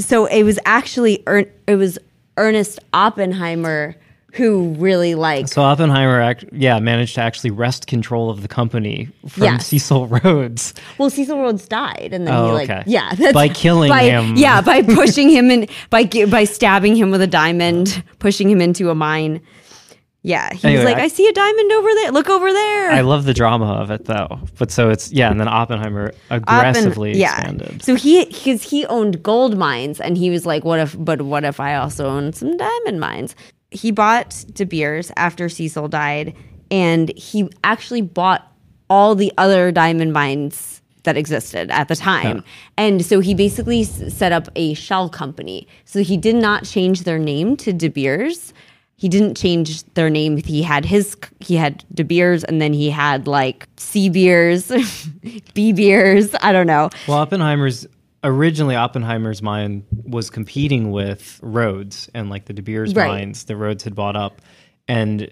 So 0.00 0.26
it 0.26 0.42
was 0.42 0.58
actually 0.64 1.22
it 1.68 1.76
was 1.76 1.96
Ernest 2.36 2.80
Oppenheimer 2.92 3.94
who 4.34 4.74
really 4.78 5.14
like 5.14 5.46
So 5.48 5.62
Oppenheimer, 5.62 6.20
act- 6.20 6.44
yeah, 6.52 6.78
managed 6.80 7.14
to 7.14 7.20
actually 7.20 7.50
wrest 7.52 7.86
control 7.86 8.30
of 8.30 8.42
the 8.42 8.48
company 8.48 9.08
from 9.28 9.44
Yes. 9.44 9.66
Cecil 9.68 10.06
Rhodes. 10.24 10.74
well 10.98 11.08
Cecil 11.10 11.38
Rhodes 11.40 11.66
died 11.68 12.10
and 12.12 12.26
then 12.26 12.34
Oh, 12.34 12.46
he 12.48 12.52
like 12.52 12.70
okay. 12.70 12.82
yeah 12.86 13.14
that's, 13.16 13.32
By 13.32 13.48
killing 13.48 13.90
by- 13.90 14.02
him. 14.02 14.34
yeah 14.36 14.60
by 14.60 14.82
pushing 15.00 15.30
him 15.30 15.50
in 15.50 15.68
by 15.90 16.04
by 16.28 16.44
stabbing 16.44 16.96
him 16.96 17.10
with 17.10 17.22
a 17.22 17.26
diamond 17.26 18.02
pushing 18.18 18.50
him 18.50 18.60
into 18.60 18.90
a 18.90 18.94
mine 18.94 19.40
yeah 20.22 20.52
he 20.54 20.66
Anyway, 20.68 20.82
was 20.84 20.92
like 20.92 20.98
I- 21.00 21.04
I, 21.04 21.08
see 21.08 21.28
a 21.28 21.32
diamond 21.32 21.72
over 21.72 21.88
there 21.94 22.10
look 22.12 22.28
over 22.30 22.52
there 22.52 22.90
I 22.90 23.02
love 23.02 23.24
the 23.26 23.34
drama 23.34 23.66
of 23.74 23.90
it 23.90 24.06
though. 24.06 24.40
But 24.58 24.70
so 24.70 24.88
it's 24.90 25.12
yeah, 25.12 25.30
and 25.30 25.38
then 25.38 25.48
Oppenheimer 25.48 26.12
aggressively 26.30 27.12
Oppen- 27.12 27.18
yeah. 27.18 27.34
expanded. 27.36 27.82
So 27.84 27.94
he 27.94 28.24
because 28.24 28.62
he 28.62 28.84
owned 28.86 29.22
gold 29.22 29.56
mines 29.56 30.00
and 30.00 30.16
he 30.16 30.30
was 30.30 30.44
like, 30.46 30.64
what 30.64 30.80
if 30.80 30.96
but 30.98 31.22
what 31.22 31.44
if 31.44 31.60
I 31.60 31.76
also 31.76 32.06
own 32.06 32.32
some 32.32 32.56
diamond 32.56 33.00
mines? 33.00 33.34
He 33.74 33.90
bought 33.90 34.44
De 34.54 34.64
Beers 34.64 35.12
after 35.16 35.48
Cecil 35.50 35.88
died, 35.88 36.34
and 36.70 37.10
he 37.18 37.50
actually 37.62 38.00
bought 38.00 38.50
all 38.88 39.14
the 39.14 39.32
other 39.36 39.70
diamond 39.72 40.12
mines 40.14 40.80
that 41.02 41.16
existed 41.18 41.70
at 41.70 41.88
the 41.88 41.96
time. 41.96 42.42
And 42.78 43.04
so 43.04 43.20
he 43.20 43.34
basically 43.34 43.82
s- 43.82 44.14
set 44.14 44.32
up 44.32 44.48
a 44.56 44.72
shell 44.74 45.10
company. 45.10 45.68
So 45.84 46.02
he 46.02 46.16
did 46.16 46.36
not 46.36 46.64
change 46.64 47.02
their 47.02 47.18
name 47.18 47.56
to 47.58 47.72
De 47.74 47.88
Beers. 47.88 48.54
He 48.96 49.08
didn't 49.10 49.36
change 49.36 49.82
their 49.94 50.08
name. 50.08 50.36
He 50.38 50.62
had 50.62 50.84
his 50.86 51.14
he 51.40 51.56
had 51.56 51.84
De 51.92 52.04
Beers 52.04 52.42
and 52.44 52.62
then 52.62 52.72
he 52.72 52.88
had 52.88 53.26
like 53.26 53.68
C 53.76 54.08
beers, 54.08 54.72
B 55.54 55.72
beers, 55.72 56.34
I 56.40 56.52
don't 56.52 56.66
know. 56.66 56.88
Well, 57.08 57.18
Oppenheimer's 57.18 57.86
originally 58.24 58.74
Oppenheimer's 58.74 59.42
mine 59.42 59.84
was 60.04 60.30
competing 60.30 60.90
with 60.90 61.38
Rhodes 61.42 62.08
and 62.14 62.30
like 62.30 62.46
the 62.46 62.52
De 62.52 62.62
Beers 62.62 62.94
Right. 62.94 63.06
mines 63.08 63.44
that 63.44 63.56
Rhodes 63.56 63.84
had 63.84 63.94
bought 63.94 64.16
up, 64.16 64.42
and 64.88 65.30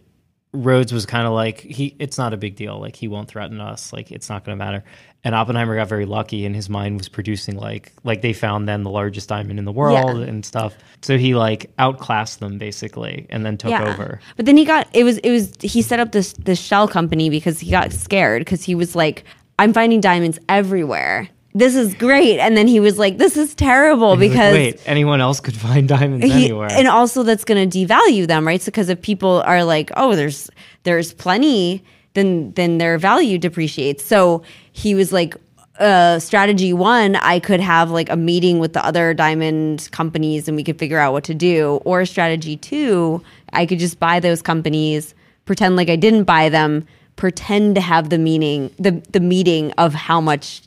Rhodes 0.55 0.93
was 0.93 1.07
kind 1.07 1.26
of 1.26 1.32
like 1.32 1.61
he 1.61 1.97
it's 1.99 2.18
not 2.18 2.34
a 2.34 2.36
big 2.36 2.57
deal. 2.57 2.78
Like 2.78 2.95
he 2.95 3.09
won't 3.09 3.26
threaten 3.28 3.59
us. 3.61 3.90
Like 3.93 4.12
it's 4.12 4.28
not 4.28 4.45
going 4.45 4.59
to 4.59 4.62
matter. 4.64 4.84
And 5.24 5.34
Oppenheimer 5.34 5.76
got 5.76 5.88
very 5.88 6.05
lucky 6.05 6.45
and 6.45 6.55
his 6.55 6.68
mind 6.68 6.99
was 6.99 7.09
producing 7.09 7.57
like 7.57 7.93
like 8.05 8.20
they 8.20 8.34
found 8.34 8.68
then 8.68 8.82
the 8.82 8.90
largest 8.90 9.30
diamond 9.30 9.59
in 9.59 9.64
the 9.64 9.72
world 9.72 10.18
Yeah. 10.18 10.26
and 10.26 10.45
stuff. 10.45 10.74
So 11.01 11.16
he 11.16 11.34
like 11.34 11.70
outclassed 11.78 12.40
them 12.40 12.59
basically 12.59 13.26
and 13.30 13.47
then 13.47 13.57
took 13.57 13.72
over. 13.72 14.20
But 14.36 14.45
then 14.45 14.59
he 14.59 14.66
got 14.66 14.88
it 14.93 15.05
was 15.05 15.16
it 15.18 15.30
was 15.30 15.53
he 15.62 15.80
set 15.80 16.01
up 16.01 16.12
this 16.12 16.34
this 16.34 16.61
shell 16.61 16.86
company 16.86 17.30
because 17.30 17.59
he 17.59 17.70
got 17.70 17.90
scared 17.93 18.40
because 18.43 18.62
he 18.62 18.74
was 18.74 18.95
like, 18.95 19.24
I'm 19.59 19.72
finding 19.72 20.03
diamonds 20.03 20.38
everywhere. 20.51 21.30
This 21.55 21.76
is 21.76 21.92
great. 21.94 22.38
And 22.38 22.57
then 22.57 22.66
he 22.66 22.80
was 22.80 22.98
like, 22.98 23.18
This 23.18 23.36
is 23.36 23.55
terrible 23.55 24.16
He's 24.16 24.30
like, 24.30 24.30
because 24.30 24.55
wait 24.55 24.82
anyone 24.86 25.20
else 25.20 25.40
could 25.40 25.57
find 25.57 25.86
diamonds 25.88 26.24
he, 26.24 26.32
anywhere 26.32 26.68
and 26.70 26.88
also 26.88 27.22
that's 27.22 27.44
going 27.44 27.68
to 27.68 27.86
devalue 27.86 28.26
them, 28.26 28.46
right? 28.46 28.61
So 28.61 28.66
because 28.66 28.88
if 28.88 29.03
people 29.03 29.42
are 29.46 29.64
like, 29.64 29.90
oh, 29.96 30.14
there's 30.14 30.50
there's 30.84 31.12
plenty, 31.12 31.84
then 32.14 32.53
then 32.53 32.78
their 32.78 32.98
value 32.98 33.38
depreciates. 33.38 34.05
So 34.05 34.42
he 34.72 34.94
was 34.94 35.12
like, 35.12 35.36
uh, 35.78 36.18
strategy 36.18 36.72
one, 36.72 37.16
I 37.16 37.38
could 37.38 37.61
have 37.61 37.90
like 37.90 38.09
a 38.09 38.16
meeting 38.16 38.59
with 38.59 38.72
the 38.72 38.84
other 38.84 39.14
diamond 39.14 39.88
companies 39.92 40.48
and 40.48 40.57
we 40.57 40.64
could 40.64 40.78
figure 40.78 40.98
out 40.98 41.12
what 41.12 41.24
to 41.24 41.34
do. 41.34 41.80
Or 41.84 42.05
strategy 42.07 42.57
two, 42.57 43.22
I 43.53 43.66
could 43.66 43.78
just 43.78 43.98
buy 43.98 44.20
those 44.20 44.40
companies, 44.42 45.14
pretend 45.44 45.76
like 45.76 45.90
I 45.90 45.96
didn't 45.96 46.24
buy 46.24 46.48
them, 46.48 46.86
pretend 47.16 47.74
to 47.74 47.80
have 47.80 48.09
the 48.09 48.18
meaning 48.18 48.70
the 48.78 49.03
the 49.12 49.20
meeting 49.20 49.72
of 49.72 49.92
how 49.92 50.20
much 50.20 50.62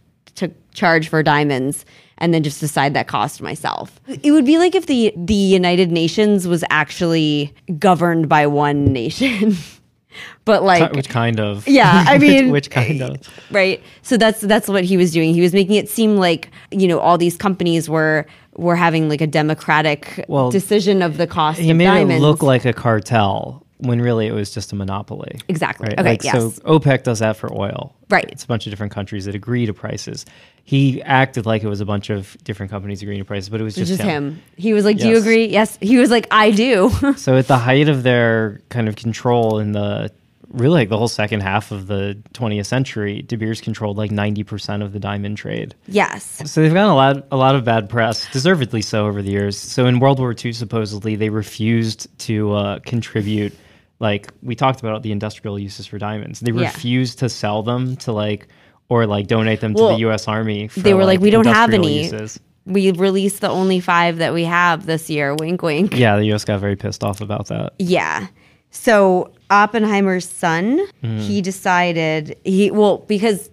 charge 0.75 1.09
for 1.09 1.23
diamonds 1.23 1.85
and 2.19 2.33
then 2.33 2.43
just 2.43 2.59
decide 2.59 2.93
that 2.93 3.07
cost 3.07 3.41
myself. 3.41 3.99
It 4.07 4.31
would 4.31 4.45
be 4.45 4.57
like 4.57 4.75
if 4.75 4.85
the 4.85 5.11
the 5.17 5.33
United 5.33 5.91
Nations 5.91 6.47
was 6.47 6.63
actually 6.69 7.53
governed 7.79 8.29
by 8.29 8.45
one 8.47 8.85
nation. 8.93 9.55
but 10.45 10.63
like 10.63 10.91
which 10.93 11.09
kind 11.09 11.39
of 11.39 11.67
yeah, 11.67 12.05
I 12.07 12.13
Which- 12.17 12.21
mean 12.21 12.51
which 12.51 12.69
kind 12.69 13.01
of 13.01 13.17
right. 13.51 13.81
So 14.01 14.15
that's 14.17 14.41
that's 14.41 14.67
what 14.69 14.83
he 14.83 14.95
was 14.97 15.11
doing. 15.11 15.33
He 15.33 15.41
was 15.41 15.53
making 15.53 15.75
it 15.75 15.89
seem 15.89 16.17
like, 16.17 16.49
you 16.71 16.87
know, 16.87 16.99
all 16.99 17.17
these 17.17 17.35
companies 17.35 17.89
were 17.89 18.25
were 18.55 18.75
having 18.77 19.09
like 19.09 19.19
a 19.19 19.27
democratic 19.27 20.23
Well, 20.29 20.49
decision 20.51 21.01
of 21.01 21.17
the 21.17 21.27
cost 21.27 21.59
he 21.59 21.71
of 21.71 21.77
made 21.77 21.85
diamonds. 21.85 22.23
it 22.23 22.25
look 22.25 22.41
like 22.41 22.63
a 22.63 22.71
cartel 22.71 23.64
when 23.77 24.01
really 24.01 24.27
it 24.27 24.31
was 24.33 24.51
just 24.51 24.71
a 24.71 24.75
monopoly. 24.75 25.39
Exactly. 25.47 25.87
Right? 25.89 25.99
Okay, 25.99 26.09
Like, 26.09 26.21
So. 26.23 26.49
OPEC 26.65 27.03
does 27.03 27.19
that 27.19 27.35
for 27.35 27.53
oil. 27.53 27.93
Right. 28.09 28.25
It's 28.31 28.43
a 28.43 28.47
bunch 28.47 28.65
of 28.65 28.71
different 28.71 28.93
countries 28.93 29.25
that 29.25 29.35
agree 29.35 29.65
to 29.65 29.73
prices. 29.73 30.25
He 30.63 31.01
acted 31.03 31.45
like 31.45 31.63
it 31.63 31.67
was 31.67 31.81
a 31.81 31.85
bunch 31.85 32.09
of 32.09 32.37
different 32.43 32.71
companies 32.71 33.01
agreeing 33.01 33.19
to 33.19 33.25
prices, 33.25 33.49
but 33.49 33.61
it 33.61 33.63
was 33.63 33.75
just, 33.75 33.89
just 33.89 34.01
him. 34.01 34.41
He 34.55 34.73
was 34.73 34.83
like, 34.85 34.97
"Do 34.97 35.07
you 35.07 35.17
agree?" 35.17 35.45
Yes. 35.47 35.77
He 35.79 35.97
was 35.97 36.09
like, 36.09 36.27
"I 36.31 36.51
do." 36.51 36.89
So 37.17 37.37
at 37.37 37.47
the 37.47 37.57
height 37.57 37.87
of 37.87 38.01
their 38.03 38.61
kind 38.69 38.87
of 38.87 38.95
control 38.95 39.59
in 39.59 39.73
the 39.73 40.11
really 40.49 40.73
like 40.79 40.89
the 40.89 40.97
whole 40.97 41.07
second 41.07 41.41
half 41.41 41.71
of 41.71 41.87
the 41.87 42.17
20th 42.33 42.65
century, 42.65 43.21
De 43.21 43.35
Beers 43.35 43.61
controlled 43.61 43.97
like 43.97 44.11
90% 44.11 44.83
of 44.83 44.93
the 44.93 44.99
diamond 44.99 45.37
trade. 45.37 45.75
yes. 45.87 46.41
So 46.49 46.61
they've 46.61 46.73
gotten 46.73 46.91
a 46.91 46.95
lot, 46.95 47.27
a 47.31 47.35
lot 47.37 47.55
of 47.55 47.63
bad 47.65 47.89
press, 47.89 48.25
deservedly 48.31 48.81
so, 48.81 49.05
over 49.05 49.21
the 49.21 49.31
years. 49.31 49.57
So 49.57 49.85
in 49.85 49.99
World 49.99 50.19
War 50.19 50.33
II, 50.33 50.53
supposedly 50.53 51.15
they 51.15 51.29
refused 51.29 52.07
to 52.19 52.53
uh, 52.53 52.79
contribute. 52.79 53.53
Like 53.99 54.29
we 54.43 54.55
talked 54.55 54.79
about 54.81 55.03
the 55.03 55.11
industrial 55.11 55.57
uses 55.57 55.87
for 55.87 55.97
diamonds, 55.97 56.39
they 56.41 56.51
Yeah. 56.51 56.61
refused 56.67 57.19
to 57.19 57.29
sell 57.29 57.63
them 57.63 57.95
to 57.97 58.11
like 58.11 58.47
or 58.89 59.05
like 59.07 59.27
donate 59.27 59.61
them 59.61 59.73
to 59.73 59.81
the 59.81 59.95
U.S. 59.99 60.27
Army. 60.27 60.67
For, 60.67 60.79
They 60.81 60.93
were 60.93 61.05
like, 61.05 61.19
"We 61.21 61.29
don't 61.31 61.47
have 61.47 61.73
any." 61.73 62.03
Uses. 62.03 62.39
We 62.67 62.91
released 62.91 63.41
the 63.41 63.49
only 63.49 63.79
5 63.79 64.17
that 64.17 64.33
we 64.33 64.43
have 64.43 64.85
this 64.87 65.09
year. 65.09 65.35
Wink 65.35 65.61
wink. 65.61 65.95
Yeah, 65.95 66.17
the 66.17 66.25
U.S. 66.25 66.43
got 66.45 66.59
very 66.59 66.75
pissed 66.75 67.03
off 67.03 67.21
about 67.21 67.47
that. 67.47 67.73
Yeah. 67.79 68.27
So 68.71 69.31
Oppenheimer's 69.49 70.27
son, 70.27 70.79
Mm-hmm. 71.03 71.19
he 71.19 71.41
decided 71.41 72.35
he 72.43 72.71
well 72.71 72.97
because 73.07 73.49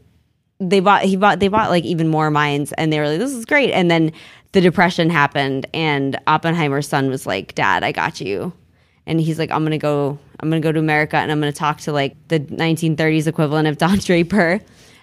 they 0.59 0.80
bought 0.80 1.03
he 1.03 1.16
bought 1.16 1.38
they 1.40 1.49
bought 1.49 1.70
like 1.70 1.84
even 1.84 2.09
more 2.09 2.30
mines 2.30 2.72
and 2.72 2.93
they 2.93 2.99
were 2.99 3.09
like 3.09 3.18
this 3.18 3.32
is 3.32 3.45
great 3.45 3.70
and 3.72 3.90
then 3.90 4.12
the 4.53 4.61
depression 4.61 5.11
happened 5.11 5.66
and 5.74 6.18
Oppenheimer's 6.26 6.86
son 6.88 7.09
was 7.11 7.26
like 7.26 7.55
dad 7.55 7.82
I 7.82 7.90
got 7.93 8.20
you 8.20 8.53
and 9.07 9.20
he's 9.20 9.38
like 9.38 9.50
I'm 9.50 9.62
going 9.62 9.72
to 9.72 9.78
go 9.78 10.18
I'm 10.40 10.50
to 10.50 10.61
go 10.61 10.72
to 10.72 10.78
America 10.78 11.16
and 11.16 11.30
I'm 11.30 11.40
going 11.40 11.53
to 11.53 11.59
talk 11.59 11.80
to 11.82 11.92
like 11.92 12.16
the 12.28 12.40
1930s 12.40 13.26
equivalent 13.26 13.68
of 13.68 13.78
Don 13.78 13.98
Draper 13.98 14.61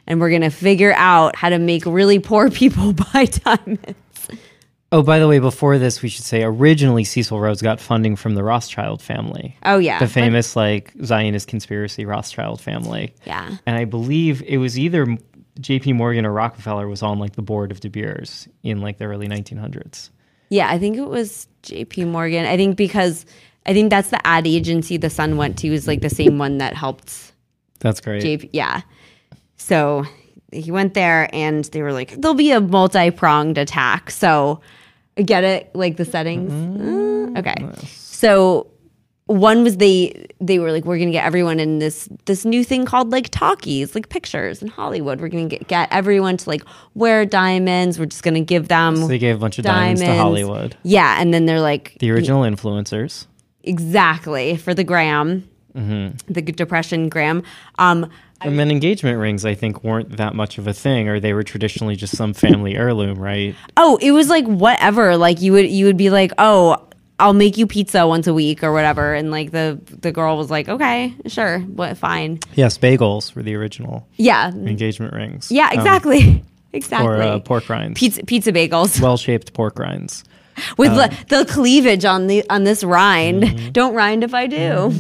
and 0.08 0.20
we're 0.20 0.30
going 0.30 0.42
to 0.42 0.50
figure 0.50 0.94
out 0.94 1.36
how 1.36 1.50
to 1.50 1.60
make 1.60 1.86
really 1.86 2.20
poor 2.20 2.50
people 2.50 2.94
buy 3.14 3.26
diamonds. 3.26 3.96
Oh, 4.92 5.04
by 5.04 5.20
the 5.20 5.28
way, 5.28 5.38
before 5.38 5.78
this, 5.78 6.02
we 6.02 6.10
should 6.10 6.26
say 6.26 6.42
originally 6.42 7.04
Cecil 7.04 7.40
Rhodes 7.40 7.62
got 7.62 7.80
funding 7.80 8.16
from 8.16 8.34
the 8.34 8.44
Rothschild 8.44 9.04
family. 9.04 9.56
Oh 9.64 9.78
yeah. 9.78 10.00
the 10.00 10.08
famous 10.08 10.56
like 10.56 10.94
Zionist 11.04 11.48
conspiracy 11.48 12.06
Rothschild 12.06 12.60
family. 12.60 13.14
Yeah. 13.26 13.58
and 13.68 13.78
I 13.78 13.86
believe 13.86 14.42
it 14.42 14.58
was 14.58 14.80
either 14.80 15.16
J.P. 15.60 15.94
Morgan 15.94 16.26
or 16.26 16.32
Rockefeller 16.32 16.88
was 16.88 17.04
on 17.04 17.20
like 17.20 17.34
the 17.34 17.44
board 17.44 17.72
of 17.72 17.82
De 17.82 17.90
Beers 17.90 18.48
in 18.64 18.82
like 18.82 18.98
the 18.98 19.06
early 19.06 19.28
1900s. 19.28 20.10
Yeah, 20.50 20.70
I 20.70 20.80
think 20.80 20.98
it 20.98 21.08
was 21.08 21.48
J.P. 21.62 22.06
Morgan. 22.06 22.46
I 22.46 22.58
think 22.58 22.76
because 22.76 23.26
I 23.70 23.74
think 23.74 23.92
that's 23.92 24.10
the 24.10 24.20
ad 24.26 24.48
agency 24.48 24.98
the 24.98 25.12
son 25.12 25.38
went 25.38 25.60
to 25.60 25.68
is 25.68 25.88
like 25.88 26.02
the 26.02 26.10
same 26.10 26.40
one 26.40 26.58
that 26.58 26.74
helped 26.74 27.34
That's 27.80 28.02
great. 28.02 28.24
JP. 28.24 28.50
Yeah. 28.52 28.82
So 29.58 30.06
he 30.52 30.72
went 30.72 30.96
there 30.96 31.30
and 31.32 31.64
they 31.66 31.84
were 31.84 31.94
like, 31.94 32.20
there'll 32.20 32.34
be 32.34 32.52
a 32.52 32.60
multi 32.60 33.12
pronged 33.12 33.60
attack. 33.60 34.10
So 34.10 34.62
get 35.24 35.44
it, 35.44 35.70
like 35.76 35.98
the 35.98 36.06
settings. 36.06 36.52
Uh, 36.52 37.40
okay. 37.40 37.56
So 37.86 38.72
one 39.28 39.64
was 39.64 39.78
they 39.78 40.26
they 40.42 40.58
were 40.58 40.72
like 40.72 40.86
we're 40.86 40.98
gonna 40.98 41.12
get 41.12 41.24
everyone 41.24 41.60
in 41.60 41.78
this 41.78 42.10
this 42.26 42.46
new 42.46 42.64
thing 42.64 42.84
called 42.84 43.12
like 43.12 43.30
talkies 43.30 43.94
like 43.94 44.10
pictures 44.10 44.64
in 44.64 44.68
hollywood 44.68 45.22
we're 45.22 45.28
gonna 45.28 45.46
get, 45.46 45.68
get 45.68 45.88
everyone 45.92 46.36
to 46.36 46.50
like 46.50 46.64
wear 46.96 47.26
diamonds 47.28 48.00
we're 48.00 48.08
just 48.08 48.24
gonna 48.24 48.42
give 48.42 48.70
them 48.70 48.96
So 48.96 49.08
they 49.08 49.20
gave 49.20 49.36
a 49.36 49.40
bunch 49.40 49.60
of 49.60 49.66
diamonds, 49.66 50.02
to 50.02 50.16
Hollywood. 50.16 50.76
yeah 50.82 51.22
and 51.22 51.32
then 51.32 51.46
they're 51.46 51.62
like 51.62 51.96
The 52.00 52.10
original 52.10 52.42
influencers. 52.42 53.28
Exactly 53.64 54.58
for 54.58 54.74
the 54.74 54.84
gram 54.84 55.48
Mm-hmm. 55.76 56.34
the 56.34 56.42
depression 56.42 57.10
gram 57.10 57.44
um 57.78 58.10
And 58.42 58.58
then 58.58 58.72
engagement 58.72 59.20
rings, 59.20 59.46
I 59.46 59.54
think, 59.54 59.84
weren't 59.84 60.18
that 60.18 60.34
much 60.34 60.58
of 60.58 60.66
a 60.66 60.74
thing, 60.74 61.08
or 61.08 61.20
they 61.20 61.32
were 61.34 61.44
traditionally 61.44 61.96
just 61.96 62.18
some 62.18 62.34
family 62.34 62.76
heirloom, 62.76 63.20
right? 63.20 63.54
oh 63.78 63.98
it 64.02 64.10
was 64.12 64.30
like 64.30 64.46
whatever 64.46 65.16
like 65.16 65.42
you 65.42 65.52
would 65.54 65.70
you 65.70 65.86
would 65.86 65.96
be 65.98 66.10
like 66.10 66.32
oh 66.40 66.78
i'll 67.20 67.34
make 67.34 67.56
you 67.58 67.68
pizza 67.68 68.08
once 68.08 68.26
a 68.26 68.34
week 68.34 68.64
or 68.64 68.74
whatever 68.74 69.14
and 69.14 69.30
like 69.30 69.52
the 69.52 69.80
the 70.02 70.12
girl 70.12 70.38
was 70.38 70.50
like 70.50 70.68
okay 70.70 71.14
sure 71.28 71.60
what 71.60 71.96
fine 71.98 72.40
Yes, 72.56 72.78
bagels 72.80 73.36
were 73.36 73.44
the 73.44 73.54
original 73.56 74.08
yeah 74.16 74.50
engagement 74.52 75.14
rings. 75.14 75.52
yeah 75.52 75.68
Um, 75.72 75.78
exactly 75.80 76.44
exactly 76.74 77.08
or 77.08 77.22
uh, 77.22 77.40
pork 77.40 77.70
rinds. 77.70 78.00
pizza 78.00 78.24
pizza 78.26 78.52
bagels 78.52 79.00
well-shaped 79.00 79.54
pork 79.54 79.78
rinds. 79.78 80.24
With 80.78 80.92
Um, 80.92 80.98
the, 80.98 81.26
the 81.44 81.46
cleavage 81.52 82.06
on 82.06 82.28
the 82.28 82.44
on 82.50 82.64
this 82.64 82.84
rind 82.84 83.44
Mm-hmm. 83.44 83.72
don't 83.72 83.94
rind 83.94 84.24
if 84.24 84.34
i 84.34 84.48
do 84.48 84.94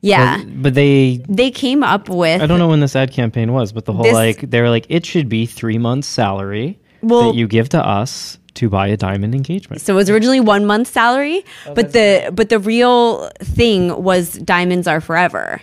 yeah 0.00 0.38
But, 0.38 0.62
but 0.62 0.74
they 0.74 1.20
they 1.28 1.50
came 1.50 1.82
up 1.82 2.08
with 2.08 2.40
I 2.42 2.46
don't 2.46 2.58
know 2.58 2.68
when 2.68 2.80
this 2.80 2.96
ad 2.96 3.12
campaign 3.12 3.52
was, 3.52 3.72
but 3.72 3.84
the 3.84 3.92
whole 3.92 4.04
This- 4.04 4.14
like 4.14 4.50
they 4.50 4.60
were 4.60 4.70
like 4.70 4.86
it 4.88 5.04
should 5.06 5.28
be 5.28 5.46
three 5.46 5.78
months 5.78 6.08
salary 6.08 6.78
Well- 7.02 7.32
that 7.32 7.34
you 7.38 7.46
give 7.46 7.68
to 7.70 7.80
us 7.86 8.38
to 8.54 8.68
buy 8.68 8.88
a 8.88 8.96
diamond 8.96 9.32
engagement. 9.34 9.80
So 9.80 9.92
it 9.94 9.96
was 9.96 10.10
originally 10.10 10.40
one 10.40 10.66
month 10.66 10.88
salary, 10.88 11.44
Oh, 11.66 11.74
but 11.74 11.92
the 11.92 12.30
but 12.34 12.48
the 12.48 12.58
real 12.58 13.30
thing 13.38 14.02
was 14.02 14.32
diamonds 14.38 14.86
are 14.88 15.00
forever 15.00 15.60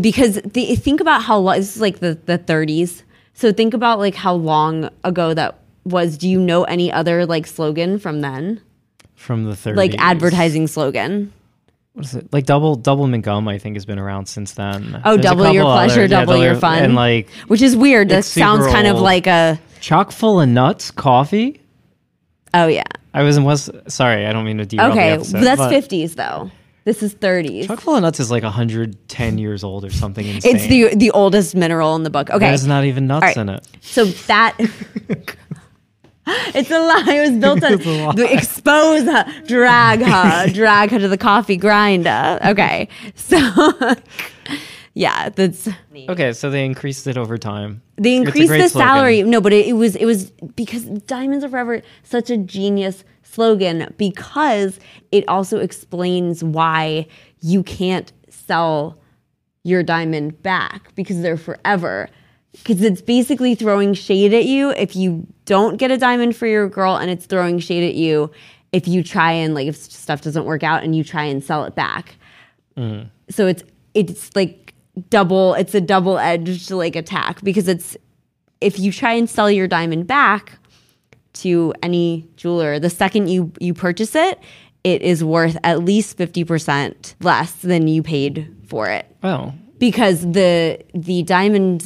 because 0.00 0.34
the, 0.42 0.76
think 0.76 1.00
about 1.00 1.22
how 1.22 1.38
long 1.38 1.56
this 1.56 1.76
is 1.76 1.80
like 1.80 2.00
the 2.00 2.18
the 2.26 2.38
30s. 2.38 3.02
So 3.34 3.52
think 3.52 3.72
about 3.72 3.98
like 4.00 4.14
how 4.14 4.34
long 4.34 4.90
ago 5.04 5.32
that 5.34 5.58
was. 5.84 6.18
Do 6.18 6.28
you 6.28 6.38
know 6.40 6.64
any 6.64 6.92
other 6.92 7.24
like 7.26 7.46
slogan 7.46 7.98
from 7.98 8.20
then? 8.20 8.60
From 9.26 9.42
the 9.44 9.56
30s. 9.56 9.74
Like 9.74 9.94
advertising 9.98 10.68
slogan. 10.68 11.32
What 11.94 12.04
is 12.04 12.14
it? 12.14 12.32
Like 12.32 12.46
double 12.46 12.76
double 12.76 13.08
mint 13.08 13.24
gum 13.24 13.48
I 13.48 13.58
think 13.58 13.74
has 13.74 13.84
been 13.84 13.98
around 13.98 14.26
since 14.26 14.52
then. 14.52 15.00
Oh, 15.04 15.16
There's 15.16 15.22
double 15.24 15.50
your 15.52 15.64
pleasure, 15.64 15.92
other- 15.92 16.02
yeah, 16.02 16.06
double 16.06 16.36
your 16.40 16.54
fun. 16.54 16.78
And 16.84 16.94
like 16.94 17.28
Which 17.48 17.60
is 17.60 17.76
weird. 17.76 18.08
That 18.10 18.24
sounds 18.24 18.66
kind 18.68 18.86
of 18.86 19.00
like 19.00 19.26
a 19.26 19.58
chock 19.80 20.12
full 20.12 20.40
of 20.40 20.48
nuts 20.48 20.92
coffee. 20.92 21.60
oh 22.54 22.68
yeah. 22.68 22.84
I 23.12 23.24
was 23.24 23.36
in 23.36 23.42
West 23.42 23.70
sorry, 23.88 24.26
I 24.26 24.32
don't 24.32 24.44
mean 24.44 24.58
to 24.58 24.66
derail 24.66 24.88
the 24.90 24.92
Okay, 24.92 25.10
episode, 25.10 25.40
that's 25.40 25.60
50s 25.62 26.14
though. 26.14 26.50
This 26.84 27.02
is 27.02 27.16
30s. 27.16 27.66
Chock 27.66 27.80
full 27.80 27.96
of 27.96 28.02
nuts 28.02 28.20
is 28.20 28.30
like 28.30 28.44
110 28.44 29.38
years 29.38 29.64
old 29.64 29.84
or 29.84 29.90
something 29.90 30.24
insane. 30.24 30.54
It's 30.54 30.66
the 30.68 30.94
the 30.94 31.10
oldest 31.10 31.56
mineral 31.56 31.96
in 31.96 32.04
the 32.04 32.10
book. 32.10 32.30
Okay. 32.30 32.46
There's 32.46 32.64
not 32.64 32.84
even 32.84 33.08
nuts 33.08 33.22
right. 33.22 33.36
in 33.36 33.48
it. 33.48 33.66
So 33.80 34.04
that 34.04 34.56
it's 36.54 36.70
a 36.70 36.78
lie. 36.78 37.14
It 37.14 37.30
was 37.30 37.38
built 37.40 37.62
on 38.08 38.16
the 38.16 38.28
expose 38.32 39.04
her, 39.04 39.24
drag 39.46 40.00
her, 40.00 40.46
drag 40.52 40.90
her 40.90 40.98
to 40.98 41.08
the 41.08 41.18
coffee 41.18 41.56
grinder. 41.56 42.38
Okay, 42.44 42.88
so 43.14 43.38
yeah, 44.94 45.28
that's 45.28 45.68
Okay, 46.08 46.32
so 46.32 46.50
they 46.50 46.64
increased 46.64 47.06
it 47.06 47.16
over 47.16 47.36
time. 47.38 47.82
they 47.96 48.16
increased 48.16 48.48
great 48.48 48.62
the 48.62 48.68
slogan. 48.68 48.88
salary. 48.88 49.22
No, 49.22 49.40
but 49.40 49.52
it, 49.52 49.66
it 49.68 49.74
was 49.74 49.94
it 49.96 50.06
was 50.06 50.30
because 50.56 50.84
diamonds 50.84 51.44
are 51.44 51.48
forever 51.48 51.82
such 52.02 52.30
a 52.30 52.36
genius 52.38 53.04
slogan 53.22 53.92
because 53.98 54.80
it 55.12 55.28
also 55.28 55.58
explains 55.58 56.42
why 56.42 57.06
you 57.40 57.62
can't 57.62 58.12
sell 58.30 58.98
your 59.62 59.82
diamond 59.82 60.42
back 60.42 60.94
because 60.94 61.20
they're 61.22 61.36
forever. 61.36 62.08
Because 62.52 62.80
it's 62.80 63.02
basically 63.02 63.54
throwing 63.54 63.92
shade 63.92 64.32
at 64.32 64.46
you 64.46 64.70
if 64.70 64.96
you 64.96 65.26
don't 65.46 65.78
get 65.78 65.90
a 65.90 65.96
diamond 65.96 66.36
for 66.36 66.46
your 66.46 66.68
girl, 66.68 66.96
and 66.96 67.10
it's 67.10 67.26
throwing 67.26 67.58
shade 67.58 67.88
at 67.88 67.94
you 67.94 68.30
if 68.72 68.86
you 68.86 69.02
try 69.02 69.32
and 69.32 69.54
like 69.54 69.66
if 69.66 69.76
stuff 69.76 70.20
doesn't 70.20 70.44
work 70.44 70.62
out 70.62 70.84
and 70.84 70.94
you 70.94 71.02
try 71.02 71.24
and 71.24 71.42
sell 71.42 71.64
it 71.64 71.74
back. 71.74 72.16
Mm-hmm. 72.76 73.08
So 73.30 73.46
it's 73.46 73.62
it's 73.94 74.36
like 74.36 74.74
double. 75.08 75.54
It's 75.54 75.74
a 75.74 75.80
double 75.80 76.18
edged 76.18 76.70
like 76.70 76.94
attack 76.94 77.42
because 77.42 77.68
it's 77.68 77.96
if 78.60 78.78
you 78.78 78.92
try 78.92 79.12
and 79.12 79.28
sell 79.28 79.50
your 79.50 79.66
diamond 79.66 80.06
back 80.06 80.58
to 81.34 81.72
any 81.82 82.28
jeweler, 82.36 82.78
the 82.78 82.90
second 82.90 83.28
you 83.28 83.52
you 83.60 83.72
purchase 83.74 84.14
it, 84.14 84.38
it 84.84 85.02
is 85.02 85.24
worth 85.24 85.56
at 85.64 85.84
least 85.84 86.16
fifty 86.16 86.44
percent 86.44 87.14
less 87.20 87.52
than 87.56 87.88
you 87.88 88.02
paid 88.02 88.54
for 88.66 88.88
it 88.88 89.06
Oh, 89.22 89.52
because 89.78 90.20
the 90.32 90.78
the 90.94 91.22
diamond 91.22 91.82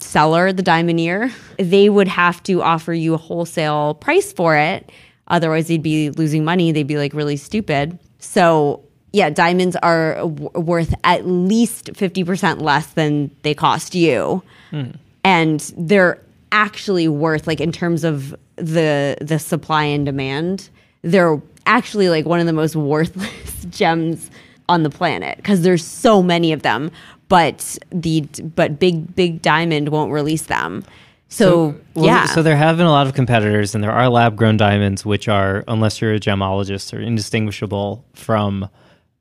seller, 0.00 0.52
the 0.52 0.62
diamondier, 0.62 1.30
they 1.58 1.88
would 1.88 2.08
have 2.08 2.42
to 2.44 2.62
offer 2.62 2.92
you 2.92 3.14
a 3.14 3.18
wholesale 3.18 3.94
price 3.94 4.32
for 4.32 4.56
it. 4.56 4.90
Otherwise, 5.28 5.68
they'd 5.68 5.82
be 5.82 6.10
losing 6.10 6.44
money. 6.44 6.72
They'd 6.72 6.86
be 6.86 6.98
like 6.98 7.12
really 7.12 7.36
stupid. 7.36 7.98
So 8.18 8.82
yeah, 9.12 9.30
diamonds 9.30 9.76
are 9.76 10.14
w- 10.16 10.50
worth 10.54 10.94
at 11.04 11.26
least 11.26 11.90
fifty 11.94 12.24
percent 12.24 12.60
less 12.62 12.86
than 12.88 13.30
they 13.42 13.54
cost 13.54 13.94
you, 13.94 14.42
hmm. 14.70 14.90
and 15.24 15.60
they're 15.76 16.20
actually 16.52 17.08
worth 17.08 17.46
like 17.46 17.60
in 17.60 17.72
terms 17.72 18.04
of 18.04 18.34
the 18.56 19.16
the 19.20 19.38
supply 19.38 19.84
and 19.84 20.06
demand. 20.06 20.70
They're 21.02 21.40
actually 21.66 22.08
like 22.08 22.24
one 22.24 22.40
of 22.40 22.46
the 22.46 22.52
most 22.52 22.76
worthless 22.76 23.64
gems 23.70 24.30
on 24.68 24.82
the 24.82 24.90
planet 24.90 25.36
because 25.36 25.62
there's 25.62 25.84
so 25.84 26.22
many 26.22 26.52
of 26.52 26.62
them 26.62 26.90
but 27.28 27.78
the 27.90 28.20
but 28.54 28.78
big 28.78 29.14
big 29.14 29.42
diamond 29.42 29.88
won't 29.88 30.12
release 30.12 30.46
them 30.46 30.84
so, 31.28 31.74
Well, 31.94 32.04
yeah 32.04 32.26
So 32.26 32.42
there 32.42 32.56
have 32.56 32.76
been 32.76 32.86
a 32.86 32.90
lot 32.90 33.06
of 33.06 33.14
competitors, 33.14 33.74
and 33.74 33.82
there 33.82 33.92
are 33.92 34.08
lab 34.08 34.36
grown 34.36 34.56
diamonds, 34.56 35.04
which 35.04 35.28
are, 35.28 35.64
unless 35.66 36.00
you're 36.00 36.14
a 36.14 36.20
gemologist, 36.20 36.96
are 36.96 37.00
indistinguishable 37.00 38.04
from 38.14 38.68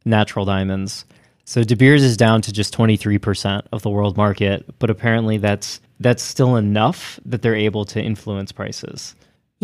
natural 0.06 0.46
diamonds. 0.46 1.06
So 1.46 1.64
De 1.64 1.76
Beers 1.76 2.04
is 2.04 2.18
down 2.18 2.42
to 2.44 2.52
just 2.52 2.76
23% 2.76 3.64
of 3.72 3.82
the 3.82 3.90
world 3.90 4.18
market, 4.18 4.66
but 4.80 4.90
apparently 4.90 5.38
that's 5.38 5.80
that's 6.00 6.24
still 6.24 6.58
enough 6.58 7.20
that 7.26 7.42
they're 7.42 7.56
able 7.56 7.86
to 7.86 8.02
influence 8.02 8.52
prices. 8.52 9.16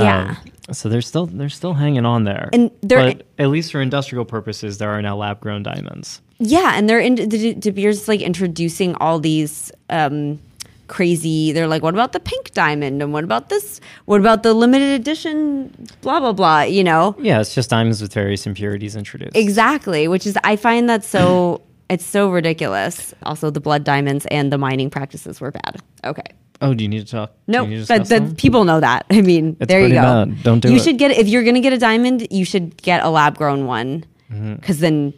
Yeah. 0.03 0.35
Um, 0.69 0.73
so 0.73 0.89
they're 0.89 1.01
still 1.01 1.25
they're 1.25 1.49
still 1.49 1.73
hanging 1.73 2.05
on 2.05 2.23
there. 2.23 2.49
And 2.53 2.71
they're- 2.81 3.13
but 3.13 3.25
at 3.39 3.49
least 3.49 3.71
for 3.71 3.81
industrial 3.81 4.25
purposes, 4.25 4.77
there 4.77 4.89
are 4.89 5.01
now 5.01 5.15
lab 5.17 5.39
grown 5.41 5.63
diamonds. 5.63 6.21
yeah 6.39 6.73
and 6.75 6.89
they're 6.89 6.99
in 6.99 7.15
De, 7.15 7.53
De 7.53 7.71
Beers 7.71 8.07
like 8.07 8.19
introducing 8.21 8.95
all 8.95 9.19
these 9.19 9.71
um 9.91 10.39
crazy 10.87 11.51
they're 11.53 11.67
like 11.67 11.81
what 11.83 11.93
about 11.93 12.11
the 12.11 12.19
pink 12.19 12.51
diamond 12.51 13.01
and 13.01 13.13
what 13.13 13.23
about 13.23 13.47
this 13.49 13.79
what 14.05 14.19
about 14.19 14.43
the 14.43 14.53
limited 14.53 14.99
edition 14.99 15.71
blah 16.01 16.19
blah 16.19 16.33
blah 16.33 16.61
you 16.63 16.83
know 16.83 17.15
Yeah, 17.19 17.39
it's 17.39 17.53
just 17.55 17.69
diamonds 17.69 18.01
with 18.01 18.11
various 18.13 18.45
impurities 18.45 18.95
introduced. 18.97 19.35
exactly 19.37 20.07
which 20.09 20.25
is 20.27 20.37
i 20.43 20.55
find 20.57 20.89
that 20.89 21.03
so 21.05 21.61
it's 21.89 22.03
so 22.05 22.29
ridiculous 22.29 23.13
also 23.23 23.49
the 23.51 23.61
blood 23.61 23.83
diamonds 23.85 24.25
and 24.31 24.51
the 24.51 24.57
mining 24.57 24.89
practices 24.89 25.39
were 25.39 25.51
bad 25.51 25.77
okay 26.03 26.29
Oh, 26.61 26.73
do 26.73 26.83
you 26.83 26.87
need 26.89 27.05
to 27.05 27.11
talk? 27.11 27.31
No, 27.47 27.63
you 27.63 27.69
need 27.77 27.81
to 27.81 27.87
but, 27.87 27.99
discuss 28.03 28.19
them? 28.19 28.35
people 28.35 28.63
know 28.65 28.79
that. 28.79 29.05
I 29.09 29.21
mean, 29.21 29.57
It's 29.59 29.67
there 29.67 29.81
you 29.81 29.89
go. 29.95 30.01
bad. 30.25 30.43
Don't 30.43 30.59
do 30.59 30.67
you 30.69 30.75
it. 30.75 30.77
You 30.77 30.83
should 30.83 30.97
get 30.97 31.11
if 31.11 31.27
you're 31.27 31.43
gonna 31.43 31.59
get 31.59 31.73
a 31.73 31.77
diamond, 31.77 32.27
you 32.31 32.45
should 32.45 32.81
get 32.81 33.03
a 33.03 33.09
lab 33.09 33.37
grown 33.37 33.65
one, 33.65 34.05
Mm-hmm. 34.31 34.55
because 34.55 34.79
then, 34.79 35.13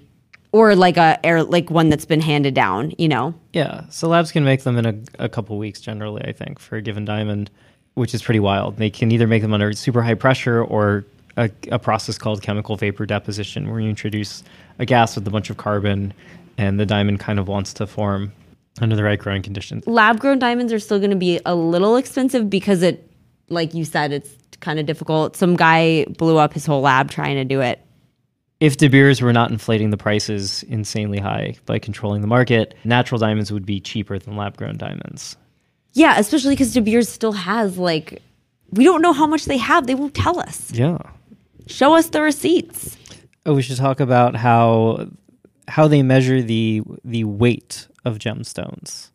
or 0.51 0.75
like 0.75 0.97
a 0.97 1.23
air 1.25 1.43
like 1.43 1.69
one 1.69 1.89
that's 1.89 2.05
been 2.05 2.21
handed 2.21 2.53
down. 2.55 2.93
You 2.97 3.09
know, 3.09 3.33
Yeah, 3.53 3.81
so 3.89 4.07
labs 4.07 4.31
can 4.31 4.43
make 4.43 4.63
them 4.63 4.77
in 4.77 4.85
a, 4.85 5.25
a 5.25 5.29
couple 5.29 5.57
weeks 5.57 5.81
generally, 5.81 6.23
I 6.25 6.31
think, 6.31 6.59
for 6.59 6.77
a 6.77 6.81
given 6.81 7.05
diamond, 7.05 7.51
which 7.95 8.13
is 8.15 8.23
pretty 8.23 8.39
wild. 8.39 8.77
They 8.77 8.89
can 8.89 9.11
either 9.11 9.27
make 9.27 9.41
them 9.41 9.53
under 9.53 9.71
super 9.73 10.01
high 10.01 10.13
pressure 10.15 10.63
or 10.63 11.05
a, 11.37 11.49
a 11.71 11.77
process 11.79 12.17
called 12.17 12.41
chemical 12.41 12.75
vapor 12.77 13.05
deposition, 13.05 13.69
where 13.69 13.79
you 13.79 13.89
introduce 13.89 14.43
a 14.79 14.85
gas 14.85 15.15
with 15.15 15.27
a 15.27 15.31
bunch 15.31 15.49
of 15.49 15.57
carbon 15.57 16.13
and 16.57 16.79
the 16.79 16.85
diamond 16.85 17.19
kind 17.19 17.37
of 17.39 17.47
wants 17.47 17.73
to 17.73 17.85
form 17.87 18.31
under 18.81 18.95
the 18.95 19.03
right 19.03 19.19
growing 19.19 19.41
conditions. 19.41 19.85
lab 19.87 20.19
grown 20.19 20.39
diamonds 20.39 20.73
are 20.73 20.79
still 20.79 20.99
gonna 20.99 21.15
be 21.15 21.39
a 21.45 21.55
little 21.55 21.95
expensive 21.95 22.49
because 22.49 22.81
it, 22.81 23.09
like 23.49 23.73
you 23.73 23.85
said, 23.85 24.11
it's 24.11 24.31
kind 24.59 24.79
of 24.79 24.85
difficult. 24.85 25.35
Some 25.35 25.55
guy 25.55 26.05
blew 26.17 26.37
up 26.37 26.53
his 26.53 26.65
whole 26.65 26.81
lab 26.81 27.11
trying 27.11 27.35
to 27.35 27.45
do 27.45 27.61
it. 27.61 27.79
If 28.59 28.77
De 28.77 28.87
Beers 28.87 29.21
were 29.21 29.33
not 29.33 29.51
inflating 29.51 29.89
the 29.89 29.97
prices 29.97 30.63
insanely 30.63 31.19
high 31.19 31.55
by 31.65 31.79
controlling 31.79 32.21
the 32.21 32.27
market, 32.27 32.75
natural 32.85 33.19
diamonds 33.19 33.51
would 33.51 33.65
be 33.65 33.81
cheaper 33.81 34.17
than 34.17 34.37
lab 34.37 34.55
grown 34.55 34.77
diamonds. 34.77 35.35
Yeah, 35.93 36.17
especially 36.17 36.53
because 36.53 36.73
De 36.73 36.81
Beers 36.81 37.09
still 37.09 37.33
has 37.33 37.77
like, 37.77 38.21
we 38.71 38.85
don't 38.85 39.01
know 39.01 39.13
how 39.13 39.27
much 39.27 39.45
they 39.45 39.57
have. 39.57 39.85
They 39.85 39.95
won't 39.95 40.15
tell 40.15 40.39
us. 40.39 40.71
Yeah. 40.71 40.97
Show 41.67 41.93
us 41.93 42.07
the 42.07 42.21
receipts. 42.21 42.97
Oh, 43.45 43.53
we 43.53 43.61
should 43.61 43.77
talk 43.77 43.99
about 43.99 44.35
how 44.35 45.09
how 45.73 45.87
they 45.87 46.03
measure 46.03 46.41
the 46.41 46.81
the 47.03 47.23
weight 47.23 47.87
of 48.05 48.19
gemstones. 48.19 49.09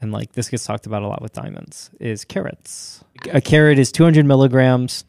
And 0.00 0.12
like 0.12 0.32
this 0.32 0.48
gets 0.50 0.64
talked 0.64 0.84
about 0.86 1.02
a 1.02 1.06
lot 1.08 1.22
with 1.22 1.32
diamonds 1.32 1.90
is 2.00 2.24
carats. 2.24 3.02
A 3.32 3.40
carat 3.40 3.78
is 3.78 3.92
200 3.92 4.26
milligrams, 4.26 5.04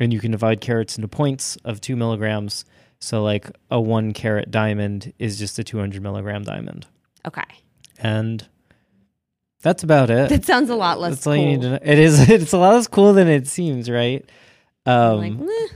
and 0.00 0.12
you 0.12 0.20
can 0.20 0.30
divide 0.30 0.60
carats 0.60 0.96
into 0.96 1.08
points 1.08 1.56
of 1.64 1.80
two 1.80 1.96
milligrams. 1.96 2.64
So 3.00 3.22
like 3.22 3.50
a 3.70 3.80
one 3.80 4.12
carat 4.12 4.50
diamond 4.50 5.12
is 5.18 5.38
just 5.38 5.58
a 5.58 5.64
200 5.64 6.00
milligram 6.02 6.44
diamond, 6.44 6.86
Okay, 7.26 7.42
and 7.98 8.46
that's 9.60 9.82
about 9.82 10.08
it. 10.08 10.28
that 10.30 10.44
sounds 10.46 10.70
a 10.70 10.76
lot 10.76 10.98
less. 11.00 11.14
That's 11.16 11.26
all 11.26 11.34
cool. 11.34 11.42
you 11.42 11.48
need 11.50 11.62
to 11.62 11.70
know. 11.70 11.78
It 11.82 11.98
is. 11.98 12.30
It's 12.30 12.52
a 12.52 12.58
lot 12.58 12.74
less 12.74 12.86
cool 12.88 13.12
than 13.12 13.28
it 13.28 13.48
seems, 13.48 13.90
right? 13.90 14.24
Um, 14.86 15.18
like, 15.46 15.70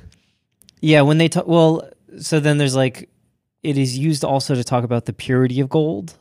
yeah, 0.81 1.03
when 1.03 1.19
they 1.19 1.29
talk, 1.29 1.47
well, 1.47 1.91
so 2.21 2.41
then 2.41 2.59
there's 2.59 2.75
like, 2.77 3.09
it 3.63 3.79
is 3.79 3.97
used 3.97 4.25
also 4.25 4.55
to 4.55 4.65
talk 4.65 4.85
about 4.85 5.07
the 5.07 5.13
purity 5.13 5.61
of 5.61 5.69
gold. 5.69 6.15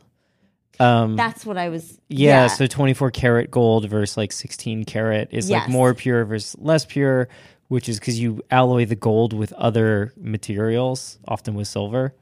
Um, 0.79 1.15
That's 1.15 1.45
what 1.45 1.57
I 1.57 1.69
was. 1.69 1.99
yeah, 2.07 2.47
so 2.47 2.65
24 2.65 3.11
karat 3.11 3.51
gold 3.51 3.87
versus 3.89 4.17
like 4.17 4.31
16 4.31 4.85
karat 4.85 5.29
is 5.31 5.49
like 5.49 5.69
more 5.69 5.93
pure 5.93 6.25
versus 6.25 6.55
less 6.59 6.85
pure, 6.85 7.29
which 7.67 7.87
is 7.87 7.99
because 7.99 8.19
you 8.19 8.41
alloy 8.49 8.85
the 8.85 8.95
gold 8.95 9.33
with 9.33 9.53
other 9.53 10.13
materials, 10.17 11.19
often 11.27 11.53
with 11.53 11.67
silver. 11.67 12.15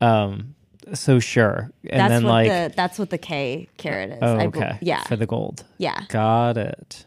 Um, 0.00 0.54
so 0.92 1.20
sure, 1.20 1.70
and 1.88 2.00
that's 2.00 2.10
then 2.10 2.24
what 2.24 2.30
like, 2.30 2.48
the 2.48 2.72
that's 2.76 2.98
what 2.98 3.10
the 3.10 3.18
K 3.18 3.68
carat 3.78 4.10
is. 4.10 4.18
oh, 4.20 4.40
okay, 4.40 4.76
yeah. 4.82 5.02
for 5.04 5.16
the 5.16 5.26
gold. 5.26 5.64
yeah. 5.78 6.04
Got 6.08 6.58
it. 6.58 7.06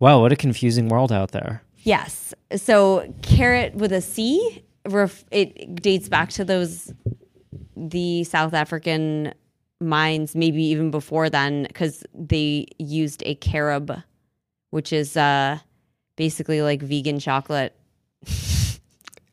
Wow, 0.00 0.20
what 0.20 0.32
a 0.32 0.36
confusing 0.36 0.88
world 0.88 1.12
out 1.12 1.30
there. 1.30 1.62
Yes. 1.78 2.34
So 2.56 3.14
carat 3.22 3.74
with 3.74 3.92
a 3.92 4.00
C, 4.00 4.62
ref- 4.88 5.24
it 5.30 5.76
dates 5.82 6.08
back 6.08 6.30
to 6.30 6.44
those 6.44 6.92
the 7.76 8.24
South 8.24 8.54
African 8.54 9.34
mines, 9.80 10.34
maybe 10.34 10.62
even 10.64 10.90
before 10.90 11.28
then, 11.28 11.64
because 11.64 12.04
they 12.14 12.66
used 12.78 13.22
a 13.26 13.34
carob, 13.36 14.02
which 14.70 14.92
is 14.92 15.16
uh, 15.16 15.58
basically 16.16 16.62
like 16.62 16.80
vegan 16.82 17.18
chocolate, 17.18 17.76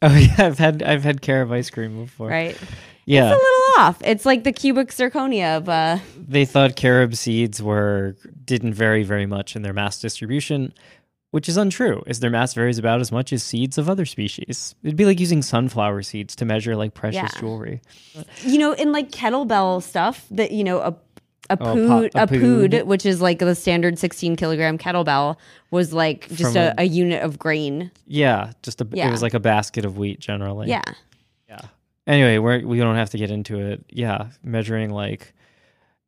Oh 0.04 0.16
yeah, 0.16 0.36
I've 0.40 0.58
had 0.58 0.82
I've 0.82 1.04
had 1.04 1.22
carob 1.22 1.52
ice 1.52 1.70
cream 1.70 2.04
before. 2.04 2.28
right? 2.30 2.58
Yeah, 3.06 3.32
It's 3.34 3.42
a 3.42 3.46
little 3.46 3.82
off. 3.84 4.02
It's 4.04 4.26
like 4.26 4.44
the 4.44 4.52
cubic 4.52 4.90
zirconia 4.90 5.58
of 5.58 5.70
uh, 5.70 5.98
they 6.18 6.46
thought 6.46 6.76
carob 6.76 7.16
seeds 7.16 7.62
were 7.62 8.16
didn't 8.44 8.74
vary 8.74 9.04
very 9.04 9.26
much 9.28 9.56
in 9.56 9.62
their 9.62 9.74
mass 9.74 10.00
distribution, 10.02 10.74
which 11.32 11.50
is 11.50 11.58
untrue. 11.58 12.04
As 12.08 12.20
their 12.20 12.30
mass 12.30 12.54
varies 12.54 12.78
about 12.78 13.00
as 13.02 13.12
much 13.12 13.34
as 13.34 13.42
seeds 13.44 13.78
of 13.78 13.90
other 13.90 14.06
species. 14.06 14.76
It'd 14.84 14.96
be 14.98 15.06
like 15.06 15.20
using 15.20 15.42
sunflower 15.42 16.04
seeds 16.04 16.36
to 16.38 16.46
measure 16.46 16.76
like 16.76 16.94
precious 16.94 17.32
Yeah. 17.34 17.40
jewelry. 17.40 17.82
you 18.44 18.58
know, 18.58 18.74
in 18.74 18.92
like 18.92 19.12
kettlebell 19.12 19.82
stuff 19.82 20.26
that 20.32 20.52
you 20.52 20.64
know 20.64 20.80
a 20.80 20.96
a 21.50 21.58
Oh, 21.60 21.74
pood, 21.76 22.12
po- 22.14 22.20
a 22.20 22.24
a 22.24 22.28
pood, 22.28 22.72
pood. 22.72 22.84
which 22.88 23.06
is 23.06 23.20
like 23.22 23.40
the 23.40 23.56
standard 23.56 24.00
16 24.00 24.38
kilogram 24.38 24.78
kettlebell, 24.78 25.36
was 25.70 25.92
like 25.92 26.30
just 26.30 26.56
a, 26.56 26.70
a- 26.80 26.84
a 26.84 26.84
unit 26.86 27.24
of 27.24 27.38
grain. 27.38 27.92
Yeah, 28.08 28.52
just 28.64 28.80
a, 28.80 28.88
it 28.94 29.10
was 29.12 29.22
like 29.22 29.34
a 29.34 29.40
basket 29.40 29.84
of 29.84 29.98
wheat 29.98 30.20
generally. 30.22 30.70
Yeah, 30.70 30.84
yeah. 31.50 31.60
Anyway, 32.08 32.38
we're, 32.38 32.66
we 32.66 32.78
don't 32.80 32.96
have 32.96 33.10
to 33.10 33.18
get 33.18 33.32
into 33.32 33.60
it. 33.60 33.84
Yeah, 33.90 34.28
measuring 34.44 34.92
like. 34.92 35.34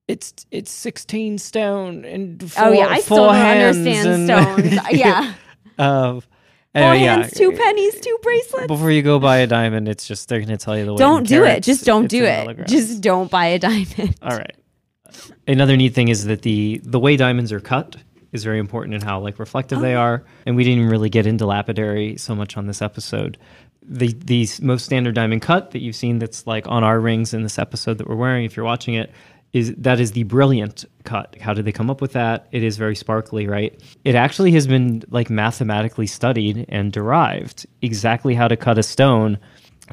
It's 0.08 0.34
it's 0.52 0.70
sixteen 0.72 1.38
stone 1.38 2.04
and 2.06 2.52
four, 2.52 2.66
oh 2.66 2.72
yeah, 2.72 2.88
I 2.88 3.00
still 3.00 3.18
four 3.18 3.28
don't 3.28 3.36
understand 3.46 4.08
and- 4.30 4.70
stones. 4.70 4.88
yeah, 4.92 5.34
Uh, 5.78 6.12
four 6.20 6.24
anyway, 6.76 7.04
yeah. 7.06 7.16
hands, 7.20 7.32
two 7.34 7.52
pennies, 7.54 8.00
two 8.02 8.18
bracelets. 8.22 8.68
Before 8.68 8.92
you 8.92 9.02
go 9.02 9.18
buy 9.20 9.38
a 9.38 9.48
diamond, 9.48 9.88
it's 9.88 10.06
just 10.06 10.28
they're 10.28 10.40
going 10.40 10.50
to 10.50 10.58
tell 10.58 10.78
you 10.78 10.86
the 10.86 10.94
way. 10.94 10.98
don't 10.98 11.26
do 11.26 11.46
it. 11.46 11.64
Just 11.64 11.86
don't 11.86 12.08
do 12.08 12.26
it. 12.26 12.68
Just 12.68 13.02
don't 13.02 13.32
buy 13.32 13.46
a 13.48 13.60
diamond. 13.60 14.16
all 14.22 14.36
right. 14.38 14.56
Another 15.48 15.78
neat 15.78 15.94
thing 15.94 16.08
is 16.10 16.26
that 16.26 16.42
the 16.42 16.82
the 16.84 17.00
way 17.00 17.16
diamonds 17.16 17.52
are 17.52 17.60
cut 17.60 17.96
is 18.32 18.44
very 18.44 18.60
important 18.60 18.96
in 18.96 19.02
how 19.02 19.20
like 19.20 19.40
reflective 19.40 19.80
they 19.80 19.96
are, 19.96 20.24
and 20.46 20.56
we 20.56 20.64
didn't 20.64 20.80
even 20.80 20.90
really 20.92 21.10
get 21.10 21.26
into 21.28 21.46
lapidary 21.46 22.18
so 22.18 22.34
much 22.36 22.58
on 22.58 22.66
this 22.68 22.82
episode. 22.82 23.38
The 23.84 24.14
the 24.14 24.48
most 24.62 24.86
standard 24.86 25.16
diamond 25.16 25.42
cut 25.44 25.72
that 25.72 25.80
you've 25.82 25.96
seen 25.96 26.20
that's 26.20 26.48
like 26.48 26.68
on 26.68 26.84
our 26.84 27.00
rings 27.00 27.34
in 27.34 27.44
this 27.44 27.60
episode 27.60 28.00
that 28.00 28.08
we're 28.08 28.16
wearing, 28.16 28.44
if 28.46 28.56
you're 28.58 28.66
watching 28.66 28.96
it, 28.96 29.12
is 29.54 29.74
that 29.78 30.00
is 30.00 30.12
the 30.12 30.24
brilliant 30.24 30.84
cut. 31.04 31.36
How 31.40 31.54
did 31.54 31.66
they 31.66 31.72
come 31.72 31.90
up 31.90 32.02
with 32.02 32.14
that? 32.14 32.48
It 32.52 32.64
is 32.64 32.76
very 32.76 32.96
sparkly, 32.96 33.48
right? 33.48 33.80
It 34.04 34.16
actually 34.16 34.52
has 34.54 34.68
been 34.68 35.04
like 35.10 35.30
mathematically 35.30 36.08
studied 36.08 36.66
and 36.70 36.92
derived 36.92 37.68
exactly 37.82 38.34
how 38.34 38.48
to 38.48 38.58
cut 38.58 38.80
a 38.80 38.84
stone 38.84 39.38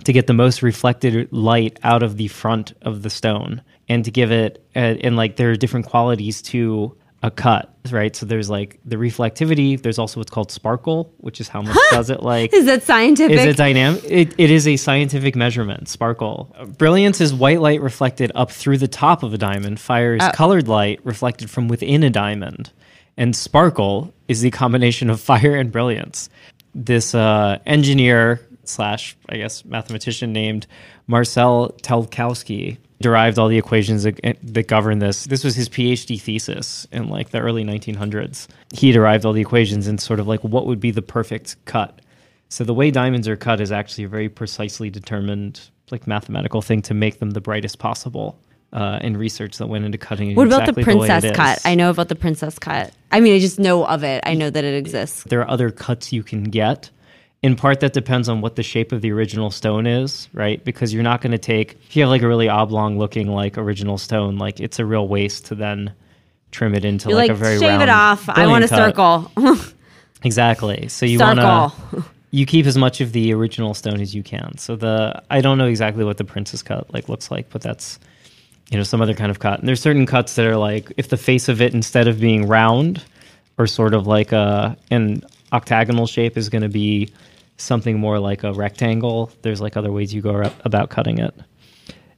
to 0.04 0.12
get 0.12 0.26
the 0.26 0.32
most 0.32 0.62
reflected 0.62 1.30
light 1.32 1.78
out 1.82 2.02
of 2.02 2.16
the 2.16 2.28
front 2.28 2.72
of 2.82 3.02
the 3.02 3.10
stone 3.10 3.62
and 3.88 4.04
to 4.04 4.10
give 4.10 4.30
it 4.32 4.64
uh, 4.74 4.78
and 4.78 5.16
like 5.16 5.36
there 5.36 5.50
are 5.50 5.56
different 5.56 5.86
qualities 5.86 6.40
to 6.40 6.96
a 7.22 7.30
cut, 7.30 7.74
right? 7.90 8.16
So 8.16 8.24
there's 8.24 8.48
like 8.48 8.80
the 8.84 8.96
reflectivity. 8.96 9.80
There's 9.80 9.98
also 9.98 10.20
what's 10.20 10.30
called 10.30 10.50
sparkle, 10.50 11.12
which 11.18 11.40
is 11.40 11.48
how 11.48 11.60
much 11.60 11.76
does 11.90 12.08
it 12.08 12.22
like. 12.22 12.52
Is 12.54 12.64
that 12.64 12.82
scientific? 12.82 13.38
Is 13.38 13.44
it 13.44 13.56
dynamic? 13.56 14.02
It, 14.04 14.34
it 14.38 14.50
is 14.50 14.66
a 14.66 14.76
scientific 14.76 15.36
measurement. 15.36 15.88
Sparkle. 15.88 16.54
Brilliance 16.78 17.20
is 17.20 17.34
white 17.34 17.60
light 17.60 17.82
reflected 17.82 18.32
up 18.34 18.50
through 18.50 18.78
the 18.78 18.88
top 18.88 19.22
of 19.22 19.34
a 19.34 19.38
diamond. 19.38 19.80
Fire 19.80 20.14
is 20.14 20.26
colored 20.32 20.68
light 20.68 21.00
reflected 21.04 21.50
from 21.50 21.68
within 21.68 22.02
a 22.02 22.10
diamond. 22.10 22.72
And 23.16 23.36
sparkle 23.36 24.14
is 24.28 24.40
the 24.40 24.50
combination 24.50 25.10
of 25.10 25.20
fire 25.20 25.54
and 25.56 25.70
brilliance. 25.70 26.30
This 26.74 27.14
uh, 27.14 27.58
engineer 27.66 28.40
slash, 28.64 29.16
I 29.28 29.36
guess, 29.36 29.64
mathematician 29.64 30.32
named 30.32 30.66
Marcel 31.06 31.74
Tolkowsky 31.82 32.78
derived 33.00 33.38
all 33.38 33.48
the 33.48 33.58
equations 33.58 34.02
that, 34.02 34.20
that 34.42 34.68
govern 34.68 34.98
this. 34.98 35.24
This 35.24 35.42
was 35.42 35.56
his 35.56 35.68
PhD 35.68 36.20
thesis 36.20 36.86
in 36.92 37.08
like 37.08 37.30
the 37.30 37.40
early 37.40 37.64
1900s. 37.64 38.46
He 38.72 38.92
derived 38.92 39.24
all 39.24 39.32
the 39.32 39.40
equations 39.40 39.86
and 39.86 40.00
sort 40.00 40.20
of 40.20 40.28
like 40.28 40.44
what 40.44 40.66
would 40.66 40.80
be 40.80 40.90
the 40.90 41.02
perfect 41.02 41.56
cut. 41.64 42.00
So 42.48 42.64
the 42.64 42.74
way 42.74 42.90
diamonds 42.90 43.26
are 43.28 43.36
cut 43.36 43.60
is 43.60 43.72
actually 43.72 44.04
a 44.04 44.08
very 44.08 44.28
precisely 44.28 44.90
determined, 44.90 45.60
like 45.90 46.06
mathematical 46.06 46.62
thing 46.62 46.82
to 46.82 46.94
make 46.94 47.18
them 47.18 47.30
the 47.30 47.40
brightest 47.40 47.78
possible. 47.78 48.38
Uh, 48.72 49.00
and 49.00 49.18
research 49.18 49.58
that 49.58 49.66
went 49.66 49.84
into 49.84 49.98
cutting. 49.98 50.32
what 50.36 50.46
about 50.46 50.60
exactly 50.60 50.84
the 50.84 50.84
princess 50.84 51.24
is. 51.24 51.32
cut? 51.32 51.58
I 51.64 51.74
know 51.74 51.90
about 51.90 52.08
the 52.08 52.14
princess 52.14 52.56
cut. 52.56 52.92
I 53.10 53.18
mean, 53.18 53.34
I 53.34 53.40
just 53.40 53.58
know 53.58 53.84
of 53.84 54.04
it. 54.04 54.22
I 54.24 54.34
know 54.34 54.48
that 54.48 54.62
it 54.62 54.74
exists. 54.76 55.24
there 55.24 55.40
are 55.40 55.50
other 55.50 55.72
cuts 55.72 56.12
you 56.12 56.22
can 56.22 56.44
get. 56.44 56.88
In 57.42 57.56
part, 57.56 57.80
that 57.80 57.94
depends 57.94 58.28
on 58.28 58.42
what 58.42 58.56
the 58.56 58.62
shape 58.62 58.92
of 58.92 59.00
the 59.00 59.10
original 59.12 59.50
stone 59.50 59.86
is, 59.86 60.28
right? 60.34 60.62
Because 60.62 60.92
you're 60.92 61.02
not 61.02 61.22
going 61.22 61.32
to 61.32 61.38
take 61.38 61.72
if 61.86 61.96
you 61.96 62.02
have 62.02 62.10
like 62.10 62.22
a 62.22 62.28
really 62.28 62.48
oblong 62.48 62.98
looking 62.98 63.28
like 63.28 63.56
original 63.56 63.96
stone, 63.96 64.36
like 64.36 64.60
it's 64.60 64.78
a 64.78 64.84
real 64.84 65.08
waste 65.08 65.46
to 65.46 65.54
then 65.54 65.92
trim 66.50 66.74
it 66.74 66.84
into 66.84 67.08
like, 67.08 67.16
like, 67.16 67.30
a 67.30 67.34
very 67.34 67.52
round. 67.54 67.60
shave 67.60 67.70
round 67.70 67.82
it 67.82 67.88
off. 67.88 68.28
I 68.28 68.46
want 68.46 68.64
a 68.64 68.68
circle. 68.68 69.30
Exactly. 70.22 70.88
So 70.88 71.06
you 71.06 71.18
want 71.18 71.40
to 71.40 72.04
you 72.30 72.46
keep 72.46 72.66
as 72.66 72.76
much 72.76 73.00
of 73.00 73.12
the 73.12 73.32
original 73.32 73.74
stone 73.74 74.00
as 74.00 74.14
you 74.14 74.22
can. 74.22 74.56
So 74.58 74.76
the 74.76 75.22
I 75.30 75.40
don't 75.40 75.58
know 75.58 75.66
exactly 75.66 76.04
what 76.04 76.16
the 76.16 76.24
princess 76.24 76.62
cut 76.62 76.92
like 76.92 77.08
looks 77.08 77.30
like, 77.30 77.50
but 77.50 77.62
that's 77.62 77.98
you 78.70 78.76
know 78.76 78.82
some 78.82 79.00
other 79.00 79.14
kind 79.14 79.30
of 79.30 79.38
cut. 79.38 79.58
And 79.58 79.68
there's 79.68 79.80
certain 79.80 80.06
cuts 80.06 80.34
that 80.34 80.46
are 80.46 80.56
like 80.56 80.92
if 80.96 81.08
the 81.08 81.16
face 81.16 81.48
of 81.48 81.60
it 81.60 81.74
instead 81.74 82.06
of 82.06 82.20
being 82.20 82.46
round 82.46 83.02
or 83.58 83.66
sort 83.66 83.94
of 83.94 84.06
like 84.06 84.32
a 84.32 84.76
an 84.90 85.22
octagonal 85.52 86.06
shape 86.06 86.36
is 86.36 86.48
going 86.48 86.62
to 86.62 86.68
be 86.68 87.10
something 87.60 87.98
more 87.98 88.18
like 88.18 88.42
a 88.44 88.52
rectangle. 88.52 89.30
There's 89.42 89.60
like 89.60 89.76
other 89.76 89.92
ways 89.92 90.12
you 90.14 90.22
go 90.22 90.42
about 90.64 90.90
cutting 90.90 91.18
it. 91.18 91.34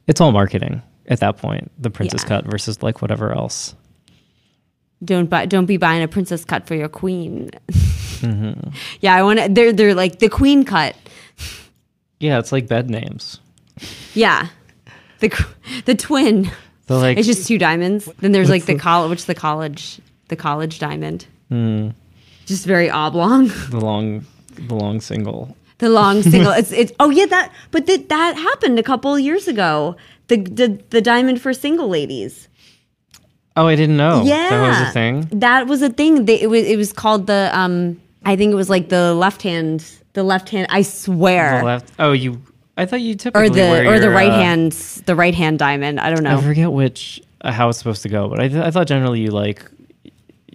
It's 0.07 0.19
all 0.21 0.31
marketing 0.31 0.81
at 1.07 1.19
that 1.19 1.37
point. 1.37 1.71
The 1.79 1.89
princess 1.89 2.23
Yeah. 2.23 2.29
cut 2.29 2.45
versus 2.45 2.81
like 2.83 3.01
whatever 3.01 3.31
else. 3.33 3.75
don't 5.03 5.29
buy. 5.29 5.45
Don't 5.45 5.65
be 5.65 5.77
buying 5.77 6.01
a 6.03 6.07
princess 6.07 6.45
cut 6.45 6.65
for 6.67 6.75
your 6.75 6.89
queen. 6.89 7.49
Mm-hmm. 7.71 8.69
Yeah, 9.01 9.15
I 9.15 9.23
want 9.23 9.39
to. 9.39 9.49
They're 9.49 9.73
they're 9.73 9.93
like 9.95 10.19
the 10.19 10.29
queen 10.29 10.63
cut. 10.63 10.95
Yeah, 12.19 12.39
it's 12.39 12.51
like 12.53 12.67
bed 12.67 12.89
names. 12.89 13.39
Yeah, 14.13 14.47
the 15.19 15.29
the 15.85 15.95
twin. 15.95 16.49
So 16.87 16.99
like 16.99 17.17
It's 17.17 17.27
just 17.27 17.47
two 17.47 17.57
diamonds. 17.57 18.09
Then 18.19 18.31
there's 18.31 18.49
like 18.49 18.65
the 18.65 18.77
college, 18.77 19.09
which 19.09 19.25
the 19.25 19.35
college, 19.35 19.99
the 20.29 20.35
college 20.37 20.79
diamond. 20.79 21.25
Hmm. 21.49 21.89
Just 22.45 22.65
very 22.65 22.89
oblong. 22.89 23.47
the 23.69 23.79
long 23.79 24.25
the 24.55 24.75
long 24.75 25.01
single. 25.01 25.55
The 25.79 25.89
long 25.89 26.21
single. 26.23 26.51
it's 26.61 26.71
it's. 26.71 26.91
Oh 26.99 27.09
yeah, 27.09 27.25
that. 27.27 27.51
But 27.71 27.85
that 27.87 28.09
that 28.09 28.35
happened 28.35 28.79
a 28.79 28.83
couple 28.83 29.17
years 29.19 29.47
ago. 29.47 29.95
The 30.27 30.37
the 30.37 30.83
the 30.89 31.01
diamond 31.01 31.41
for 31.41 31.53
single 31.53 31.89
ladies. 31.89 32.47
Oh, 33.55 33.67
I 33.67 33.75
didn't 33.75 33.97
know. 33.97 34.23
Yeah, 34.23 34.49
That 34.49 34.67
was 34.67 34.89
a 34.89 34.91
thing. 34.91 35.27
That 35.39 35.67
was 35.67 35.81
a 35.83 35.89
thing. 35.89 36.25
They, 36.25 36.41
it 36.41 36.47
was 36.47 36.63
it 36.63 36.77
was 36.77 36.93
called 36.93 37.27
the 37.27 37.49
um. 37.53 38.01
I 38.25 38.35
think 38.35 38.51
it 38.51 38.55
was 38.55 38.69
like 38.69 38.89
the 38.89 39.13
left 39.13 39.41
hand. 39.41 39.85
The 40.13 40.23
left 40.23 40.49
hand. 40.49 40.67
I 40.69 40.81
swear. 40.81 41.59
The 41.59 41.65
left. 41.65 41.91
Oh, 41.99 42.13
you. 42.13 42.41
I 42.77 42.85
thought 42.85 43.01
you 43.01 43.15
typically 43.15 43.47
or 43.47 43.49
the 43.49 43.87
or 43.87 43.99
the 43.99 44.09
right 44.09 44.31
uh, 44.31 44.39
hand. 44.39 44.71
The 44.71 45.15
right 45.15 45.35
hand 45.35 45.59
diamond. 45.59 45.99
I 45.99 46.09
don't 46.09 46.23
know. 46.23 46.37
I 46.37 46.41
forget 46.41 46.71
which 46.71 47.21
uh, 47.41 47.51
how 47.51 47.69
it's 47.69 47.77
supposed 47.77 48.01
to 48.03 48.09
go, 48.09 48.27
but 48.29 48.39
I, 48.39 48.47
th- 48.47 48.63
I 48.63 48.71
thought 48.71 48.87
generally 48.87 49.19
you 49.19 49.29
like 49.29 49.69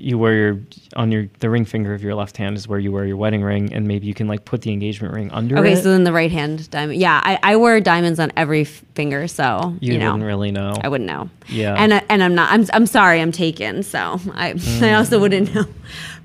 you 0.00 0.16
wear 0.16 0.34
your 0.34 0.60
on 0.96 1.10
your 1.10 1.28
the 1.40 1.50
ring 1.50 1.64
finger 1.64 1.92
of 1.92 2.02
your 2.02 2.14
left 2.14 2.36
hand 2.36 2.56
is 2.56 2.68
where 2.68 2.78
you 2.78 2.92
wear 2.92 3.04
your 3.04 3.16
wedding 3.16 3.42
ring, 3.42 3.72
and 3.72 3.86
maybe 3.88 4.06
you 4.06 4.14
can 4.14 4.28
like 4.28 4.44
put 4.44 4.62
the 4.62 4.70
engagement 4.72 5.12
ring 5.12 5.30
under 5.32 5.58
Okay, 5.58 5.72
it. 5.72 5.82
so 5.82 5.90
then 5.90 6.04
the 6.04 6.12
right 6.12 6.30
hand 6.30 6.70
diamond. 6.70 7.00
Yeah, 7.00 7.20
I, 7.24 7.38
I 7.42 7.56
wear 7.56 7.80
diamonds 7.80 8.20
on 8.20 8.32
every 8.36 8.62
f- 8.62 8.84
finger, 8.94 9.26
so 9.26 9.74
you, 9.80 9.94
you, 9.94 9.98
know. 9.98 10.06
wouldn't 10.12 10.24
really 10.26 10.52
know. 10.52 10.74
I 10.82 10.88
wouldn't 10.88 11.08
know. 11.08 11.28
Yeah. 11.48 11.74
And 11.76 11.94
I- 11.94 12.04
and 12.08 12.22
I'm 12.22 12.34
not. 12.34 12.52
I'm 12.52 12.64
I'm 12.72 12.86
sorry. 12.86 13.20
I'm 13.20 13.32
taken. 13.32 13.82
So 13.82 14.20
I 14.34 14.54
I 14.82 14.94
also 14.94 15.18
wouldn't 15.18 15.54
know. 15.54 15.64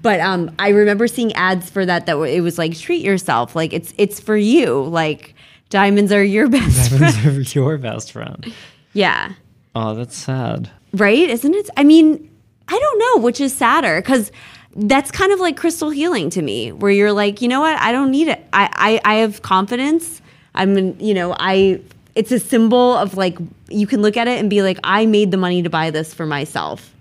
But 0.01 0.19
um, 0.19 0.53
I 0.59 0.69
remember 0.69 1.07
seeing 1.07 1.33
ads 1.33 1.69
for 1.69 1.85
that 1.85 2.05
that 2.05 2.15
it 2.17 2.41
was 2.41 2.57
like 2.57 2.77
treat 2.77 3.03
yourself. 3.03 3.55
Like 3.55 3.73
it's 3.73 3.93
it's 3.97 4.19
for 4.19 4.37
you. 4.37 4.83
Like 4.83 5.33
diamonds 5.69 6.11
are 6.11 6.23
your 6.23 6.47
best 6.57 6.89
friend. 6.89 7.13
Diamonds 7.13 7.55
are 7.55 7.59
your 7.59 7.77
best 7.77 8.11
friend. 8.11 8.53
Yeah. 8.93 9.33
Oh, 9.75 9.95
that's 9.95 10.15
sad. 10.15 10.69
Right? 10.93 11.27
Isn't 11.29 11.55
it? 11.55 11.69
I 11.77 11.83
mean, 11.83 12.29
I 12.67 12.79
don't 12.79 12.99
know 12.99 13.23
which 13.23 13.39
is 13.41 13.53
sadder 13.53 14.01
because 14.01 14.31
that's 14.75 15.11
kind 15.11 15.31
of 15.31 15.39
like 15.39 15.55
crystal 15.57 15.89
healing 15.89 16.29
to 16.31 16.41
me, 16.41 16.71
where 16.71 16.91
you're 16.91 17.11
like, 17.11 17.41
you 17.41 17.47
know 17.47 17.61
what? 17.61 17.77
I 17.79 17.91
don't 17.91 18.11
need 18.11 18.27
it. 18.27 18.43
I 18.53 18.99
I, 19.05 19.13
I 19.13 19.15
have 19.19 19.41
confidence. 19.41 20.21
I'm, 20.55 20.99
you 20.99 21.13
know, 21.13 21.35
I. 21.39 21.81
It's 22.15 22.31
a 22.31 22.39
symbol 22.39 22.93
of 22.95 23.17
like 23.17 23.39
you 23.69 23.87
can 23.87 24.03
look 24.03 24.17
at 24.17 24.27
it 24.27 24.39
and 24.39 24.47
be 24.49 24.61
like, 24.61 24.77
I 24.83 25.07
made 25.07 25.31
the 25.31 25.37
money 25.37 25.63
to 25.63 25.69
buy 25.69 25.89
this 25.89 26.13
for 26.13 26.27
myself, 26.27 26.93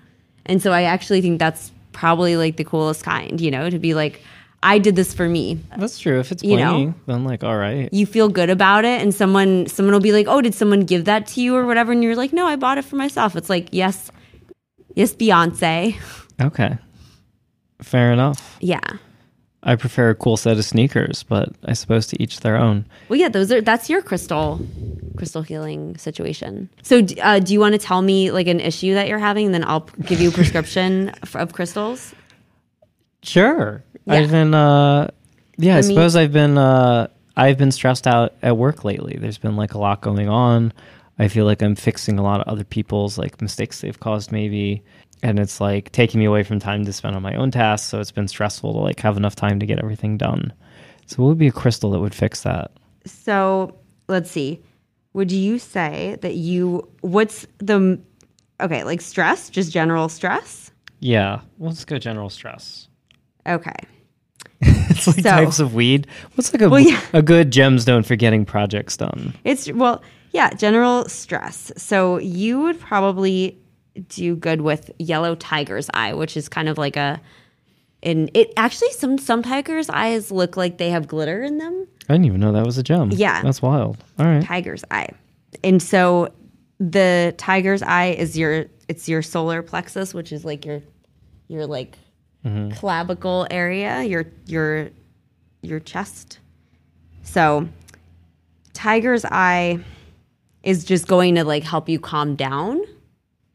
and 0.47 0.63
so 0.63 0.73
I 0.73 0.85
actually 0.85 1.21
think 1.21 1.39
that's 1.39 1.71
probably 1.93 2.39
like 2.39 2.57
the 2.57 2.65
coolest 2.65 3.05
kind. 3.05 3.39
You 3.39 3.51
know, 3.51 3.69
to 3.69 3.79
be 3.79 3.93
like, 3.93 4.23
I 4.63 4.79
did 4.79 4.97
this 4.97 5.13
for 5.13 5.29
me. 5.29 5.61
That's 5.77 5.99
true. 5.99 6.19
If 6.19 6.33
it's 6.33 6.43
You 6.43 6.57
know? 6.57 6.95
then 7.07 7.25
like 7.25 7.45
all 7.45 7.59
right. 7.59 7.93
You 7.93 8.07
feel 8.07 8.31
good 8.31 8.49
about 8.49 8.87
it, 8.87 9.03
and 9.03 9.15
someone 9.15 9.67
someone 9.67 9.93
will 9.93 10.01
be 10.01 10.13
like, 10.13 10.27
"Oh, 10.29 10.41
did 10.41 10.55
someone 10.55 10.81
give 10.81 11.05
that 11.05 11.27
to 11.29 11.43
you 11.43 11.55
or 11.55 11.67
whatever?" 11.67 11.93
And 11.93 12.03
you're 12.03 12.17
like, 12.17 12.33
"No, 12.33 12.47
I 12.47 12.57
bought 12.57 12.79
it 12.79 12.85
for 12.87 12.97
myself." 12.97 13.37
It's 13.37 13.51
like, 13.51 13.69
yes, 13.71 14.11
yes, 14.95 15.15
Beyonce. 15.15 15.97
Okay. 16.41 16.79
Fair 17.81 18.13
enough. 18.13 18.57
Yeah. 18.61 18.81
I 19.65 19.77
prefer 19.77 20.11
a 20.11 20.15
cool 20.17 20.37
set 20.37 20.57
of 20.59 20.65
sneakers, 20.65 21.23
but 21.23 21.51
I 21.65 21.75
suppose 21.75 22.09
to 22.09 22.21
each 22.21 22.41
their 22.41 22.57
own. 22.57 22.85
Well, 23.09 23.19
yeah, 23.19 23.29
those 23.29 23.53
are 23.53 23.61
that's 23.61 23.89
your 23.89 24.03
crystal 24.03 24.61
crystal 25.17 25.43
healing 25.43 25.97
situation. 25.99 26.69
So, 26.83 27.07
uh, 27.23 27.39
do 27.39 27.53
you 27.53 27.61
want 27.61 27.75
to 27.75 27.79
tell 27.79 28.03
me 28.03 28.33
like 28.33 28.49
an 28.49 28.59
issue 28.59 28.95
that 28.95 29.07
you're 29.07 29.21
having, 29.21 29.47
and 29.47 29.55
then 29.55 29.63
I'll 29.65 29.89
give 30.05 30.21
you 30.21 30.31
a 30.31 30.33
prescription 30.33 31.11
f- 31.23 31.37
of 31.37 31.53
crystals? 31.53 32.13
Sure. 33.23 33.85
Yeah. 34.07 34.15
I've 34.15 34.31
been 34.33 34.53
uh 34.53 35.09
yeah, 35.59 35.75
I, 35.75 35.77
mean- 35.77 35.83
suppose 35.85 36.17
I've 36.17 36.33
been 36.33 36.59
uh 36.59 37.07
I've 37.37 37.57
been 37.57 37.71
stressed 37.71 38.07
out 38.09 38.35
at 38.43 38.57
work 38.57 38.85
lately. 38.85 39.17
There's 39.17 39.39
been 39.39 39.55
like 39.57 39.75
a 39.75 39.79
lot 39.79 40.01
going 40.01 40.29
on. 40.29 40.73
I 41.19 41.29
feel 41.29 41.45
like 41.45 41.63
I'm 41.63 41.75
fixing 41.75 42.19
a 42.19 42.23
lot 42.23 42.41
of 42.41 42.49
other 42.49 42.65
people's 42.65 43.19
like 43.19 43.41
mistakes 43.43 43.81
they've 43.81 43.99
caused 44.01 44.33
maybe. 44.33 44.83
And 45.23 45.39
it's 45.39 45.61
like 45.61 45.93
taking 45.93 46.19
me 46.19 46.27
away 46.27 46.43
from 46.43 46.59
time 46.59 46.85
to 46.85 46.93
spend 46.93 47.15
on 47.15 47.23
my 47.23 47.35
own 47.37 47.51
tasks, 47.53 47.89
so 47.89 48.01
it's 48.01 48.11
been 48.11 48.27
stressful 48.27 48.73
to 48.73 48.79
like 48.81 48.99
have 49.01 49.17
enough 49.17 49.37
time 49.37 49.61
to 49.61 49.67
get 49.67 49.79
everything 49.79 50.17
done. 50.17 50.53
So 51.07 51.23
what 51.23 51.29
would 51.29 51.39
be 51.39 51.47
a 51.49 51.53
crystal 51.53 51.91
that 51.93 52.01
would 52.01 52.15
fix 52.15 52.43
that? 52.43 52.73
So, 53.07 53.77
let's 54.09 54.31
see. 54.31 54.61
Would 55.13 55.31
you 55.31 55.59
say 55.59 56.17
that 56.23 56.35
you 56.35 56.89
what's 57.03 57.47
the 57.59 58.01
okay 58.61 58.83
like 58.83 59.01
stress, 59.01 59.49
just 59.51 59.71
general 59.73 60.09
stress? 60.09 60.71
Yeah. 61.01 61.41
Well, 61.59 61.71
let's 61.71 61.85
go 61.85 61.99
general 61.99 62.31
stress. 62.31 62.89
Okay. 63.47 63.75
It's 64.61 65.07
like 65.07 65.17
So- 65.17 65.23
types 65.31 65.59
of 65.61 65.75
weed. 65.75 66.07
What's 66.35 66.53
like 66.53 66.63
a, 66.63 66.69
Well, 66.69 66.81
yeah. 66.81 67.01
a 67.13 67.23
good 67.23 67.51
gemstone 67.51 68.05
for 68.05 68.17
getting 68.17 68.45
projects 68.45 68.97
done? 68.97 69.35
It's 69.45 69.71
well, 69.73 70.03
yeah, 70.33 70.51
general 70.55 71.09
stress. 71.09 71.71
So 71.77 72.19
you 72.19 72.61
would 72.61 72.81
probably 72.81 73.59
do 74.09 74.35
good 74.35 74.63
with 74.63 74.91
yellow 74.99 75.35
tiger's 75.35 75.89
eye, 75.95 76.15
which 76.15 76.37
is 76.37 76.49
kind 76.49 76.69
of 76.69 76.79
like 76.79 76.97
a 76.97 77.21
and 78.03 78.31
it 78.35 78.53
actually 78.57 78.91
some 78.93 79.19
some 79.19 79.43
tigers' 79.43 79.89
eyes 79.89 80.33
look 80.33 80.57
like 80.57 80.79
they 80.79 80.91
have 80.91 81.07
glitter 81.07 81.43
in 81.43 81.59
them. 81.59 81.87
I 82.09 82.15
didn't 82.15 82.25
even 82.27 82.41
know 82.41 82.53
that 82.53 82.67
was 82.67 82.79
a 82.79 82.83
gem. 82.83 83.11
Yeah. 83.13 83.43
That's 83.43 83.63
wild. 83.63 84.03
All 84.19 84.27
right. 84.27 84.43
Tiger's 84.43 84.85
eye. 84.91 85.11
And 85.63 85.81
so 85.81 86.33
the 86.81 87.35
tiger's 87.39 87.83
eye 87.83 88.17
is 88.19 88.37
your 88.37 88.67
it's 88.89 89.09
your 89.09 89.23
solar 89.23 89.63
plexus, 89.63 90.15
which 90.15 90.33
is 90.33 90.45
like 90.45 90.65
your 90.65 90.83
your 91.49 91.67
like 91.67 91.97
mm-hmm. 92.45 92.73
clavicle 92.73 93.47
area, 93.51 94.03
your 94.03 94.27
your 94.47 94.89
your 95.61 95.79
chest. 95.79 96.41
So 97.23 97.69
tiger's 98.73 99.25
eye 99.25 99.79
is 100.63 100.85
just 100.85 101.07
going 101.09 101.35
to 101.35 101.45
like 101.45 101.65
help 101.65 101.89
you 101.89 101.99
calm 101.99 102.35
down 102.37 102.81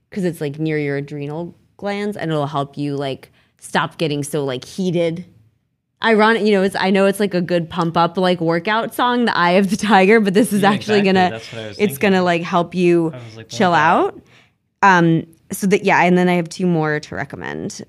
because 0.09 0.23
it's 0.23 0.41
like 0.41 0.59
near 0.59 0.77
your 0.77 0.97
adrenal 0.97 1.55
glands 1.77 2.17
and 2.17 2.31
it'll 2.31 2.47
help 2.47 2.77
you 2.77 2.95
like 2.95 3.31
stop 3.59 3.97
getting 3.97 4.23
so 4.23 4.43
like 4.43 4.65
heated. 4.65 5.25
Ironic, 6.03 6.43
you 6.43 6.51
know, 6.51 6.61
it's 6.61 6.75
I 6.75 6.91
know 6.91 7.07
it's 7.07 7.19
like 7.19 7.33
a 7.33 7.41
good 7.41 7.69
pump 7.69 7.97
up 7.97 8.17
like 8.17 8.39
workout 8.39 8.93
song, 8.93 9.25
The 9.25 9.35
Eye 9.35 9.51
of 9.51 9.69
the 9.71 9.77
Tiger, 9.77 10.19
but 10.19 10.33
this 10.35 10.53
is 10.53 10.61
Yeah, 10.63 10.71
actually 10.71 10.99
exactly. 10.99 11.13
gonna 11.13 11.29
That's 11.31 11.51
what 11.51 11.61
I 11.61 11.67
was 11.69 11.77
it's 11.79 11.93
thinking. 11.93 12.11
gonna 12.11 12.23
like 12.23 12.41
help 12.43 12.75
you 12.75 13.13
like, 13.35 13.49
chill 13.49 13.73
out. 13.73 14.21
Um 14.83 15.25
so 15.51 15.65
that 15.67 15.83
yeah, 15.83 16.03
and 16.03 16.17
then 16.17 16.29
I 16.29 16.33
have 16.33 16.49
two 16.49 16.67
more 16.67 16.99
to 16.99 17.15
recommend. 17.15 17.83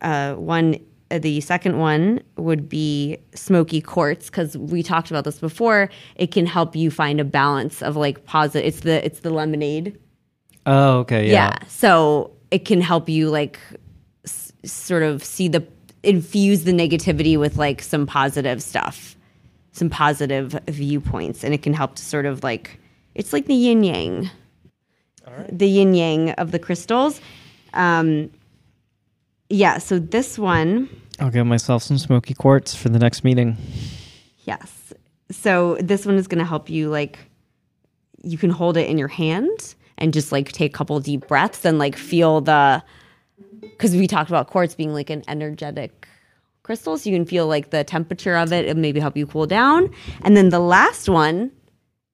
Uh 0.00 0.34
one 0.34 0.76
the 1.18 1.40
second 1.40 1.78
one 1.78 2.20
would 2.36 2.68
be 2.68 3.18
smoky 3.34 3.80
quartz 3.80 4.26
because 4.30 4.56
we 4.56 4.82
talked 4.82 5.10
about 5.10 5.24
this 5.24 5.38
before. 5.38 5.90
It 6.16 6.30
can 6.32 6.46
help 6.46 6.74
you 6.76 6.90
find 6.90 7.20
a 7.20 7.24
balance 7.24 7.82
of 7.82 7.96
like 7.96 8.24
positive. 8.24 8.66
It's 8.66 8.80
the 8.80 9.04
it's 9.04 9.20
the 9.20 9.30
lemonade 9.30 9.98
Oh, 10.66 10.98
okay. 11.00 11.26
yeah. 11.26 11.32
Yeah. 11.60 11.68
So 11.68 12.30
it 12.50 12.64
can 12.64 12.80
help 12.80 13.08
you 13.08 13.28
like 13.30 13.58
s- 14.24 14.52
sort 14.64 15.02
of 15.02 15.22
see 15.22 15.48
the 15.48 15.62
infuse 16.02 16.64
the 16.64 16.72
negativity 16.72 17.38
with 17.38 17.56
like 17.56 17.82
some 17.82 18.06
positive 18.06 18.62
stuff, 18.62 19.16
some 19.72 19.90
positive 19.90 20.58
viewpoints, 20.68 21.44
and 21.44 21.52
it 21.54 21.62
can 21.62 21.74
help 21.74 21.96
to 21.96 22.02
sort 22.02 22.24
of 22.26 22.42
like 22.42 22.78
it's 23.14 23.32
like 23.32 23.46
the 23.46 23.54
yin 23.54 23.84
yang, 23.84 24.30
the 25.50 25.68
yin 25.68 25.94
yang 25.94 26.30
of 26.32 26.50
the 26.50 26.58
crystals. 26.58 27.20
Um, 27.74 28.30
yeah. 29.50 29.78
So 29.78 29.98
this 29.98 30.38
one, 30.38 30.88
I'll 31.20 31.30
get 31.30 31.44
myself 31.44 31.82
some 31.82 31.98
smoky 31.98 32.34
quartz 32.34 32.74
for 32.74 32.88
the 32.88 32.98
next 32.98 33.24
meeting. 33.24 33.56
yes. 34.44 34.92
So 35.30 35.76
this 35.80 36.04
one 36.04 36.16
is 36.16 36.28
going 36.28 36.38
to 36.38 36.44
help 36.44 36.68
you 36.68 36.90
like 36.90 37.18
you 38.22 38.38
can 38.38 38.50
hold 38.50 38.76
it 38.76 38.88
in 38.88 38.98
your 38.98 39.08
hand 39.08 39.74
and 39.98 40.12
just 40.12 40.32
like 40.32 40.52
take 40.52 40.74
a 40.74 40.76
couple 40.76 40.98
deep 41.00 41.26
breaths 41.28 41.64
and 41.64 41.78
like 41.78 41.96
feel 41.96 42.40
the 42.40 42.82
because 43.60 43.94
we 43.94 44.06
talked 44.06 44.30
about 44.30 44.48
quartz 44.48 44.74
being 44.74 44.92
like 44.92 45.10
an 45.10 45.22
energetic 45.28 46.06
crystal 46.62 46.96
so 46.96 47.08
you 47.10 47.16
can 47.16 47.24
feel 47.26 47.46
like 47.46 47.70
the 47.70 47.84
temperature 47.84 48.36
of 48.36 48.52
it 48.52 48.66
and 48.66 48.80
maybe 48.80 49.00
help 49.00 49.16
you 49.16 49.26
cool 49.26 49.46
down 49.46 49.90
and 50.22 50.36
then 50.36 50.48
the 50.48 50.58
last 50.58 51.08
one 51.08 51.50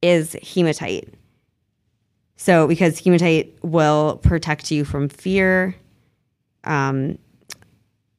is 0.02 0.36
hematite 0.42 1.12
so 2.36 2.66
because 2.66 2.98
hematite 2.98 3.56
will 3.62 4.18
protect 4.22 4.70
you 4.70 4.84
from 4.84 5.08
fear 5.08 5.74
um 6.64 7.18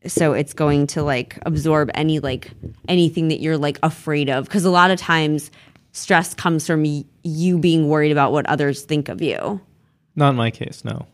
so 0.07 0.33
it's 0.33 0.53
going 0.53 0.87
to 0.87 1.03
like 1.03 1.37
absorb 1.45 1.91
any 1.93 2.19
like 2.19 2.51
anything 2.87 3.27
that 3.27 3.39
you're 3.39 3.57
like 3.57 3.77
afraid 3.83 4.29
of 4.29 4.45
because 4.45 4.65
a 4.65 4.69
lot 4.71 4.89
of 4.91 4.97
times 4.99 5.51
stress 5.91 6.33
comes 6.33 6.65
from 6.65 6.83
y- 6.83 7.03
you 7.23 7.57
being 7.59 7.87
worried 7.87 8.11
about 8.11 8.31
what 8.31 8.45
others 8.47 8.81
think 8.81 9.09
of 9.09 9.21
you 9.21 9.61
Not 10.15 10.29
in 10.31 10.35
my 10.37 10.49
case. 10.51 10.83
No. 10.83 11.05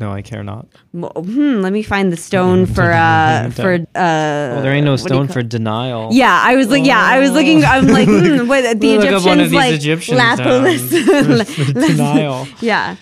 No, 0.00 0.10
I 0.10 0.22
care 0.22 0.42
not. 0.42 0.66
Hmm, 0.92 1.60
let 1.60 1.72
me 1.72 1.82
find 1.84 2.10
the 2.12 2.16
stone 2.16 2.66
for 2.74 2.90
uh 2.90 3.50
for 3.50 3.74
uh 3.74 3.78
Well, 3.94 4.62
there 4.62 4.72
ain't 4.72 4.84
no 4.84 4.92
what 4.92 4.98
do 4.98 5.02
you 5.04 5.08
stone 5.08 5.28
for 5.28 5.42
denial. 5.42 6.08
yeah, 6.12 6.40
I 6.42 6.56
was 6.56 6.68
like, 6.68 6.84
yeah, 6.84 6.98
I 7.00 7.20
was 7.20 7.30
looking. 7.30 7.64
I'm 7.64 7.86
like, 7.86 8.08
hmm, 8.08 8.48
what, 8.48 8.80
the 8.80 8.98
Look 8.98 9.06
up 9.12 9.24
one 9.24 9.38
of 9.38 9.52
Egyptians 9.52 9.54
like 9.54 9.74
Egyptian 9.74 10.16
lapis. 10.16 10.90
denial. 11.72 12.48
yeah, 12.60 12.96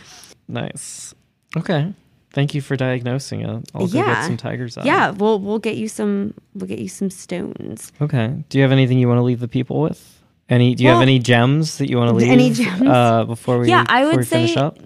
Nice. 0.49 1.15
Okay. 1.57 1.95
Thank 2.33 2.55
you 2.55 2.63
for 2.63 2.77
diagnosing 2.77 3.43
it. 3.43 3.71
I'll 3.75 3.87
go 3.87 3.99
yeah, 3.99 4.15
get 4.15 4.25
some 4.27 4.37
tiger's 4.39 4.79
eye. 4.79 4.85
Yeah, 4.85 5.11
we'll 5.11 5.39
we'll 5.39 5.59
get 5.59 5.77
you 5.77 5.89
some. 5.89 6.33
We'll 6.55 6.67
get 6.67 6.79
you 6.79 6.89
some 6.89 7.11
stones. 7.11 7.93
Okay. 8.01 8.45
Do 8.49 8.59
you 8.59 8.63
have 8.63 8.73
anything 8.73 8.99
you 8.99 9.07
want 9.09 9.19
to 9.19 9.23
leave 9.23 9.41
the 9.41 9.49
people 9.49 9.81
with? 9.83 10.19
Any? 10.49 10.75
Do 10.75 10.83
you 10.85 10.91
have 10.91 11.03
any 11.03 11.19
gems 11.19 11.79
that 11.79 11.91
you 11.91 11.99
want 11.99 12.09
to 12.09 12.15
leave? 12.15 12.31
any 12.31 12.51
gems? 12.53 12.83
Uh, 12.83 13.25
before 13.25 13.59
we 13.59 13.69
Yeah, 13.69 13.85
I 13.89 14.05
would 14.07 14.27
say- 14.27 14.55
up. 14.55 14.79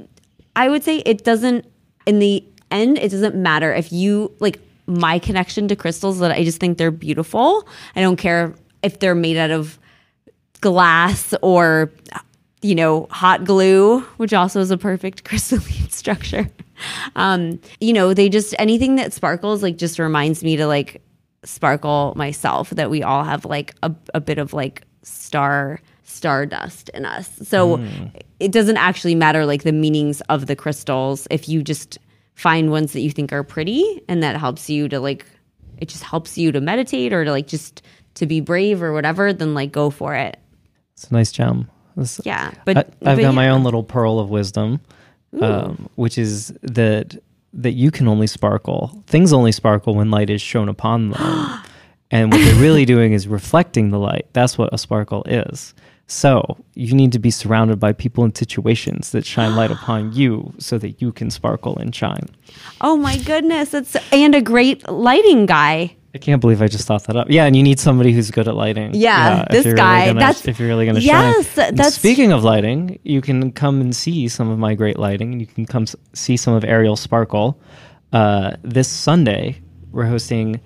I 0.57 0.69
would 0.69 0.83
say 0.83 0.99
it 0.99 1.23
doesn't. 1.25 1.67
In 2.07 2.19
the 2.19 2.45
end, 2.71 2.99
it 2.99 3.11
doesn't 3.11 3.35
matter 3.35 3.73
if 3.73 3.93
you 3.93 4.33
like 4.41 4.59
my 4.87 5.19
connection 5.19 5.69
to 5.69 5.77
crystals. 5.77 6.19
That 6.19 6.33
I 6.33 6.43
just 6.43 6.59
think 6.59 6.79
they're 6.79 6.91
beautiful. 6.91 7.67
I 7.95 8.01
don't 8.01 8.17
care 8.17 8.55
if 8.83 8.99
they're 8.99 9.15
made 9.15 9.37
out 9.37 9.51
of 9.51 9.79
glass 10.61 11.35
or 11.43 11.93
you 12.67 12.75
know 12.75 13.07
hot 13.11 13.45
glue, 13.45 14.01
which 14.19 14.35
also 14.35 14.61
is 14.61 14.71
a 14.71 14.77
perfect 14.77 15.25
crystalline 15.29 15.91
structure. 15.91 16.51
Um, 17.15 17.61
you 17.81 17.93
know, 17.93 18.13
they 18.13 18.29
just 18.29 18.55
anything 18.59 18.97
that 18.97 19.13
sparkles 19.13 19.63
like 19.63 19.79
just 19.79 19.99
reminds 19.99 20.43
me 20.43 20.57
to 20.57 20.67
like 20.67 21.03
sparkle 21.45 22.13
myself. 22.17 22.71
That 22.71 22.91
we 22.91 23.03
all 23.03 23.25
have 23.25 23.45
like 23.45 23.75
a, 23.83 23.95
a 24.13 24.21
bit 24.21 24.39
of 24.39 24.53
like 24.53 24.83
star 25.03 25.81
stardust 26.03 26.89
in 26.91 27.05
us. 27.05 27.31
So 27.43 27.85
it 28.41 28.53
doesn't 28.53 28.77
actually 28.77 29.15
matter 29.15 29.47
like 29.47 29.63
the 29.63 29.73
meanings 29.73 30.21
of 30.23 30.47
the 30.47 30.57
crystals 30.57 31.27
if 31.31 31.49
you 31.49 31.63
just 31.63 31.99
find 32.35 32.71
ones 32.71 32.93
that 32.93 33.01
you 33.01 33.11
think 33.11 33.33
are 33.33 33.43
pretty 33.43 34.03
and 34.09 34.23
that 34.23 34.37
helps 34.37 34.69
you 34.69 34.89
to 34.89 35.01
like 35.01 35.27
it 35.79 35.89
just 35.89 36.05
helps 36.05 36.39
you 36.39 36.53
to 36.53 36.61
meditate 36.61 37.13
or 37.13 37.25
to 37.25 37.31
like 37.31 37.47
just 37.47 37.83
to 38.15 38.27
be 38.27 38.41
brave 38.41 38.83
or 38.83 38.93
whatever, 38.93 39.33
then 39.33 39.55
like 39.55 39.73
go 39.73 39.91
for 39.91 40.15
it. 40.15 40.39
It's 40.95 41.11
a 41.11 41.13
nice 41.13 41.33
gem. 41.33 41.69
This- 41.97 42.21
Yeah. 42.25 42.53
But 42.65 42.77
I, 42.77 42.81
I've 42.81 43.17
but 43.17 43.21
got 43.23 43.35
my 43.35 43.45
yeah. 43.47 43.53
own 43.53 43.65
little 43.65 43.83
pearl 43.83 44.19
of 44.19 44.31
wisdom, 44.31 44.81
um, 45.41 45.89
which 45.97 46.19
is 46.19 46.53
that 46.63 47.17
that 47.53 47.73
you 47.73 47.91
can 47.91 48.07
only 48.07 48.27
sparkle. 48.27 49.03
Things 49.07 49.33
only 49.33 49.51
sparkle 49.53 49.95
when 49.95 50.11
light 50.11 50.29
is 50.29 50.43
shown 50.43 50.69
upon 50.69 51.11
them, 51.11 51.61
and 52.11 52.31
what 52.31 52.39
they're 52.45 52.55
really 52.61 52.85
doing 52.85 53.13
is 53.13 53.27
reflecting 53.27 53.91
the 53.91 53.99
light. 53.99 54.27
That's 54.35 54.59
what 54.59 54.69
a 54.75 54.79
sparkle 54.79 55.23
is. 55.25 55.75
So 56.09 56.57
you 56.75 56.95
need 56.95 57.11
to 57.13 57.19
be 57.19 57.31
surrounded 57.33 57.81
by 57.81 57.93
people 57.93 58.23
and 58.25 58.37
situations 58.37 59.11
that 59.11 59.25
shine 59.27 59.57
light 59.57 59.71
upon 59.79 60.13
you, 60.13 60.53
so 60.59 60.77
that 60.79 61.01
you 61.01 61.13
can 61.13 61.31
sparkle 61.31 61.77
and 61.79 61.95
shine. 61.95 62.29
Oh 62.83 62.97
my 62.97 63.17
goodness, 63.19 63.73
it's 63.75 63.97
and 64.13 64.35
a 64.35 64.41
great 64.43 64.87
lighting 64.89 65.47
guy. 65.47 65.97
I 66.17 66.19
can't 66.19 66.41
believe 66.41 66.63
I 66.63 66.67
just 66.67 66.87
thought 66.87 67.05
that 67.05 67.17
up. 67.17 67.27
Yeah, 67.31 67.45
and 67.45 67.55
you 67.55 67.63
need 67.63 67.79
somebody 67.79 68.13
who's 68.13 68.31
good 68.31 68.49
at 68.49 68.55
lighting. 68.57 68.95
Yeah, 68.95 69.43
if 69.51 69.65
this 69.65 69.75
guy, 69.75 70.07
gonna- 70.07 70.19
that's- 70.21 70.49
if 70.49 70.59
you're 70.59 70.69
really 70.69 70.87
going 70.87 70.97
to 70.97 71.03
Yes, 71.03 71.47
shine. 71.55 71.69
And 71.69 71.77
that's- 71.79 71.95
speaking 71.95 72.33
of 72.33 72.43
lighting. 72.43 72.99
You 73.03 73.21
can 73.21 73.53
come 73.53 73.81
and 73.83 73.95
see 73.95 74.27
some 74.29 74.49
of 74.49 74.59
my 74.59 74.75
great 74.75 74.99
lighting, 74.99 75.33
and 75.33 75.41
you 75.43 75.47
can 75.47 75.67
come 75.67 75.85
see 76.15 76.37
some 76.39 76.55
of 76.55 76.65
Ariel 76.65 76.97
Sparkle. 76.97 77.61
Uh, 78.13 78.53
this 78.63 78.89
Sunday, 78.89 79.59
we're 79.93 80.07
hosting 80.07 80.61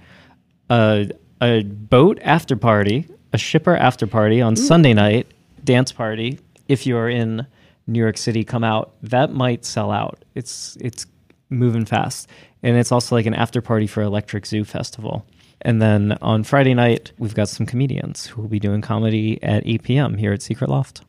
a 0.70 1.10
a 1.42 1.62
boat 1.64 2.18
after 2.22 2.54
party, 2.54 3.06
a 3.32 3.38
shipper 3.38 3.74
after 3.74 4.06
party 4.06 4.40
on 4.40 4.54
Sunday 4.56 4.92
night 4.94 5.26
dance 5.64 5.90
party. 5.90 6.38
If 6.68 6.86
you 6.86 6.96
are 6.96 7.08
in 7.08 7.46
New 7.86 7.98
York 7.98 8.18
City, 8.18 8.44
come 8.44 8.62
out. 8.62 8.92
That 9.02 9.32
might 9.32 9.64
sell 9.64 9.90
out. 9.90 10.22
It's 10.34 10.76
it's 10.80 11.06
moving 11.48 11.84
fast, 11.86 12.28
and 12.62 12.76
it's 12.76 12.92
also 12.92 13.16
like 13.16 13.26
an 13.26 13.34
after 13.34 13.60
party 13.60 13.86
for 13.88 14.02
Electric 14.02 14.46
Zoo 14.46 14.64
Festival. 14.64 15.24
And 15.62 15.80
then 15.80 16.16
on 16.22 16.42
Friday 16.44 16.74
night, 16.74 17.12
we've 17.18 17.34
got 17.34 17.48
some 17.48 17.66
comedians 17.66 18.26
who 18.26 18.40
will 18.42 18.48
be 18.48 18.60
doing 18.60 18.80
comedy 18.80 19.42
at 19.42 19.66
8 19.66 19.82
p.m. 19.82 20.16
here 20.16 20.32
at 20.32 20.42
Secret 20.42 20.70
Loft. 20.70 21.02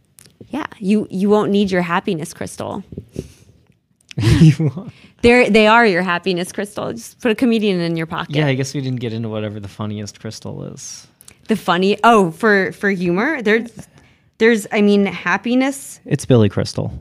Yeah, 0.49 0.65
you 0.79 1.07
you 1.09 1.29
won't 1.29 1.51
need 1.51 1.71
your 1.71 1.83
happiness 1.83 2.33
crystal. 2.33 2.83
They're 5.21 5.49
they 5.49 5.67
are 5.67 5.85
your 5.85 6.01
happiness 6.01 6.51
crystal. 6.51 6.91
Just 6.91 7.19
put 7.21 7.31
a 7.31 7.35
comedian 7.35 7.79
in 7.79 7.95
your 7.95 8.07
pocket. 8.07 8.35
yeah, 8.35 8.47
I 8.47 8.55
guess 8.55 8.73
we 8.73 8.81
didn't 8.81 8.99
get 8.99 9.13
into 9.13 9.29
whatever 9.29 9.59
the 9.59 9.67
funniest 9.69 10.19
crystal 10.19 10.63
is. 10.65 11.07
The 11.47 11.55
funny 11.55 11.97
oh 12.03 12.31
for 12.31 12.71
for 12.73 12.89
humor 12.89 13.41
there's 13.41 13.71
there's 14.37 14.67
I 14.71 14.81
mean 14.81 15.05
happiness 15.05 15.99
It's 16.05 16.25
Billy 16.25 16.49
Crystal. 16.49 16.91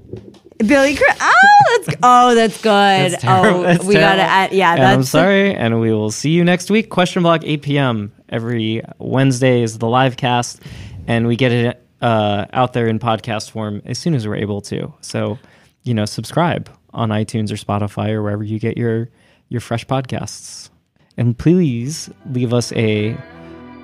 Billy 0.66 0.95
Cr- 0.95 1.05
oh 1.20 1.82
that's 1.85 1.99
oh 2.03 2.35
that's 2.35 2.61
good 2.61 3.15
oh 3.24 3.62
That's 3.62 3.85
we 3.85 3.95
gotta 3.95 4.16
terrible. 4.16 4.20
add 4.23 4.53
yeah 4.53 4.73
And 4.74 4.82
that's 4.82 4.95
I'm 4.97 5.03
sorry, 5.05 5.55
and 5.55 5.81
we 5.81 5.93
will 5.93 6.11
see 6.11 6.31
you 6.31 6.45
next 6.45 6.70
week. 6.70 6.91
Question 6.91 7.23
block 7.23 7.43
8 7.45 7.62
p.m. 7.62 8.12
every 8.28 8.82
Wednesday 8.99 9.62
is 9.62 9.78
the 9.78 9.87
live 9.89 10.16
cast, 10.16 10.61
and 11.07 11.27
we 11.27 11.37
get 11.37 11.53
it 11.53 11.87
uh, 12.03 12.47
out 12.53 12.73
there 12.73 12.87
in 12.89 12.99
podcast 12.99 13.51
form 13.51 13.82
as 13.87 13.99
soon 13.99 14.15
as 14.15 14.27
we're 14.27 14.37
able 14.37 14.61
to. 14.62 14.93
So, 15.01 15.39
you 15.85 15.95
know, 15.95 16.05
subscribe 16.05 16.70
on 16.93 17.11
iTunes 17.11 17.51
or 17.51 17.57
Spotify 17.57 18.11
or 18.11 18.23
wherever 18.23 18.43
you 18.45 18.59
get 18.59 18.77
your 18.77 19.09
your 19.49 19.61
fresh 19.61 19.87
podcasts, 19.87 20.69
and 21.16 21.37
please 21.39 22.11
leave 22.31 22.53
us 22.53 22.73
a 22.73 23.16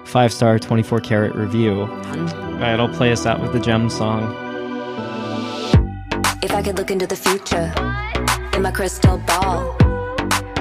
five 0.04 0.32
star 0.32 0.58
24 0.58 1.00
karat 1.00 1.34
review. 1.34 1.80
All 1.82 1.86
right, 1.86 2.78
I'll 2.78 2.88
play 2.94 3.12
us 3.12 3.24
out 3.26 3.40
with 3.40 3.52
the 3.52 3.60
gem 3.60 3.88
song. 3.90 4.45
If 6.46 6.54
I 6.54 6.62
could 6.62 6.76
look 6.76 6.92
into 6.92 7.08
the 7.08 7.16
future 7.16 7.72
in 8.54 8.62
my 8.62 8.70
crystal 8.70 9.18
ball, 9.18 9.76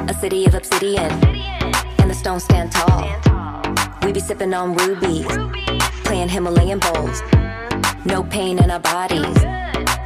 a 0.10 0.16
city 0.20 0.48
of 0.48 0.56
obsidian, 0.56 1.12
and 2.00 2.10
the 2.10 2.16
stones 2.16 2.44
stand 2.44 2.72
tall. 2.72 3.06
We 4.02 4.12
be 4.12 4.20
sipping 4.20 4.52
on 4.56 4.74
rubies, 4.78 5.28
playing 6.04 6.30
Himalayan 6.30 6.80
bowls. 6.80 7.22
No 8.04 8.24
pain 8.24 8.58
in 8.58 8.72
our 8.72 8.80
bodies, 8.80 9.38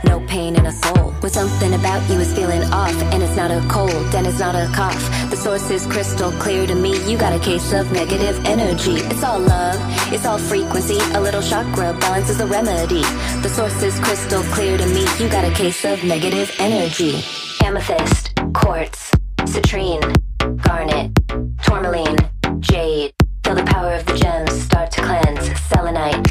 no 0.03 0.19
pain 0.21 0.55
in 0.55 0.65
a 0.65 0.71
soul. 0.71 1.11
When 1.21 1.31
something 1.31 1.73
about 1.73 2.09
you 2.09 2.19
is 2.19 2.33
feeling 2.33 2.63
off, 2.71 2.95
and 3.13 3.21
it's 3.21 3.35
not 3.35 3.51
a 3.51 3.61
cold, 3.67 4.15
and 4.15 4.25
it's 4.25 4.39
not 4.39 4.55
a 4.55 4.69
cough. 4.73 5.03
The 5.29 5.35
source 5.35 5.69
is 5.69 5.85
crystal 5.85 6.31
clear 6.33 6.65
to 6.67 6.75
me. 6.75 6.97
You 7.09 7.17
got 7.17 7.33
a 7.33 7.39
case 7.39 7.73
of 7.73 7.91
negative 7.91 8.43
energy. 8.45 8.95
It's 9.11 9.23
all 9.23 9.39
love, 9.39 9.77
it's 10.13 10.25
all 10.25 10.37
frequency. 10.37 10.99
A 11.13 11.19
little 11.19 11.41
chakra 11.41 11.93
balance 11.99 12.29
is 12.29 12.37
the 12.37 12.47
remedy. 12.47 13.01
The 13.41 13.49
source 13.49 13.81
is 13.83 13.99
crystal 13.99 14.43
clear 14.53 14.77
to 14.77 14.85
me. 14.87 15.05
You 15.19 15.29
got 15.29 15.45
a 15.45 15.51
case 15.51 15.83
of 15.85 16.03
negative 16.03 16.51
energy. 16.59 17.23
amethyst, 17.63 18.33
quartz, 18.53 19.11
citrine, 19.41 20.15
garnet, 20.63 21.11
tourmaline, 21.63 22.17
jade. 22.59 23.13
Feel 23.43 23.55
the 23.55 23.63
power 23.63 23.93
of 23.93 24.05
the 24.05 24.15
gems 24.15 24.63
start 24.63 24.91
to 24.91 25.01
cleanse. 25.01 25.59
Selenite, 25.61 26.27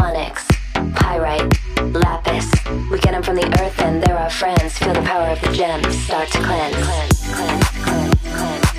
onyx, 0.00 0.46
pyrite, 0.94 1.61
lapis. 1.84 2.50
We 2.90 2.98
get 2.98 3.12
them 3.12 3.22
from 3.22 3.36
the 3.36 3.46
earth 3.60 3.78
and 3.80 4.02
they're 4.02 4.18
our 4.18 4.30
friends. 4.30 4.78
Feel 4.78 4.94
the 4.94 5.02
power 5.02 5.28
of 5.28 5.40
the 5.40 5.52
gems 5.52 5.96
start 6.04 6.28
to 6.28 6.38
cleanse. 6.38 6.76
cleanse, 6.76 7.22
cleanse, 7.34 8.18
cleanse. 8.22 8.71